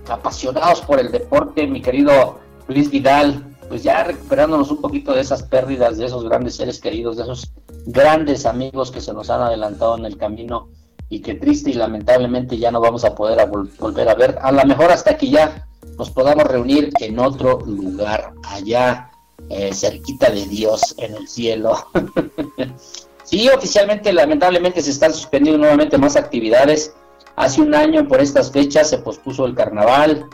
apasionados 0.09 0.81
por 0.81 0.99
el 0.99 1.11
deporte, 1.11 1.67
mi 1.67 1.81
querido 1.81 2.39
Luis 2.69 2.89
Vidal. 2.89 3.43
Pues 3.67 3.83
ya 3.83 4.03
recuperándonos 4.03 4.71
un 4.71 4.81
poquito 4.81 5.13
de 5.13 5.21
esas 5.21 5.43
pérdidas, 5.43 5.97
de 5.97 6.05
esos 6.05 6.23
grandes 6.23 6.55
seres 6.55 6.79
queridos, 6.79 7.17
de 7.17 7.23
esos 7.23 7.51
grandes 7.85 8.47
amigos 8.47 8.89
que 8.89 8.99
se 8.99 9.13
nos 9.13 9.29
han 9.29 9.41
adelantado 9.41 9.97
en 9.97 10.05
el 10.05 10.17
camino. 10.17 10.69
y 11.11 11.21
que 11.21 11.33
triste 11.33 11.71
y 11.71 11.73
lamentablemente 11.73 12.59
ya 12.59 12.69
no 12.69 12.79
vamos 12.79 13.03
a 13.03 13.15
poder 13.15 13.49
volver 13.79 14.09
a 14.09 14.13
ver. 14.13 14.37
A 14.43 14.51
lo 14.51 14.63
mejor 14.65 14.91
hasta 14.91 15.17
que 15.17 15.27
ya 15.27 15.67
nos 15.97 16.11
podamos 16.11 16.43
reunir 16.43 16.91
en 16.99 17.17
otro 17.17 17.61
lugar, 17.65 18.31
allá 18.43 19.09
eh, 19.49 19.73
cerquita 19.73 20.29
de 20.29 20.45
Dios, 20.45 20.93
en 20.99 21.15
el 21.15 21.27
cielo. 21.27 21.87
sí, 23.23 23.49
oficialmente, 23.49 24.13
lamentablemente 24.13 24.83
se 24.83 24.91
están 24.91 25.11
suspendiendo 25.11 25.57
nuevamente 25.57 25.97
más 25.97 26.15
actividades. 26.15 26.93
Hace 27.35 27.61
un 27.61 27.73
año 27.73 28.07
por 28.07 28.21
estas 28.21 28.51
fechas 28.51 28.91
se 28.91 28.99
pospuso 28.99 29.47
el 29.47 29.55
carnaval 29.55 30.29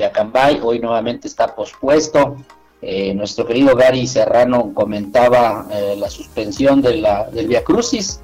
Acambay, 0.00 0.60
hoy 0.62 0.78
nuevamente 0.78 1.28
está 1.28 1.54
pospuesto. 1.54 2.36
Eh, 2.80 3.14
nuestro 3.14 3.46
querido 3.46 3.76
Gary 3.76 4.06
Serrano 4.06 4.72
comentaba 4.74 5.66
eh, 5.70 5.94
la 5.98 6.10
suspensión 6.10 6.82
de 6.82 6.96
la, 6.96 7.30
del 7.30 7.46
Via 7.46 7.62
Crucis, 7.62 8.20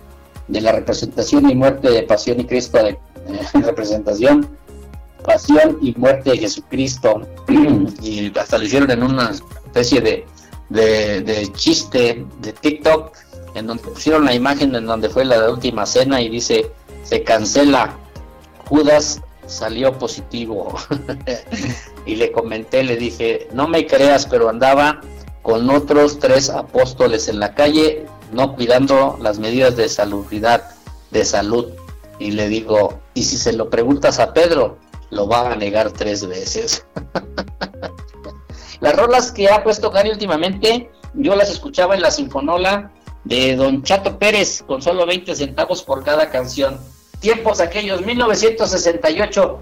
de 0.49 0.61
la 0.61 0.73
representación 0.73 1.49
y 1.51 1.55
muerte 1.55 1.91
de 1.91 2.03
Pasión 2.03 2.41
y 2.41 2.45
Cristo, 2.45 2.79
de 2.83 2.99
representación 3.63 4.59
pasión 5.25 5.79
y 5.83 5.95
muerte 5.97 6.31
de 6.31 6.39
Jesucristo. 6.39 7.23
y 8.03 8.37
hasta 8.39 8.59
lo 8.59 8.65
hicieron 8.65 8.91
en 8.91 9.03
una 9.03 9.31
especie 9.31 10.01
de, 10.01 10.27
de, 10.71 11.53
chiste 11.53 12.25
de 12.41 12.53
TikTok, 12.53 13.13
en 13.55 13.67
donde 13.67 13.83
pusieron 13.83 14.25
la 14.25 14.35
imagen 14.35 14.75
en 14.75 14.87
donde 14.87 15.09
fue 15.09 15.25
la 15.25 15.51
última 15.51 15.87
cena 15.87 16.21
y 16.21 16.29
dice, 16.29 16.71
se 17.05 17.23
cancela, 17.23 17.97
Judas 18.67 19.21
salió 19.49 19.99
positivo. 19.99 20.75
y 22.07 22.15
le 22.15 22.31
comenté, 22.31 22.85
le 22.85 22.97
dije, 22.97 23.49
no 23.53 23.67
me 23.67 23.87
creas, 23.87 24.27
pero 24.27 24.49
andaba 24.49 25.01
con 25.43 25.69
otros 25.71 26.21
tres 26.21 26.51
apóstoles 26.51 27.29
en 27.29 27.41
la 27.41 27.55
calle, 27.55 28.07
no 28.33 28.55
cuidando 28.55 29.19
las 29.21 29.41
medidas 29.41 29.77
de 29.77 29.89
salubridad, 29.89 30.71
de 31.11 31.25
salud. 31.25 31.73
Y 32.21 32.31
le 32.31 32.49
digo, 32.49 33.01
¿y 33.15 33.25
si 33.25 33.37
se 33.37 33.53
lo 33.53 33.71
preguntas 33.71 34.21
a 34.21 34.33
Pedro? 34.33 34.79
lo 35.11 35.29
va 35.29 35.53
a 35.53 35.57
negar 35.57 35.93
tres 35.93 36.27
veces. 36.27 36.85
las 38.81 38.97
rolas 38.97 39.33
que 39.33 39.49
ha 39.49 39.63
puesto 39.63 39.91
Gary 39.91 40.11
últimamente, 40.11 40.91
yo 41.15 41.35
las 41.35 41.51
escuchaba 41.51 41.95
en 41.95 42.03
la 42.03 42.11
Sinfonola 42.11 42.93
de 43.25 43.57
Don 43.57 43.83
Chato 43.83 44.19
Pérez, 44.19 44.63
con 44.67 44.83
solo 44.83 45.07
20 45.07 45.35
centavos 45.35 45.83
por 45.83 46.05
cada 46.05 46.31
canción. 46.31 46.79
Tiempos 47.21 47.61
aquellos, 47.61 48.05
1968. 48.05 49.61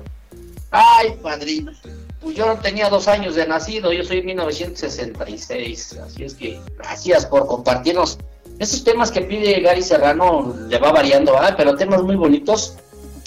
Ay, 0.70 1.16
padrino. 1.22 1.72
Pues 2.20 2.36
yo 2.36 2.46
no 2.46 2.56
tenía 2.58 2.88
dos 2.88 3.08
años 3.08 3.34
de 3.34 3.46
nacido, 3.46 3.92
yo 3.92 4.02
soy 4.04 4.22
1966. 4.22 5.98
Así 6.04 6.24
es 6.24 6.34
que 6.34 6.60
gracias 6.76 7.26
por 7.26 7.46
compartirnos. 7.46 8.18
Esos 8.58 8.84
temas 8.84 9.10
que 9.10 9.20
pide 9.20 9.60
Gary 9.60 9.82
Serrano 9.82 10.54
le 10.68 10.78
va 10.78 10.92
variando, 10.92 11.34
pero 11.56 11.76
temas 11.76 12.02
muy 12.02 12.16
bonitos. 12.16 12.74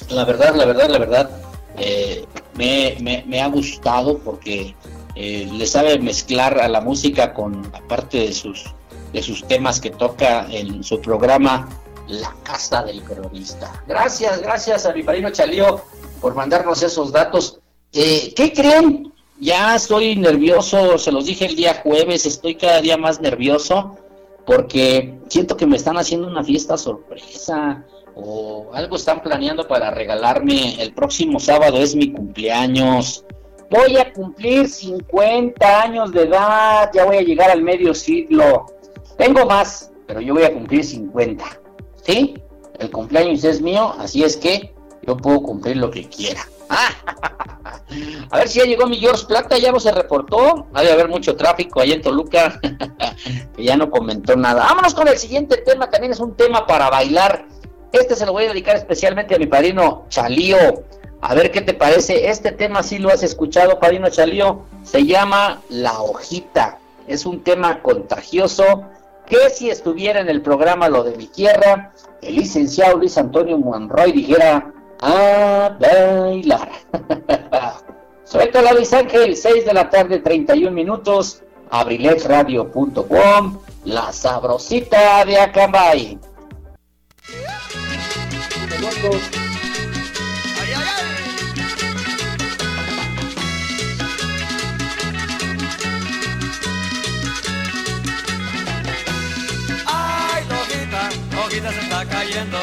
La 0.10 0.26
verdad, 0.26 0.56
la 0.56 0.66
verdad, 0.66 0.90
la 0.90 0.98
verdad 0.98 1.30
eh, 1.78 2.26
me, 2.56 3.42
ha 3.42 3.48
gustado 3.48 4.18
porque 4.20 4.76
eh, 5.16 5.48
le 5.52 5.66
sabe 5.66 6.00
mezclar 6.00 6.60
a 6.60 6.68
la 6.68 6.82
música 6.82 7.34
con 7.34 7.66
aparte 7.74 8.18
de 8.20 8.34
sus 8.34 8.66
de 9.14 9.24
sus 9.24 9.48
temas 9.48 9.80
que 9.80 9.90
toca 9.90 10.46
en 10.52 10.84
su 10.84 11.02
programa 11.02 11.68
La 12.10 12.36
Casa 12.44 12.84
del 12.84 13.04
Cronista. 13.04 13.84
Gracias, 13.88 14.42
gracias 14.42 14.86
a 14.86 14.94
mi 14.94 15.04
parino 15.04 15.30
Chalío 15.30 15.82
por 16.20 16.36
mandarnos 16.36 16.82
esos 16.84 17.12
datos. 17.12 17.60
Eh, 17.94 18.34
¿Qué 18.36 18.52
creen? 18.52 19.14
Ya 19.40 19.76
estoy 19.76 20.16
nervioso, 20.16 20.98
se 20.98 21.12
los 21.12 21.26
dije 21.26 21.46
el 21.46 21.56
día 21.56 21.82
jueves, 21.82 22.26
estoy 22.26 22.56
cada 22.56 22.82
día 22.82 22.98
más 22.98 23.22
nervioso 23.22 23.96
porque 24.46 25.20
siento 25.28 25.56
que 25.56 25.68
me 25.68 25.78
están 25.78 25.98
haciendo 25.98 26.28
una 26.28 26.44
fiesta 26.44 26.76
sorpresa 26.76 27.86
o 28.16 28.72
algo 28.74 28.96
están 28.96 29.22
planeando 29.22 29.68
para 29.68 29.92
regalarme. 29.92 30.82
El 30.82 30.94
próximo 30.94 31.40
sábado 31.40 31.78
es 31.78 31.96
mi 31.96 32.12
cumpleaños. 32.12 33.24
Voy 33.70 33.98
a 33.98 34.12
cumplir 34.12 34.68
50 34.68 35.82
años 35.84 36.12
de 36.12 36.24
edad, 36.24 36.90
ya 36.92 37.06
voy 37.06 37.18
a 37.18 37.22
llegar 37.22 37.52
al 37.52 37.62
medio 37.62 37.94
siglo. 37.94 38.66
Tengo 39.18 39.46
más, 39.46 39.92
pero 40.08 40.20
yo 40.20 40.34
voy 40.34 40.44
a 40.44 40.52
cumplir 40.52 40.84
50. 40.84 41.59
¿Sí? 42.10 42.34
El 42.80 42.90
cumpleaños 42.90 43.44
es 43.44 43.62
mío, 43.62 43.94
así 44.00 44.24
es 44.24 44.36
que 44.36 44.74
yo 45.06 45.16
puedo 45.16 45.44
cumplir 45.44 45.78
lo 45.78 45.92
que 45.92 46.10
quiera. 46.10 46.42
a 48.32 48.38
ver 48.38 48.48
si 48.48 48.60
ya 48.60 48.66
llegó 48.66 48.88
mi 48.88 48.98
George 48.98 49.26
Plata, 49.28 49.60
ya 49.60 49.72
no 49.72 49.80
se 49.80 49.92
reportó. 49.92 50.66
Ha 50.74 50.82
de 50.82 50.92
haber 50.92 51.08
mucho 51.08 51.36
tráfico 51.36 51.82
ahí 51.82 51.92
en 51.92 52.02
Toluca, 52.02 52.60
que 53.56 53.64
ya 53.64 53.78
no 53.78 53.92
comentó 53.92 54.36
nada. 54.36 54.64
Vámonos 54.64 54.96
con 54.96 55.08
el 55.08 55.18
siguiente 55.18 55.58
tema, 55.58 55.90
también 55.92 56.14
es 56.14 56.20
un 56.20 56.36
tema 56.36 56.66
para 56.66 56.90
bailar 56.90 57.46
este 57.92 58.16
se 58.16 58.26
lo 58.26 58.34
voy 58.34 58.46
a 58.46 58.50
dedicar 58.50 58.76
especialmente 58.76 59.36
a 59.36 59.40
mi 59.40 59.48
padrino 59.48 60.06
Chalío. 60.10 60.84
A 61.22 61.34
ver 61.34 61.52
qué 61.52 61.62
te 61.62 61.74
parece. 61.74 62.30
Este 62.30 62.52
tema 62.52 62.84
sí 62.84 63.00
lo 63.00 63.10
has 63.10 63.24
escuchado, 63.24 63.80
padrino 63.80 64.10
Chalío. 64.10 64.62
Se 64.84 65.06
llama 65.06 65.62
La 65.70 66.00
hojita. 66.00 66.78
Es 67.08 67.26
un 67.26 67.44
tema 67.44 67.82
contagioso 67.82 68.84
que 69.30 69.50
si 69.52 69.70
estuviera 69.70 70.20
en 70.20 70.30
el 70.30 70.42
programa 70.42 70.90
Lo 70.90 71.04
de 71.04 71.16
mi 71.16 71.28
tierra, 71.28 71.94
el 72.22 72.36
licenciado 72.36 72.98
Luis 72.98 73.18
Antonio 73.18 73.58
Monroy 73.58 74.12
dijera 74.12 74.74
a 75.00 75.78
bailar. 75.80 76.70
Suelta 78.26 78.62
la 78.62 78.74
Luis 78.74 78.92
Ángel, 78.94 79.36
6 79.36 79.66
de 79.66 79.74
la 79.74 79.90
tarde, 79.90 80.20
31 80.20 80.72
minutos. 80.72 81.42
Abrilexradio.com, 81.72 83.60
la 83.86 84.12
sabrosita 84.12 85.24
de 85.24 85.40
Acambay. 85.40 86.20
Hojita 101.60 101.74
se 101.74 101.82
está 101.82 102.06
cayendo. 102.06 102.60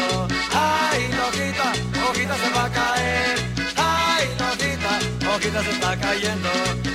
Ay, 0.53 1.11
lojita, 1.13 1.73
hojita 2.09 2.37
se 2.37 2.51
va 2.51 2.65
a 2.65 2.71
caer. 2.71 3.37
Ay, 3.77 4.25
lojita, 4.39 5.35
hojita 5.35 5.63
se 5.63 5.71
está 5.71 5.97
cayendo. 5.99 6.49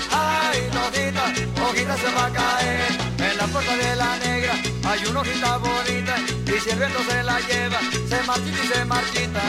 Ay, 0.09 0.69
lojita, 0.73 1.25
hojita 1.63 1.97
se 1.97 2.09
va 2.15 2.25
a 2.25 2.31
caer. 2.31 2.87
En 3.19 3.37
la 3.37 3.45
puerta 3.47 3.75
de 3.75 3.95
la 3.95 4.17
negra 4.17 4.53
hay 4.83 5.05
una 5.05 5.19
hojita 5.21 5.57
bonita 5.57 6.15
y 6.47 6.59
si 6.59 6.69
el 6.71 6.79
viento 6.79 6.99
se 7.07 7.23
la 7.23 7.39
lleva, 7.39 7.79
se 8.09 8.23
marchita 8.23 8.63
y 8.63 8.67
se 8.67 8.85
marchita. 8.85 9.41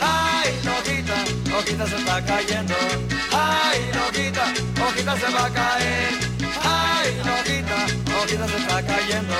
Ay, 0.00 0.50
hojita, 0.64 1.56
hojita 1.58 1.86
se 1.86 1.96
está 1.96 2.24
cayendo. 2.24 2.74
Ay, 3.32 3.90
hojita, 4.08 4.44
hojita 4.82 5.16
se 5.16 5.30
va 5.30 5.44
a 5.44 5.50
caer. 5.50 6.12
Ay, 6.64 7.20
hojita, 7.20 7.78
hojita 8.18 8.48
se 8.48 8.56
está 8.56 8.82
cayendo. 8.82 9.36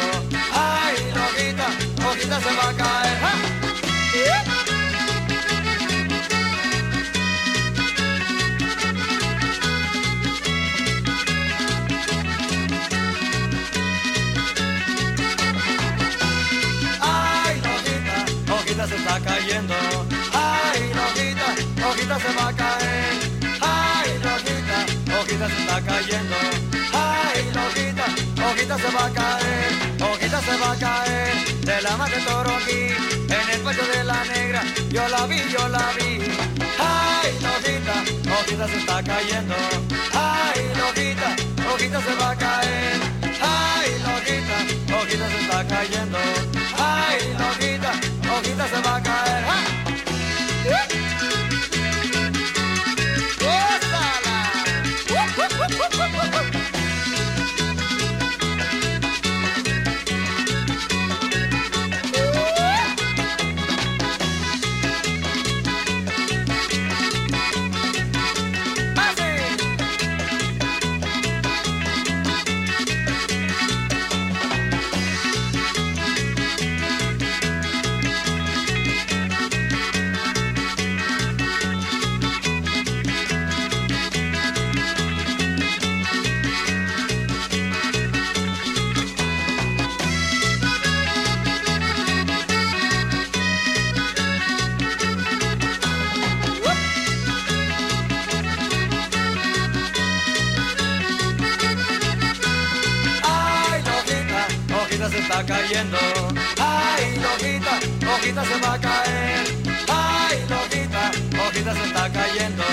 Ay, 0.53 0.97
hojita, 1.17 1.88
hojita 2.09 2.41
se 2.41 2.57
va 2.57 2.69
a 2.69 2.75
caer. 2.75 3.59
se 18.89 18.97
está 18.97 19.21
cayendo. 19.21 19.75
Ay, 20.33 20.93
hojita, 21.03 21.87
hojita 21.89 22.21
se 22.21 22.33
va 22.33 22.49
a 22.49 22.53
caer. 22.55 23.15
Ay, 23.61 24.11
hojita, 24.33 25.19
hojita 25.19 25.49
se 25.49 25.61
está 25.61 25.81
cayendo. 25.83 26.37
Ay, 26.93 27.41
hojita, 27.63 28.07
hojita 28.51 28.79
se 28.79 28.91
va 28.91 29.07
a 29.07 29.11
caer. 29.11 29.71
Hojita 30.01 30.41
se 30.41 30.57
va 30.57 30.73
a 30.73 30.77
caer. 30.77 31.35
De 31.69 31.83
la 31.83 31.97
madre 31.97 32.19
toro 32.27 32.51
aquí, 32.57 32.83
en 33.37 33.47
el 33.55 33.61
pecho 33.61 33.85
de 33.95 34.05
la 34.05 34.25
negra. 34.25 34.63
Yo 34.91 35.09
la 35.09 35.27
vi, 35.27 35.39
yo 35.51 35.69
la 35.69 35.87
vi. 35.99 36.13
Ay, 36.79 37.31
hojita, 37.53 37.95
hojita 38.35 38.69
se 38.69 38.79
está 38.79 39.03
cayendo. 39.03 39.55
Ay, 40.15 40.61
hojita, 40.85 41.29
hojita 41.71 42.01
se 42.01 42.15
va 42.15 42.31
a 42.31 42.37
caer. 42.37 43.01
Ay, 43.41 43.91
hojita, 44.13 44.57
hojita 44.97 45.29
se 45.29 45.41
está 45.41 45.67
cayendo. 45.67 46.19
Ay, 46.77 47.19
hojita, 47.45 47.93
hojita 48.33 48.69
se 48.69 48.81
va 48.81 48.97
a 48.97 49.03
caer. 49.03 49.28
Cayendo. 105.47 105.99
Ay, 106.59 107.17
hojita, 107.25 107.79
hojita 108.13 108.45
se 108.45 108.61
va 108.61 108.75
a 108.75 108.81
caer. 108.81 109.45
Ay, 109.89 110.37
hojita, 110.51 111.11
hojita 111.41 111.75
se 111.75 111.85
está 111.85 112.13
cayendo. 112.13 112.65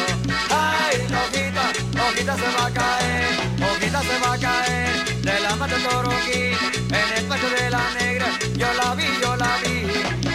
Ay, 0.49 0.97
hojita, 1.21 1.63
hojita 2.03 2.35
se 2.35 2.49
va 2.57 2.65
a 2.65 2.71
caer. 2.71 3.27
Hojita 3.61 4.01
se 4.01 4.19
va 4.19 4.33
a 4.33 4.37
caer 4.39 5.05
de 5.21 5.39
la 5.41 5.55
mata 5.55 5.75
aquí 5.75 6.41
en 6.89 7.17
el 7.17 7.25
pecho 7.25 7.49
de 7.49 7.69
la 7.69 7.83
negra. 7.99 8.27
Yo 8.55 8.67
la 8.73 8.95
vi, 8.95 9.07
yo 9.21 9.35
la 9.35 9.57
vi. 9.63 9.87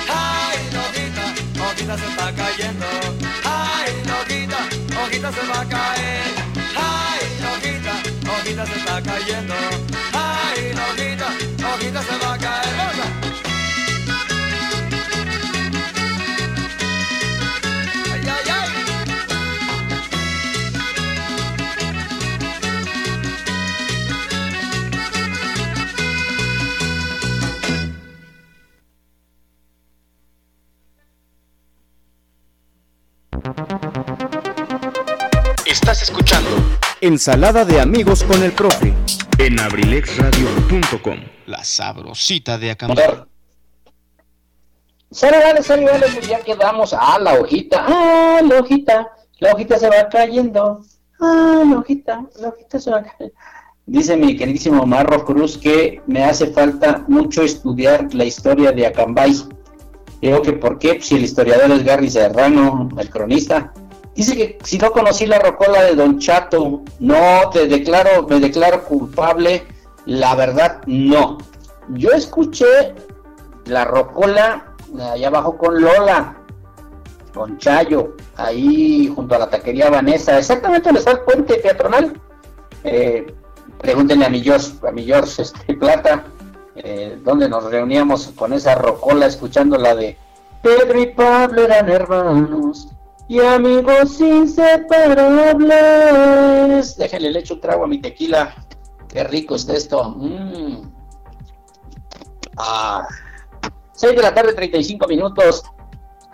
Ay, 0.08 0.58
hojita, 0.80 1.24
hojita 1.62 1.98
se 1.98 2.06
está 2.06 2.32
cayendo. 2.32 2.86
Ay, 3.44 3.92
hojita, 4.16 4.58
hojita 5.02 5.32
se 5.32 5.46
va 5.48 5.60
a 5.60 5.68
caer. 5.68 6.34
Ay, 6.76 7.20
hojita, 7.50 7.94
hojita 8.32 8.66
se 8.66 8.76
está 8.78 9.02
cayendo. 9.02 9.54
Ay, 10.12 10.39
la 10.80 10.92
hojita, 10.92 11.26
hojita 11.74 12.02
se 12.02 12.18
va 12.24 12.34
a 12.34 12.38
caer. 12.38 12.70
Estás 12.70 13.49
Ensalada 37.02 37.64
de 37.64 37.80
amigos 37.80 38.22
con 38.24 38.42
el 38.42 38.52
profe. 38.52 38.92
en 39.38 39.58
abrilexradio.com. 39.58 41.16
La 41.46 41.64
sabrosita 41.64 42.58
de 42.58 42.72
acampar. 42.72 43.26
Sale, 45.10 45.38
vale, 45.38 45.62
sale, 45.62 45.86
vale, 45.86 46.06
pues 46.12 46.28
ya 46.28 46.40
quedamos. 46.40 46.92
Ah, 46.92 47.18
la 47.18 47.40
hojita, 47.40 47.86
ah, 47.88 48.42
la 48.46 48.60
hojita, 48.60 49.12
la 49.38 49.52
hojita 49.54 49.78
se 49.78 49.88
va 49.88 50.10
cayendo. 50.10 50.84
Ah, 51.18 51.62
la 51.66 51.78
hojita, 51.78 52.22
la 52.38 52.48
hojita 52.48 52.78
se 52.78 52.90
va 52.90 53.02
cayendo. 53.02 53.34
Dice 53.86 54.14
mi 54.18 54.36
queridísimo 54.36 54.84
Marro 54.84 55.24
Cruz 55.24 55.56
que 55.56 56.02
me 56.06 56.22
hace 56.24 56.48
falta 56.48 57.02
mucho 57.08 57.42
estudiar 57.42 58.12
la 58.12 58.26
historia 58.26 58.72
de 58.72 58.86
Acambay. 58.86 59.32
Digo 60.20 60.42
que 60.42 60.52
por 60.52 60.78
qué, 60.78 61.00
si 61.00 61.14
el 61.14 61.24
historiador 61.24 61.70
es 61.70 61.82
Gary 61.82 62.10
Serrano, 62.10 62.90
el 62.98 63.08
cronista. 63.08 63.72
Dice 64.14 64.36
que 64.36 64.58
si 64.64 64.78
no 64.78 64.90
conocí 64.90 65.26
la 65.26 65.38
rocola 65.38 65.82
de 65.82 65.94
Don 65.94 66.18
Chato, 66.18 66.82
no, 66.98 67.50
te 67.52 67.66
declaro, 67.66 68.26
me 68.28 68.40
declaro 68.40 68.84
culpable. 68.84 69.66
La 70.06 70.34
verdad, 70.34 70.80
no. 70.86 71.38
Yo 71.90 72.10
escuché 72.10 72.94
la 73.66 73.84
rocola 73.84 74.74
allá 74.98 75.28
abajo 75.28 75.56
con 75.56 75.80
Lola, 75.80 76.36
con 77.32 77.58
Chayo, 77.58 78.16
ahí 78.36 79.12
junto 79.14 79.34
a 79.34 79.38
la 79.38 79.50
taquería 79.50 79.90
Vanessa, 79.90 80.38
exactamente 80.38 80.88
donde 80.88 81.00
está 81.00 81.12
el 81.12 81.20
puente 81.20 81.54
peatonal. 81.56 82.20
Eh, 82.84 83.32
pregúntenle 83.78 84.26
a 84.26 84.30
mi 84.30 84.42
George, 84.42 84.72
a 84.86 84.90
mi 84.90 85.04
George 85.04 85.42
este, 85.42 85.74
Plata, 85.78 86.24
eh, 86.74 87.18
donde 87.22 87.48
nos 87.48 87.64
reuníamos 87.64 88.32
con 88.34 88.52
esa 88.52 88.74
rocola 88.74 89.26
escuchando 89.26 89.78
la 89.78 89.94
de 89.94 90.16
Pedro 90.62 91.00
y 91.00 91.06
Pablo 91.06 91.62
eran 91.62 91.88
hermanos 91.88 92.88
y 93.30 93.38
amigos 93.38 94.20
inseparables. 94.20 96.96
Déjenle 96.96 97.30
le 97.30 97.38
echo 97.38 97.54
un 97.54 97.60
trago 97.60 97.84
a 97.84 97.86
mi 97.86 98.00
tequila. 98.00 98.56
Qué 99.06 99.22
rico 99.22 99.54
está 99.54 99.74
esto. 99.74 100.16
Mm. 100.16 100.82
Ah. 102.56 103.06
6 103.92 104.16
de 104.16 104.22
la 104.22 104.34
tarde, 104.34 104.52
35 104.52 105.06
minutos. 105.06 105.62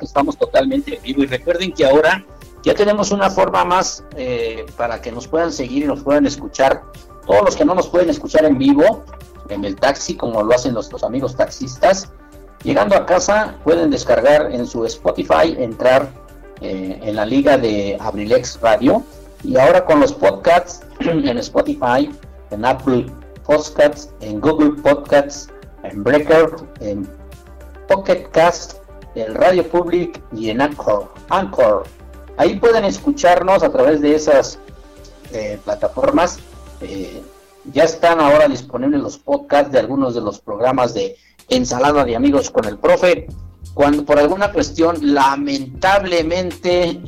Estamos 0.01 0.39
totalmente 0.39 0.97
en 0.97 1.02
vivo. 1.02 1.23
Y 1.23 1.27
recuerden 1.27 1.74
que 1.74 1.85
ahora 1.85 2.24
ya 2.64 2.74
tenemos 2.74 3.10
una 3.10 3.28
forma 3.28 3.62
más 3.66 4.02
eh, 4.16 4.64
para 4.78 5.02
que 5.02 5.12
nos 5.12 5.28
puedan 5.28 5.52
seguir 5.52 5.85
y 5.85 5.86
nos 5.86 6.02
puedan 6.02 6.24
escuchar. 6.24 6.82
Todos 7.27 7.44
los 7.44 7.56
que 7.56 7.66
no 7.66 7.74
nos 7.74 7.89
pueden 7.89 8.09
escuchar 8.09 8.47
en 8.47 8.56
vivo, 8.56 9.05
en 9.51 9.66
el 9.66 9.77
taxi, 9.77 10.16
como 10.16 10.43
lo 10.43 10.55
hacen 10.55 10.73
nuestros 10.73 11.05
amigos 11.05 11.36
taxistas, 11.36 12.10
llegando 12.62 12.97
a 12.97 13.05
casa 13.05 13.59
pueden 13.64 13.90
descargar 13.90 14.51
en 14.51 14.66
su 14.66 14.86
Spotify, 14.86 15.56
entrar 15.59 16.24
eh, 16.60 16.98
en 17.02 17.16
la 17.16 17.26
liga 17.26 17.58
de 17.58 17.96
Abrilex 18.00 18.58
Radio. 18.60 19.02
Y 19.42 19.56
ahora 19.56 19.84
con 19.84 20.00
los 20.00 20.12
podcasts 20.12 20.80
en 21.00 21.38
Spotify, 21.38 22.10
en 22.50 22.64
Apple 22.64 23.06
Podcasts, 23.44 24.10
en 24.20 24.40
Google 24.40 24.72
Podcasts, 24.82 25.48
en 25.84 26.02
Breaker, 26.02 26.50
en 26.80 27.08
Pocket 27.88 28.28
Cast, 28.32 28.78
en 29.14 29.34
Radio 29.34 29.66
Public 29.68 30.22
y 30.32 30.50
en 30.50 30.60
Anchor. 30.60 31.12
Anchor. 31.28 31.84
Ahí 32.36 32.58
pueden 32.58 32.84
escucharnos 32.84 33.62
a 33.62 33.70
través 33.70 34.00
de 34.00 34.14
esas 34.14 34.58
eh, 35.32 35.58
plataformas. 35.64 36.38
Eh, 36.80 37.22
ya 37.72 37.84
están 37.84 38.20
ahora 38.20 38.48
disponibles 38.48 39.00
los 39.00 39.18
podcasts 39.18 39.72
de 39.72 39.78
algunos 39.78 40.14
de 40.14 40.20
los 40.20 40.40
programas 40.40 40.94
de 40.94 41.16
Ensalada 41.48 42.04
de 42.04 42.16
Amigos 42.16 42.50
con 42.50 42.64
el 42.66 42.78
Profe. 42.78 43.26
Cuando 43.77 44.07
por 44.07 44.19
alguna 44.19 44.51
cuestión, 44.53 44.97
lamentablemente, 45.03 46.98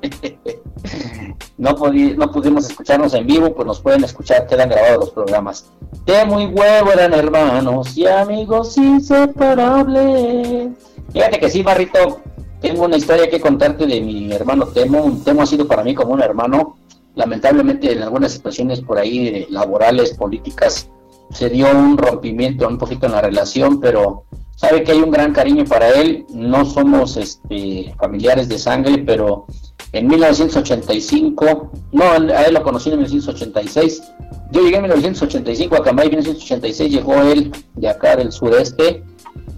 no, 1.58 1.76
no 2.16 2.32
pudimos 2.32 2.70
escucharnos 2.70 3.12
en 3.12 3.26
vivo, 3.26 3.54
pues 3.54 3.66
nos 3.66 3.78
pueden 3.78 4.02
escuchar, 4.04 4.46
quedan 4.46 4.70
grabados 4.70 5.00
los 5.00 5.10
programas. 5.10 5.66
De 6.06 6.24
muy 6.24 6.46
huevo 6.46 6.92
eran 6.92 7.12
hermanos 7.12 7.94
y 7.94 8.06
amigos 8.06 8.78
inseparables. 8.78 10.70
Fíjate 11.12 11.38
que 11.40 11.50
sí, 11.50 11.62
Barrito, 11.62 12.22
tengo 12.62 12.86
una 12.86 12.96
historia 12.96 13.28
que 13.28 13.38
contarte 13.38 13.86
de 13.86 14.00
mi 14.00 14.32
hermano 14.32 14.68
Temo. 14.68 15.20
Temo 15.26 15.42
ha 15.42 15.46
sido 15.46 15.68
para 15.68 15.84
mí 15.84 15.94
como 15.94 16.14
un 16.14 16.22
hermano. 16.22 16.78
Lamentablemente 17.16 17.92
en 17.92 18.02
algunas 18.02 18.32
situaciones 18.32 18.80
por 18.80 18.96
ahí 18.96 19.28
eh, 19.28 19.46
laborales, 19.50 20.14
políticas, 20.14 20.88
se 21.32 21.50
dio 21.50 21.70
un 21.70 21.98
rompimiento 21.98 22.66
un 22.66 22.78
poquito 22.78 23.04
en 23.04 23.12
la 23.12 23.20
relación, 23.20 23.78
pero 23.78 24.24
sabe 24.58 24.82
que 24.82 24.90
hay 24.90 24.98
un 24.98 25.12
gran 25.12 25.32
cariño 25.32 25.64
para 25.64 25.88
él. 25.90 26.26
No 26.34 26.64
somos 26.64 27.16
este, 27.16 27.94
familiares 27.96 28.48
de 28.48 28.58
sangre, 28.58 28.98
pero 29.06 29.46
en 29.92 30.08
1985, 30.08 31.70
no, 31.92 32.04
a 32.04 32.42
él 32.42 32.54
lo 32.54 32.62
conocí 32.64 32.90
en 32.90 32.96
1986. 32.96 34.02
Yo 34.50 34.62
llegué 34.62 34.76
en 34.76 34.82
1985 34.82 35.76
a 35.76 35.84
Cambay, 35.84 36.06
en 36.06 36.10
1986 36.10 36.92
llegó 36.92 37.22
él 37.22 37.52
de 37.74 37.88
acá 37.88 38.16
del 38.16 38.32
sureste, 38.32 39.04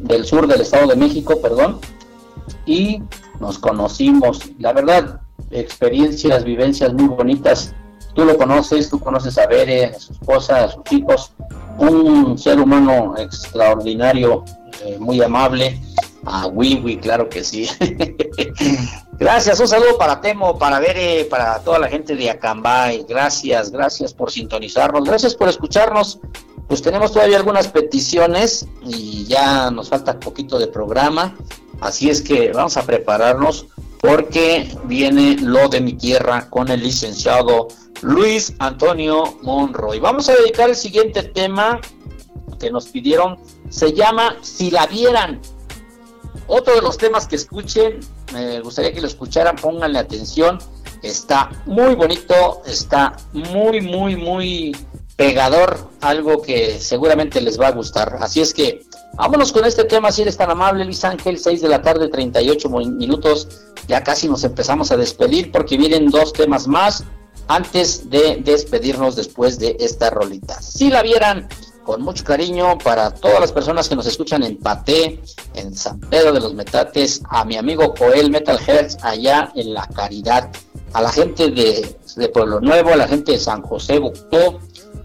del 0.00 0.26
sur 0.26 0.46
del 0.46 0.60
Estado 0.60 0.88
de 0.88 0.96
México, 0.96 1.40
perdón, 1.40 1.78
y 2.66 3.02
nos 3.40 3.58
conocimos. 3.58 4.40
La 4.58 4.74
verdad, 4.74 5.22
experiencias, 5.50 6.44
vivencias 6.44 6.92
muy 6.92 7.08
bonitas. 7.08 7.74
Tú 8.14 8.26
lo 8.26 8.36
conoces, 8.36 8.90
tú 8.90 9.00
conoces 9.00 9.38
a 9.38 9.46
Bere, 9.46 9.86
a 9.86 9.98
su 9.98 10.12
esposa, 10.12 10.64
a 10.64 10.68
sus 10.68 10.82
hijos, 10.90 11.32
un 11.78 12.36
ser 12.36 12.60
humano 12.60 13.14
extraordinario, 13.16 14.44
eh, 14.84 14.98
muy 14.98 15.22
amable. 15.22 15.80
A 16.24 16.46
Wiwi, 16.46 16.98
claro 16.98 17.28
que 17.28 17.42
sí. 17.42 17.68
gracias, 19.18 19.58
un 19.58 19.68
saludo 19.68 19.96
para 19.96 20.20
Temo, 20.20 20.58
para 20.58 20.78
Bere, 20.78 21.24
para 21.24 21.58
toda 21.60 21.78
la 21.78 21.88
gente 21.88 22.14
de 22.14 22.30
Acambay. 22.30 23.06
Gracias, 23.08 23.70
gracias 23.70 24.12
por 24.12 24.30
sintonizarnos, 24.30 25.04
gracias 25.04 25.34
por 25.34 25.48
escucharnos. 25.48 26.20
Pues 26.68 26.82
tenemos 26.82 27.12
todavía 27.12 27.36
algunas 27.36 27.68
peticiones 27.68 28.66
y 28.82 29.24
ya 29.24 29.70
nos 29.70 29.88
falta 29.88 30.20
poquito 30.20 30.58
de 30.58 30.68
programa. 30.68 31.36
Así 31.80 32.10
es 32.10 32.20
que 32.20 32.52
vamos 32.52 32.76
a 32.76 32.82
prepararnos 32.82 33.66
porque 34.00 34.68
viene 34.84 35.36
lo 35.40 35.68
de 35.68 35.80
mi 35.80 35.94
tierra 35.94 36.48
con 36.48 36.68
el 36.68 36.82
licenciado 36.82 37.68
Luis 38.02 38.54
Antonio 38.58 39.38
Monroy. 39.42 39.98
Vamos 40.00 40.28
a 40.28 40.34
dedicar 40.34 40.68
el 40.70 40.76
siguiente 40.76 41.22
tema 41.22 41.80
que 42.58 42.70
nos 42.70 42.88
pidieron, 42.88 43.38
se 43.70 43.92
llama 43.94 44.36
Si 44.42 44.70
la 44.70 44.86
vieran. 44.86 45.40
Otro 46.46 46.74
de 46.74 46.82
los 46.82 46.98
temas 46.98 47.26
que 47.26 47.36
escuchen, 47.36 48.00
me 48.32 48.60
gustaría 48.60 48.92
que 48.92 49.00
lo 49.00 49.06
escucharan, 49.06 49.56
pónganle 49.56 49.98
atención, 49.98 50.58
está 51.02 51.50
muy 51.64 51.94
bonito, 51.94 52.62
está 52.66 53.16
muy, 53.32 53.80
muy, 53.80 54.16
muy 54.16 54.76
pegador, 55.16 55.90
algo 56.00 56.42
que 56.42 56.78
seguramente 56.78 57.40
les 57.40 57.60
va 57.60 57.68
a 57.68 57.72
gustar. 57.72 58.18
Así 58.20 58.40
es 58.40 58.52
que 58.54 58.82
vámonos 59.14 59.52
con 59.52 59.64
este 59.64 59.84
tema, 59.84 60.10
si 60.10 60.22
eres 60.22 60.36
tan 60.36 60.50
amable, 60.50 60.84
Luis 60.84 61.04
Ángel, 61.04 61.38
6 61.38 61.60
de 61.60 61.68
la 61.68 61.82
tarde, 61.82 62.08
38 62.08 62.68
minutos, 62.68 63.48
ya 63.86 64.02
casi 64.02 64.28
nos 64.28 64.44
empezamos 64.44 64.90
a 64.90 64.96
despedir 64.96 65.52
porque 65.52 65.76
vienen 65.76 66.10
dos 66.10 66.32
temas 66.32 66.66
más 66.66 67.04
antes 67.48 68.08
de 68.08 68.40
despedirnos 68.44 69.16
después 69.16 69.58
de 69.58 69.76
esta 69.80 70.10
rolita. 70.10 70.60
Si 70.62 70.88
la 70.88 71.02
vieran, 71.02 71.48
con 71.90 72.02
mucho 72.02 72.22
cariño 72.22 72.78
para 72.78 73.10
todas 73.10 73.40
las 73.40 73.50
personas 73.50 73.88
que 73.88 73.96
nos 73.96 74.06
escuchan 74.06 74.44
en 74.44 74.58
Paté, 74.58 75.20
en 75.54 75.74
San 75.74 75.98
Pedro 75.98 76.32
de 76.32 76.38
los 76.38 76.54
Metates, 76.54 77.20
a 77.28 77.44
mi 77.44 77.56
amigo 77.56 77.94
Joel 77.98 78.30
Metal 78.30 78.60
Hertz 78.64 78.96
allá 79.02 79.50
en 79.56 79.74
La 79.74 79.88
Caridad, 79.88 80.52
a 80.92 81.02
la 81.02 81.10
gente 81.10 81.50
de, 81.50 81.96
de 82.14 82.28
Pueblo 82.28 82.60
Nuevo, 82.60 82.90
a 82.90 82.96
la 82.96 83.08
gente 83.08 83.32
de 83.32 83.38
San 83.38 83.62
José 83.62 83.98
Buctó, 83.98 84.60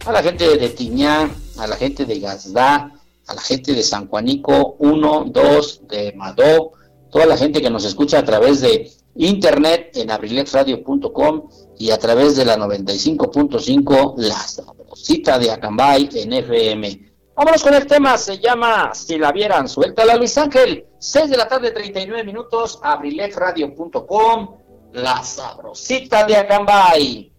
a 0.06 0.12
la 0.12 0.22
gente 0.22 0.58
de 0.60 0.70
Tiñá, 0.70 1.28
a 1.58 1.66
la 1.66 1.76
gente 1.76 2.06
de 2.06 2.20
Gazdá, 2.20 2.92
a 3.26 3.34
la 3.34 3.42
gente 3.42 3.74
de 3.74 3.82
San 3.82 4.08
Juanico 4.08 4.76
1, 4.78 5.26
2, 5.30 5.82
de 5.88 6.14
Madó, 6.16 6.74
toda 7.10 7.26
la 7.26 7.36
gente 7.36 7.64
que 7.64 7.72
nos 7.72 7.84
escucha 7.84 8.20
a 8.20 8.24
través 8.26 8.62
de 8.62 8.92
internet 9.16 9.90
en 9.96 10.12
abrilexradio.com 10.12 11.50
y 11.78 11.92
a 11.92 11.98
través 11.98 12.36
de 12.36 12.46
la 12.46 12.58
95.5 12.58 14.16
La 14.18 14.42
cita 14.96 15.38
de 15.40 15.52
Acambay 15.52 16.10
en 16.14 16.34
FM. 16.34 17.12
Vámonos 17.36 17.64
con 17.64 17.74
el 17.74 17.86
tema, 17.86 18.18
se 18.18 18.40
llama 18.40 18.94
Si 18.94 19.18
la 19.18 19.32
vieran, 19.32 19.68
suelta 19.68 20.06
la 20.06 20.16
Luis 20.16 20.38
Ángel, 20.38 20.88
6 21.00 21.30
de 21.30 21.38
la 21.38 21.48
tarde, 21.48 21.72
39 21.72 22.24
minutos, 22.24 22.80
abrilexradio.com, 22.82 24.58
La 24.94 25.22
sabrosita 25.22 26.26
de 26.26 26.38
Acambay. 26.38 27.32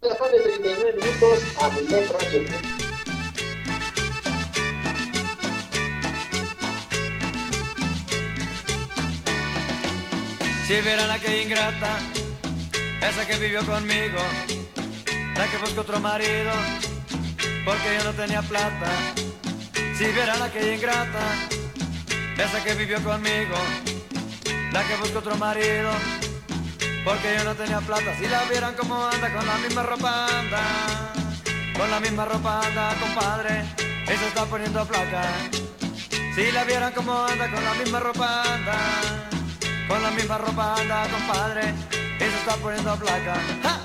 De 0.00 0.08
la 0.08 0.16
tarde, 0.16 0.40
39 0.40 0.92
minutos, 0.94 1.38
abrilexradio.com. 1.60 2.80
Si 10.66 10.80
vieran 10.82 11.10
aquella 11.10 11.42
ingrata, 11.42 11.98
esa 13.02 13.26
que 13.26 13.36
vivió 13.38 13.64
conmigo, 13.64 14.18
la 15.36 15.46
que 15.46 15.56
buscó 15.58 15.80
otro 15.82 16.00
marido, 16.00 16.52
porque 17.64 17.96
yo 17.98 18.04
no 18.04 18.12
tenía 18.12 18.42
plata. 18.42 18.90
Si 19.96 20.04
vieran 20.06 20.40
a 20.40 20.46
aquella 20.46 20.74
ingrata, 20.74 21.20
esa 22.38 22.64
que 22.64 22.74
vivió 22.74 23.02
conmigo, 23.02 23.56
la 24.72 24.86
que 24.86 24.96
buscó 24.96 25.18
otro 25.18 25.36
marido, 25.36 25.90
porque 27.04 27.34
yo 27.38 27.44
no 27.44 27.54
tenía 27.54 27.80
plata. 27.80 28.16
Si 28.18 28.26
la 28.28 28.44
vieran 28.44 28.74
como 28.74 29.06
anda, 29.06 29.32
con 29.32 29.46
la 29.46 29.58
misma 29.58 29.82
ropa 29.82 30.26
anda, 30.38 30.62
con 31.76 31.90
la 31.90 32.00
misma 32.00 32.24
ropa 32.24 32.60
anda, 32.66 32.94
compadre, 33.00 33.64
se 34.06 34.26
está 34.26 34.44
poniendo 34.46 34.84
placa. 34.86 35.22
Si 36.34 36.50
la 36.52 36.64
vieran 36.64 36.92
como 36.92 37.24
anda, 37.24 37.50
con 37.50 37.64
la 37.64 37.74
misma 37.74 38.00
ropa 38.00 38.42
anda. 38.54 38.78
Con 39.88 40.02
la 40.02 40.10
misma 40.12 40.38
ropa 40.38 40.74
anda, 40.80 41.08
compadre, 41.08 41.74
se 42.28 42.36
está 42.36 42.54
poniendo 42.56 42.94
placa. 42.96 43.34
¡Ja! 43.62 43.80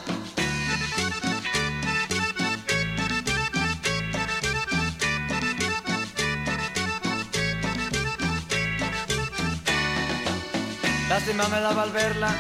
Lástima 11.08 11.48
me 11.48 11.62
daba 11.62 11.84
al 11.84 11.92
verla, 11.92 12.36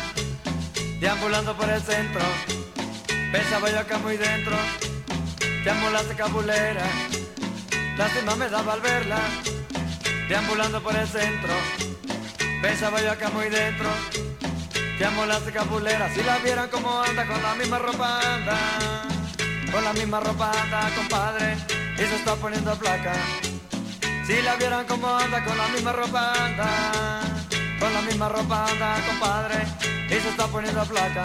deambulando 0.99 1.55
por 1.55 1.69
el 1.69 1.81
centro. 1.81 2.21
Pensaba 3.31 3.71
yo 3.71 3.79
acá 3.79 3.97
muy 3.99 4.17
dentro, 4.17 4.55
deambulaste 5.63 6.15
cabulera. 6.15 6.85
Lástima 7.97 8.35
me 8.35 8.49
daba 8.49 8.73
al 8.73 8.81
verla, 8.81 9.19
deambulando 10.27 10.81
por 10.83 10.95
el 10.95 11.07
centro. 11.07 11.53
Pensaba 12.61 13.01
yo 13.01 13.11
acá 13.11 13.29
muy 13.29 13.49
dentro, 13.49 13.87
llamo 14.99 15.25
las 15.25 15.41
capuleras, 15.43 16.13
si 16.13 16.23
la 16.23 16.37
vieran 16.39 16.69
como 16.69 17.01
anda, 17.01 17.25
con 17.25 17.41
la 17.41 17.55
misma 17.55 17.79
ropa 17.79 18.19
anda, 18.35 18.57
con 19.71 19.83
la 19.83 19.93
misma 19.93 20.19
ropa 20.19 20.51
anda, 20.51 20.89
compadre, 20.95 21.57
y 21.95 21.97
se 21.97 22.15
está 22.15 22.35
poniendo 22.35 22.73
placa. 22.75 23.13
Si 24.25 24.41
la 24.41 24.55
vieran 24.55 24.85
como 24.85 25.07
anda, 25.07 25.43
con 25.43 25.57
la 25.57 25.67
misma 25.67 25.91
ropa 25.91 26.33
anda, 26.45 27.21
con 27.79 27.93
la 27.93 28.01
misma 28.01 28.29
ropa 28.29 28.65
anda, 28.69 28.95
compadre, 29.07 29.63
y 30.07 30.19
se 30.19 30.29
está 30.29 30.47
poniendo 30.47 30.83
placa. 30.85 31.23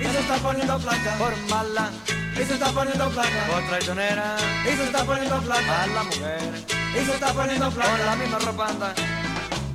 Y 0.00 0.04
se 0.04 0.20
está 0.20 0.36
poniendo 0.36 0.78
placa 0.78 1.14
por 1.18 1.36
mala, 1.48 1.90
y 2.34 2.44
se 2.44 2.54
está 2.54 2.72
poniendo 2.72 3.08
placa 3.10 3.46
por 3.50 3.62
traicionera, 3.68 4.36
y 4.64 4.76
se 4.76 4.84
está 4.84 5.04
poniendo 5.04 5.40
placa 5.40 5.82
a 5.82 5.86
la 5.86 6.02
mujer, 6.04 6.64
y 6.94 7.04
se 7.04 7.12
está 7.12 7.32
poniendo 7.32 7.70
placa 7.70 7.90
con 7.90 8.06
la 8.06 8.16
misma 8.16 8.38
ropa 8.38 8.68
anda. 8.68 8.94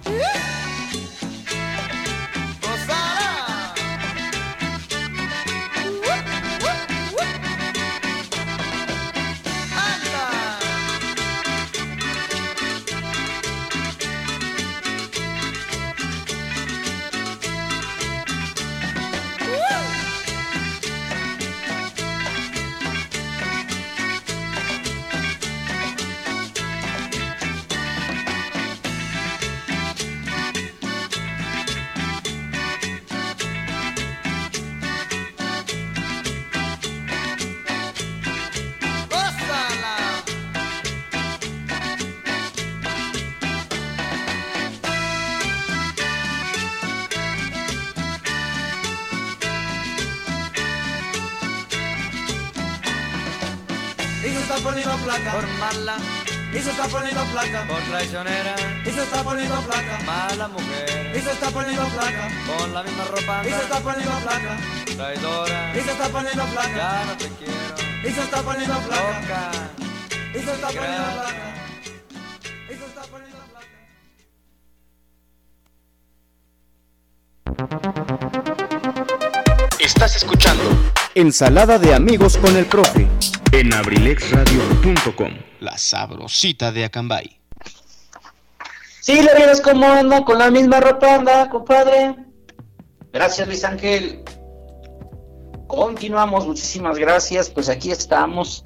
Y 54.26 54.30
se 54.30 54.40
está 54.40 54.56
poniendo 54.56 54.98
placa 54.98 55.32
por 55.34 55.48
mala. 55.60 55.98
Y 56.52 56.60
se 56.60 56.72
está 56.72 56.88
poniendo 56.88 57.24
placa 57.26 57.68
por 57.68 57.80
traicionera. 57.84 58.56
Y 58.84 58.90
se 58.90 59.04
está 59.04 59.24
poniendo 59.24 59.62
placa 59.62 60.00
mala 60.04 60.48
mujer. 60.48 61.16
Y 61.16 61.22
se 61.22 61.32
está 61.32 61.52
poniendo 61.52 61.86
placa 61.90 62.32
con 62.48 62.74
la 62.74 62.82
misma 62.82 63.06
ropa. 63.06 63.44
Y 63.46 63.50
se 63.50 63.62
está 63.62 63.80
poniendo 63.82 64.12
placa 64.22 64.58
traidora. 64.98 65.78
Y 65.78 65.82
se 65.82 65.92
está 65.92 66.10
poniendo 66.10 66.44
placa 66.46 66.76
ya 66.76 67.06
no 67.06 67.18
te 67.18 67.30
quiero. 67.30 67.76
Y 68.04 68.12
se 68.12 68.22
está 68.22 68.42
poniendo 68.42 68.80
placa 68.80 69.04
Loca. 69.04 69.52
Y 70.34 70.40
se 70.40 70.54
está 70.54 70.68
poniendo 70.70 71.04
placa. 71.14 71.54
Y 72.68 72.74
se 72.74 72.86
está 72.86 73.02
poniendo 73.04 73.38
placa. 73.52 73.68
Estás 79.80 80.16
escuchando 80.16 80.64
Ensalada 81.14 81.78
de 81.78 81.94
amigos 81.94 82.38
con 82.38 82.58
el 82.58 82.66
profe 82.66 83.08
en 83.52 83.74
abrilexradio.com. 83.74 85.34
La 85.60 85.78
sabrosita 85.78 86.72
de 86.72 86.86
Acambay. 86.86 87.40
Sí, 89.02 89.22
le 89.22 89.36
vieras 89.36 89.62
cómo 89.62 89.86
anda 89.86 90.24
con 90.26 90.40
la 90.40 90.50
misma 90.50 90.80
ropa, 90.80 91.16
anda, 91.16 91.50
compadre. 91.50 92.16
Gracias, 93.14 93.48
Luis 93.48 93.64
Ángel. 93.64 94.24
Continuamos, 95.68 96.48
muchísimas 96.48 96.98
gracias. 96.98 97.50
Pues 97.50 97.70
aquí 97.70 97.92
estamos. 97.92 98.66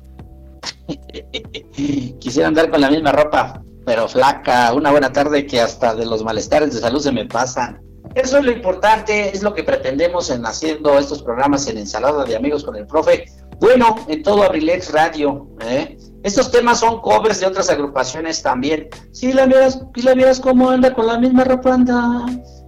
Quisiera 2.19 2.47
andar 2.47 2.69
con 2.69 2.81
la 2.81 2.89
misma 2.89 3.11
ropa, 3.11 3.61
pero 3.85 4.07
flaca. 4.07 4.73
Una 4.73 4.91
buena 4.91 5.11
tarde 5.11 5.45
que 5.45 5.59
hasta 5.59 5.95
de 5.95 6.05
los 6.05 6.23
malestares 6.23 6.73
de 6.73 6.79
salud 6.79 7.01
se 7.01 7.11
me 7.11 7.25
pasan. 7.25 7.81
Eso 8.15 8.39
es 8.39 8.45
lo 8.45 8.51
importante, 8.51 9.29
es 9.29 9.43
lo 9.43 9.53
que 9.53 9.63
pretendemos 9.63 10.29
en 10.29 10.45
haciendo 10.45 10.97
estos 10.97 11.21
programas 11.21 11.67
en 11.67 11.77
Ensalada 11.77 12.25
de 12.25 12.35
Amigos 12.35 12.63
con 12.63 12.75
el 12.75 12.87
Profe. 12.87 13.25
Bueno, 13.59 13.95
en 14.07 14.23
todo 14.23 14.43
Abrilex 14.43 14.91
Radio. 14.91 15.47
¿eh? 15.61 15.97
Estos 16.23 16.51
temas 16.51 16.79
son 16.79 17.01
covers 17.01 17.39
de 17.39 17.47
otras 17.47 17.69
agrupaciones 17.69 18.41
también. 18.41 18.89
Si 19.11 19.33
la 19.33 19.45
vieras, 19.45 19.81
si 19.95 20.01
la 20.01 20.13
vieras 20.13 20.39
cómo 20.39 20.69
anda 20.69 20.93
con 20.93 21.07
la 21.07 21.17
misma 21.17 21.43
ropa. 21.43 21.77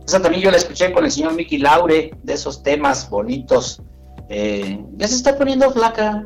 Esa 0.05 0.21
también 0.21 0.43
yo 0.43 0.51
la 0.51 0.57
escuché 0.57 0.91
con 0.91 1.05
el 1.05 1.11
señor 1.11 1.33
Mickey 1.33 1.57
Laure, 1.57 2.11
de 2.23 2.33
esos 2.33 2.63
temas 2.63 3.09
bonitos. 3.09 3.81
Eh, 4.29 4.83
ya 4.97 5.07
se 5.07 5.15
está 5.15 5.37
poniendo 5.37 5.71
flaca. 5.71 6.23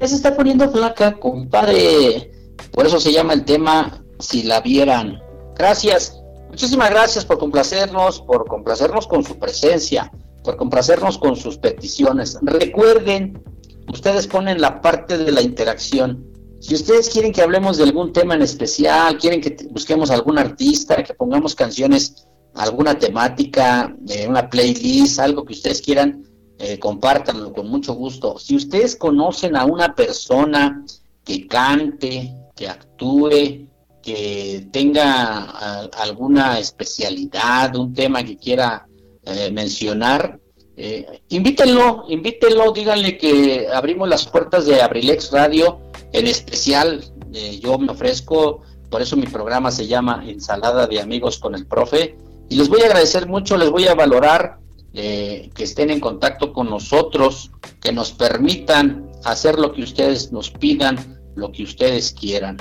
Ya 0.00 0.08
se 0.08 0.14
está 0.14 0.36
poniendo 0.36 0.70
flaca, 0.70 1.18
compadre. 1.18 2.30
Por 2.72 2.86
eso 2.86 2.98
se 3.00 3.12
llama 3.12 3.34
el 3.34 3.44
tema 3.44 4.02
Si 4.18 4.42
la 4.42 4.60
vieran. 4.60 5.20
Gracias. 5.56 6.18
Muchísimas 6.48 6.90
gracias 6.90 7.24
por 7.24 7.38
complacernos, 7.38 8.20
por 8.20 8.46
complacernos 8.46 9.06
con 9.06 9.24
su 9.24 9.38
presencia, 9.38 10.12
por 10.44 10.56
complacernos 10.56 11.16
con 11.16 11.34
sus 11.34 11.56
peticiones. 11.56 12.38
Recuerden, 12.42 13.42
ustedes 13.88 14.26
ponen 14.26 14.60
la 14.60 14.80
parte 14.80 15.18
de 15.18 15.32
la 15.32 15.42
interacción. 15.42 16.26
Si 16.60 16.74
ustedes 16.74 17.08
quieren 17.08 17.32
que 17.32 17.42
hablemos 17.42 17.76
de 17.76 17.84
algún 17.84 18.12
tema 18.12 18.34
en 18.34 18.42
especial, 18.42 19.18
quieren 19.18 19.40
que 19.40 19.56
busquemos 19.70 20.10
algún 20.10 20.38
artista, 20.38 21.02
que 21.02 21.14
pongamos 21.14 21.54
canciones, 21.54 22.28
alguna 22.54 22.98
temática, 22.98 23.94
eh, 24.08 24.28
una 24.28 24.48
playlist, 24.48 25.18
algo 25.18 25.44
que 25.44 25.54
ustedes 25.54 25.82
quieran, 25.82 26.24
eh, 26.58 26.78
compártanlo 26.78 27.52
con 27.52 27.68
mucho 27.68 27.94
gusto. 27.94 28.38
Si 28.38 28.54
ustedes 28.54 28.94
conocen 28.94 29.56
a 29.56 29.64
una 29.64 29.94
persona 29.94 30.84
que 31.24 31.48
cante, 31.48 32.32
que 32.54 32.68
actúe, 32.68 33.66
que 34.02 34.68
tenga 34.72 35.44
a, 35.50 35.84
alguna 36.00 36.58
especialidad, 36.58 37.74
un 37.76 37.94
tema 37.94 38.22
que 38.22 38.36
quiera 38.36 38.86
eh, 39.24 39.50
mencionar, 39.50 40.38
eh, 40.84 41.22
invítenlo, 41.28 42.06
invítenlo, 42.08 42.72
díganle 42.72 43.16
que 43.16 43.68
abrimos 43.72 44.08
las 44.08 44.26
puertas 44.26 44.66
de 44.66 44.82
Abrilex 44.82 45.30
Radio, 45.30 45.78
en 46.12 46.26
especial 46.26 47.04
eh, 47.32 47.60
yo 47.62 47.78
me 47.78 47.92
ofrezco, 47.92 48.62
por 48.90 49.00
eso 49.00 49.16
mi 49.16 49.26
programa 49.26 49.70
se 49.70 49.86
llama 49.86 50.24
Ensalada 50.26 50.88
de 50.88 51.00
Amigos 51.00 51.38
con 51.38 51.54
el 51.54 51.68
Profe, 51.68 52.16
y 52.48 52.56
les 52.56 52.68
voy 52.68 52.80
a 52.80 52.86
agradecer 52.86 53.28
mucho, 53.28 53.56
les 53.56 53.70
voy 53.70 53.86
a 53.86 53.94
valorar 53.94 54.58
eh, 54.92 55.50
que 55.54 55.62
estén 55.62 55.90
en 55.90 56.00
contacto 56.00 56.52
con 56.52 56.68
nosotros, 56.68 57.52
que 57.80 57.92
nos 57.92 58.10
permitan 58.10 59.08
hacer 59.22 59.60
lo 59.60 59.72
que 59.72 59.84
ustedes 59.84 60.32
nos 60.32 60.50
pidan, 60.50 61.22
lo 61.36 61.52
que 61.52 61.62
ustedes 61.62 62.12
quieran. 62.12 62.56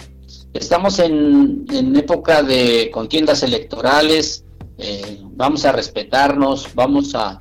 Estamos 0.53 0.99
en, 0.99 1.65
época 1.97 2.43
de 2.43 2.91
contiendas 2.93 3.41
electorales, 3.41 4.45
vamos 5.31 5.65
a 5.65 5.71
respetarnos, 5.71 6.67
vamos 6.75 7.15
a, 7.15 7.39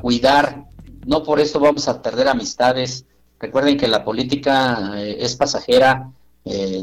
cuidar, 0.00 0.64
no 1.06 1.22
por 1.22 1.40
eso 1.40 1.60
vamos 1.60 1.88
a 1.88 2.02
perder 2.02 2.28
amistades. 2.28 3.04
Recuerden 3.38 3.76
que 3.76 3.88
la 3.88 4.04
política 4.04 4.92
eh, 4.96 5.16
es 5.20 5.36
pasajera, 5.36 6.10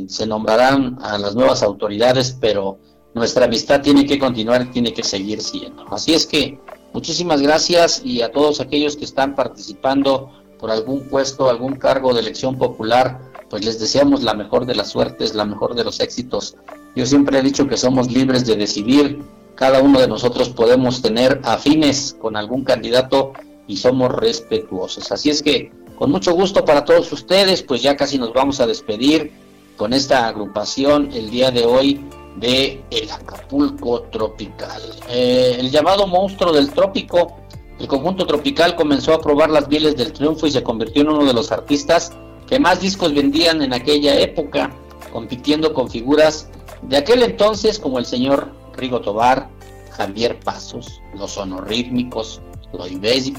se 0.07 0.27
nombrarán 0.27 0.97
a 1.01 1.17
las 1.17 1.35
nuevas 1.35 1.63
autoridades, 1.63 2.37
pero 2.41 2.79
nuestra 3.13 3.45
amistad 3.45 3.81
tiene 3.81 4.05
que 4.05 4.19
continuar, 4.19 4.71
tiene 4.71 4.93
que 4.93 5.03
seguir 5.03 5.41
siendo. 5.41 5.85
Así 5.89 6.13
es 6.13 6.25
que 6.25 6.59
muchísimas 6.93 7.41
gracias 7.41 8.01
y 8.03 8.21
a 8.21 8.31
todos 8.31 8.59
aquellos 8.59 8.97
que 8.97 9.05
están 9.05 9.35
participando 9.35 10.31
por 10.59 10.71
algún 10.71 11.07
puesto, 11.07 11.49
algún 11.49 11.75
cargo 11.75 12.13
de 12.13 12.21
elección 12.21 12.57
popular, 12.57 13.19
pues 13.49 13.65
les 13.65 13.79
deseamos 13.79 14.23
la 14.23 14.33
mejor 14.33 14.65
de 14.65 14.75
las 14.75 14.89
suertes, 14.89 15.35
la 15.35 15.45
mejor 15.45 15.75
de 15.75 15.83
los 15.83 15.99
éxitos. 15.99 16.55
Yo 16.95 17.05
siempre 17.05 17.39
he 17.39 17.41
dicho 17.41 17.67
que 17.67 17.77
somos 17.77 18.11
libres 18.11 18.45
de 18.45 18.55
decidir, 18.55 19.21
cada 19.55 19.81
uno 19.81 19.99
de 19.99 20.07
nosotros 20.07 20.49
podemos 20.49 21.01
tener 21.01 21.39
afines 21.43 22.15
con 22.19 22.35
algún 22.35 22.63
candidato 22.63 23.34
y 23.67 23.77
somos 23.77 24.11
respetuosos. 24.11 25.11
Así 25.11 25.30
es 25.30 25.41
que 25.41 25.71
con 25.97 26.11
mucho 26.11 26.34
gusto 26.34 26.65
para 26.65 26.85
todos 26.85 27.11
ustedes, 27.11 27.61
pues 27.63 27.81
ya 27.81 27.95
casi 27.95 28.17
nos 28.17 28.34
vamos 28.34 28.59
a 28.59 28.67
despedir 28.67 29.31
con 29.77 29.93
esta 29.93 30.27
agrupación 30.27 31.09
el 31.13 31.30
día 31.30 31.51
de 31.51 31.65
hoy 31.65 32.03
de 32.35 32.81
el 32.89 33.11
Acapulco 33.11 34.01
Tropical. 34.03 34.81
Eh, 35.09 35.57
el 35.59 35.69
llamado 35.69 36.07
monstruo 36.07 36.51
del 36.51 36.71
trópico, 36.71 37.38
el 37.80 37.88
conjunto 37.88 38.25
tropical 38.25 38.75
comenzó 38.75 39.13
a 39.13 39.21
probar 39.21 39.49
las 39.49 39.67
mieles 39.67 39.95
del 39.95 40.13
triunfo 40.13 40.47
y 40.47 40.51
se 40.51 40.63
convirtió 40.63 41.03
en 41.03 41.09
uno 41.09 41.25
de 41.25 41.34
los 41.34 41.51
artistas 41.51 42.11
que 42.47 42.59
más 42.59 42.81
discos 42.81 43.13
vendían 43.13 43.61
en 43.61 43.73
aquella 43.73 44.19
época, 44.19 44.71
compitiendo 45.11 45.73
con 45.73 45.89
figuras 45.89 46.49
de 46.81 46.97
aquel 46.97 47.23
entonces 47.23 47.80
como 47.80 47.99
el 47.99 48.05
señor 48.05 48.62
Rigo 48.73 49.01
Tobar, 49.01 49.49
Javier 49.91 50.39
Pasos, 50.39 51.01
los 51.15 51.31
sonorítmicos, 51.31 52.41
los, 52.73 52.91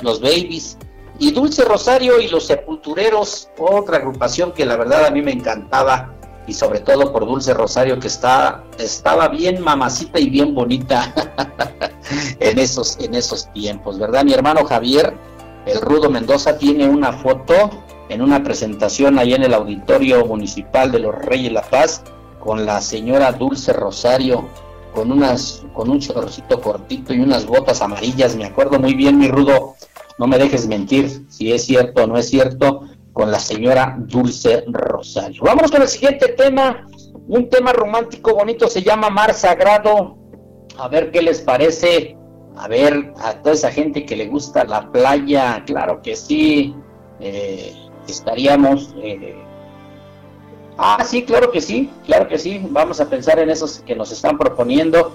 los 0.02 0.20
Babies 0.20 0.78
y 1.18 1.32
Dulce 1.32 1.64
Rosario 1.64 2.20
y 2.20 2.28
los 2.28 2.46
Sepultureros, 2.46 3.48
otra 3.58 3.98
agrupación 3.98 4.52
que 4.52 4.66
la 4.66 4.76
verdad 4.76 5.06
a 5.06 5.10
mí 5.10 5.22
me 5.22 5.32
encantaba 5.32 6.14
y 6.46 6.52
sobre 6.52 6.80
todo 6.80 7.12
por 7.12 7.24
Dulce 7.24 7.54
Rosario 7.54 7.98
que 7.98 8.08
está 8.08 8.64
estaba 8.78 9.28
bien 9.28 9.62
mamacita 9.62 10.18
y 10.18 10.28
bien 10.28 10.54
bonita 10.54 11.12
en 12.40 12.58
esos 12.58 12.98
en 12.98 13.14
esos 13.14 13.50
tiempos, 13.52 13.98
¿verdad? 13.98 14.24
Mi 14.24 14.34
hermano 14.34 14.64
Javier, 14.64 15.14
el 15.66 15.80
Rudo 15.80 16.10
Mendoza 16.10 16.58
tiene 16.58 16.88
una 16.88 17.12
foto 17.12 17.70
en 18.08 18.20
una 18.20 18.42
presentación 18.42 19.18
ahí 19.18 19.32
en 19.32 19.44
el 19.44 19.54
auditorio 19.54 20.26
municipal 20.26 20.92
de 20.92 20.98
los 20.98 21.14
Reyes 21.14 21.52
La 21.52 21.62
Paz 21.62 22.02
con 22.38 22.66
la 22.66 22.82
señora 22.82 23.32
Dulce 23.32 23.72
Rosario 23.72 24.46
con 24.94 25.10
unas 25.10 25.64
con 25.74 25.90
un 25.90 25.98
chorrocito 25.98 26.60
cortito 26.60 27.12
y 27.12 27.20
unas 27.20 27.46
botas 27.46 27.82
amarillas, 27.82 28.36
me 28.36 28.44
acuerdo 28.44 28.78
muy 28.78 28.94
bien 28.94 29.18
mi 29.18 29.28
Rudo, 29.28 29.74
no 30.18 30.26
me 30.26 30.38
dejes 30.38 30.66
mentir 30.66 31.26
si 31.28 31.52
es 31.52 31.64
cierto 31.64 32.04
o 32.04 32.06
no 32.06 32.16
es 32.16 32.28
cierto 32.28 32.82
con 33.12 33.30
la 33.30 33.38
señora 33.38 33.96
Dulce 33.98 34.64
Rosario. 34.66 35.42
Vamos 35.44 35.70
con 35.70 35.82
el 35.82 35.88
siguiente 35.88 36.34
tema, 36.36 36.86
un 37.28 37.48
tema 37.48 37.72
romántico 37.72 38.34
bonito, 38.34 38.68
se 38.68 38.82
llama 38.82 39.08
Mar 39.08 39.34
Sagrado. 39.34 40.16
A 40.78 40.88
ver 40.88 41.10
qué 41.12 41.22
les 41.22 41.40
parece. 41.40 42.16
A 42.56 42.68
ver, 42.68 43.12
a 43.18 43.34
toda 43.34 43.54
esa 43.54 43.70
gente 43.70 44.04
que 44.04 44.16
le 44.16 44.26
gusta 44.26 44.64
la 44.64 44.90
playa, 44.92 45.62
claro 45.66 46.02
que 46.02 46.14
sí, 46.14 46.74
eh, 47.20 47.72
estaríamos... 48.06 48.94
Eh, 49.02 49.43
ah, 50.78 51.04
sí, 51.04 51.22
claro 51.22 51.50
que 51.50 51.60
sí, 51.60 51.90
claro 52.06 52.28
que 52.28 52.38
sí, 52.38 52.60
vamos 52.70 53.00
a 53.00 53.08
pensar 53.08 53.38
en 53.38 53.50
esos 53.50 53.80
que 53.80 53.94
nos 53.94 54.12
están 54.12 54.38
proponiendo. 54.38 55.12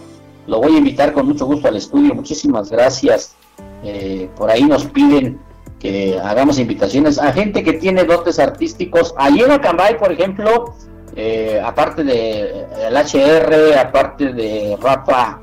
Lo 0.47 0.59
voy 0.59 0.75
a 0.75 0.77
invitar 0.77 1.13
con 1.13 1.27
mucho 1.27 1.45
gusto 1.45 1.67
al 1.67 1.75
estudio, 1.75 2.13
muchísimas 2.15 2.69
gracias. 2.69 3.35
Eh, 3.83 4.29
por 4.35 4.49
ahí 4.49 4.63
nos 4.63 4.85
piden 4.85 5.39
que 5.79 6.19
hagamos 6.19 6.59
invitaciones 6.59 7.17
a 7.17 7.31
gente 7.31 7.63
que 7.63 7.73
tiene 7.73 8.03
dotes 8.03 8.39
artísticos. 8.39 9.13
Allí 9.17 9.41
en 9.41 9.51
Acambay, 9.51 9.97
por 9.97 10.11
ejemplo, 10.11 10.73
eh, 11.15 11.61
aparte 11.63 12.03
de 12.03 12.65
HR, 12.91 13.77
aparte 13.77 14.33
de 14.33 14.77
Rafa, 14.81 15.41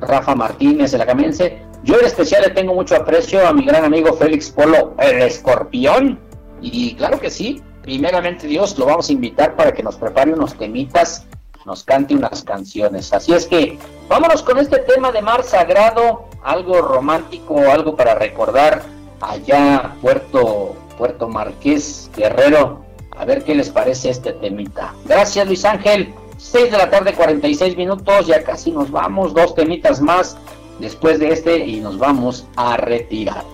Rafa 0.00 0.34
Martínez, 0.34 0.92
el 0.94 1.00
acamense, 1.00 1.62
yo 1.84 1.98
en 1.98 2.06
especial 2.06 2.42
le 2.42 2.50
tengo 2.50 2.74
mucho 2.74 2.96
aprecio 2.96 3.46
a 3.46 3.52
mi 3.52 3.64
gran 3.64 3.84
amigo 3.84 4.12
Félix 4.14 4.50
Polo, 4.50 4.94
el 4.98 5.22
escorpión. 5.22 6.18
Y 6.60 6.94
claro 6.96 7.20
que 7.20 7.30
sí, 7.30 7.62
primeramente 7.88 8.46
Dios, 8.46 8.78
lo 8.78 8.84
vamos 8.84 9.08
a 9.08 9.12
invitar 9.14 9.56
para 9.56 9.72
que 9.72 9.82
nos 9.82 9.96
prepare 9.96 10.34
unos 10.34 10.52
temitas, 10.52 11.24
nos 11.64 11.84
cante 11.84 12.14
unas 12.14 12.42
canciones. 12.42 13.14
Así 13.14 13.32
es 13.32 13.46
que 13.46 13.78
vámonos 14.10 14.42
con 14.42 14.58
este 14.58 14.80
tema 14.80 15.10
de 15.10 15.22
mar 15.22 15.42
sagrado, 15.42 16.26
algo 16.44 16.82
romántico, 16.82 17.58
algo 17.58 17.96
para 17.96 18.14
recordar 18.14 18.82
allá 19.22 19.96
Puerto, 20.02 20.76
Puerto 20.98 21.28
Marqués, 21.28 22.10
Guerrero. 22.14 22.84
A 23.16 23.24
ver 23.24 23.42
qué 23.42 23.54
les 23.54 23.70
parece 23.70 24.10
este 24.10 24.34
temita. 24.34 24.92
Gracias 25.06 25.46
Luis 25.46 25.64
Ángel. 25.64 26.12
6 26.36 26.70
de 26.70 26.76
la 26.76 26.90
tarde, 26.90 27.14
46 27.14 27.74
minutos. 27.78 28.26
Ya 28.26 28.44
casi 28.44 28.70
nos 28.70 28.90
vamos. 28.90 29.32
Dos 29.32 29.54
temitas 29.54 30.02
más 30.02 30.36
después 30.78 31.18
de 31.20 31.30
este 31.30 31.56
y 31.56 31.80
nos 31.80 31.98
vamos 31.98 32.46
a 32.54 32.76
retirar. 32.76 33.44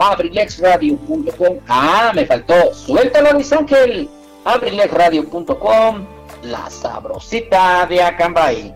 Abrilexradio.com. 0.00 1.60
Ah, 1.68 2.12
me 2.14 2.26
faltó. 2.26 2.74
Suéltalo 2.74 3.32
Luis 3.32 3.52
Ángel. 3.52 4.08
Abrilexradio.com. 4.44 6.06
La 6.42 6.70
sabrosita 6.70 7.86
de 7.86 8.02
Acambay. 8.02 8.74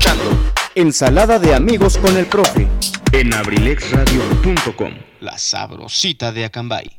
Escuchando 0.00 0.52
Ensalada 0.74 1.38
de 1.38 1.54
amigos 1.54 1.98
con 1.98 2.16
el 2.16 2.26
profe 2.26 2.66
en 3.12 3.34
abrilexradio.com. 3.34 4.94
La 5.20 5.36
sabrosita 5.36 6.32
de 6.32 6.44
Acambay. 6.44 6.98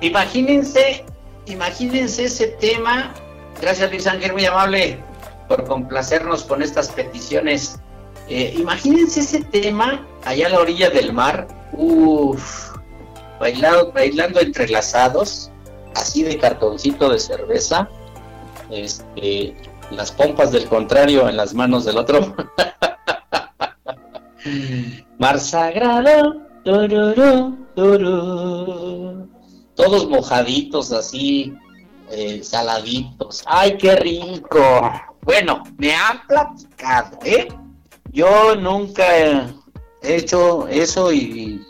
Imagínense, 0.00 1.04
imagínense 1.46 2.24
ese 2.24 2.48
tema. 2.48 3.14
Gracias 3.60 3.90
Luis 3.90 4.06
Ángel, 4.06 4.32
muy 4.32 4.44
amable 4.46 4.98
por 5.46 5.64
complacernos 5.64 6.44
con 6.44 6.62
estas 6.62 6.88
peticiones. 6.88 7.78
Eh, 8.28 8.54
imagínense 8.58 9.20
ese 9.20 9.44
tema 9.44 10.06
allá 10.24 10.46
a 10.46 10.50
la 10.50 10.60
orilla 10.60 10.90
del 10.90 11.12
mar, 11.12 11.46
uff, 11.72 12.70
bailando, 13.38 13.92
bailando 13.92 14.40
entrelazados, 14.40 15.50
así 15.94 16.22
de 16.22 16.38
cartoncito 16.38 17.10
de 17.10 17.18
cerveza, 17.18 17.88
este, 18.70 19.54
las 19.96 20.12
pompas 20.12 20.52
del 20.52 20.68
contrario 20.68 21.28
en 21.28 21.36
las 21.36 21.54
manos 21.54 21.84
del 21.84 21.98
otro. 21.98 22.36
Mar 25.18 25.38
sagrado, 25.38 26.40
todos 29.74 30.08
mojaditos 30.08 30.92
así, 30.92 31.54
eh, 32.10 32.42
saladitos. 32.42 33.42
¡Ay, 33.46 33.76
qué 33.78 33.96
rico! 33.96 34.92
Bueno, 35.22 35.62
me 35.78 35.94
han 35.94 36.26
platicado, 36.26 37.18
¿eh? 37.24 37.48
Yo 38.10 38.56
nunca 38.56 39.04
he 39.16 39.46
hecho 40.02 40.66
eso 40.68 41.12
y 41.12 41.64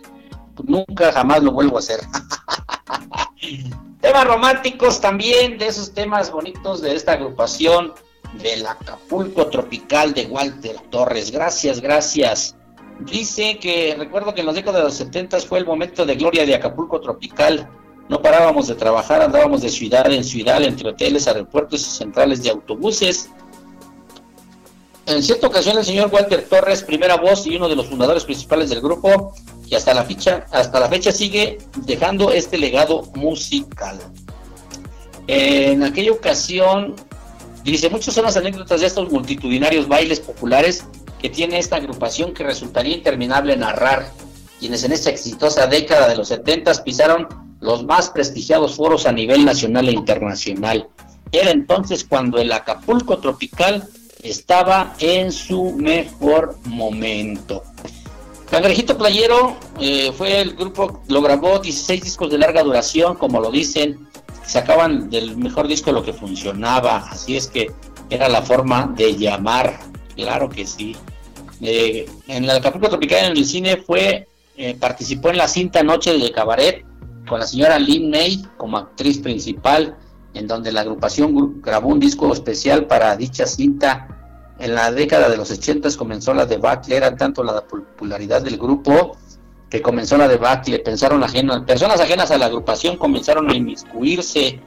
nunca 0.65 1.13
jamás 1.13 1.43
lo 1.43 1.53
vuelvo 1.53 1.77
a 1.77 1.81
hacer. 1.81 2.01
temas 4.01 4.27
románticos 4.27 5.01
también, 5.01 5.59
de 5.59 5.69
esos 5.69 5.93
temas 5.93 6.31
bonitos 6.31 6.81
de 6.81 6.95
esta 6.95 7.13
agrupación 7.13 7.93
del 8.41 8.67
Acapulco 8.67 9.47
Tropical 9.49 10.15
de 10.15 10.27
Walter 10.27 10.77
Torres. 10.91 11.31
Gracias, 11.31 11.81
gracias. 11.81 12.57
Dice 13.01 13.59
que 13.59 13.95
recuerdo 13.99 14.35
que 14.35 14.41
en 14.41 14.47
los 14.47 14.55
décadas 14.55 14.81
de 14.81 14.85
los 14.85 14.95
70 14.95 15.41
fue 15.41 15.59
el 15.59 15.67
momento 15.67 16.07
de 16.07 16.15
gloria 16.15 16.47
de 16.47 16.55
Acapulco 16.55 17.01
Tropical. 17.01 17.69
No 18.09 18.21
parábamos 18.21 18.69
de 18.69 18.75
trabajar, 18.75 19.23
andábamos 19.23 19.63
de 19.63 19.69
ciudad 19.69 20.11
en 20.13 20.25
ciudad, 20.25 20.63
entre 20.63 20.91
hoteles, 20.91 21.27
aeropuertos 21.27 21.81
y 21.81 21.91
centrales 21.91 22.43
de 22.43 22.51
autobuses. 22.51 23.31
En 25.07 25.23
cierta 25.23 25.49
ocasión 25.49 25.79
el 25.79 25.85
señor 25.85 26.11
Walter 26.13 26.47
Torres, 26.49 26.83
primera 26.83 27.17
voz 27.17 27.47
y 27.47 27.57
uno 27.57 27.69
de 27.69 27.75
los 27.75 27.87
fundadores 27.87 28.25
principales 28.25 28.71
del 28.71 28.81
grupo, 28.81 29.35
y 29.67 29.75
hasta 29.75 29.95
la 29.95 30.05
fecha, 30.05 30.47
hasta 30.51 30.79
la 30.79 30.89
fecha 30.89 31.11
sigue 31.11 31.59
dejando 31.87 32.31
este 32.31 32.59
legado 32.59 33.03
musical. 33.15 33.99
En 35.27 35.83
aquella 35.83 36.13
ocasión, 36.13 36.95
dice, 37.71 37.89
muchas 37.89 38.15
son 38.15 38.25
las 38.25 38.37
anécdotas 38.37 38.81
de 38.81 38.87
estos 38.89 39.11
multitudinarios 39.11 39.87
bailes 39.87 40.21
populares 40.21 40.85
que 41.21 41.31
tiene 41.31 41.59
esta 41.59 41.77
agrupación 41.77 42.35
que 42.35 42.43
resultaría 42.43 42.97
interminable 42.97 43.57
narrar, 43.57 44.11
quienes 44.59 44.83
en 44.85 44.93
esta 44.93 45.11
exitosa 45.11 45.67
década 45.67 46.09
de 46.09 46.17
los 46.17 46.29
70 46.29 46.83
pisaron 46.83 47.29
los 47.61 47.85
más 47.85 48.11
prestigiados 48.11 48.75
foros 48.75 49.07
a 49.07 49.13
nivel 49.13 49.45
nacional 49.45 49.89
e 49.89 49.93
internacional. 49.93 50.89
Era 51.31 51.51
entonces 51.51 52.05
cuando 52.05 52.39
el 52.39 52.51
Acapulco 52.53 53.19
Tropical 53.19 53.89
estaba 54.23 54.95
en 54.99 55.31
su 55.33 55.73
mejor 55.73 56.57
momento. 56.65 57.63
Cangrejito 58.51 58.99
Playero 58.99 59.57
eh, 59.81 60.13
fue 60.17 60.41
el 60.41 60.55
grupo, 60.55 61.03
lo 61.09 61.23
grabó 61.23 61.59
16 61.59 62.03
discos 62.03 62.31
de 62.31 62.39
larga 62.39 62.63
duración, 62.63 63.17
como 63.17 63.41
lo 63.41 63.51
dicen, 63.51 64.09
sacaban 64.45 65.11
del 65.11 65.37
mejor 65.37 65.69
disco 65.69 65.93
lo 65.93 66.03
que 66.03 66.13
funcionaba, 66.13 66.99
así 67.11 67.37
es 67.37 67.49
que 67.49 67.71
era 68.11 68.29
la 68.29 68.43
forma 68.43 68.93
de 68.97 69.17
llamar, 69.17 69.79
claro 70.17 70.49
que 70.49 70.67
sí. 70.67 70.97
Eh, 71.61 72.07
en 72.27 72.45
el 72.45 72.51
Acapulco 72.51 72.89
Tropical 72.89 73.27
en 73.27 73.37
el 73.37 73.45
cine 73.45 73.77
fue, 73.77 74.27
eh, 74.57 74.77
participó 74.79 75.31
en 75.31 75.39
la 75.39 75.49
cinta 75.49 75.83
Noche 75.83 76.19
de 76.19 76.33
Cabaret 76.33 76.85
con 77.29 77.41
la 77.41 77.47
señora 77.47 77.79
Lynn 77.79 78.11
May 78.11 78.45
como 78.57 78.79
actriz 78.79 79.19
principal, 79.19 79.97
en 80.35 80.47
donde 80.47 80.73
la 80.73 80.81
agrupación 80.81 81.61
grabó 81.63 81.89
un 81.89 82.01
disco 82.01 82.33
especial 82.33 82.87
para 82.87 83.17
dicha 83.17 83.47
cinta. 83.47 84.09
En 84.59 84.75
la 84.75 84.91
década 84.93 85.29
de 85.29 85.37
los 85.37 85.51
80 85.51 85.89
comenzó 85.97 86.35
la 86.35 86.47
debacle, 86.47 86.97
era 86.97 87.17
tanto 87.17 87.43
la 87.43 87.63
popularidad 87.63 88.43
del 88.43 88.59
grupo 88.59 89.17
que 89.73 89.81
comenzó 89.81 90.19
la 90.19 90.29
debacle, 90.29 90.81
pensaron 90.81 91.25
ajenas, 91.25 91.63
personas 91.63 91.99
ajenas 91.99 92.31
a 92.31 92.37
la 92.37 92.45
agrupación 92.45 92.99
comenzaron 92.99 93.49
a 93.51 93.55
inmiscuirse 93.55 94.61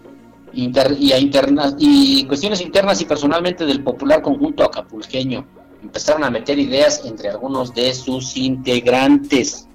y, 0.51 1.11
a 1.11 1.19
interna, 1.19 1.75
y 1.77 2.25
cuestiones 2.25 2.59
internas 2.59 2.99
y 3.01 3.05
personalmente 3.05 3.67
del 3.67 3.83
popular 3.83 4.23
conjunto 4.23 4.63
acapulqueño. 4.63 5.45
Empezaron 5.83 6.23
a 6.23 6.31
meter 6.31 6.57
ideas 6.57 7.03
entre 7.05 7.29
algunos 7.29 7.71
de 7.75 7.93
sus 7.93 8.35
integrantes. 8.35 9.67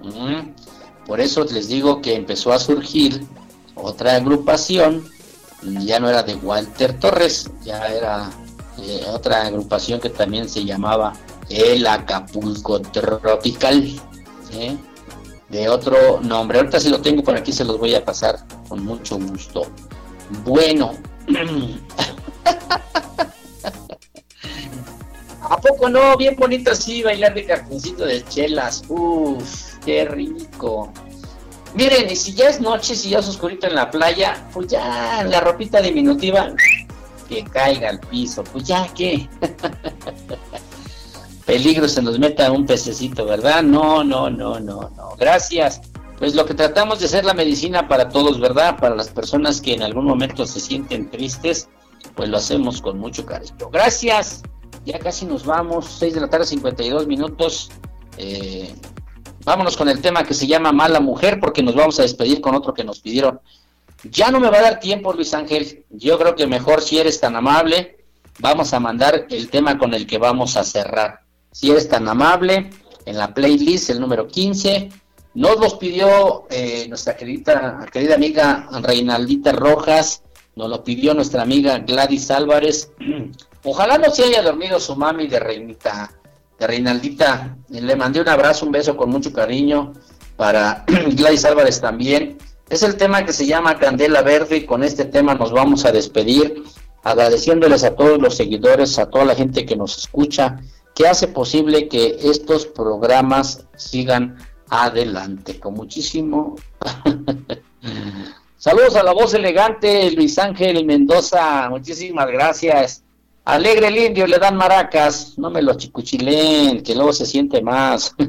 Mm. 0.00 0.50
Por 1.06 1.18
eso 1.18 1.42
les 1.42 1.66
digo 1.66 2.00
que 2.00 2.14
empezó 2.14 2.52
a 2.52 2.60
surgir 2.60 3.26
otra 3.74 4.14
agrupación, 4.14 5.04
ya 5.80 5.98
no 5.98 6.08
era 6.08 6.22
de 6.22 6.36
Walter 6.36 7.00
Torres, 7.00 7.50
ya 7.64 7.84
era 7.88 8.30
eh, 8.80 9.04
otra 9.12 9.44
agrupación 9.46 9.98
que 9.98 10.10
también 10.10 10.48
se 10.48 10.64
llamaba 10.64 11.14
El 11.48 11.84
Acapulco 11.84 12.80
Tropical, 12.80 14.00
de 15.48 15.68
otro 15.68 16.20
nombre. 16.20 16.58
Ahorita 16.58 16.80
si 16.80 16.88
lo 16.88 17.00
tengo 17.00 17.22
por 17.22 17.36
aquí 17.36 17.52
se 17.52 17.64
los 17.64 17.78
voy 17.78 17.94
a 17.94 18.04
pasar 18.04 18.38
con 18.68 18.84
mucho 18.84 19.18
gusto. 19.18 19.66
Bueno. 20.44 20.92
¿A 25.40 25.56
poco 25.60 25.88
no? 25.88 26.16
Bien 26.16 26.36
bonito 26.36 26.72
así 26.72 27.02
bailar 27.02 27.32
de 27.34 27.46
cartoncito 27.46 28.04
de 28.04 28.22
chelas. 28.24 28.84
Uf 28.88 29.68
qué 29.84 30.04
rico. 30.04 30.92
Miren, 31.74 32.10
y 32.10 32.16
si 32.16 32.34
ya 32.34 32.48
es 32.48 32.60
noche, 32.60 32.94
si 32.94 33.10
ya 33.10 33.20
es 33.20 33.28
oscurito 33.28 33.66
en 33.66 33.74
la 33.74 33.90
playa, 33.90 34.48
pues 34.52 34.68
ya 34.68 35.24
la 35.24 35.40
ropita 35.40 35.80
diminutiva 35.80 36.54
que 37.28 37.44
caiga 37.44 37.90
al 37.90 38.00
piso, 38.00 38.44
pues 38.44 38.64
ya 38.64 38.86
qué. 38.94 39.28
Peligro 41.48 41.88
se 41.88 42.02
nos 42.02 42.18
meta 42.18 42.52
un 42.52 42.66
pececito, 42.66 43.24
¿verdad? 43.24 43.62
No, 43.62 44.04
no, 44.04 44.28
no, 44.28 44.60
no, 44.60 44.90
no. 44.94 45.16
Gracias. 45.18 45.80
Pues 46.18 46.34
lo 46.34 46.44
que 46.44 46.52
tratamos 46.52 47.00
de 47.00 47.06
hacer 47.06 47.24
la 47.24 47.32
medicina 47.32 47.88
para 47.88 48.10
todos, 48.10 48.38
¿verdad? 48.38 48.76
Para 48.78 48.94
las 48.94 49.08
personas 49.08 49.62
que 49.62 49.72
en 49.72 49.82
algún 49.82 50.04
momento 50.04 50.44
se 50.44 50.60
sienten 50.60 51.10
tristes, 51.10 51.70
pues 52.14 52.28
lo 52.28 52.36
hacemos 52.36 52.82
con 52.82 52.98
mucho 52.98 53.24
cariño. 53.24 53.70
Gracias. 53.72 54.42
Ya 54.84 54.98
casi 54.98 55.24
nos 55.24 55.46
vamos, 55.46 55.86
6 55.98 56.12
de 56.12 56.20
la 56.20 56.28
tarde, 56.28 56.44
52 56.44 57.06
minutos. 57.06 57.70
Eh, 58.18 58.74
Vámonos 59.46 59.78
con 59.78 59.88
el 59.88 60.02
tema 60.02 60.24
que 60.24 60.34
se 60.34 60.46
llama 60.46 60.72
Mala 60.72 61.00
Mujer, 61.00 61.40
porque 61.40 61.62
nos 61.62 61.74
vamos 61.74 61.98
a 61.98 62.02
despedir 62.02 62.42
con 62.42 62.54
otro 62.54 62.74
que 62.74 62.84
nos 62.84 63.00
pidieron. 63.00 63.40
Ya 64.04 64.30
no 64.30 64.38
me 64.38 64.50
va 64.50 64.58
a 64.58 64.62
dar 64.62 64.80
tiempo, 64.80 65.14
Luis 65.14 65.32
Ángel. 65.32 65.86
Yo 65.88 66.18
creo 66.18 66.34
que 66.34 66.46
mejor 66.46 66.82
si 66.82 66.98
eres 66.98 67.18
tan 67.18 67.34
amable, 67.34 68.04
vamos 68.40 68.74
a 68.74 68.80
mandar 68.80 69.24
el 69.30 69.48
tema 69.48 69.78
con 69.78 69.94
el 69.94 70.06
que 70.06 70.18
vamos 70.18 70.58
a 70.58 70.64
cerrar. 70.64 71.27
Si 71.58 71.72
eres 71.72 71.88
tan 71.88 72.06
amable, 72.06 72.70
en 73.04 73.18
la 73.18 73.34
playlist, 73.34 73.90
el 73.90 73.98
número 73.98 74.28
15, 74.28 74.90
nos 75.34 75.58
los 75.58 75.74
pidió 75.74 76.46
eh, 76.50 76.86
nuestra 76.88 77.16
querida, 77.16 77.84
querida 77.92 78.14
amiga 78.14 78.68
Reinaldita 78.80 79.50
Rojas, 79.50 80.22
nos 80.54 80.70
lo 80.70 80.84
pidió 80.84 81.14
nuestra 81.14 81.42
amiga 81.42 81.80
Gladys 81.80 82.30
Álvarez. 82.30 82.92
Ojalá 83.64 83.98
no 83.98 84.08
se 84.12 84.22
haya 84.22 84.40
dormido 84.40 84.78
su 84.78 84.94
mami 84.94 85.26
de 85.26 85.40
Reinita 85.40 86.12
de 86.60 86.64
Reinaldita. 86.64 87.56
Le 87.70 87.96
mandé 87.96 88.20
un 88.20 88.28
abrazo, 88.28 88.64
un 88.64 88.70
beso 88.70 88.96
con 88.96 89.10
mucho 89.10 89.32
cariño 89.32 89.94
para 90.36 90.84
Gladys 91.16 91.44
Álvarez 91.44 91.80
también. 91.80 92.38
Es 92.70 92.84
el 92.84 92.94
tema 92.94 93.24
que 93.24 93.32
se 93.32 93.46
llama 93.46 93.80
Candela 93.80 94.22
Verde 94.22 94.58
y 94.58 94.64
con 94.64 94.84
este 94.84 95.06
tema 95.06 95.34
nos 95.34 95.50
vamos 95.50 95.84
a 95.84 95.90
despedir 95.90 96.62
agradeciéndoles 97.02 97.82
a 97.82 97.96
todos 97.96 98.20
los 98.20 98.36
seguidores, 98.36 98.96
a 99.00 99.10
toda 99.10 99.24
la 99.24 99.34
gente 99.34 99.66
que 99.66 99.74
nos 99.74 99.98
escucha, 99.98 100.60
que 100.98 101.06
hace 101.06 101.28
posible 101.28 101.86
que 101.86 102.18
estos 102.24 102.66
programas 102.66 103.64
sigan 103.76 104.36
adelante. 104.68 105.60
Con 105.60 105.74
muchísimo. 105.74 106.56
Saludos 108.58 108.96
a 108.96 109.04
la 109.04 109.12
voz 109.12 109.32
elegante, 109.32 110.10
Luis 110.10 110.36
Ángel 110.40 110.84
Mendoza. 110.84 111.70
Muchísimas 111.70 112.26
gracias. 112.26 113.04
Alegre 113.44 113.86
el 113.86 113.96
indio, 113.96 114.26
le 114.26 114.40
dan 114.40 114.56
maracas, 114.56 115.38
no 115.38 115.50
me 115.50 115.62
lo 115.62 115.74
chicuchilen, 115.74 116.82
que 116.82 116.96
luego 116.96 117.12
se 117.12 117.24
siente 117.24 117.62
más. 117.62 118.14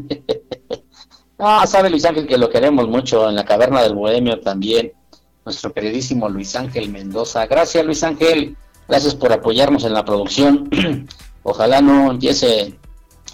Ah, 1.42 1.66
sabe 1.66 1.90
Luis 1.90 2.04
Ángel 2.04 2.28
que 2.28 2.38
lo 2.38 2.50
queremos 2.50 2.90
mucho 2.90 3.30
en 3.30 3.36
la 3.36 3.46
caverna 3.46 3.82
del 3.82 3.96
Bohemio 3.96 4.42
también. 4.42 4.92
Nuestro 5.46 5.72
queridísimo 5.72 6.28
Luis 6.28 6.54
Ángel 6.58 6.90
Mendoza. 6.90 7.46
Gracias 7.46 7.86
Luis 7.86 8.04
Ángel. 8.04 8.58
Gracias 8.90 9.16
por 9.16 9.32
apoyarnos 9.32 9.86
en 9.86 9.94
la 9.94 10.04
producción. 10.04 10.70
Ojalá 11.44 11.82
no 11.82 12.12
empiece 12.12 12.78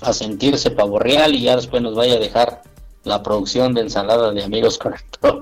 a 0.01 0.13
sentirse 0.13 0.71
pavo 0.71 0.99
real 0.99 1.35
y 1.35 1.43
ya 1.43 1.55
después 1.55 1.81
nos 1.81 1.95
vaya 1.95 2.15
a 2.15 2.19
dejar 2.19 2.61
la 3.03 3.23
producción 3.23 3.73
de 3.73 3.81
ensalada 3.81 4.31
de 4.31 4.43
amigos 4.43 4.77
con 4.77 4.93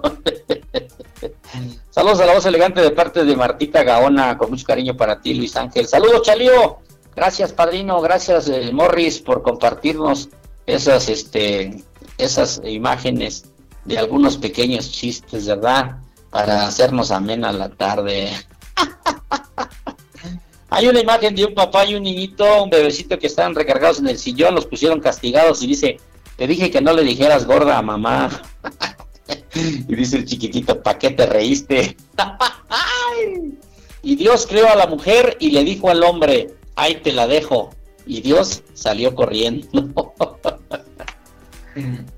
Saludos 1.89 2.19
a 2.21 2.25
la 2.25 2.33
voz 2.33 2.45
elegante 2.45 2.81
de 2.81 2.91
parte 2.91 3.23
de 3.23 3.35
Martita 3.35 3.83
Gaona, 3.83 4.37
con 4.37 4.49
mucho 4.49 4.65
cariño 4.65 4.97
para 4.97 5.21
ti, 5.21 5.33
Luis 5.33 5.55
Ángel. 5.55 5.87
Saludos, 5.87 6.23
Chalío. 6.23 6.79
Gracias, 7.15 7.53
padrino. 7.53 8.01
Gracias, 8.01 8.49
eh, 8.49 8.71
Morris, 8.73 9.19
por 9.19 9.43
compartirnos 9.43 10.29
esas, 10.65 11.09
este, 11.09 11.83
esas 12.17 12.61
imágenes 12.65 13.45
de 13.85 13.97
algunos 13.97 14.37
pequeños 14.37 14.91
chistes, 14.91 15.47
¿verdad? 15.47 15.97
Para 16.29 16.65
hacernos 16.67 17.11
amena 17.11 17.51
la 17.51 17.69
tarde. 17.69 18.31
Hay 20.73 20.87
una 20.87 21.01
imagen 21.01 21.35
de 21.35 21.45
un 21.45 21.53
papá 21.53 21.85
y 21.85 21.93
un 21.93 22.01
niñito, 22.01 22.63
un 22.63 22.69
bebecito 22.71 23.19
que 23.19 23.27
estaban 23.27 23.53
recargados 23.53 23.99
en 23.99 24.07
el 24.07 24.17
sillón, 24.17 24.55
los 24.55 24.65
pusieron 24.65 24.99
castigados 24.99 25.61
y 25.61 25.67
dice, 25.67 25.97
te 26.35 26.47
dije 26.47 26.71
que 26.71 26.81
no 26.81 26.93
le 26.93 27.03
dijeras 27.03 27.45
gorda 27.45 27.77
a 27.77 27.83
mamá. 27.83 28.41
y 29.53 29.95
dice 29.95 30.17
el 30.17 30.25
chiquitito, 30.25 30.81
¿para 30.81 30.97
qué 30.97 31.11
te 31.11 31.27
reíste? 31.27 31.95
y 34.01 34.15
Dios 34.15 34.47
creó 34.47 34.67
a 34.67 34.75
la 34.75 34.87
mujer 34.87 35.37
y 35.39 35.51
le 35.51 35.63
dijo 35.63 35.91
al 35.91 36.03
hombre, 36.03 36.55
ahí 36.75 36.95
te 36.95 37.11
la 37.11 37.27
dejo. 37.27 37.69
Y 38.07 38.21
Dios 38.21 38.63
salió 38.73 39.13
corriendo. 39.13 39.67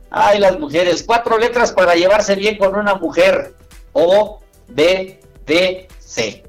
Ay, 0.10 0.40
las 0.40 0.58
mujeres, 0.58 1.04
cuatro 1.04 1.38
letras 1.38 1.74
para 1.74 1.96
llevarse 1.96 2.36
bien 2.36 2.58
con 2.58 2.74
una 2.74 2.96
mujer. 2.96 3.54
O, 3.92 4.40
B, 4.70 5.20
D, 5.46 5.90
C. 6.00 6.45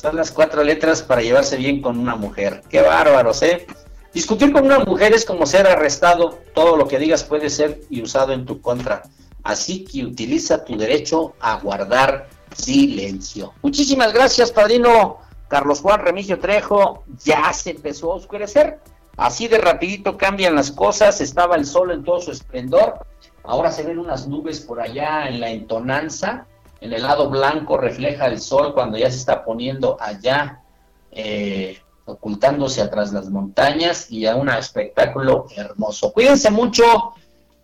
Son 0.00 0.16
las 0.16 0.30
cuatro 0.30 0.64
letras 0.64 1.02
para 1.02 1.20
llevarse 1.20 1.58
bien 1.58 1.82
con 1.82 1.98
una 1.98 2.16
mujer. 2.16 2.62
Qué 2.70 2.80
bárbaros, 2.80 3.42
¿eh? 3.42 3.66
Discutir 4.14 4.50
con 4.50 4.64
una 4.64 4.78
mujer 4.78 5.12
es 5.12 5.26
como 5.26 5.44
ser 5.44 5.66
arrestado. 5.66 6.38
Todo 6.54 6.78
lo 6.78 6.88
que 6.88 6.98
digas 6.98 7.22
puede 7.22 7.50
ser 7.50 7.82
y 7.90 8.00
usado 8.00 8.32
en 8.32 8.46
tu 8.46 8.62
contra. 8.62 9.02
Así 9.42 9.84
que 9.84 10.06
utiliza 10.06 10.64
tu 10.64 10.78
derecho 10.78 11.34
a 11.38 11.60
guardar 11.60 12.30
silencio. 12.56 13.52
Muchísimas 13.60 14.14
gracias, 14.14 14.50
padrino 14.50 15.18
Carlos 15.48 15.82
Juan 15.82 16.00
Remigio 16.00 16.38
Trejo. 16.38 17.04
Ya 17.22 17.52
se 17.52 17.72
empezó 17.72 18.12
a 18.12 18.16
oscurecer. 18.16 18.78
Así 19.18 19.48
de 19.48 19.58
rapidito 19.58 20.16
cambian 20.16 20.54
las 20.54 20.72
cosas. 20.72 21.20
Estaba 21.20 21.56
el 21.56 21.66
sol 21.66 21.90
en 21.90 22.04
todo 22.04 22.22
su 22.22 22.30
esplendor. 22.30 23.04
Ahora 23.44 23.70
se 23.70 23.82
ven 23.82 23.98
unas 23.98 24.26
nubes 24.26 24.60
por 24.60 24.80
allá 24.80 25.28
en 25.28 25.40
la 25.40 25.50
entonanza 25.50 26.46
en 26.80 26.92
el 26.92 27.02
lado 27.02 27.28
blanco 27.28 27.76
refleja 27.76 28.26
el 28.26 28.40
sol 28.40 28.72
cuando 28.74 28.96
ya 28.96 29.10
se 29.10 29.18
está 29.18 29.44
poniendo 29.44 29.96
allá, 30.00 30.62
eh, 31.10 31.78
ocultándose 32.04 32.80
atrás 32.80 33.12
las 33.12 33.28
montañas 33.28 34.10
y 34.10 34.26
a 34.26 34.36
un 34.36 34.48
espectáculo 34.48 35.46
hermoso. 35.54 36.12
Cuídense 36.12 36.50
mucho, 36.50 36.84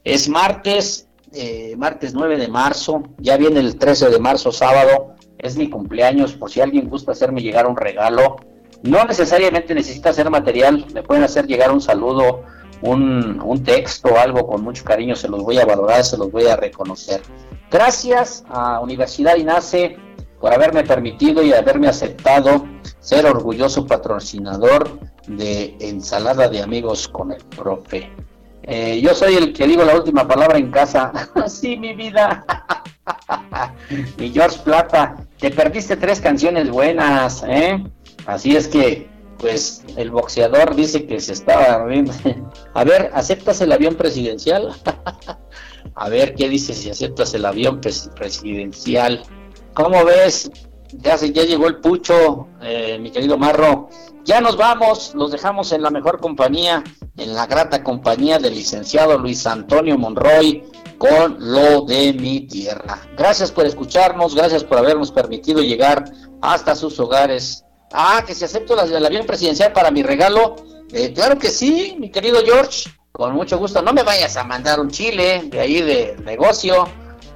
es 0.05 0.28
martes, 0.28 1.09
eh, 1.32 1.74
martes 1.76 2.14
9 2.14 2.36
de 2.36 2.48
marzo, 2.48 3.02
ya 3.18 3.36
viene 3.36 3.60
el 3.60 3.76
13 3.76 4.10
de 4.10 4.18
marzo, 4.18 4.52
sábado, 4.52 5.14
es 5.38 5.56
mi 5.56 5.68
cumpleaños, 5.68 6.34
por 6.34 6.51
si 6.51 6.60
alguien 6.60 6.88
gusta 6.88 7.12
hacerme 7.12 7.43
llegar 7.43 7.66
un 7.66 7.76
regalo, 7.76 8.36
no 8.82 9.05
necesariamente 9.05 9.74
necesita 9.74 10.10
hacer 10.10 10.30
material, 10.30 10.86
me 10.94 11.02
pueden 11.02 11.24
hacer 11.24 11.47
llegar 11.47 11.72
un 11.72 11.80
saludo, 11.80 12.44
un, 12.82 13.40
un 13.40 13.62
texto 13.62 14.08
o 14.08 14.18
algo 14.18 14.46
con 14.46 14.62
mucho 14.62 14.84
cariño, 14.84 15.16
se 15.16 15.28
los 15.28 15.42
voy 15.42 15.58
a 15.58 15.64
valorar, 15.64 16.04
se 16.04 16.16
los 16.16 16.30
voy 16.30 16.46
a 16.46 16.56
reconocer. 16.56 17.22
Gracias 17.70 18.44
a 18.48 18.80
Universidad 18.80 19.36
INACE 19.36 19.96
por 20.40 20.52
haberme 20.52 20.84
permitido 20.84 21.42
y 21.42 21.52
haberme 21.52 21.88
aceptado 21.88 22.66
ser 23.00 23.26
orgulloso 23.26 23.86
patrocinador 23.86 24.98
de 25.26 25.76
Ensalada 25.80 26.48
de 26.48 26.62
Amigos 26.62 27.08
con 27.08 27.32
el 27.32 27.42
Profe. 27.44 28.10
Eh, 28.62 29.00
yo 29.00 29.14
soy 29.14 29.34
el 29.36 29.52
que 29.52 29.66
digo 29.66 29.84
la 29.84 29.96
última 29.96 30.26
palabra 30.26 30.58
en 30.58 30.70
casa. 30.70 31.12
sí, 31.46 31.76
mi 31.76 31.94
vida. 31.94 32.44
y 34.18 34.30
George 34.30 34.58
Plata, 34.64 35.16
te 35.38 35.50
perdiste 35.50 35.96
tres 35.96 36.20
canciones 36.20 36.70
buenas, 36.70 37.44
¿eh? 37.46 37.84
Así 38.26 38.56
es 38.56 38.66
que, 38.66 39.08
pues, 39.38 39.82
el 39.96 40.10
boxeador 40.10 40.74
dice 40.74 41.06
que 41.06 41.20
se 41.20 41.32
estaba... 41.32 41.86
A 42.74 42.84
ver, 42.84 43.10
¿aceptas 43.14 43.60
el 43.60 43.72
avión 43.72 43.94
presidencial? 43.94 44.74
A 45.94 46.08
ver 46.08 46.34
qué 46.34 46.48
dices 46.48 46.78
si 46.78 46.90
aceptas 46.90 47.32
el 47.34 47.44
avión 47.44 47.80
presidencial. 47.80 49.22
¿Cómo 49.74 50.04
ves? 50.04 50.50
Ya, 50.92 51.16
ya 51.16 51.42
llegó 51.42 51.66
el 51.66 51.80
pucho, 51.80 52.48
eh, 52.62 52.98
mi 53.00 53.10
querido 53.10 53.36
Marro. 53.36 53.88
Ya 54.24 54.40
nos 54.40 54.56
vamos, 54.56 55.14
los 55.14 55.30
dejamos 55.30 55.72
en 55.72 55.82
la 55.82 55.90
mejor 55.90 56.20
compañía, 56.20 56.82
en 57.16 57.34
la 57.34 57.46
grata 57.46 57.84
compañía 57.84 58.38
del 58.38 58.54
licenciado 58.54 59.18
Luis 59.18 59.46
Antonio 59.46 59.96
Monroy 59.96 60.64
con 60.98 61.36
lo 61.38 61.82
de 61.82 62.12
mi 62.12 62.40
tierra. 62.46 63.02
Gracias 63.16 63.52
por 63.52 63.66
escucharnos, 63.66 64.34
gracias 64.34 64.64
por 64.64 64.78
habernos 64.78 65.12
permitido 65.12 65.62
llegar 65.62 66.04
hasta 66.40 66.74
sus 66.74 66.98
hogares. 66.98 67.65
Ah, 67.98 68.23
que 68.27 68.35
si 68.35 68.44
acepto 68.44 68.78
el 68.78 69.06
avión 69.06 69.24
presidencial 69.24 69.73
para 69.73 69.90
mi 69.90 70.02
regalo. 70.02 70.56
Eh, 70.93 71.14
claro 71.14 71.39
que 71.39 71.48
sí, 71.48 71.97
mi 71.98 72.10
querido 72.10 72.43
George. 72.44 72.90
Con 73.10 73.35
mucho 73.35 73.56
gusto. 73.56 73.81
No 73.81 73.94
me 73.94 74.02
vayas 74.02 74.36
a 74.36 74.44
mandar 74.44 74.78
un 74.78 74.90
chile 74.90 75.44
de 75.47 75.60
ahí 75.60 75.81
de 75.81 76.14
negocio. 76.23 76.86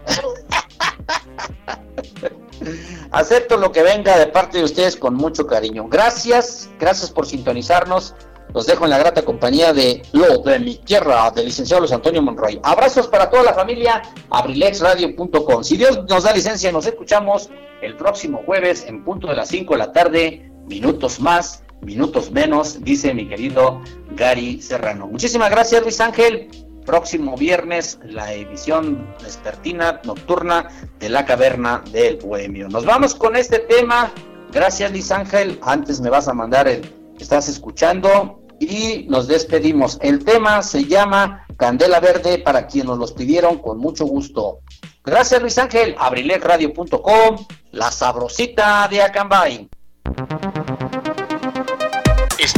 Acepto 3.11 3.57
lo 3.57 3.73
que 3.73 3.82
venga 3.82 4.19
de 4.19 4.27
parte 4.27 4.59
de 4.59 4.65
ustedes 4.65 4.97
con 4.97 5.15
mucho 5.15 5.47
cariño. 5.47 5.89
Gracias, 5.89 6.69
gracias 6.78 7.11
por 7.11 7.27
sintonizarnos. 7.27 8.15
Los 8.53 8.66
dejo 8.66 8.85
en 8.85 8.91
la 8.91 8.99
grata 8.99 9.23
compañía 9.23 9.73
de 9.73 10.03
Lo 10.12 10.43
de 10.43 10.59
mi 10.59 10.77
tierra, 10.77 11.31
del 11.31 11.47
licenciado 11.47 11.81
Luis 11.81 11.93
Antonio 11.93 12.20
Monroy. 12.20 12.61
Abrazos 12.62 13.09
para 13.09 13.31
toda 13.31 13.45
la 13.45 13.55
familia, 13.55 14.03
abrilexradio.com. 14.28 15.65
Si 15.65 15.78
Dios 15.78 16.05
nos 16.07 16.24
da 16.24 16.35
licencia, 16.35 16.70
nos 16.70 16.85
escuchamos 16.85 17.49
el 17.81 17.97
próximo 17.97 18.43
jueves 18.45 18.85
en 18.87 19.05
punto 19.05 19.28
de 19.28 19.37
las 19.37 19.49
5 19.49 19.73
de 19.73 19.78
la 19.78 19.93
tarde, 19.93 20.49
minutos 20.70 21.20
más 21.20 21.62
minutos 21.82 22.30
menos, 22.30 22.82
dice 22.82 23.12
mi 23.14 23.28
querido 23.28 23.80
Gary 24.12 24.60
Serrano. 24.60 25.06
Muchísimas 25.06 25.51
gracias, 25.51 25.82
Luis 25.82 26.01
Ángel. 26.01 26.48
Próximo 26.84 27.36
viernes, 27.36 27.98
la 28.05 28.32
emisión 28.32 29.06
vespertina 29.22 30.01
nocturna 30.05 30.68
de 30.98 31.09
la 31.09 31.24
caverna 31.24 31.82
del 31.92 32.16
bohemio. 32.16 32.68
Nos 32.68 32.84
vamos 32.84 33.14
con 33.14 33.36
este 33.36 33.60
tema. 33.60 34.10
Gracias, 34.52 34.90
Luis 34.90 35.10
Ángel. 35.12 35.59
Antes 35.62 36.01
me 36.01 36.10
vas 36.10 36.28
a 36.28 36.34
mandar 36.34 36.66
el 36.68 36.82
estás 37.18 37.48
escuchando 37.48 38.40
y 38.59 39.06
nos 39.09 39.28
despedimos. 39.28 39.98
El 40.01 40.24
tema 40.24 40.62
se 40.62 40.84
llama 40.84 41.47
Candela 41.56 42.01
Verde 42.01 42.38
para 42.38 42.66
quienes 42.66 42.88
nos 42.88 42.98
los 42.98 43.12
pidieron 43.12 43.59
con 43.59 43.78
mucho 43.78 44.06
gusto. 44.06 44.60
Gracias, 45.05 45.40
Luis 45.40 45.59
Ángel. 45.59 45.94
Abrileradio.com, 45.98 47.36
la 47.72 47.90
sabrosita 47.90 48.88
de 48.88 49.02
Acambay. 49.02 49.68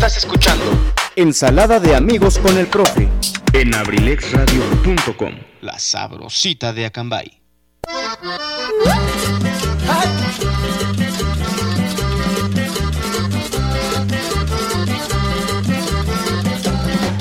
Estás 0.03 0.17
escuchando 0.17 0.65
Ensalada 1.15 1.79
de 1.79 1.95
amigos 1.95 2.37
con 2.37 2.59
el 2.59 2.67
profe 2.67 3.09
en 3.53 3.73
abrilexradio.com. 3.73 5.33
La 5.61 5.79
sabrosita 5.79 6.73
de 6.73 6.87
Acambay. 6.87 7.41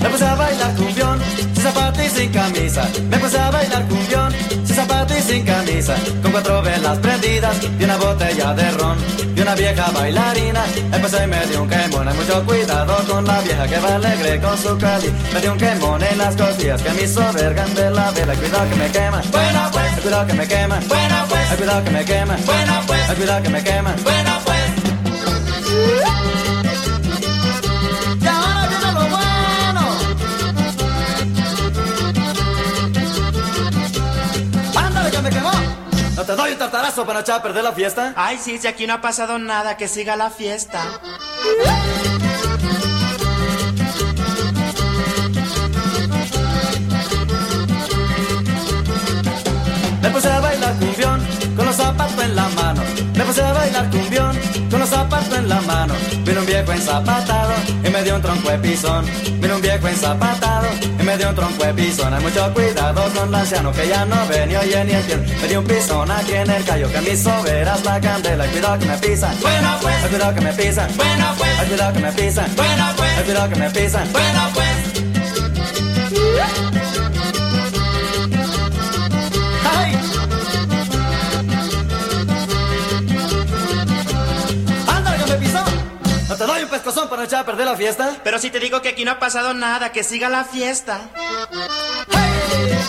Me 0.02 0.10
puse 0.10 0.26
a 0.26 0.34
bailar 0.34 0.76
cumbión, 0.76 1.20
sin 1.54 1.56
zapatos 1.64 2.04
y 2.04 2.10
sin 2.10 2.32
camisa. 2.32 2.90
Me 3.12 3.20
puse 3.20 3.38
a 3.38 3.52
bailar 3.52 3.88
cumbión, 3.88 4.34
sin 4.66 4.76
zapatos 4.76 5.18
y 5.20 5.22
sin 5.22 5.46
camisa. 5.46 5.96
Con 6.24 6.32
cuatro 6.32 6.64
velas 6.64 6.98
prendidas 6.98 7.58
y 7.80 7.84
una 7.84 7.98
botella 7.98 8.56
de 8.56 8.72
ron. 8.72 9.21
Una 9.52 9.60
vieja 9.60 9.92
bailarina. 9.92 10.64
Empecé 10.94 11.24
y 11.26 11.28
me 11.28 11.46
dio 11.48 11.64
un 11.64 11.68
quemón. 11.68 12.08
Hay 12.08 12.16
mucho 12.16 12.42
cuidado 12.46 12.96
con 13.06 13.26
la 13.26 13.42
vieja 13.42 13.68
que 13.68 13.80
va 13.80 13.96
alegre 13.96 14.40
con 14.40 14.58
su 14.58 14.78
cali. 14.78 15.12
Me 15.34 15.42
dio 15.42 15.52
un 15.52 15.58
quemón 15.58 16.02
en 16.02 16.18
las 16.20 16.38
costillas 16.38 16.82
que 16.82 16.90
me 16.92 17.04
hizo 17.04 17.34
vergan 17.34 17.76
de 17.76 17.92
la 17.92 18.12
vela. 18.12 18.34
Cuidado 18.34 18.70
que 18.70 18.76
me 18.78 18.90
quema. 18.90 19.22
Buena 19.30 19.70
pues. 19.70 20.00
Cuidado 20.02 20.28
que 20.28 20.34
me 20.36 20.48
quema. 20.48 20.80
Buena 20.88 21.26
pues. 21.28 21.48
Cuidado 21.58 21.84
que 21.84 21.92
me 21.92 22.06
quema. 22.06 22.38
Buena 22.46 22.82
pues. 22.88 23.02
Cuidado 23.18 23.44
que 23.44 23.50
me 23.50 23.62
quema. 23.62 23.96
Buena 24.06 24.32
pues. 24.36 24.41
¿No 36.22 36.28
te 36.28 36.36
doy 36.36 36.52
un 36.52 36.60
tartarazo 36.60 37.04
para 37.04 37.22
echar 37.22 37.40
a 37.40 37.42
perder 37.42 37.64
la 37.64 37.72
fiesta? 37.72 38.14
Ay, 38.16 38.38
sí, 38.38 38.60
si 38.60 38.68
aquí 38.68 38.86
no 38.86 38.94
ha 38.94 39.02
pasado 39.02 39.40
nada, 39.40 39.76
que 39.76 39.88
siga 39.88 40.16
la 40.16 40.30
fiesta. 40.30 40.84
Me 50.00 50.12
puse 50.12 50.30
a 50.30 50.40
bailar 50.42 50.76
cumbión 50.76 51.28
con 51.56 51.66
los 51.66 51.76
zapatos 51.76 52.24
en 52.24 52.36
la 52.36 52.50
mano. 52.50 53.11
Zapatos 55.12 55.38
en 55.38 55.50
la 55.50 55.62
mano. 55.62 55.94
Vino 56.24 56.40
un 56.40 56.46
viejo 56.46 56.72
enzapatado 56.72 57.54
y 57.84 57.90
me 57.90 58.02
dio 58.04 58.16
un 58.16 58.22
tronco 58.22 58.50
de 58.50 58.58
pisón. 58.60 59.06
Vino 59.40 59.56
un 59.56 59.62
viejo 59.62 59.88
enzapatado 59.88 60.68
y 61.00 61.04
me 61.04 61.18
dio 61.18 61.30
un 61.30 61.36
tronco 61.36 61.64
de 61.66 61.74
pisón. 61.74 62.14
Hay 62.14 62.24
mucho 62.24 62.54
cuidado 62.54 63.04
con 63.14 63.32
los 63.32 63.42
anciano 63.42 63.72
que 63.74 63.88
ya 63.88 64.06
no 64.06 64.16
ve 64.28 64.48
ni 64.48 64.56
oye 64.56 64.84
ni 64.86 64.94
entiende. 64.94 65.36
Me 65.42 65.48
dio 65.48 65.60
un 65.60 65.66
pisón 65.66 66.10
aquí 66.10 66.34
en 66.34 66.50
el 66.50 66.64
callo 66.64 66.92
que 66.92 67.02
mis 67.02 67.22
soberas 67.22 67.84
la 67.84 68.00
candela. 68.00 68.46
Cuidado 68.46 68.80
que 68.80 68.86
me 68.86 68.98
pisan. 68.98 69.36
Bueno 69.42 69.78
pues. 69.82 69.96
Cuidado 70.10 70.34
que 70.34 70.42
me 70.42 70.54
pisan. 70.54 70.90
Bueno 70.96 71.36
pues. 71.38 71.52
Cuidado 71.68 71.94
que 71.94 72.00
me 72.00 72.12
pisan. 72.12 72.56
Bueno 72.56 72.86
pues. 72.96 73.22
Cuidado 73.26 73.50
que 73.50 73.56
me 73.56 73.70
pisan. 73.70 74.12
Bueno 74.14 74.50
pues. 74.54 74.72
Pescozón 86.92 87.10
para 87.10 87.24
echar 87.24 87.42
a 87.42 87.46
perder 87.46 87.66
la 87.66 87.76
fiesta? 87.78 88.18
Pero 88.24 88.38
si 88.38 88.50
te 88.50 88.60
digo 88.60 88.82
que 88.82 88.90
aquí 88.90 89.06
no 89.06 89.12
ha 89.12 89.20
pasado 89.20 89.54
nada, 89.54 89.92
que 89.92 90.04
siga 90.04 90.30
la 90.30 90.44
fiesta. 90.44 91.10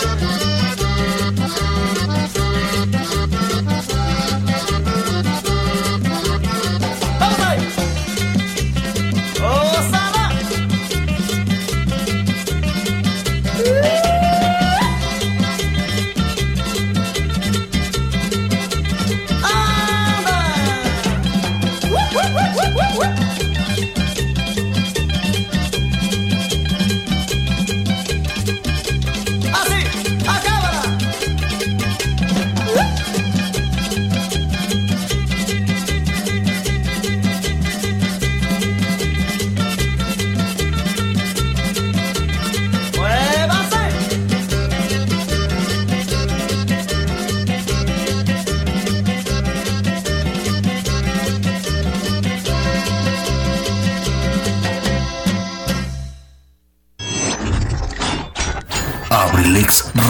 ¡Vamos 0.04 0.31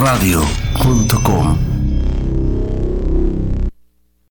abrilexradio.com 0.06 1.61